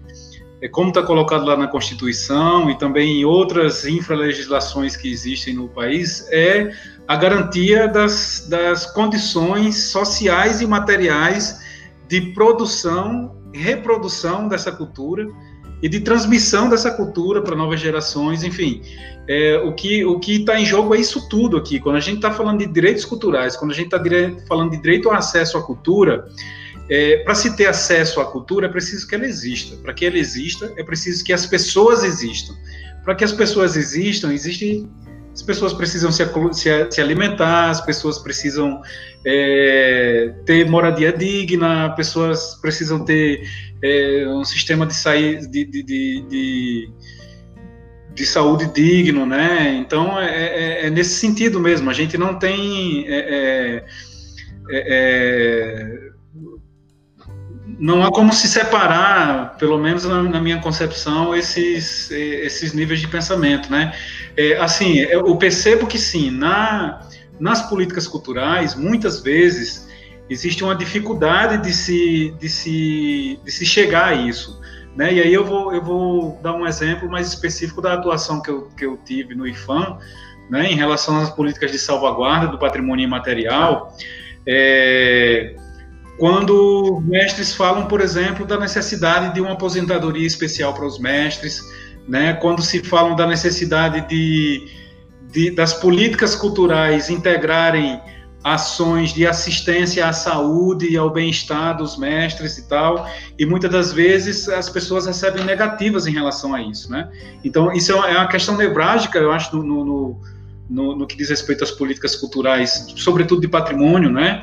é 0.63 0.69
como 0.69 0.91
está 0.91 1.03
colocado 1.03 1.45
lá 1.45 1.57
na 1.57 1.67
Constituição 1.67 2.71
e 2.71 2.79
também 2.79 3.23
em 3.23 3.25
outras 3.25 3.85
infralegislações 3.85 4.95
que 4.95 5.11
existem 5.11 5.55
no 5.55 5.69
país, 5.69 6.29
é 6.31 6.71
a 7.09 7.17
garantia 7.17 7.89
das, 7.89 8.47
das 8.49 8.87
condições 8.87 9.75
sociais 9.91 10.61
e 10.61 10.67
materiais 10.69 11.59
de 12.07 12.21
produção 12.33 13.40
reprodução 13.53 14.49
dessa 14.49 14.73
cultura 14.73 15.27
e 15.83 15.89
de 15.89 16.01
transmissão 16.01 16.69
dessa 16.69 16.91
cultura 16.91 17.43
para 17.43 17.57
novas 17.57 17.81
gerações, 17.81 18.43
enfim, 18.45 18.83
é, 19.29 19.59
o 19.59 19.73
que 19.75 20.05
o 20.05 20.19
que 20.19 20.37
está 20.37 20.61
em 20.61 20.65
jogo 20.65 20.95
é 20.95 20.99
isso 20.99 21.29
tudo 21.29 21.57
aqui. 21.57 21.81
Quando 21.81 21.97
a 21.97 22.01
gente 22.01 22.17
está 22.17 22.31
falando 22.31 22.59
de 22.59 22.67
direitos 22.67 23.05
culturais, 23.05 23.57
quando 23.57 23.71
a 23.71 23.75
gente 23.75 23.95
está 23.95 23.99
falando 24.47 24.71
de 24.71 24.77
direito 24.77 25.09
ao 25.09 25.15
acesso 25.15 25.57
à 25.57 25.63
cultura, 25.63 26.27
é, 26.91 27.19
para 27.19 27.35
se 27.35 27.57
ter 27.57 27.67
acesso 27.67 28.21
à 28.21 28.25
cultura, 28.25 28.67
é 28.67 28.69
preciso 28.69 29.07
que 29.07 29.15
ela 29.15 29.25
exista. 29.25 29.77
Para 29.77 29.95
que 29.95 30.05
ela 30.05 30.19
exista, 30.19 30.73
é 30.77 30.83
preciso 30.83 31.25
que 31.25 31.33
as 31.33 31.47
pessoas 31.47 32.03
existam. 32.03 32.55
Para 33.05 33.15
que 33.15 33.25
as 33.25 33.33
pessoas 33.33 33.77
existam, 33.77 34.33
existem 34.33 34.91
as 35.33 35.43
pessoas 35.43 35.73
precisam 35.73 36.11
se, 36.11 36.25
se, 36.53 36.91
se 36.91 37.01
alimentar, 37.01 37.71
as 37.71 37.81
pessoas 37.81 38.19
precisam 38.19 38.83
é, 39.25 40.35
ter 40.45 40.69
moradia 40.69 41.13
digna, 41.13 41.87
as 41.87 41.95
pessoas 41.95 42.59
precisam 42.61 43.05
ter 43.05 43.43
é, 43.83 44.27
um 44.29 44.45
sistema 44.45 44.87
de, 44.87 44.95
sair, 44.95 45.41
de, 45.49 45.65
de, 45.65 45.83
de, 45.83 46.91
de, 48.15 48.27
saúde 48.27 48.67
digno, 48.73 49.25
né? 49.25 49.77
Então 49.79 50.19
é, 50.19 50.27
é, 50.27 50.87
é, 50.87 50.91
nesse 50.91 51.15
sentido 51.15 51.61
mesmo. 51.61 51.89
A 51.89 51.95
gente 51.95 52.19
não 52.19 52.39
tem 52.39 53.07
é, 53.09 53.85
é, 54.73 56.10
não 57.81 58.05
há 58.05 58.13
como 58.13 58.31
se 58.31 58.47
separar, 58.47 59.57
pelo 59.57 59.79
menos 59.79 60.05
na, 60.05 60.23
na, 60.23 60.39
minha 60.39 60.61
concepção, 60.61 61.35
esses, 61.35 62.11
esses 62.11 62.75
níveis 62.75 63.01
de 63.01 63.09
pensamento, 63.09 63.73
né? 63.73 63.95
É, 64.37 64.59
assim, 64.59 64.99
eu 64.99 65.35
percebo 65.37 65.87
que 65.87 65.99
sim, 65.99 66.31
na, 66.31 67.01
nas 67.41 67.63
políticas 67.71 68.07
culturais, 68.07 68.75
muitas 68.75 69.23
vezes 69.23 69.89
existe 70.29 70.63
uma 70.63 70.75
dificuldade 70.75 71.65
de 71.65 71.73
se, 71.73 72.35
de 72.39 72.51
se, 72.51 73.41
de 73.43 73.51
se 73.51 73.65
chegar 73.65 74.09
a 74.09 74.15
isso, 74.15 74.61
né? 74.95 75.15
E 75.15 75.23
aí 75.23 75.33
eu 75.33 75.47
vou, 75.47 75.73
eu 75.73 75.83
vou 75.83 76.39
dar 76.43 76.53
um 76.53 76.67
exemplo 76.67 77.09
mais 77.09 77.29
específico 77.29 77.81
da 77.81 77.95
atuação 77.95 78.43
que 78.43 78.51
eu, 78.51 78.69
que 78.77 78.85
eu 78.85 78.99
tive 78.99 79.35
no 79.35 79.47
IFAM, 79.47 79.99
né, 80.51 80.71
em 80.71 80.75
relação 80.75 81.19
às 81.19 81.31
políticas 81.31 81.73
de 81.73 81.79
salvaguarda 81.79 82.49
do 82.49 82.59
patrimônio 82.59 83.05
imaterial. 83.05 83.97
É, 84.47 85.55
quando 86.21 87.03
mestres 87.07 87.55
falam, 87.55 87.87
por 87.87 88.03
exemplo, 88.03 88.45
da 88.45 88.59
necessidade 88.59 89.33
de 89.33 89.41
uma 89.41 89.53
aposentadoria 89.53 90.27
especial 90.27 90.75
para 90.75 90.85
os 90.85 90.99
mestres, 90.99 91.63
né? 92.07 92.35
quando 92.35 92.61
se 92.61 92.81
falam 92.81 93.17
da 93.17 93.27
necessidade 93.27 94.07
de, 94.07 94.69
de, 95.33 95.51
das 95.53 95.73
políticas 95.73 96.37
culturais 96.37 97.09
integrarem 97.09 97.99
ações 98.45 99.15
de 99.15 99.27
assistência 99.27 100.07
à 100.07 100.13
saúde 100.13 100.91
e 100.91 100.97
ao 100.97 101.09
bem-estar 101.09 101.79
dos 101.79 101.97
mestres 101.97 102.59
e 102.59 102.69
tal, 102.69 103.09
e 103.39 103.47
muitas 103.47 103.71
das 103.71 103.91
vezes 103.91 104.47
as 104.47 104.69
pessoas 104.69 105.07
recebem 105.07 105.43
negativas 105.45 106.07
em 106.07 106.13
relação 106.13 106.55
a 106.55 106.61
isso, 106.61 106.91
né? 106.91 107.11
Então, 107.43 107.73
isso 107.73 107.93
é 107.93 108.19
uma 108.19 108.29
questão 108.29 108.59
nevrálgica, 108.59 109.19
eu 109.19 109.33
acho, 109.33 109.57
no, 109.57 109.85
no, 109.85 110.21
no, 110.69 110.97
no 110.97 111.07
que 111.07 111.17
diz 111.17 111.31
respeito 111.31 111.65
às 111.65 111.71
políticas 111.71 112.15
culturais, 112.15 112.93
sobretudo 112.97 113.41
de 113.41 113.49
patrimônio, 113.49 114.11
né? 114.11 114.43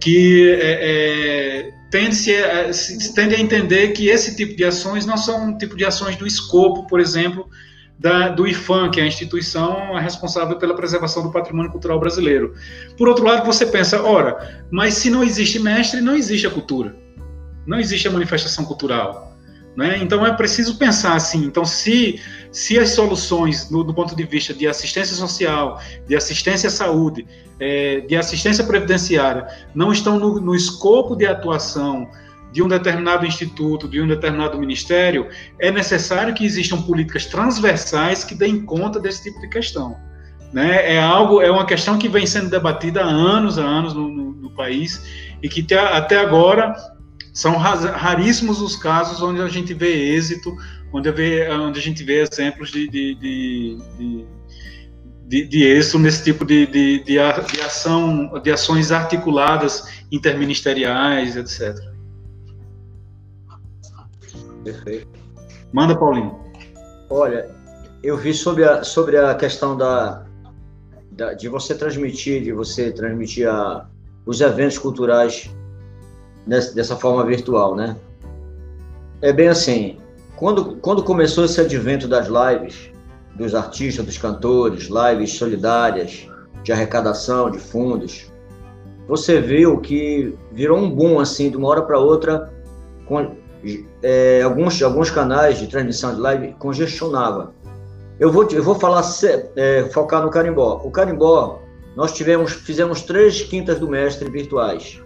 Que 0.00 0.50
é, 0.60 0.78
é, 0.80 1.70
tende, 1.90 2.34
a, 2.36 2.72
se, 2.72 3.14
tende 3.14 3.34
a 3.34 3.40
entender 3.40 3.88
que 3.88 4.08
esse 4.08 4.34
tipo 4.34 4.56
de 4.56 4.64
ações 4.64 5.04
não 5.04 5.16
são 5.16 5.48
um 5.48 5.58
tipo 5.58 5.76
de 5.76 5.84
ações 5.84 6.16
do 6.16 6.26
escopo, 6.26 6.86
por 6.86 6.98
exemplo, 6.98 7.48
da, 7.98 8.30
do 8.30 8.46
IFAM, 8.46 8.90
que 8.90 8.98
é 8.98 9.02
a 9.02 9.06
instituição 9.06 9.94
responsável 9.96 10.56
pela 10.56 10.74
preservação 10.74 11.22
do 11.22 11.30
patrimônio 11.30 11.70
cultural 11.70 12.00
brasileiro. 12.00 12.54
Por 12.96 13.08
outro 13.08 13.24
lado, 13.24 13.44
você 13.44 13.66
pensa, 13.66 14.02
ora, 14.02 14.64
mas 14.70 14.94
se 14.94 15.10
não 15.10 15.22
existe 15.22 15.58
mestre, 15.58 16.00
não 16.00 16.16
existe 16.16 16.46
a 16.46 16.50
cultura, 16.50 16.96
não 17.66 17.78
existe 17.78 18.08
a 18.08 18.10
manifestação 18.10 18.64
cultural. 18.64 19.29
Né? 19.76 19.98
Então 20.02 20.26
é 20.26 20.32
preciso 20.32 20.76
pensar 20.76 21.14
assim. 21.14 21.44
Então, 21.44 21.64
se, 21.64 22.20
se 22.50 22.78
as 22.78 22.90
soluções, 22.90 23.68
do, 23.68 23.94
ponto 23.94 24.16
de 24.16 24.24
vista 24.24 24.52
de 24.52 24.66
assistência 24.66 25.14
social, 25.14 25.80
de 26.06 26.16
assistência 26.16 26.68
à 26.68 26.70
saúde, 26.70 27.26
é, 27.58 28.00
de 28.00 28.16
assistência 28.16 28.64
previdenciária, 28.64 29.46
não 29.74 29.92
estão 29.92 30.18
no, 30.18 30.40
no 30.40 30.54
escopo 30.54 31.14
de 31.14 31.26
atuação 31.26 32.08
de 32.52 32.62
um 32.62 32.68
determinado 32.68 33.24
instituto, 33.24 33.86
de 33.86 34.00
um 34.00 34.08
determinado 34.08 34.58
ministério, 34.58 35.28
é 35.58 35.70
necessário 35.70 36.34
que 36.34 36.44
existam 36.44 36.82
políticas 36.82 37.26
transversais 37.26 38.24
que 38.24 38.34
deem 38.34 38.64
conta 38.64 38.98
desse 38.98 39.22
tipo 39.22 39.40
de 39.40 39.48
questão. 39.48 39.96
Né? 40.52 40.96
É 40.96 41.00
algo, 41.00 41.40
é 41.40 41.50
uma 41.50 41.64
questão 41.64 41.96
que 41.96 42.08
vem 42.08 42.26
sendo 42.26 42.50
debatida 42.50 43.04
há 43.04 43.08
anos, 43.08 43.56
há 43.56 43.62
anos 43.62 43.94
no, 43.94 44.08
no, 44.08 44.32
no 44.32 44.50
país 44.50 45.30
e 45.40 45.48
que 45.48 45.62
te, 45.62 45.74
até 45.74 46.18
agora 46.18 46.74
são 47.40 47.56
raríssimos 47.56 48.60
os 48.60 48.76
casos 48.76 49.22
onde 49.22 49.40
a 49.40 49.48
gente 49.48 49.72
vê 49.72 50.14
êxito, 50.14 50.54
onde, 50.92 51.10
vê, 51.10 51.50
onde 51.50 51.78
a 51.78 51.82
gente 51.82 52.04
vê 52.04 52.20
exemplos 52.20 52.70
de, 52.70 52.86
de, 52.86 53.14
de, 53.14 53.78
de, 53.96 54.26
de, 55.26 55.48
de 55.48 55.64
êxito 55.64 55.98
nesse 55.98 56.22
tipo 56.22 56.44
de, 56.44 56.66
de, 56.66 57.02
de, 57.02 57.18
ação, 57.18 58.30
de 58.42 58.50
ações 58.50 58.92
articuladas 58.92 60.04
interministeriais, 60.12 61.34
etc. 61.34 61.82
Perfeito. 64.62 65.08
Manda, 65.72 65.96
Paulinho. 65.96 66.38
Olha, 67.08 67.48
eu 68.02 68.18
vi 68.18 68.34
sobre 68.34 68.64
a, 68.64 68.84
sobre 68.84 69.16
a 69.16 69.34
questão 69.34 69.78
da, 69.78 70.26
da 71.10 71.32
de 71.32 71.48
você 71.48 71.74
transmitir, 71.74 72.42
de 72.42 72.52
você 72.52 72.92
transmitir 72.92 73.48
a, 73.48 73.88
os 74.26 74.42
eventos 74.42 74.76
culturais 74.76 75.50
dessa 76.46 76.96
forma 76.96 77.24
virtual, 77.24 77.74
né? 77.74 77.96
É 79.22 79.32
bem 79.32 79.48
assim, 79.48 79.98
quando, 80.36 80.76
quando 80.76 81.02
começou 81.02 81.44
esse 81.44 81.60
advento 81.60 82.08
das 82.08 82.28
lives, 82.28 82.90
dos 83.34 83.54
artistas, 83.54 84.04
dos 84.04 84.18
cantores, 84.18 84.88
lives 84.88 85.34
solidárias, 85.34 86.26
de 86.62 86.72
arrecadação 86.72 87.50
de 87.50 87.58
fundos, 87.58 88.30
você 89.06 89.40
viu 89.40 89.78
que 89.78 90.34
virou 90.52 90.78
um 90.78 90.90
boom, 90.90 91.18
assim, 91.18 91.50
de 91.50 91.56
uma 91.56 91.68
hora 91.68 91.82
para 91.82 91.98
outra, 91.98 92.50
com, 93.06 93.34
é, 94.02 94.40
alguns, 94.42 94.80
alguns 94.82 95.10
canais 95.10 95.58
de 95.58 95.66
transmissão 95.66 96.14
de 96.14 96.20
live 96.20 96.54
congestionava. 96.58 97.52
Eu 98.18 98.30
vou, 98.30 98.46
eu 98.50 98.62
vou 98.62 98.74
falar, 98.74 99.02
é, 99.56 99.84
focar 99.92 100.22
no 100.22 100.30
carimbó. 100.30 100.80
O 100.84 100.90
carimbó, 100.90 101.60
nós 101.96 102.12
tivemos, 102.12 102.52
fizemos 102.52 103.02
três 103.02 103.42
quintas 103.42 103.78
do 103.78 103.88
mestre 103.88 104.30
virtuais. 104.30 105.02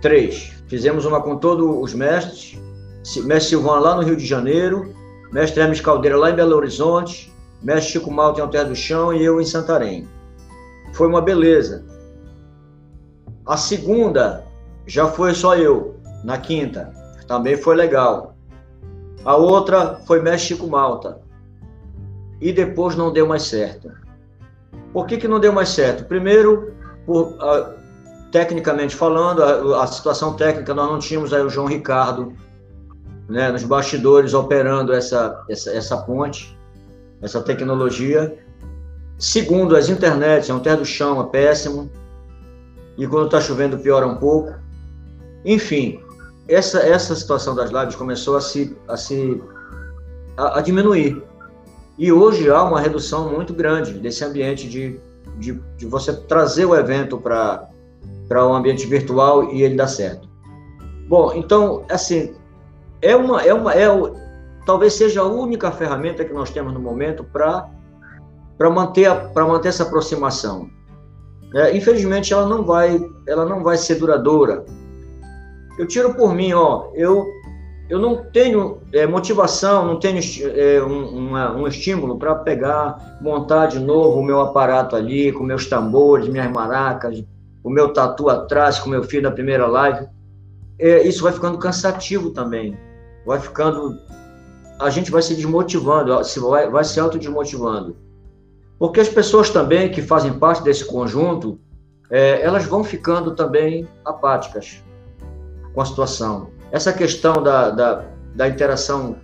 Três. 0.00 0.52
Fizemos 0.66 1.04
uma 1.04 1.20
com 1.20 1.36
todos 1.36 1.66
os 1.82 1.94
mestres. 1.94 2.58
Mestre 3.24 3.50
Silvano 3.50 3.82
lá 3.82 3.96
no 3.96 4.02
Rio 4.02 4.16
de 4.16 4.26
Janeiro, 4.26 4.94
mestre 5.32 5.60
Hermes 5.60 5.80
Caldeira 5.80 6.16
lá 6.16 6.30
em 6.30 6.34
Belo 6.34 6.54
Horizonte, 6.54 7.32
mestre 7.62 7.92
Chico 7.92 8.10
Malta 8.10 8.40
em 8.40 8.42
Alter 8.42 8.68
do 8.68 8.76
Chão 8.76 9.12
e 9.12 9.24
eu 9.24 9.40
em 9.40 9.44
Santarém. 9.44 10.06
Foi 10.92 11.08
uma 11.08 11.20
beleza. 11.20 11.84
A 13.46 13.56
segunda 13.56 14.44
já 14.86 15.08
foi 15.08 15.34
só 15.34 15.56
eu, 15.56 15.96
na 16.22 16.38
quinta. 16.38 16.92
Também 17.26 17.56
foi 17.56 17.74
legal. 17.74 18.34
A 19.24 19.36
outra 19.36 19.96
foi 20.06 20.20
mestre 20.20 20.48
Chico 20.48 20.66
Malta. 20.66 21.20
E 22.40 22.52
depois 22.52 22.96
não 22.96 23.12
deu 23.12 23.26
mais 23.26 23.42
certo. 23.42 23.90
Por 24.92 25.06
que, 25.06 25.16
que 25.16 25.28
não 25.28 25.40
deu 25.40 25.52
mais 25.52 25.70
certo? 25.70 26.04
Primeiro, 26.04 26.74
por, 27.06 27.36
tecnicamente 28.30 28.94
falando, 28.94 29.42
a, 29.42 29.84
a, 29.84 29.86
situação 29.86 30.34
técnica, 30.34 30.72
nós 30.74 30.90
não 30.90 30.98
tínhamos 30.98 31.32
aí 31.32 31.42
o 31.42 31.48
João 31.48 31.66
Ricardo 31.66 32.32
né, 33.28 33.50
nos 33.50 33.62
bastidores 33.64 34.34
operando 34.34 34.92
essa, 34.92 35.42
essa, 35.48 35.70
essa 35.70 35.96
ponte, 35.98 36.56
essa 37.22 37.40
tecnologia. 37.40 38.36
Segundo, 39.18 39.76
as 39.76 39.88
internets, 39.88 40.48
é 40.48 40.54
um 40.54 40.60
terra 40.60 40.76
do 40.76 40.84
chão, 40.84 41.20
é 41.20 41.24
péssimo. 41.26 41.90
E 42.96 43.06
quando 43.06 43.26
está 43.26 43.40
chovendo, 43.40 43.78
piora 43.78 44.06
um 44.06 44.16
pouco. 44.16 44.54
Enfim, 45.44 46.00
essa, 46.48 46.80
essa 46.80 47.14
situação 47.14 47.54
das 47.54 47.70
lives 47.70 47.94
começou 47.94 48.36
a 48.36 48.40
se, 48.40 48.76
a, 48.88 48.96
se 48.96 49.42
a, 50.36 50.58
a 50.58 50.60
diminuir. 50.60 51.22
E 51.98 52.10
hoje 52.10 52.48
há 52.50 52.62
uma 52.62 52.80
redução 52.80 53.30
muito 53.30 53.52
grande 53.52 53.92
desse 53.94 54.24
ambiente 54.24 54.68
de, 54.68 54.98
de, 55.38 55.60
de 55.76 55.86
você 55.86 56.12
trazer 56.14 56.64
o 56.64 56.74
evento 56.74 57.18
para 57.18 57.68
para 58.30 58.46
um 58.46 58.54
ambiente 58.54 58.86
virtual 58.86 59.52
e 59.52 59.64
ele 59.64 59.74
dá 59.74 59.88
certo. 59.88 60.28
Bom, 61.08 61.32
então, 61.34 61.84
assim, 61.90 62.32
é 63.02 63.16
uma, 63.16 63.42
é 63.42 63.52
uma, 63.52 63.74
é, 63.74 63.88
talvez 64.64 64.92
seja 64.92 65.22
a 65.22 65.26
única 65.26 65.72
ferramenta 65.72 66.24
que 66.24 66.32
nós 66.32 66.48
temos 66.48 66.72
no 66.72 66.78
momento 66.78 67.24
para 67.24 67.68
para 68.56 68.70
manter 68.70 69.10
para 69.34 69.44
manter 69.44 69.70
essa 69.70 69.82
aproximação. 69.82 70.70
É, 71.56 71.76
infelizmente, 71.76 72.32
ela 72.32 72.46
não 72.46 72.62
vai, 72.62 73.04
ela 73.26 73.44
não 73.44 73.64
vai 73.64 73.76
ser 73.76 73.96
duradoura. 73.96 74.64
Eu 75.76 75.88
tiro 75.88 76.14
por 76.14 76.32
mim, 76.32 76.52
ó, 76.52 76.88
eu 76.94 77.26
eu 77.88 77.98
não 77.98 78.24
tenho 78.32 78.78
é, 78.92 79.08
motivação, 79.08 79.84
não 79.84 79.98
tenho 79.98 80.20
é, 80.54 80.80
um, 80.80 81.18
uma, 81.18 81.52
um 81.56 81.66
estímulo 81.66 82.16
para 82.16 82.36
pegar, 82.36 83.18
montar 83.20 83.66
de 83.66 83.80
novo 83.80 84.20
o 84.20 84.22
meu 84.22 84.40
aparato 84.40 84.94
ali, 84.94 85.32
com 85.32 85.42
meus 85.42 85.66
tambores, 85.66 86.28
minhas 86.28 86.48
maracas, 86.52 87.24
o 87.62 87.70
meu 87.70 87.92
tatu 87.92 88.28
atrás, 88.28 88.78
como 88.78 88.94
eu 88.94 89.02
fiz 89.02 89.22
na 89.22 89.30
primeira 89.30 89.66
live, 89.66 90.08
é, 90.78 91.02
isso 91.06 91.22
vai 91.22 91.32
ficando 91.32 91.58
cansativo 91.58 92.30
também. 92.30 92.78
Vai 93.26 93.38
ficando. 93.38 93.98
A 94.78 94.88
gente 94.88 95.10
vai 95.10 95.20
se 95.20 95.34
desmotivando, 95.34 96.24
se 96.24 96.40
vai, 96.40 96.70
vai 96.70 96.84
se 96.84 96.98
autodesmotivando. 96.98 97.96
Porque 98.78 99.00
as 99.00 99.10
pessoas 99.10 99.50
também 99.50 99.90
que 99.90 100.00
fazem 100.00 100.32
parte 100.32 100.62
desse 100.62 100.86
conjunto, 100.86 101.60
é, 102.10 102.40
elas 102.40 102.64
vão 102.64 102.82
ficando 102.82 103.34
também 103.34 103.86
apáticas. 104.04 104.82
com 105.74 105.80
a 105.80 105.84
situação. 105.84 106.50
Essa 106.72 106.92
questão 106.92 107.42
da, 107.42 107.70
da, 107.70 108.04
da 108.34 108.48
interação 108.48 109.16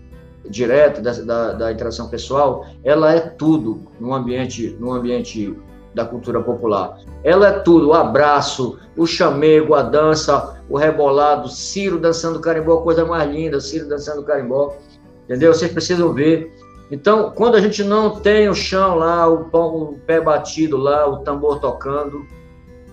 direta, 0.48 1.00
da, 1.00 1.12
da, 1.12 1.52
da, 1.52 1.72
interação 1.72 2.08
pessoal, 2.08 2.66
ela 2.84 3.12
é 3.12 3.20
tudo 3.20 3.80
no 3.98 4.14
ambiente, 4.14 4.76
no 4.78 4.92
ambiente 4.92 5.56
da 5.96 6.04
cultura 6.04 6.42
popular. 6.42 6.98
Ela 7.24 7.48
é 7.48 7.58
tudo, 7.60 7.88
o 7.88 7.94
abraço, 7.94 8.78
o 8.94 9.06
chamego, 9.06 9.74
a 9.74 9.82
dança, 9.82 10.60
o 10.68 10.76
rebolado, 10.76 11.48
Ciro 11.48 11.98
dançando 11.98 12.38
carimbó, 12.38 12.82
coisa 12.82 13.04
mais 13.04 13.28
linda, 13.30 13.58
Ciro 13.60 13.88
dançando 13.88 14.22
carimbó, 14.22 14.76
entendeu? 15.24 15.54
Vocês 15.54 15.72
precisam 15.72 16.12
ver. 16.12 16.54
Então, 16.90 17.32
quando 17.34 17.56
a 17.56 17.60
gente 17.60 17.82
não 17.82 18.20
tem 18.20 18.46
o 18.46 18.54
chão 18.54 18.96
lá, 18.96 19.26
o, 19.26 19.46
pão, 19.46 19.74
o 19.74 19.98
pé 20.06 20.20
batido 20.20 20.76
lá, 20.76 21.08
o 21.08 21.20
tambor 21.20 21.60
tocando, 21.60 22.26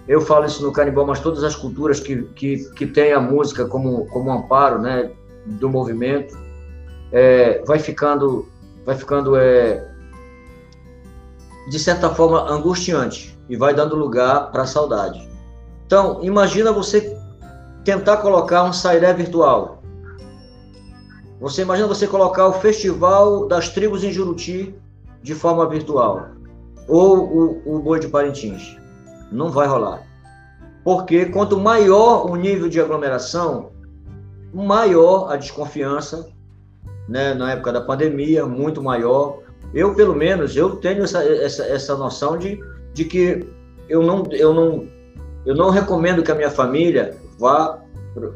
eu 0.07 0.21
falo 0.21 0.45
isso 0.45 0.63
no 0.63 0.71
carimbó, 0.71 1.05
mas 1.05 1.19
todas 1.19 1.43
as 1.43 1.57
culturas 1.57 1.99
que, 1.99 2.23
que, 2.35 2.71
que 2.71 2.85
têm 2.87 3.11
a 3.11 3.19
música 3.19 3.65
como, 3.65 4.05
como 4.07 4.31
amparo 4.31 4.81
né, 4.81 5.11
do 5.45 5.69
movimento, 5.69 6.37
é, 7.11 7.61
vai 7.65 7.79
ficando, 7.79 8.47
vai 8.85 8.95
ficando 8.95 9.35
é, 9.35 9.92
de 11.69 11.79
certa 11.79 12.09
forma, 12.09 12.49
angustiante 12.49 13.37
e 13.49 13.55
vai 13.55 13.73
dando 13.73 13.95
lugar 13.95 14.51
para 14.51 14.63
a 14.63 14.67
saudade. 14.67 15.27
Então, 15.85 16.19
imagina 16.23 16.71
você 16.71 17.17
tentar 17.83 18.17
colocar 18.17 18.63
um 18.63 18.73
sairé 18.73 19.13
virtual. 19.13 19.81
Você 21.39 21.61
imagina 21.61 21.87
você 21.87 22.07
colocar 22.07 22.47
o 22.47 22.53
Festival 22.53 23.47
das 23.47 23.69
Tribos 23.69 24.03
em 24.03 24.11
Juruti 24.11 24.75
de 25.21 25.35
forma 25.35 25.67
virtual. 25.67 26.27
Ou 26.87 27.17
o, 27.65 27.75
o 27.75 27.79
Boi 27.79 27.99
de 27.99 28.07
Parintins. 28.07 28.77
Não 29.31 29.51
vai 29.51 29.67
rolar. 29.67 30.03
Porque 30.83 31.25
quanto 31.27 31.59
maior 31.59 32.29
o 32.29 32.35
nível 32.35 32.67
de 32.67 32.79
aglomeração, 32.79 33.71
maior 34.53 35.31
a 35.31 35.37
desconfiança, 35.37 36.29
né, 37.07 37.33
na 37.33 37.51
época 37.51 37.71
da 37.71 37.81
pandemia, 37.81 38.45
muito 38.45 38.81
maior, 38.81 39.39
eu, 39.73 39.95
pelo 39.95 40.15
menos, 40.15 40.55
eu 40.55 40.75
tenho 40.75 41.03
essa, 41.03 41.23
essa, 41.23 41.63
essa 41.63 41.97
noção 41.97 42.37
de, 42.37 42.59
de 42.93 43.05
que 43.05 43.45
eu 43.89 44.03
não, 44.03 44.23
eu, 44.31 44.53
não, 44.53 44.87
eu 45.45 45.55
não 45.55 45.71
recomendo 45.71 46.21
que 46.21 46.31
a 46.31 46.35
minha 46.35 46.51
família 46.51 47.17
vá 47.39 47.79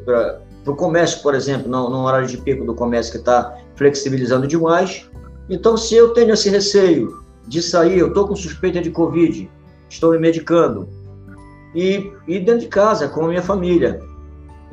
para 0.04 0.40
o 0.66 0.74
comércio, 0.74 1.22
por 1.22 1.34
exemplo, 1.34 1.70
no, 1.70 1.88
no 1.88 2.04
horário 2.04 2.26
de 2.26 2.36
pico 2.38 2.64
do 2.64 2.74
comércio 2.74 3.12
que 3.12 3.18
está 3.18 3.56
flexibilizando 3.76 4.48
demais. 4.48 5.08
Então, 5.48 5.76
se 5.76 5.94
eu 5.94 6.12
tenho 6.12 6.34
esse 6.34 6.50
receio 6.50 7.22
de 7.46 7.62
sair, 7.62 7.98
eu 7.98 8.08
estou 8.08 8.26
com 8.26 8.34
suspeita 8.34 8.80
de 8.80 8.90
Covid, 8.90 9.48
estou 9.88 10.10
me 10.12 10.18
medicando, 10.18 10.88
e, 11.74 12.12
e 12.26 12.40
dentro 12.40 12.62
de 12.62 12.66
casa, 12.66 13.08
com 13.08 13.24
a 13.24 13.28
minha 13.28 13.42
família. 13.42 14.00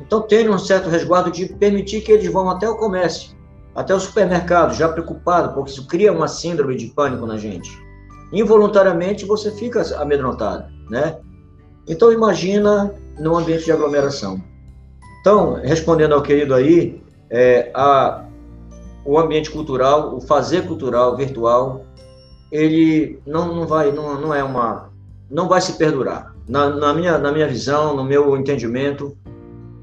Então, 0.00 0.22
tenho 0.22 0.52
um 0.52 0.58
certo 0.58 0.88
resguardo 0.88 1.30
de 1.30 1.46
permitir 1.46 2.00
que 2.00 2.10
eles 2.10 2.30
vão 2.30 2.50
até 2.50 2.68
o 2.68 2.76
comércio 2.76 3.35
até 3.76 3.94
o 3.94 4.00
supermercado, 4.00 4.74
já 4.74 4.88
preocupado, 4.88 5.52
porque 5.52 5.70
isso 5.70 5.86
cria 5.86 6.10
uma 6.10 6.26
síndrome 6.26 6.76
de 6.76 6.86
pânico 6.86 7.26
na 7.26 7.36
gente. 7.36 7.70
Involuntariamente 8.32 9.26
você 9.26 9.50
fica 9.50 9.82
amedrontado, 10.00 10.64
né? 10.90 11.18
Então 11.86 12.10
imagina 12.10 12.92
num 13.20 13.36
ambiente 13.36 13.66
de 13.66 13.72
aglomeração. 13.72 14.42
Então, 15.20 15.60
respondendo 15.62 16.14
ao 16.14 16.22
querido 16.22 16.54
aí, 16.54 17.02
é, 17.28 17.70
a, 17.74 18.24
o 19.04 19.18
ambiente 19.18 19.50
cultural, 19.50 20.16
o 20.16 20.20
fazer 20.22 20.66
cultural 20.66 21.14
virtual, 21.14 21.84
ele 22.50 23.20
não, 23.26 23.54
não 23.54 23.66
vai, 23.66 23.92
não, 23.92 24.18
não 24.18 24.34
é 24.34 24.42
uma, 24.42 24.90
não 25.30 25.48
vai 25.48 25.60
se 25.60 25.74
perdurar. 25.74 26.34
Na, 26.48 26.70
na, 26.70 26.94
minha, 26.94 27.18
na 27.18 27.30
minha 27.30 27.46
visão, 27.46 27.94
no 27.94 28.04
meu 28.04 28.36
entendimento, 28.36 29.16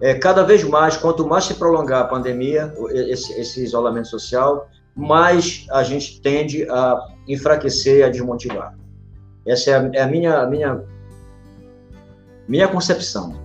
é, 0.04 0.14
cada 0.16 0.44
vez 0.44 0.62
mais, 0.66 0.98
quanto 0.98 1.26
mais 1.26 1.46
se 1.46 1.54
prolongar 1.54 2.02
a 2.02 2.04
pandemia, 2.04 2.74
esse, 2.92 3.32
esse 3.40 3.64
isolamento 3.64 4.10
social, 4.10 4.70
mais 4.94 5.66
a 5.72 5.82
gente 5.82 6.20
tende 6.20 6.70
a 6.70 6.98
enfraquecer 7.26 8.06
a 8.06 8.10
desmotivar. 8.10 8.78
Essa 9.48 9.72
é 9.72 9.74
a, 9.76 9.90
é 9.94 10.02
a 10.02 10.08
minha, 10.08 10.46
minha, 10.46 10.84
minha 12.50 12.68
concepção. 12.68 13.42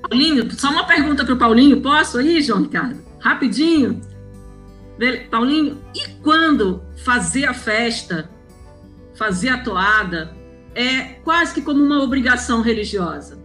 Paulinho, 0.00 0.50
só 0.52 0.70
uma 0.70 0.86
pergunta 0.86 1.22
para 1.22 1.34
o 1.34 1.38
Paulinho, 1.38 1.82
posso 1.82 2.16
aí, 2.16 2.40
João 2.40 2.62
Ricardo? 2.62 2.98
Rapidinho. 3.20 4.00
Paulinho, 5.30 5.82
e 5.94 6.08
quando 6.22 6.82
fazer 7.04 7.44
a 7.44 7.52
festa, 7.52 8.30
fazer 9.14 9.50
a 9.50 9.62
toada, 9.62 10.34
é 10.76 11.14
quase 11.24 11.54
que 11.54 11.62
como 11.62 11.82
uma 11.82 12.02
obrigação 12.02 12.60
religiosa. 12.60 13.38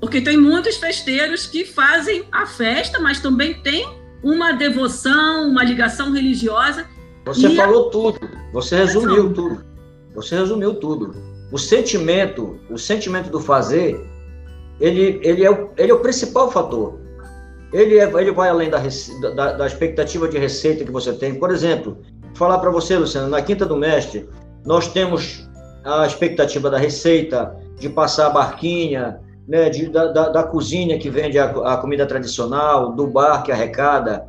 Porque 0.00 0.20
tem 0.20 0.36
muitos 0.36 0.76
festeiros 0.76 1.46
que 1.46 1.64
fazem 1.64 2.24
a 2.32 2.44
festa, 2.44 2.98
mas 3.00 3.20
também 3.20 3.54
tem 3.62 3.88
uma 4.22 4.52
devoção, 4.52 5.48
uma 5.48 5.62
ligação 5.62 6.12
religiosa. 6.12 6.84
Você 7.24 7.54
falou 7.54 7.88
a... 7.88 7.90
tudo, 7.90 8.20
você 8.52 8.76
resumiu 8.76 9.32
tudo. 9.32 9.64
Você 10.14 10.36
resumiu 10.36 10.74
tudo. 10.74 11.14
O 11.50 11.58
sentimento, 11.58 12.58
o 12.68 12.76
sentimento 12.76 13.30
do 13.30 13.40
fazer, 13.40 14.04
ele, 14.80 15.20
ele, 15.22 15.44
é, 15.44 15.50
o, 15.50 15.70
ele 15.76 15.92
é 15.92 15.94
o 15.94 16.00
principal 16.00 16.50
fator. 16.50 16.98
Ele, 17.72 17.98
é, 17.98 18.04
ele 18.20 18.32
vai 18.32 18.48
além 18.48 18.68
da, 18.68 18.82
da, 19.34 19.52
da 19.52 19.66
expectativa 19.66 20.28
de 20.28 20.38
receita 20.38 20.84
que 20.84 20.90
você 20.90 21.12
tem. 21.12 21.36
Por 21.36 21.50
exemplo, 21.50 21.98
falar 22.34 22.58
para 22.58 22.70
você, 22.70 22.96
Luciano, 22.96 23.28
na 23.28 23.40
Quinta 23.40 23.64
do 23.64 23.76
Mestre, 23.76 24.28
nós 24.64 24.88
temos 24.88 25.48
a 25.84 26.06
expectativa 26.06 26.70
da 26.70 26.78
receita, 26.78 27.54
de 27.78 27.88
passar 27.88 28.28
a 28.28 28.30
barquinha, 28.30 29.20
né, 29.46 29.68
de, 29.68 29.88
da, 29.88 30.06
da, 30.06 30.28
da, 30.30 30.42
cozinha 30.42 30.98
que 30.98 31.10
vende 31.10 31.38
a, 31.38 31.44
a, 31.44 31.76
comida 31.76 32.06
tradicional, 32.06 32.92
do 32.92 33.06
bar 33.06 33.42
que 33.42 33.52
arrecada. 33.52 34.26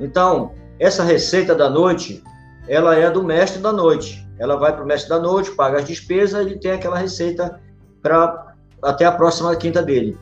Então, 0.00 0.52
essa 0.80 1.02
receita 1.02 1.54
da 1.54 1.68
noite, 1.68 2.22
ela 2.66 2.96
é 2.96 3.10
do 3.10 3.22
mestre 3.22 3.60
da 3.60 3.72
noite. 3.72 4.26
Ela 4.38 4.56
vai 4.56 4.72
para 4.72 4.84
o 4.84 4.86
mestre 4.86 5.10
da 5.10 5.18
noite, 5.18 5.50
paga 5.50 5.78
as 5.78 5.86
despesas 5.86 6.50
e 6.50 6.58
tem 6.58 6.72
aquela 6.72 6.98
receita 6.98 7.60
para 8.02 8.54
até 8.82 9.04
a 9.04 9.12
próxima 9.12 9.54
quinta 9.56 9.82
dele. 9.82 10.16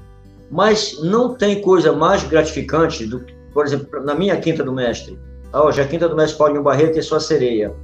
Mas 0.51 1.01
não 1.03 1.35
tem 1.35 1.61
coisa 1.61 1.93
mais 1.93 2.23
gratificante 2.25 3.07
do 3.07 3.21
que, 3.21 3.35
por 3.53 3.65
exemplo, 3.65 4.03
na 4.03 4.15
minha 4.15 4.37
quinta 4.37 4.63
do 4.63 4.73
mestre. 4.73 5.19
Hoje 5.53 5.81
a 5.81 5.87
quinta 5.87 6.09
do 6.09 6.17
mestre 6.17 6.39
Paulinho 6.39 6.63
Barreto 6.63 6.99
e 6.99 7.03
sua 7.03 7.21
sereia. 7.21 7.75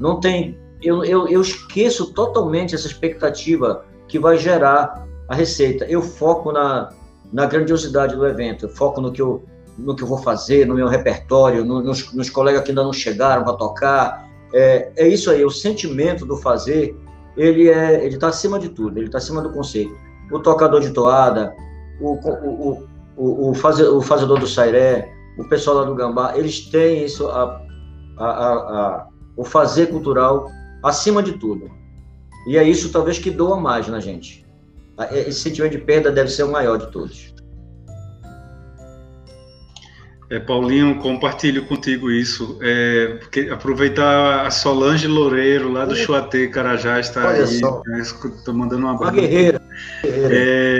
Não 0.00 0.20
tem 0.20 0.58
eu, 0.82 1.04
eu, 1.04 1.28
eu 1.28 1.40
esqueço 1.40 2.12
totalmente 2.12 2.74
essa 2.74 2.86
expectativa 2.86 3.84
que 4.06 4.18
vai 4.18 4.38
gerar 4.38 5.06
a 5.28 5.34
receita. 5.34 5.84
Eu 5.86 6.02
foco 6.02 6.52
na, 6.52 6.90
na 7.32 7.46
grandiosidade 7.46 8.14
do 8.14 8.26
evento, 8.26 8.66
eu 8.66 8.68
foco 8.68 9.00
no 9.00 9.12
que 9.12 9.20
eu, 9.20 9.44
no 9.76 9.94
que 9.94 10.02
eu 10.02 10.06
vou 10.06 10.18
fazer, 10.18 10.66
no 10.66 10.74
meu 10.74 10.88
repertório, 10.88 11.64
no, 11.64 11.82
nos, 11.82 12.12
nos, 12.12 12.30
colegas 12.30 12.62
que 12.62 12.70
ainda 12.70 12.82
não 12.82 12.92
chegaram 12.92 13.44
para 13.44 13.54
tocar. 13.54 14.28
É, 14.54 14.90
é 14.96 15.08
isso 15.08 15.30
aí, 15.30 15.44
o 15.44 15.50
sentimento 15.50 16.24
do 16.24 16.36
fazer, 16.36 16.96
ele 17.36 17.68
é 17.68 18.04
ele 18.04 18.14
está 18.14 18.28
acima 18.28 18.58
de 18.58 18.68
tudo, 18.70 18.98
ele 18.98 19.06
está 19.06 19.18
acima 19.18 19.42
do 19.42 19.50
conceito. 19.50 19.94
O 20.32 20.38
tocador 20.38 20.80
de 20.80 20.90
toada, 20.90 21.54
o, 22.00 22.12
o, 22.14 22.88
o, 23.16 23.50
o, 23.50 23.54
faze, 23.54 23.82
o 23.82 24.00
fazedor 24.00 24.38
do 24.38 24.46
sairé, 24.46 25.12
o 25.38 25.44
pessoal 25.48 25.78
lá 25.78 25.84
do 25.84 25.94
gambá, 25.94 26.36
eles 26.36 26.66
têm 26.70 27.04
isso, 27.04 27.28
a, 27.28 27.62
a, 28.16 28.24
a, 28.26 28.52
a 28.52 29.08
o 29.36 29.44
fazer 29.44 29.86
cultural 29.86 30.48
acima 30.82 31.22
de 31.22 31.32
tudo. 31.32 31.70
E 32.46 32.56
é 32.56 32.62
isso 32.62 32.90
talvez 32.90 33.18
que 33.18 33.30
doa 33.30 33.60
mais 33.60 33.88
na 33.88 34.00
gente. 34.00 34.46
Esse 35.12 35.40
sentimento 35.40 35.72
de 35.72 35.78
perda 35.78 36.10
deve 36.10 36.30
ser 36.30 36.42
o 36.42 36.50
maior 36.50 36.76
de 36.78 36.90
todos. 36.90 37.32
É, 40.30 40.38
Paulinho, 40.38 40.98
compartilho 40.98 41.64
contigo 41.66 42.10
isso. 42.10 42.58
É, 42.60 43.18
aproveitar 43.50 44.46
a 44.46 44.50
Solange 44.50 45.06
Loureiro, 45.06 45.72
lá 45.72 45.86
do 45.86 45.96
Chuatê, 45.96 46.48
Carajás, 46.48 47.06
está 47.06 47.30
aí. 47.30 47.42
Estou 47.42 47.82
né, 47.86 48.02
mandando 48.52 48.86
uma 48.86 48.92
Uma 48.92 49.10
guerreira. 49.10 49.62
guerreira. 50.02 50.34
É, 50.34 50.78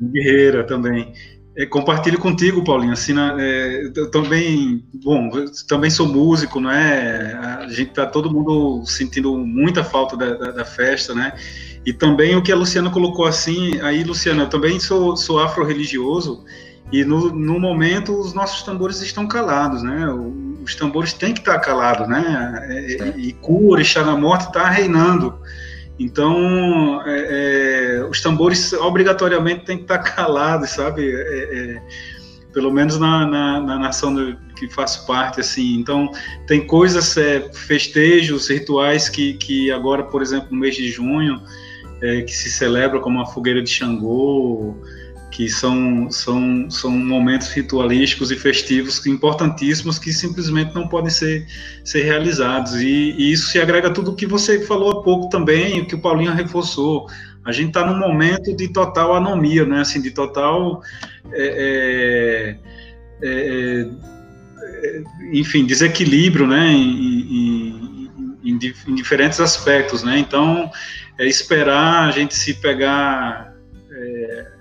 guerreira 0.00 0.64
também. 0.64 1.12
É, 1.58 1.66
compartilho 1.66 2.20
contigo, 2.20 2.62
Paulinho. 2.62 2.92
Assim, 2.92 3.14
é, 3.18 3.90
eu 3.96 4.08
também, 4.12 4.84
bom, 4.94 5.28
também 5.66 5.90
sou 5.90 6.06
músico, 6.06 6.60
não 6.60 6.70
é? 6.70 7.32
A 7.60 7.68
gente 7.68 7.90
tá 7.90 8.06
todo 8.06 8.32
mundo 8.32 8.84
sentindo 8.86 9.36
muita 9.36 9.82
falta 9.82 10.16
da, 10.16 10.34
da, 10.34 10.50
da 10.52 10.64
festa, 10.64 11.12
né? 11.12 11.32
E 11.84 11.92
também 11.92 12.36
o 12.36 12.42
que 12.42 12.52
a 12.52 12.56
Luciana 12.56 12.90
colocou 12.90 13.26
assim, 13.26 13.80
aí, 13.80 14.04
Luciana, 14.04 14.44
eu 14.44 14.48
também 14.48 14.78
sou, 14.78 15.16
sou 15.16 15.40
afro-religioso 15.40 16.44
e 16.92 17.04
no, 17.04 17.32
no 17.32 17.58
momento 17.58 18.16
os 18.16 18.32
nossos 18.32 18.62
tambores 18.62 19.02
estão 19.02 19.26
calados, 19.26 19.82
né? 19.82 20.06
Os 20.62 20.76
tambores 20.76 21.12
têm 21.12 21.34
que 21.34 21.40
estar 21.40 21.58
calados, 21.58 22.06
né? 22.06 22.68
É, 22.70 23.14
e 23.18 23.32
cura, 23.32 23.82
e 23.82 23.94
na 23.96 24.16
morte 24.16 24.46
está 24.46 24.68
reinando. 24.68 25.34
Então, 25.98 27.02
é, 27.04 27.98
é, 27.98 28.04
os 28.08 28.20
tambores 28.20 28.72
obrigatoriamente 28.72 29.64
têm 29.64 29.78
que 29.78 29.82
estar 29.84 29.98
calados, 30.14 30.70
sabe? 30.70 31.10
É, 31.10 31.16
é, 31.16 31.82
pelo 32.52 32.72
menos 32.72 32.98
na, 32.98 33.26
na, 33.26 33.60
na 33.60 33.78
nação 33.78 34.14
do, 34.14 34.36
que 34.58 34.68
faço 34.68 35.06
parte, 35.06 35.40
assim. 35.40 35.76
Então, 35.76 36.10
tem 36.46 36.66
coisas, 36.66 37.16
é, 37.16 37.48
festejos, 37.52 38.48
rituais 38.48 39.08
que, 39.08 39.34
que 39.34 39.70
agora, 39.70 40.04
por 40.04 40.22
exemplo, 40.22 40.48
no 40.50 40.58
mês 40.58 40.74
de 40.74 40.88
junho, 40.90 41.40
é, 42.02 42.22
que 42.22 42.32
se 42.32 42.50
celebra 42.50 43.00
como 43.00 43.20
a 43.20 43.26
fogueira 43.26 43.62
de 43.62 43.70
Xangô, 43.70 44.76
que 45.38 45.48
são, 45.48 46.10
são, 46.10 46.68
são 46.68 46.90
momentos 46.90 47.46
ritualísticos 47.52 48.32
e 48.32 48.36
festivos 48.36 49.06
importantíssimos 49.06 49.96
que 49.96 50.12
simplesmente 50.12 50.74
não 50.74 50.88
podem 50.88 51.10
ser, 51.10 51.46
ser 51.84 52.02
realizados. 52.02 52.74
E, 52.74 53.14
e 53.16 53.30
isso 53.30 53.46
se 53.46 53.60
agrega 53.60 53.86
a 53.86 53.92
tudo 53.92 54.10
o 54.10 54.16
que 54.16 54.26
você 54.26 54.66
falou 54.66 54.90
há 54.90 55.02
pouco 55.04 55.28
também, 55.28 55.80
o 55.80 55.86
que 55.86 55.94
o 55.94 56.00
Paulinho 56.00 56.32
reforçou. 56.32 57.06
A 57.44 57.52
gente 57.52 57.68
está 57.68 57.86
num 57.86 57.96
momento 57.96 58.52
de 58.52 58.66
total 58.66 59.14
anomia, 59.14 59.64
né? 59.64 59.82
assim, 59.82 60.02
de 60.02 60.10
total. 60.10 60.82
É, 61.30 62.58
é, 63.22 63.28
é, 63.28 63.88
é 64.82 65.02
enfim, 65.30 65.64
desequilíbrio 65.64 66.48
né? 66.48 66.66
em, 66.72 67.30
em, 67.30 68.10
em, 68.42 68.58
em 68.88 68.94
diferentes 68.96 69.38
aspectos. 69.38 70.02
Né? 70.02 70.18
Então, 70.18 70.68
é 71.16 71.24
esperar 71.26 72.08
a 72.08 72.10
gente 72.10 72.34
se 72.34 72.54
pegar 72.54 73.54
é, 73.88 74.57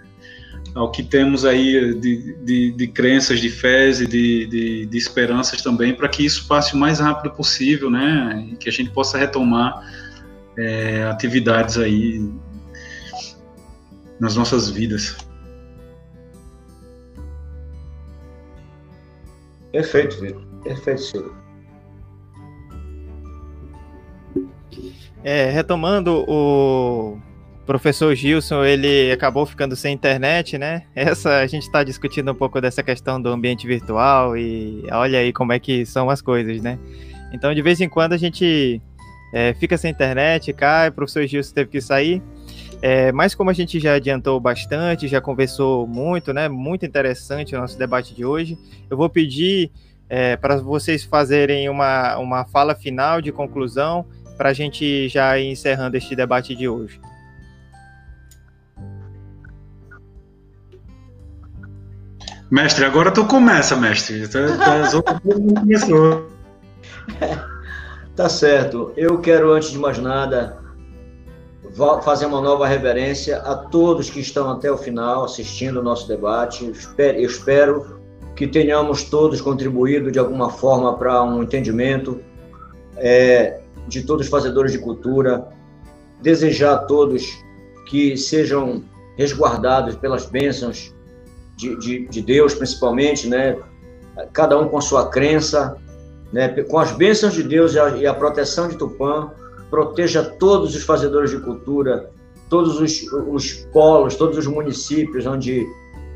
ao 0.78 0.92
que 0.92 1.02
temos 1.02 1.44
aí 1.44 1.96
de, 1.96 2.36
de, 2.44 2.72
de 2.72 2.88
crenças, 2.88 3.40
de 3.40 3.50
fés 3.50 4.00
e 4.00 4.08
de, 4.08 4.46
de, 4.46 4.86
de 4.86 4.98
esperanças 4.98 5.62
também, 5.62 5.94
para 5.94 6.08
que 6.08 6.24
isso 6.24 6.48
passe 6.48 6.76
o 6.76 6.78
mais 6.78 7.00
rápido 7.00 7.34
possível, 7.34 7.90
né? 7.90 8.48
E 8.52 8.56
que 8.56 8.70
a 8.70 8.72
gente 8.72 8.92
possa 8.92 9.18
retomar 9.18 9.82
é, 10.56 11.04
atividades 11.06 11.78
aí 11.78 12.32
nas 14.20 14.36
nossas 14.36 14.70
vidas. 14.70 15.18
Perfeito, 19.72 20.22
Vitor. 20.22 20.44
Perfeito, 20.64 21.02
Ciro. 21.02 21.36
É, 25.24 25.50
retomando 25.50 26.24
o, 26.28 27.20
professor 27.68 28.16
Gilson, 28.16 28.64
ele 28.64 29.12
acabou 29.12 29.46
ficando 29.46 29.76
sem 29.76 29.94
internet, 29.94 30.58
né? 30.58 30.84
Essa 30.96 31.40
a 31.40 31.48
gente 31.48 31.64
está 31.64 31.84
discutindo 31.84 32.32
um 32.32 32.36
pouco 32.36 32.62
dessa 32.62 32.82
questão 32.82 33.22
do 33.22 33.30
ambiente 33.30 33.68
virtual 33.68 34.38
e 34.38 34.84
olha 34.90 35.20
aí 35.20 35.34
como 35.34 35.52
é 35.52 35.60
que 35.60 35.86
são 35.86 36.10
as 36.10 36.22
coisas, 36.22 36.62
né? 36.62 36.80
Então, 37.34 37.54
de 37.54 37.62
vez 37.62 37.82
em 37.82 37.90
quando 37.90 38.14
a 38.14 38.18
gente 38.18 38.82
é, 39.34 39.54
fica 39.54 39.78
sem 39.78 39.92
internet, 39.92 40.54
cai, 40.54 40.88
o 40.88 40.94
professor 40.94 41.28
Gilson 41.28 41.54
teve 41.54 41.70
que 41.70 41.82
sair. 41.82 42.24
É, 42.82 43.12
mas 43.12 43.36
como 43.36 43.50
a 43.50 43.54
gente 43.54 43.80
já 43.80 43.96
adiantou 43.96 44.40
bastante, 44.40 45.08
já 45.08 45.20
conversou 45.20 45.86
muito, 45.86 46.32
né? 46.32 46.48
Muito 46.48 46.86
interessante 46.86 47.54
o 47.54 47.60
nosso 47.60 47.78
debate 47.78 48.16
de 48.16 48.24
hoje. 48.24 48.58
Eu 48.90 48.96
vou 48.96 49.10
pedir 49.10 49.72
é, 50.10 50.38
para 50.38 50.56
vocês 50.56 51.04
fazerem 51.04 51.68
uma, 51.68 52.18
uma 52.18 52.46
fala 52.46 52.74
final 52.74 53.22
de 53.22 53.32
conclusão 53.32 54.06
para 54.38 54.50
a 54.50 54.54
gente 54.54 55.10
já 55.10 55.38
ir 55.38 55.52
encerrando 55.52 55.98
este 55.98 56.16
debate 56.16 56.56
de 56.56 56.70
hoje. 56.70 56.98
Mestre, 62.50 62.86
agora 62.86 63.12
tu 63.12 63.26
começa, 63.26 63.76
mestre. 63.76 64.26
Tá, 64.28 64.40
tá, 64.58 64.90
tá 68.16 68.30
certo. 68.30 68.94
Eu 68.96 69.20
quero, 69.20 69.52
antes 69.52 69.72
de 69.72 69.78
mais 69.78 69.98
nada, 69.98 70.58
fazer 72.04 72.26
uma 72.26 72.40
nova 72.40 72.66
reverência 72.66 73.40
a 73.40 73.54
todos 73.54 74.10
que 74.10 74.22
estão 74.22 74.50
até 74.50 74.72
o 74.72 74.78
final 74.78 75.26
assistindo 75.26 75.82
o 75.82 75.84
nosso 75.84 76.08
debate. 76.08 76.72
Eu 76.98 77.26
espero 77.26 78.00
que 78.34 78.48
tenhamos 78.48 79.04
todos 79.04 79.42
contribuído 79.42 80.10
de 80.10 80.20
alguma 80.20 80.50
forma 80.50 80.96
para 80.98 81.22
um 81.24 81.44
entendimento 81.44 82.22
é, 82.96 83.60
de 83.90 84.04
todos 84.04 84.26
os 84.26 84.32
fazedores 84.32 84.72
de 84.72 84.80
cultura. 84.80 85.46
Desejar 86.22 86.74
a 86.74 86.78
todos 86.78 87.44
que 87.88 88.16
sejam 88.16 88.84
resguardados 89.18 89.96
pelas 89.96 90.26
bênçãos 90.26 90.96
de, 91.58 91.76
de, 91.78 92.08
de 92.08 92.22
Deus, 92.22 92.54
principalmente, 92.54 93.28
né? 93.28 93.58
Cada 94.32 94.58
um 94.58 94.70
com 94.70 94.80
sua 94.80 95.10
crença, 95.10 95.76
né? 96.32 96.48
Com 96.64 96.78
as 96.78 96.92
bênçãos 96.92 97.34
de 97.34 97.44
Deus 97.44 97.74
e 97.74 97.80
a, 97.80 97.90
e 97.90 98.08
a 98.08 98.14
proteção 98.14 98.70
de 98.70 98.78
Tupã, 98.78 99.32
proteja 99.70 100.24
todos 100.24 100.76
os 100.76 100.84
fazedores 100.84 101.32
de 101.32 101.40
cultura, 101.40 102.10
todos 102.50 102.80
os, 102.80 103.04
os 103.28 103.54
polos, 103.74 104.16
todos 104.16 104.38
os 104.38 104.48
municípios 104.48 105.26
onde 105.26 105.68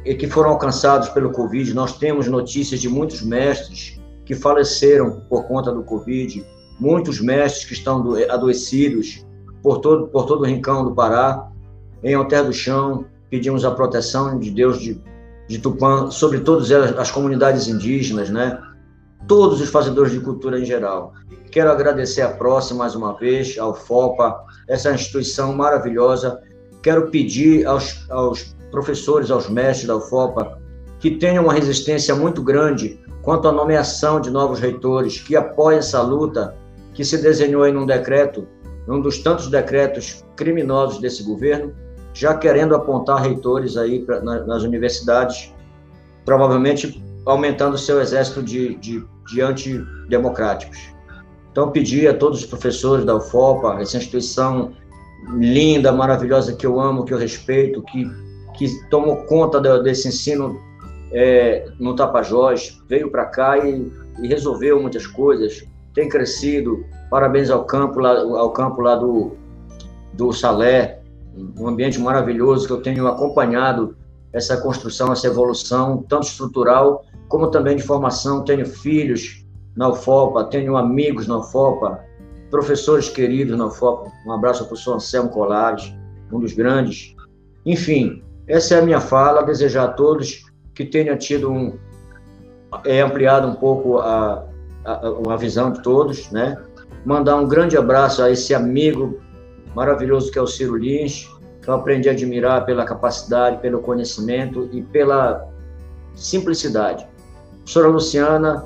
que 0.04 0.28
foram 0.28 0.52
alcançados 0.52 1.10
pelo 1.10 1.32
Covid. 1.32 1.74
Nós 1.74 1.98
temos 1.98 2.28
notícias 2.28 2.80
de 2.80 2.90
muitos 2.90 3.22
mestres 3.22 4.00
que 4.26 4.34
faleceram 4.34 5.22
por 5.30 5.46
conta 5.48 5.72
do 5.72 5.84
Covid, 5.84 6.44
muitos 6.80 7.20
mestres 7.20 7.66
que 7.66 7.74
estão 7.74 8.16
adoecidos 8.30 9.26
por 9.62 9.80
todo, 9.80 10.08
por 10.08 10.26
todo 10.26 10.42
o 10.42 10.46
rincão 10.46 10.84
do 10.84 10.96
Pará. 10.96 11.50
Em 12.04 12.16
Alter 12.16 12.46
do 12.46 12.54
Chão, 12.54 13.06
pedimos 13.30 13.64
a 13.64 13.72
proteção 13.72 14.40
de 14.40 14.50
Deus 14.50 14.80
de 14.82 15.00
de 15.52 15.60
Tupã, 15.60 16.10
sobre 16.10 16.40
todas 16.40 16.72
as 16.72 17.12
comunidades 17.12 17.68
indígenas, 17.68 18.30
né? 18.30 18.58
Todos 19.28 19.62
os 19.62 19.70
fazedores 19.70 20.12
de 20.12 20.20
cultura 20.20 20.60
em 20.60 20.66
geral. 20.66 21.14
Quero 21.52 21.70
agradecer 21.70 22.22
a 22.22 22.30
próxima 22.30 22.80
mais 22.80 22.96
uma 22.96 23.14
vez, 23.14 23.58
ao 23.58 23.76
FOPA, 23.76 24.36
essa 24.68 24.92
instituição 24.92 25.54
maravilhosa. 25.54 26.40
Quero 26.82 27.12
pedir 27.12 27.68
aos, 27.68 28.10
aos 28.10 28.56
professores, 28.72 29.30
aos 29.30 29.50
mestres 29.50 29.88
da 29.88 29.98
UFOPA, 29.98 30.58
que 31.00 31.12
tenham 31.12 31.44
uma 31.44 31.54
resistência 31.54 32.16
muito 32.16 32.42
grande 32.42 33.00
quanto 33.22 33.48
à 33.48 33.52
nomeação 33.52 34.22
de 34.22 34.30
novos 34.30 34.60
reitores, 34.60 35.20
que 35.20 35.36
apoiem 35.36 35.80
essa 35.80 36.02
luta 36.02 36.56
que 36.94 37.04
se 37.04 37.18
desenhou 37.18 37.68
em 37.68 37.76
um 37.76 37.86
decreto, 37.86 38.48
um 38.88 39.02
dos 39.02 39.20
tantos 39.20 39.48
decretos 39.48 40.24
criminosos 40.36 41.00
desse 41.00 41.24
governo, 41.24 41.74
já 42.14 42.36
querendo 42.36 42.76
apontar 42.76 43.22
reitores 43.22 43.78
aí 43.78 44.00
pra, 44.00 44.22
na, 44.22 44.40
nas 44.46 44.64
universidades, 44.64 45.54
provavelmente 46.26 47.04
aumentando 47.26 47.78
seu 47.78 48.02
exército 48.02 48.42
de, 48.42 48.76
de, 48.76 49.04
de 49.28 49.42
antidemocráticos. 49.42 50.92
Então, 51.52 51.70
pedi 51.70 52.08
a 52.08 52.14
todos 52.14 52.40
os 52.40 52.46
professores 52.46 53.06
da 53.06 53.16
UFOPA, 53.16 53.82
essa 53.82 53.98
instituição 53.98 54.72
linda, 55.38 55.92
maravilhosa, 55.92 56.56
que 56.56 56.66
eu 56.66 56.80
amo, 56.80 57.04
que 57.04 57.14
eu 57.14 57.18
respeito, 57.18 57.82
que, 57.84 58.10
que 58.58 58.68
tomou 58.90 59.18
conta 59.26 59.60
desse 59.82 60.08
ensino 60.08 60.60
é, 61.12 61.70
no 61.78 61.96
Tapajós, 61.96 62.82
veio 62.88 63.12
para 63.12 63.26
cá 63.26 63.58
e, 63.58 63.92
e, 64.22 64.28
resolveu 64.28 64.82
muitas 64.82 65.06
coisas, 65.06 65.64
tem 65.94 66.08
crescido. 66.08 66.86
Parabéns 67.10 67.50
ao 67.50 67.66
campo 67.66 68.00
lá, 68.00 68.18
ao 68.20 68.52
campo 68.52 68.82
lá 68.82 68.96
do, 68.96 69.34
do 70.14 70.32
Salé, 70.32 71.01
um 71.36 71.68
ambiente 71.68 72.00
maravilhoso 72.00 72.68
que 72.68 72.74
eu 72.74 72.82
tenho 72.82 73.08
acompanhado 73.08 73.96
essa 74.34 74.58
construção, 74.58 75.12
essa 75.12 75.28
evolução, 75.28 76.04
tanto 76.08 76.28
estrutural 76.28 77.04
como 77.28 77.50
também 77.50 77.76
de 77.76 77.84
formação. 77.84 78.44
Tenho 78.44 78.66
filhos 78.66 79.46
na 79.76 79.90
UFOPA, 79.90 80.46
tenho 80.46 80.76
amigos 80.76 81.28
na 81.28 81.38
UFOPA, 81.38 82.04
professores 82.50 83.10
queridos 83.10 83.58
na 83.58 83.68
UFOPA. 83.68 84.12
Um 84.26 84.32
abraço 84.32 84.64
ao 84.64 84.68
professor 84.68 84.96
Anselmo 84.96 85.30
Colares, 85.30 85.94
um 86.32 86.40
dos 86.40 86.54
grandes. 86.54 87.16
Enfim, 87.66 88.24
essa 88.48 88.76
é 88.76 88.80
a 88.80 88.82
minha 88.82 89.00
fala. 89.00 89.44
Desejar 89.44 89.86
a 89.86 89.94
todos 89.94 90.46
que 90.74 90.86
tenham 90.86 91.18
tido 91.18 91.52
um. 91.52 91.78
É, 92.86 93.02
ampliado 93.02 93.48
um 93.48 93.56
pouco 93.56 93.98
a, 94.00 94.46
a, 94.86 95.34
a 95.34 95.36
visão 95.36 95.72
de 95.72 95.82
todos, 95.82 96.32
né? 96.32 96.58
Mandar 97.06 97.36
um 97.36 97.48
grande 97.48 97.76
abraço 97.78 98.24
a 98.24 98.30
esse 98.32 98.54
amigo 98.54 99.20
maravilhoso 99.76 100.32
que 100.32 100.40
é 100.40 100.42
o 100.42 100.48
Ciro 100.48 100.76
Lins, 100.76 101.30
que 101.62 101.68
eu 101.68 101.74
aprendi 101.74 102.10
a 102.10 102.12
admirar 102.12 102.66
pela 102.66 102.86
capacidade, 102.86 103.60
pelo 103.62 103.82
conhecimento 103.82 104.70
e 104.72 104.82
pela 104.82 105.48
simplicidade. 106.16 107.04
A 107.04 107.58
professora 107.58 107.88
Luciana, 107.88 108.66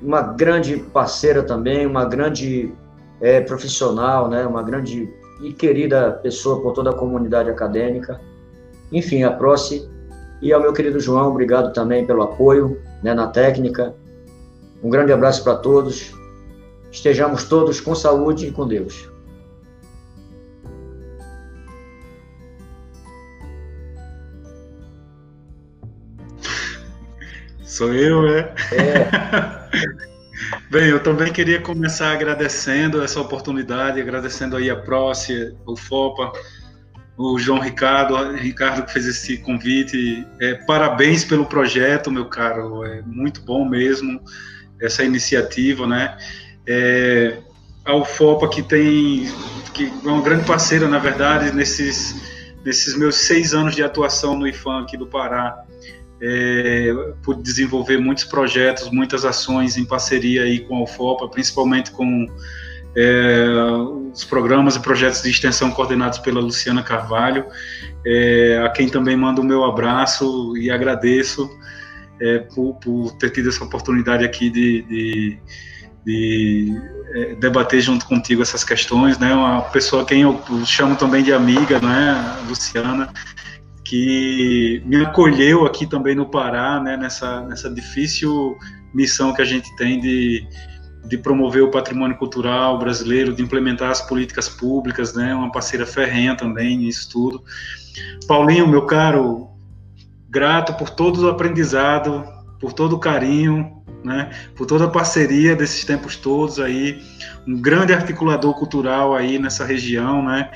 uma 0.00 0.22
grande 0.22 0.76
parceira 0.76 1.42
também, 1.42 1.86
uma 1.86 2.04
grande 2.04 2.72
é, 3.20 3.40
profissional, 3.40 4.28
né, 4.28 4.46
uma 4.46 4.62
grande 4.62 5.12
e 5.42 5.52
querida 5.52 6.12
pessoa 6.22 6.62
por 6.62 6.72
toda 6.72 6.90
a 6.90 6.94
comunidade 6.94 7.50
acadêmica. 7.50 8.20
Enfim, 8.90 9.22
a 9.22 9.32
Proce 9.32 9.88
e 10.40 10.52
ao 10.52 10.60
meu 10.60 10.72
querido 10.72 11.00
João, 11.00 11.30
obrigado 11.30 11.72
também 11.72 12.06
pelo 12.06 12.22
apoio 12.22 12.80
né, 13.02 13.12
na 13.14 13.26
técnica. 13.26 13.94
Um 14.82 14.90
grande 14.90 15.12
abraço 15.12 15.42
para 15.42 15.56
todos. 15.56 16.14
Estejamos 16.90 17.44
todos 17.44 17.80
com 17.80 17.94
saúde 17.94 18.46
e 18.46 18.50
com 18.52 18.66
Deus. 18.66 19.10
Sou 27.76 27.92
eu, 27.92 28.22
né? 28.22 28.54
É. 28.72 29.06
Bem, 30.72 30.88
eu 30.88 31.02
também 31.02 31.30
queria 31.30 31.60
começar 31.60 32.10
agradecendo 32.10 33.02
essa 33.02 33.20
oportunidade, 33.20 34.00
agradecendo 34.00 34.56
aí 34.56 34.70
a 34.70 34.76
Prócia, 34.76 35.54
o 35.66 35.76
FOPA, 35.76 36.32
o 37.18 37.38
João 37.38 37.60
Ricardo, 37.60 38.34
Ricardo 38.34 38.86
que 38.86 38.94
fez 38.94 39.06
esse 39.06 39.36
convite. 39.36 40.26
É, 40.40 40.54
parabéns 40.54 41.22
pelo 41.22 41.44
projeto, 41.44 42.10
meu 42.10 42.24
caro, 42.24 42.82
é 42.82 43.02
muito 43.02 43.42
bom 43.42 43.68
mesmo 43.68 44.22
essa 44.80 45.04
iniciativa, 45.04 45.86
né? 45.86 46.16
É, 46.66 47.36
a 47.84 47.94
UFOPA 47.94 48.48
que 48.48 48.62
tem 48.62 49.30
que 49.74 49.84
é 49.84 50.08
uma 50.08 50.22
grande 50.22 50.46
parceira, 50.46 50.88
na 50.88 50.98
verdade, 50.98 51.54
nesses, 51.54 52.16
nesses 52.64 52.96
meus 52.96 53.16
seis 53.16 53.52
anos 53.52 53.76
de 53.76 53.82
atuação 53.82 54.34
no 54.34 54.48
IFAM 54.48 54.80
aqui 54.80 54.96
do 54.96 55.06
Pará. 55.06 55.62
É, 56.20 56.94
desenvolver 57.42 57.98
muitos 57.98 58.24
projetos, 58.24 58.90
muitas 58.90 59.24
ações 59.24 59.76
em 59.76 59.84
parceria 59.84 60.44
aí 60.44 60.60
com 60.60 60.76
a 60.76 60.82
UFOPA, 60.82 61.28
principalmente 61.28 61.90
com 61.90 62.26
é, 62.96 63.46
os 64.12 64.24
programas 64.24 64.76
e 64.76 64.80
projetos 64.80 65.22
de 65.22 65.30
extensão 65.30 65.70
coordenados 65.70 66.18
pela 66.18 66.40
Luciana 66.40 66.82
Carvalho, 66.82 67.44
é, 68.06 68.62
a 68.64 68.70
quem 68.70 68.88
também 68.88 69.16
mando 69.16 69.42
o 69.42 69.44
meu 69.44 69.64
abraço 69.64 70.56
e 70.56 70.70
agradeço 70.70 71.50
é, 72.20 72.38
por, 72.38 72.74
por, 72.76 73.12
ter 73.18 73.30
tido 73.30 73.50
essa 73.50 73.62
oportunidade 73.62 74.24
aqui 74.24 74.48
de, 74.48 74.82
de, 74.82 75.38
de 76.06 76.82
é, 77.14 77.34
debater 77.34 77.82
junto 77.82 78.06
contigo 78.06 78.40
essas 78.40 78.64
questões, 78.64 79.18
né? 79.18 79.34
Uma 79.34 79.60
pessoa 79.62 80.06
quem 80.06 80.22
eu 80.22 80.42
chamo 80.64 80.96
também 80.96 81.22
de 81.22 81.32
amiga, 81.34 81.78
né, 81.78 82.38
Luciana, 82.48 83.12
que 83.88 84.82
me 84.84 84.96
acolheu 84.96 85.64
aqui 85.64 85.86
também 85.86 86.14
no 86.14 86.26
Pará, 86.26 86.80
né, 86.80 86.96
nessa, 86.96 87.42
nessa 87.42 87.70
difícil 87.70 88.56
missão 88.92 89.32
que 89.32 89.40
a 89.40 89.44
gente 89.44 89.74
tem 89.76 90.00
de, 90.00 90.44
de 91.04 91.16
promover 91.16 91.62
o 91.62 91.70
patrimônio 91.70 92.16
cultural 92.16 92.78
brasileiro, 92.80 93.32
de 93.32 93.42
implementar 93.42 93.90
as 93.90 94.00
políticas 94.00 94.48
públicas, 94.48 95.14
né, 95.14 95.32
uma 95.34 95.52
parceira 95.52 95.86
ferrenha 95.86 96.36
também 96.36 96.78
nisso 96.78 97.08
tudo. 97.12 97.44
Paulinho, 98.26 98.66
meu 98.66 98.86
caro, 98.86 99.50
grato 100.28 100.74
por 100.74 100.90
todo 100.90 101.24
o 101.24 101.30
aprendizado, 101.30 102.24
por 102.60 102.72
todo 102.72 102.96
o 102.96 102.98
carinho, 102.98 103.84
né, 104.04 104.30
por 104.56 104.66
toda 104.66 104.86
a 104.86 104.90
parceria 104.90 105.54
desses 105.54 105.84
tempos 105.84 106.16
todos 106.16 106.58
aí, 106.58 107.00
um 107.46 107.60
grande 107.60 107.92
articulador 107.92 108.52
cultural 108.54 109.14
aí 109.14 109.38
nessa 109.38 109.64
região, 109.64 110.24
né, 110.24 110.50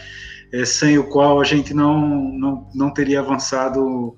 é, 0.53 0.65
sem 0.65 0.99
o 0.99 1.05
qual 1.05 1.41
a 1.41 1.45
gente 1.45 1.73
não, 1.73 2.33
não, 2.33 2.69
não 2.75 2.91
teria 2.91 3.21
avançado 3.21 4.17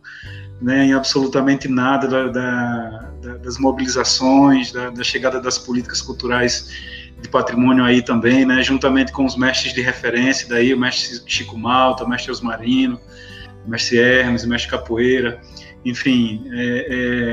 né, 0.61 0.87
em 0.87 0.93
absolutamente 0.93 1.69
nada 1.69 2.07
da, 2.07 2.29
da, 2.29 3.37
das 3.39 3.59
mobilizações, 3.59 4.73
da, 4.73 4.91
da, 4.91 5.03
chegada 5.03 5.41
das 5.41 5.59
políticas 5.59 6.01
culturais 6.01 6.71
de 7.21 7.29
patrimônio 7.29 7.85
aí 7.85 8.03
também, 8.03 8.45
né, 8.45 8.63
juntamente 8.63 9.13
com 9.13 9.25
os 9.25 9.37
mestres 9.37 9.75
de 9.75 9.81
referência, 9.81 10.49
daí 10.49 10.73
o 10.73 10.79
mestre 10.79 11.21
Chico 11.27 11.59
Malta, 11.59 12.05
o 12.05 12.09
mestre 12.09 12.31
Osmarino, 12.31 13.01
o 13.67 13.71
mestre 13.71 13.99
Hermes, 13.99 14.45
o 14.45 14.49
mestre 14.49 14.71
Capoeira, 14.71 15.41
enfim, 15.85 16.45
é, 16.53 16.87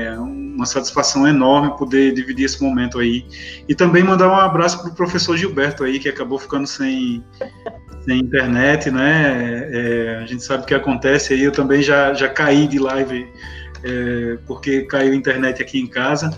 é, 0.08 0.18
uma 0.18 0.66
satisfação 0.66 1.26
enorme 1.26 1.76
poder 1.76 2.12
dividir 2.12 2.46
esse 2.46 2.60
momento 2.62 2.98
aí. 2.98 3.24
E 3.68 3.74
também 3.74 4.02
mandar 4.02 4.28
um 4.28 4.34
abraço 4.34 4.82
para 4.82 4.90
o 4.90 4.94
professor 4.94 5.36
Gilberto 5.36 5.84
aí, 5.84 6.00
que 6.00 6.08
acabou 6.08 6.38
ficando 6.38 6.66
sem, 6.66 7.24
sem 8.04 8.20
internet, 8.20 8.90
né? 8.90 9.68
É, 9.72 10.20
a 10.22 10.26
gente 10.26 10.42
sabe 10.42 10.64
o 10.64 10.66
que 10.66 10.74
acontece 10.74 11.34
aí. 11.34 11.42
Eu 11.42 11.52
também 11.52 11.82
já, 11.82 12.12
já 12.14 12.28
caí 12.28 12.66
de 12.66 12.78
live 12.78 13.26
é, 13.84 14.38
porque 14.46 14.82
caiu 14.82 15.12
a 15.12 15.16
internet 15.16 15.62
aqui 15.62 15.78
em 15.78 15.86
casa. 15.86 16.30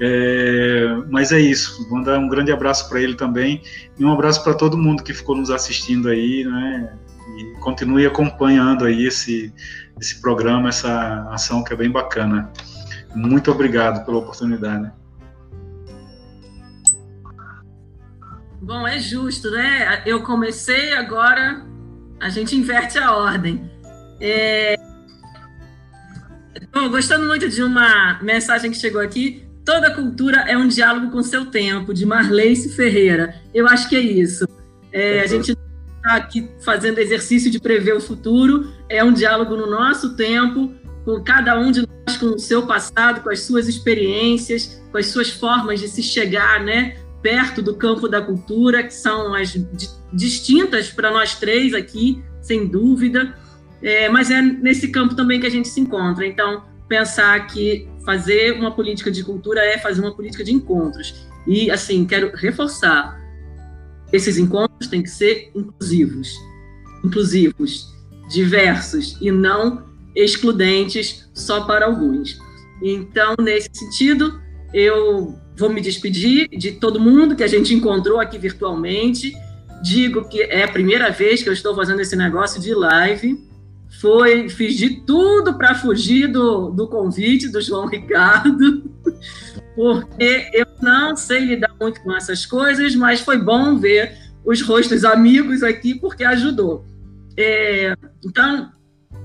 É, 0.00 0.96
mas 1.10 1.32
é 1.32 1.40
isso. 1.40 1.88
Vou 1.88 2.02
dar 2.02 2.18
um 2.18 2.28
grande 2.28 2.50
abraço 2.50 2.88
para 2.88 3.00
ele 3.00 3.14
também 3.14 3.62
e 3.98 4.04
um 4.04 4.12
abraço 4.12 4.42
para 4.42 4.54
todo 4.54 4.76
mundo 4.76 5.02
que 5.02 5.12
ficou 5.12 5.36
nos 5.36 5.50
assistindo 5.50 6.08
aí, 6.08 6.44
né? 6.44 6.92
E 7.38 7.60
continue 7.60 8.06
acompanhando 8.06 8.84
aí 8.84 9.06
esse 9.06 9.52
esse 10.00 10.20
programa, 10.20 10.68
essa 10.68 11.28
ação 11.30 11.62
que 11.62 11.72
é 11.72 11.76
bem 11.76 11.90
bacana. 11.90 12.50
Muito 13.14 13.50
obrigado 13.52 14.04
pela 14.04 14.18
oportunidade. 14.18 14.90
Bom, 18.62 18.86
é 18.86 18.96
justo, 18.96 19.50
né? 19.50 20.02
Eu 20.06 20.22
comecei, 20.22 20.92
agora 20.92 21.66
a 22.20 22.28
gente 22.28 22.54
inverte 22.54 22.96
a 22.96 23.12
ordem. 23.12 23.68
É... 24.20 24.76
Bom, 26.72 26.88
gostando 26.88 27.26
muito 27.26 27.48
de 27.48 27.60
uma 27.60 28.22
mensagem 28.22 28.70
que 28.70 28.76
chegou 28.76 29.00
aqui. 29.00 29.44
Toda 29.64 29.92
cultura 29.92 30.42
é 30.48 30.56
um 30.56 30.68
diálogo 30.68 31.10
com 31.10 31.24
seu 31.24 31.46
tempo, 31.46 31.92
de 31.92 32.06
Marleice 32.06 32.68
Ferreira. 32.68 33.34
Eu 33.52 33.66
acho 33.66 33.88
que 33.88 33.96
é 33.96 34.00
isso. 34.00 34.46
É, 34.92 35.22
a 35.22 35.26
gente 35.26 35.50
está 35.50 36.14
aqui 36.14 36.48
fazendo 36.64 37.00
exercício 37.00 37.50
de 37.50 37.58
prever 37.58 37.96
o 37.96 38.00
futuro, 38.00 38.72
é 38.88 39.02
um 39.02 39.12
diálogo 39.12 39.56
no 39.56 39.68
nosso 39.68 40.14
tempo, 40.14 40.72
com 41.04 41.20
cada 41.24 41.58
um 41.58 41.72
de 41.72 41.80
nós 41.80 42.16
com 42.16 42.26
o 42.26 42.38
seu 42.38 42.64
passado, 42.64 43.22
com 43.22 43.30
as 43.30 43.40
suas 43.40 43.66
experiências, 43.66 44.80
com 44.92 44.98
as 44.98 45.06
suas 45.06 45.30
formas 45.30 45.80
de 45.80 45.88
se 45.88 46.02
chegar, 46.02 46.62
né, 46.62 46.96
perto 47.22 47.62
do 47.62 47.76
campo 47.76 48.08
da 48.08 48.20
cultura, 48.20 48.82
que 48.82 48.92
são 48.92 49.32
as 49.34 49.56
distintas 50.12 50.90
para 50.90 51.10
nós 51.10 51.36
três 51.36 51.72
aqui, 51.72 52.22
sem 52.40 52.66
dúvida, 52.66 53.34
é, 53.80 54.08
mas 54.08 54.30
é 54.30 54.42
nesse 54.42 54.88
campo 54.88 55.14
também 55.14 55.40
que 55.40 55.46
a 55.46 55.50
gente 55.50 55.68
se 55.68 55.80
encontra. 55.80 56.26
Então, 56.26 56.64
pensar 56.88 57.46
que 57.46 57.88
fazer 58.04 58.52
uma 58.52 58.72
política 58.72 59.10
de 59.10 59.22
cultura 59.22 59.60
é 59.64 59.78
fazer 59.78 60.00
uma 60.00 60.14
política 60.14 60.44
de 60.44 60.52
encontros. 60.52 61.26
E, 61.46 61.70
assim, 61.70 62.04
quero 62.04 62.34
reforçar, 62.36 63.20
esses 64.12 64.36
encontros 64.36 64.88
têm 64.88 65.02
que 65.02 65.10
ser 65.10 65.50
inclusivos, 65.54 66.34
inclusivos, 67.04 67.92
diversos 68.28 69.16
e 69.20 69.30
não 69.30 69.86
excludentes 70.14 71.28
só 71.34 71.62
para 71.64 71.86
alguns. 71.86 72.38
Então, 72.82 73.34
nesse 73.40 73.70
sentido, 73.72 74.40
eu 74.74 75.38
vou 75.56 75.70
me 75.70 75.80
despedir 75.80 76.48
de 76.48 76.72
todo 76.72 77.00
mundo 77.00 77.36
que 77.36 77.42
a 77.42 77.48
gente 77.48 77.74
encontrou 77.74 78.20
aqui 78.20 78.38
virtualmente. 78.38 79.32
Digo 79.82 80.28
que 80.28 80.42
é 80.42 80.64
a 80.64 80.68
primeira 80.68 81.10
vez 81.10 81.42
que 81.42 81.48
eu 81.48 81.52
estou 81.52 81.74
fazendo 81.74 82.00
esse 82.00 82.16
negócio 82.16 82.60
de 82.60 82.74
live. 82.74 83.38
Foi, 84.00 84.48
fiz 84.48 84.76
de 84.76 85.02
tudo 85.04 85.54
para 85.54 85.74
fugir 85.74 86.26
do, 86.26 86.70
do 86.70 86.88
convite 86.88 87.48
do 87.48 87.60
João 87.60 87.86
Ricardo, 87.86 88.90
porque 89.76 90.50
eu 90.52 90.66
não 90.80 91.14
sei 91.14 91.40
lidar 91.40 91.74
muito 91.78 92.00
com 92.00 92.16
essas 92.16 92.46
coisas, 92.46 92.94
mas 92.94 93.20
foi 93.20 93.38
bom 93.38 93.78
ver 93.78 94.16
os 94.44 94.62
rostos 94.62 95.04
amigos 95.04 95.62
aqui, 95.62 95.94
porque 95.94 96.24
ajudou. 96.24 96.84
É, 97.36 97.94
então, 98.24 98.70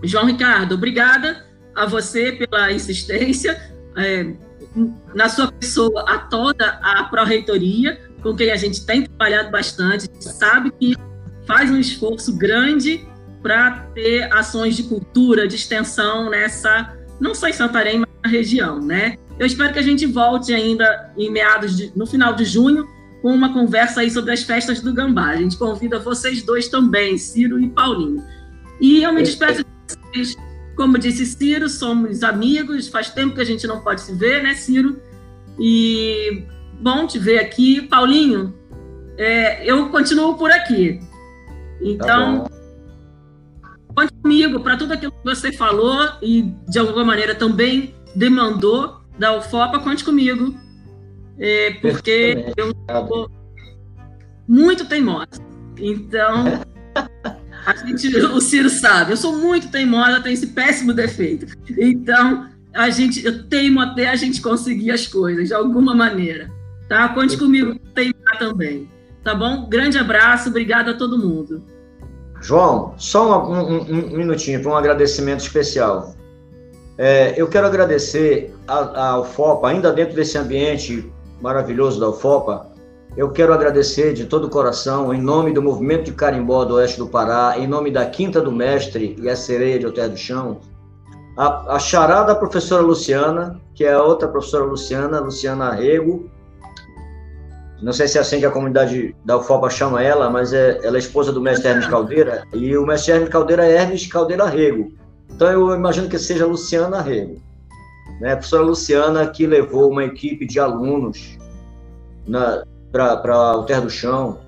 João 0.04 0.26
Ricardo, 0.26 0.76
obrigada 0.76 1.46
a 1.76 1.86
você 1.86 2.32
pela 2.32 2.72
insistência, 2.72 3.60
é, 3.96 4.34
na 5.14 5.30
sua 5.30 5.52
pessoa, 5.52 6.04
a 6.08 6.18
toda 6.18 6.80
a 6.82 7.04
pró-reitoria, 7.06 8.00
com 8.22 8.36
quem 8.36 8.52
a 8.52 8.56
gente 8.56 8.86
tem 8.86 9.04
trabalhado 9.04 9.52
bastante, 9.52 10.10
sabe 10.20 10.72
que 10.80 10.96
faz 11.46 11.72
um 11.72 11.80
esforço 11.80 12.36
grande 12.38 13.08
para 13.42 13.88
ter 13.94 14.32
ações 14.34 14.76
de 14.76 14.84
cultura, 14.84 15.48
de 15.48 15.56
extensão 15.56 16.30
nessa, 16.30 16.94
não 17.20 17.34
só 17.34 17.48
em 17.48 17.54
Santarém, 17.54 18.00
mas 18.00 18.10
na 18.24 18.30
região, 18.30 18.80
né? 18.82 19.18
Eu 19.40 19.46
espero 19.46 19.72
que 19.72 19.80
a 19.80 19.84
gente 19.84 20.06
volte 20.06 20.54
ainda 20.54 21.14
em 21.18 21.32
meados 21.32 21.78
de, 21.78 21.92
no 21.96 22.06
final 22.06 22.34
de 22.34 22.44
junho, 22.44 22.86
com 23.22 23.34
uma 23.34 23.54
conversa 23.54 24.02
aí 24.02 24.10
sobre 24.10 24.32
as 24.32 24.44
festas 24.44 24.82
do 24.82 24.94
Gambá. 24.94 25.30
A 25.30 25.38
gente 25.38 25.58
convida 25.58 26.00
vocês 26.00 26.42
dois 26.42 26.68
também, 26.68 27.18
Ciro 27.18 27.60
e 27.60 27.70
Paulinho. 27.70 28.24
E 28.82 29.04
eu 29.04 29.14
me 29.14 29.24
despeço 29.24 29.64
de 29.64 29.96
vocês. 30.14 30.47
Como 30.78 30.98
disse 30.98 31.26
Ciro, 31.26 31.68
somos 31.68 32.24
amigos, 32.24 32.88
faz 32.88 33.10
tempo 33.10 33.36
que 33.36 33.42
a 33.42 33.46
gente 33.46 33.68
não 33.68 33.82
pode 33.82 34.02
se 34.02 34.14
ver, 34.14 34.42
né, 34.42 34.54
Ciro? 34.54 35.02
E 35.60 36.44
bom 36.80 37.06
te 37.06 37.20
ver 37.20 37.40
aqui. 37.40 37.82
Paulinho, 37.82 38.54
é, 39.18 39.70
eu 39.70 39.90
continuo 39.90 40.38
por 40.38 40.52
aqui. 40.52 41.02
Então, 41.82 42.44
tá 42.44 42.58
conte 43.94 44.14
comigo 44.22 44.60
para 44.60 44.78
tudo 44.78 44.94
aquilo 44.94 45.12
que 45.12 45.26
você 45.26 45.52
falou 45.52 46.08
e, 46.22 46.44
de 46.70 46.80
alguma 46.80 47.04
maneira, 47.04 47.34
também 47.36 47.96
demandou 48.16 49.02
da 49.18 49.36
UFOPA, 49.36 49.80
conte 49.80 50.06
comigo 50.06 50.56
é, 51.40 51.72
porque 51.82 52.46
eu 52.58 52.74
sou 53.08 53.30
muito 54.48 54.88
teimosa. 54.88 55.28
Então, 55.78 56.46
a 57.68 57.76
gente, 57.76 58.16
o 58.16 58.40
Ciro 58.40 58.70
sabe, 58.70 59.12
eu 59.12 59.18
sou 59.18 59.38
muito 59.38 59.70
teimosa, 59.70 60.22
tenho 60.22 60.34
esse 60.34 60.48
péssimo 60.48 60.94
defeito. 60.94 61.48
Então, 61.78 62.48
a 62.74 62.90
gente, 62.90 63.26
eu 63.26 63.44
teimo 63.50 63.82
até 63.82 64.08
a 64.08 64.16
gente 64.16 64.42
conseguir 64.42 64.90
as 64.92 65.06
coisas, 65.06 65.50
de 65.50 65.54
alguma 65.54 65.94
maneira. 65.94 66.50
Tá? 66.88 67.10
Conte 67.10 67.36
comigo, 67.38 67.78
teimar 67.94 68.40
também. 68.40 68.90
Tá 69.22 69.36
bom? 69.36 69.68
Grande 69.68 69.98
abraço, 69.98 70.48
obrigado 70.48 70.92
a 70.92 70.94
todo 70.94 71.18
mundo. 71.18 71.62
João, 72.40 72.94
só 72.98 73.46
um, 73.46 73.82
um, 73.82 74.14
um 74.14 74.18
minutinho 74.18 74.62
para 74.62 74.72
um 74.72 74.76
agradecimento 74.78 75.42
especial. 75.42 76.16
É, 76.98 77.34
eu 77.36 77.50
quero 77.50 77.68
agradecer 77.68 78.56
ao 78.66 79.26
FOPA, 79.26 79.68
ainda 79.68 79.92
dentro 79.92 80.16
desse 80.16 80.38
ambiente 80.38 81.12
maravilhoso 81.42 82.00
da 82.00 82.08
UFOPA, 82.08 82.67
eu 83.18 83.32
quero 83.32 83.52
agradecer 83.52 84.14
de 84.14 84.26
todo 84.26 84.46
o 84.46 84.50
coração, 84.50 85.12
em 85.12 85.20
nome 85.20 85.52
do 85.52 85.60
Movimento 85.60 86.06
de 86.06 86.12
Carimbó 86.12 86.64
do 86.64 86.76
Oeste 86.76 87.00
do 87.00 87.08
Pará, 87.08 87.56
em 87.58 87.66
nome 87.66 87.90
da 87.90 88.06
Quinta 88.06 88.40
do 88.40 88.52
Mestre 88.52 89.16
e 89.20 89.28
a 89.28 89.36
Sereia 89.36 89.80
de 89.80 89.88
Alter 89.88 90.10
do 90.12 90.18
Chão, 90.18 90.60
a, 91.36 91.76
a 91.76 91.80
charada 91.80 92.36
professora 92.36 92.84
Luciana, 92.84 93.60
que 93.74 93.84
é 93.84 93.94
a 93.94 94.04
outra 94.04 94.28
professora 94.28 94.66
Luciana, 94.66 95.20
Luciana 95.20 95.70
Arrego, 95.70 96.30
não 97.82 97.92
sei 97.92 98.08
se 98.08 98.20
é 98.20 98.22
assim 98.22 98.40
que 98.40 98.46
a 98.46 98.52
comunidade 98.52 99.16
da 99.26 99.38
UFOPA 99.38 99.70
chama 99.72 100.04
ela, 100.04 100.30
mas 100.30 100.54
é, 100.54 100.80
ela 100.84 100.98
é 100.98 101.00
esposa 101.00 101.32
do 101.32 101.42
mestre 101.42 101.70
Hermes 101.70 101.88
Caldeira, 101.88 102.44
e 102.54 102.78
o 102.78 102.86
mestre 102.86 103.14
Hermes 103.14 103.30
Caldeira 103.30 103.66
é 103.66 103.78
Hermes 103.78 104.06
Caldeira 104.06 104.46
Rego. 104.46 104.94
Então 105.28 105.52
eu 105.52 105.76
imagino 105.76 106.08
que 106.08 106.20
seja 106.20 106.46
Luciana 106.46 107.02
Rego. 107.02 107.42
Né? 108.22 108.34
A 108.34 108.38
professora 108.38 108.64
Luciana 108.64 109.26
que 109.26 109.48
levou 109.48 109.90
uma 109.90 110.04
equipe 110.04 110.46
de 110.46 110.60
alunos 110.60 111.36
para 112.92 113.58
o 113.58 113.64
Terra 113.64 113.82
do 113.82 113.90
Chão, 113.90 114.40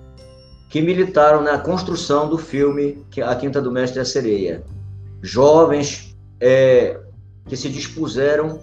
que 0.70 0.82
militaram 0.82 1.42
na 1.42 1.58
construção 1.58 2.30
do 2.30 2.38
filme 2.38 3.06
A 3.24 3.36
Quinta 3.36 3.62
do 3.62 3.72
Mestre 3.72 4.00
e 4.00 4.02
a 4.02 4.06
Sereia. 4.06 4.64
Jovens 5.22 6.16
é, 6.40 7.00
que 7.48 7.58
se 7.58 7.70
dispuseram 7.70 8.60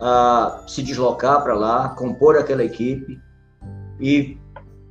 a 0.00 0.64
se 0.66 0.82
deslocar 0.82 1.42
para 1.42 1.54
lá, 1.54 1.90
compor 1.90 2.36
aquela 2.36 2.64
equipe, 2.64 3.18
e 4.00 4.38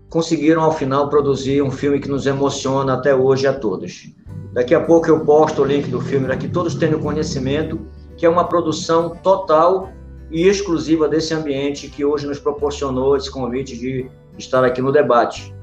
conseguiram 0.10 0.62
ao 0.62 0.72
final 0.72 1.10
produzir 1.10 1.62
um 1.62 1.72
filme 1.72 2.00
que 2.00 2.10
nos 2.10 2.26
emociona 2.26 2.94
até 2.94 3.14
hoje 3.14 3.48
a 3.48 3.54
todos. 3.54 4.14
Daqui 4.54 4.74
a 4.74 4.82
pouco 4.82 5.08
eu 5.08 5.26
posto 5.26 5.62
o 5.62 5.66
link 5.66 5.90
do 5.90 6.02
filme 6.02 6.26
para 6.26 6.38
que 6.38 6.48
todos 6.48 6.76
tenham 6.76 7.00
conhecimento 7.00 7.80
que 8.18 8.26
é 8.26 8.30
uma 8.30 8.48
produção 8.48 9.16
total 9.24 9.90
e 10.32 10.48
exclusiva 10.48 11.08
desse 11.08 11.34
ambiente 11.34 11.90
que 11.90 12.06
hoje 12.06 12.28
nos 12.28 12.40
proporcionou 12.40 13.16
esse 13.16 13.32
convite 13.32 13.78
de 13.78 14.10
estar 14.38 14.64
aqui 14.64 14.82
no 14.82 14.92
debate. 14.92 15.54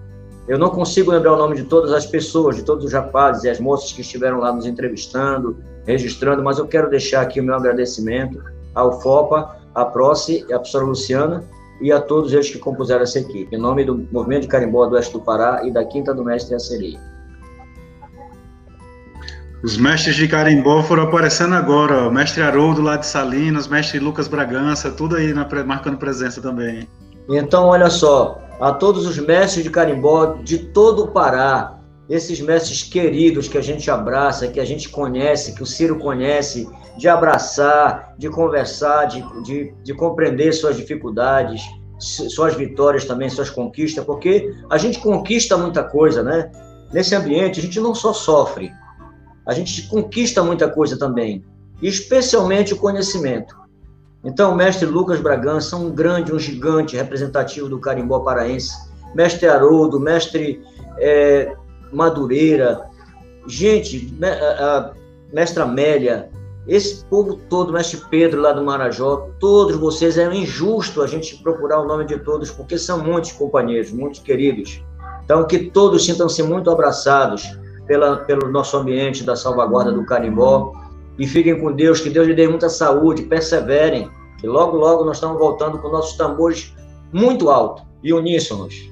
Eu 0.49 0.59
não 0.59 0.71
consigo 0.71 1.11
lembrar 1.11 1.33
o 1.33 1.37
nome 1.37 1.57
de 1.57 1.65
todas 1.65 1.93
as 1.93 2.07
pessoas, 2.07 2.57
de 2.57 2.63
todos 2.63 2.85
os 2.85 2.93
rapazes 2.93 3.45
e 3.45 3.51
as 3.51 3.59
moças 3.59 3.93
que 3.93 4.01
estiveram 4.01 4.39
lá 4.39 4.53
nos 4.53 4.67
entrevistando, 4.67 5.57
registrando, 5.85 6.43
mas 6.43 6.59
eu 6.59 6.67
quero 6.67 6.89
deixar 6.89 7.23
aqui 7.23 7.41
o 7.41 7.45
meu 7.45 7.55
agradecimento 7.55 8.43
ao 8.75 9.01
FOPA, 9.01 9.57
à 9.75 9.85
Proce 9.85 10.45
à 10.45 10.59
professora 10.59 10.85
Luciana, 10.85 11.45
e 11.81 11.93
a 11.93 12.01
todos 12.01 12.33
eles 12.33 12.49
que 12.49 12.59
compuseram 12.59 13.03
essa 13.03 13.19
equipe, 13.19 13.55
em 13.55 13.59
nome 13.59 13.85
do 13.85 14.07
Movimento 14.11 14.43
de 14.43 14.49
Carimbó 14.49 14.87
do 14.87 14.95
Oeste 14.95 15.13
do 15.13 15.21
Pará 15.21 15.63
e 15.65 15.71
da 15.71 15.85
Quinta 15.85 16.15
do 16.15 16.25
Mestre 16.25 16.55
Aceria. 16.55 16.99
Os 19.67 19.77
mestres 19.77 20.15
de 20.15 20.29
carimbó 20.29 20.81
foram 20.81 21.03
aparecendo 21.03 21.57
agora, 21.57 22.07
o 22.07 22.13
mestre 22.13 22.41
Haroldo 22.41 22.81
lá 22.81 22.97
de 22.97 23.05
Salinas, 23.05 23.67
mestre 23.67 23.99
Lucas 23.99 24.29
Bragança, 24.29 24.93
tudo 24.93 25.17
aí 25.17 25.35
na, 25.35 25.45
marcando 25.65 25.99
presença 25.99 26.41
também. 26.41 26.89
Então, 27.29 27.65
olha 27.65 27.91
só, 27.91 28.41
a 28.61 28.71
todos 28.71 29.05
os 29.05 29.19
mestres 29.19 29.65
de 29.65 29.71
carimbó 29.71 30.37
de 30.41 30.59
todo 30.59 31.03
o 31.03 31.09
Pará, 31.09 31.81
esses 32.09 32.41
mestres 32.41 32.85
queridos 32.85 33.49
que 33.49 33.59
a 33.59 33.61
gente 33.61 33.91
abraça, 33.91 34.47
que 34.47 34.61
a 34.61 34.65
gente 34.65 34.89
conhece, 34.89 35.53
que 35.53 35.65
o 35.65 35.67
Ciro 35.67 35.99
conhece, 35.99 36.71
de 36.97 37.09
abraçar, 37.09 38.15
de 38.17 38.31
conversar, 38.31 39.07
de, 39.07 39.25
de, 39.43 39.75
de 39.83 39.95
compreender 39.95 40.53
suas 40.53 40.77
dificuldades, 40.77 41.61
suas 41.99 42.55
vitórias 42.55 43.05
também, 43.05 43.29
suas 43.29 43.51
conquistas, 43.51 44.05
porque 44.05 44.49
a 44.71 44.79
gente 44.79 45.01
conquista 45.01 45.57
muita 45.57 45.83
coisa, 45.83 46.23
né? 46.23 46.53
Nesse 46.93 47.17
ambiente, 47.17 47.59
a 47.59 47.63
gente 47.65 47.81
não 47.81 47.97
só 47.97 48.13
sofre, 48.13 48.71
a 49.47 49.55
gente 49.55 49.87
conquista 49.89 50.43
muita 50.43 50.69
coisa 50.69 50.99
também, 50.99 51.45
especialmente 51.81 52.75
o 52.75 52.77
conhecimento. 52.77 53.55
Então, 54.25 54.53
o 54.53 54.57
mestre 54.57 54.87
Lucas 54.87 55.21
Bragança, 55.21 55.77
um 55.77 55.91
grande, 55.91 56.33
um 56.33 56.39
gigante 56.39 56.97
representativo 56.97 57.69
do 57.69 57.79
carimbó 57.79 58.19
paraense, 58.21 58.73
mestre 59.15 59.47
Haroldo, 59.47 60.01
mestre 60.01 60.61
é, 60.99 61.55
Madureira, 61.93 62.87
gente, 63.47 64.13
mestre 65.33 65.63
Amélia, 65.63 66.29
esse 66.67 67.05
povo 67.05 67.37
todo, 67.49 67.73
mestre 67.73 68.03
Pedro 68.11 68.41
lá 68.41 68.53
do 68.53 68.65
Marajó, 68.65 69.29
todos 69.39 69.77
vocês, 69.77 70.19
é 70.19 70.35
injusto 70.35 71.01
a 71.01 71.07
gente 71.07 71.41
procurar 71.41 71.81
o 71.81 71.87
nome 71.87 72.05
de 72.05 72.19
todos, 72.19 72.51
porque 72.51 72.77
são 72.77 72.99
muitos 73.05 73.31
companheiros, 73.31 73.93
muitos 73.93 74.19
queridos. 74.19 74.83
Então, 75.25 75.47
que 75.47 75.71
todos 75.71 76.05
sintam-se 76.05 76.43
muito 76.43 76.69
abraçados 76.69 77.57
pela, 77.87 78.17
pelo 78.19 78.51
nosso 78.51 78.77
ambiente 78.77 79.25
da 79.25 79.37
salvaguarda 79.37 79.93
do 79.93 80.05
carimbó. 80.05 80.73
E 81.19 81.27
fiquem 81.27 81.59
com 81.59 81.73
Deus, 81.73 82.01
que 82.01 82.11
Deus 82.11 82.27
lhe 82.27 82.35
dê 82.35 82.47
muita 82.47 82.69
saúde, 82.69 83.23
perseverem, 83.23 84.11
que 84.39 84.47
logo, 84.47 84.77
logo 84.77 85.05
nós 85.05 85.17
estamos 85.17 85.39
voltando 85.39 85.79
com 85.79 85.89
nossos 85.89 86.17
tambores 86.17 86.75
muito 87.13 87.49
alto 87.49 87.83
e 88.03 88.13
uníssonos. 88.13 88.91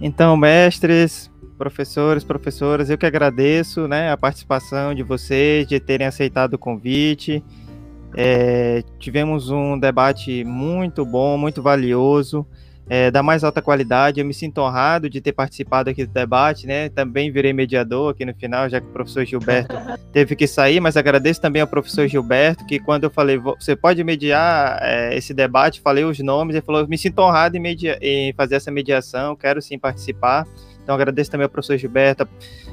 Então, 0.00 0.36
mestres, 0.36 1.30
professores, 1.56 2.24
professoras, 2.24 2.90
eu 2.90 2.98
que 2.98 3.06
agradeço 3.06 3.86
né, 3.86 4.10
a 4.10 4.16
participação 4.16 4.92
de 4.92 5.04
vocês, 5.04 5.64
de 5.68 5.78
terem 5.78 6.08
aceitado 6.08 6.54
o 6.54 6.58
convite. 6.58 7.44
É, 8.16 8.82
tivemos 8.98 9.48
um 9.48 9.78
debate 9.78 10.42
muito 10.44 11.06
bom, 11.06 11.38
muito 11.38 11.62
valioso, 11.62 12.44
é, 12.88 13.10
da 13.10 13.22
mais 13.22 13.44
alta 13.44 13.62
qualidade. 13.62 14.20
Eu 14.20 14.26
me 14.26 14.34
sinto 14.34 14.60
honrado 14.60 15.08
de 15.08 15.20
ter 15.20 15.32
participado 15.32 15.90
aqui 15.90 16.04
do 16.04 16.12
debate, 16.12 16.66
né? 16.66 16.88
Também 16.88 17.30
virei 17.30 17.52
mediador 17.52 18.10
aqui 18.10 18.24
no 18.24 18.34
final, 18.34 18.68
já 18.68 18.80
que 18.80 18.86
o 18.86 18.90
professor 18.90 19.24
Gilberto 19.24 19.74
teve 20.12 20.36
que 20.36 20.46
sair, 20.46 20.80
mas 20.80 20.96
agradeço 20.96 21.40
também 21.40 21.62
ao 21.62 21.68
professor 21.68 22.06
Gilberto, 22.06 22.66
que 22.66 22.78
quando 22.78 23.04
eu 23.04 23.10
falei, 23.10 23.38
você 23.38 23.74
pode 23.76 24.02
mediar 24.04 24.78
é, 24.82 25.16
esse 25.16 25.32
debate, 25.32 25.80
falei 25.80 26.04
os 26.04 26.18
nomes, 26.18 26.54
ele 26.54 26.64
falou, 26.64 26.86
me 26.86 26.98
sinto 26.98 27.20
honrado 27.20 27.56
em, 27.56 27.62
em 28.00 28.32
fazer 28.34 28.56
essa 28.56 28.70
mediação, 28.70 29.36
quero 29.36 29.62
sim 29.62 29.78
participar. 29.78 30.46
Então 30.82 30.94
agradeço 30.94 31.30
também 31.30 31.44
ao 31.44 31.50
professor 31.50 31.76
Gilberto, 31.76 32.28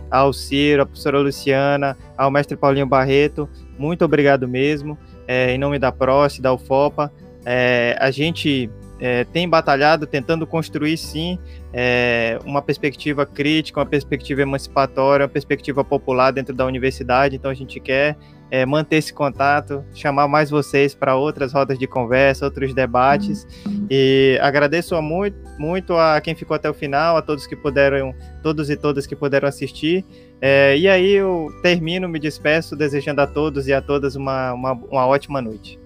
ao 0.10 0.34
Ciro, 0.34 0.81
à 0.81 0.86
professora 0.86 1.19
Luciana, 1.19 1.95
ao 2.18 2.31
mestre 2.31 2.57
Paulinho 2.57 2.88
Barreto. 2.88 3.48
Muito 3.77 4.03
obrigado 4.03 4.48
mesmo. 4.48 4.98
É, 5.27 5.53
em 5.53 5.57
nome 5.60 5.77
da 5.77 5.91
PROS, 5.91 6.40
da 6.40 6.52
UFOPA. 6.52 7.11
É, 7.45 7.95
a 7.99 8.10
gente 8.10 8.69
é, 8.99 9.23
tem 9.23 9.47
batalhado 9.47 10.05
tentando 10.05 10.45
construir, 10.45 10.97
sim, 10.97 11.39
é, 11.73 12.38
uma 12.43 12.61
perspectiva 12.61 13.26
crítica, 13.26 13.80
uma 13.80 13.85
perspectiva 13.85 14.41
emancipatória, 14.41 15.26
uma 15.26 15.30
perspectiva 15.30 15.84
popular 15.84 16.31
dentro 16.31 16.53
da 16.53 16.65
universidade. 16.65 17.35
Então, 17.35 17.49
a 17.49 17.53
gente 17.53 17.80
quer 17.80 18.17
é, 18.51 18.65
manter 18.65 18.97
esse 18.97 19.13
contato, 19.13 19.84
chamar 19.93 20.27
mais 20.27 20.49
vocês 20.49 20.93
para 20.93 21.15
outras 21.15 21.53
rodas 21.53 21.77
de 21.77 21.88
conversa, 21.88 22.45
outros 22.45 22.73
debates. 22.73 23.47
E 23.89 24.38
agradeço 24.41 24.95
a 24.95 25.01
muito, 25.01 25.38
muito 25.57 25.93
a 25.95 26.19
quem 26.19 26.35
ficou 26.35 26.55
até 26.55 26.69
o 26.69 26.73
final, 26.73 27.15
a 27.15 27.21
todos 27.21 27.47
que 27.47 27.55
puderam, 27.55 28.13
todos 28.43 28.69
e 28.69 28.76
todas 28.76 29.07
que 29.07 29.15
puderam 29.15 29.47
assistir. 29.47 30.03
É, 30.41 30.76
e 30.77 30.88
aí 30.88 31.11
eu 31.11 31.47
termino, 31.61 32.09
me 32.09 32.19
despeço, 32.19 32.76
desejando 32.76 33.21
a 33.21 33.27
todos 33.27 33.67
e 33.67 33.73
a 33.73 33.81
todas 33.81 34.15
uma, 34.15 34.53
uma, 34.53 34.71
uma 34.73 35.07
ótima 35.07 35.41
noite. 35.41 35.80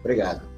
Obrigado. 0.00 0.49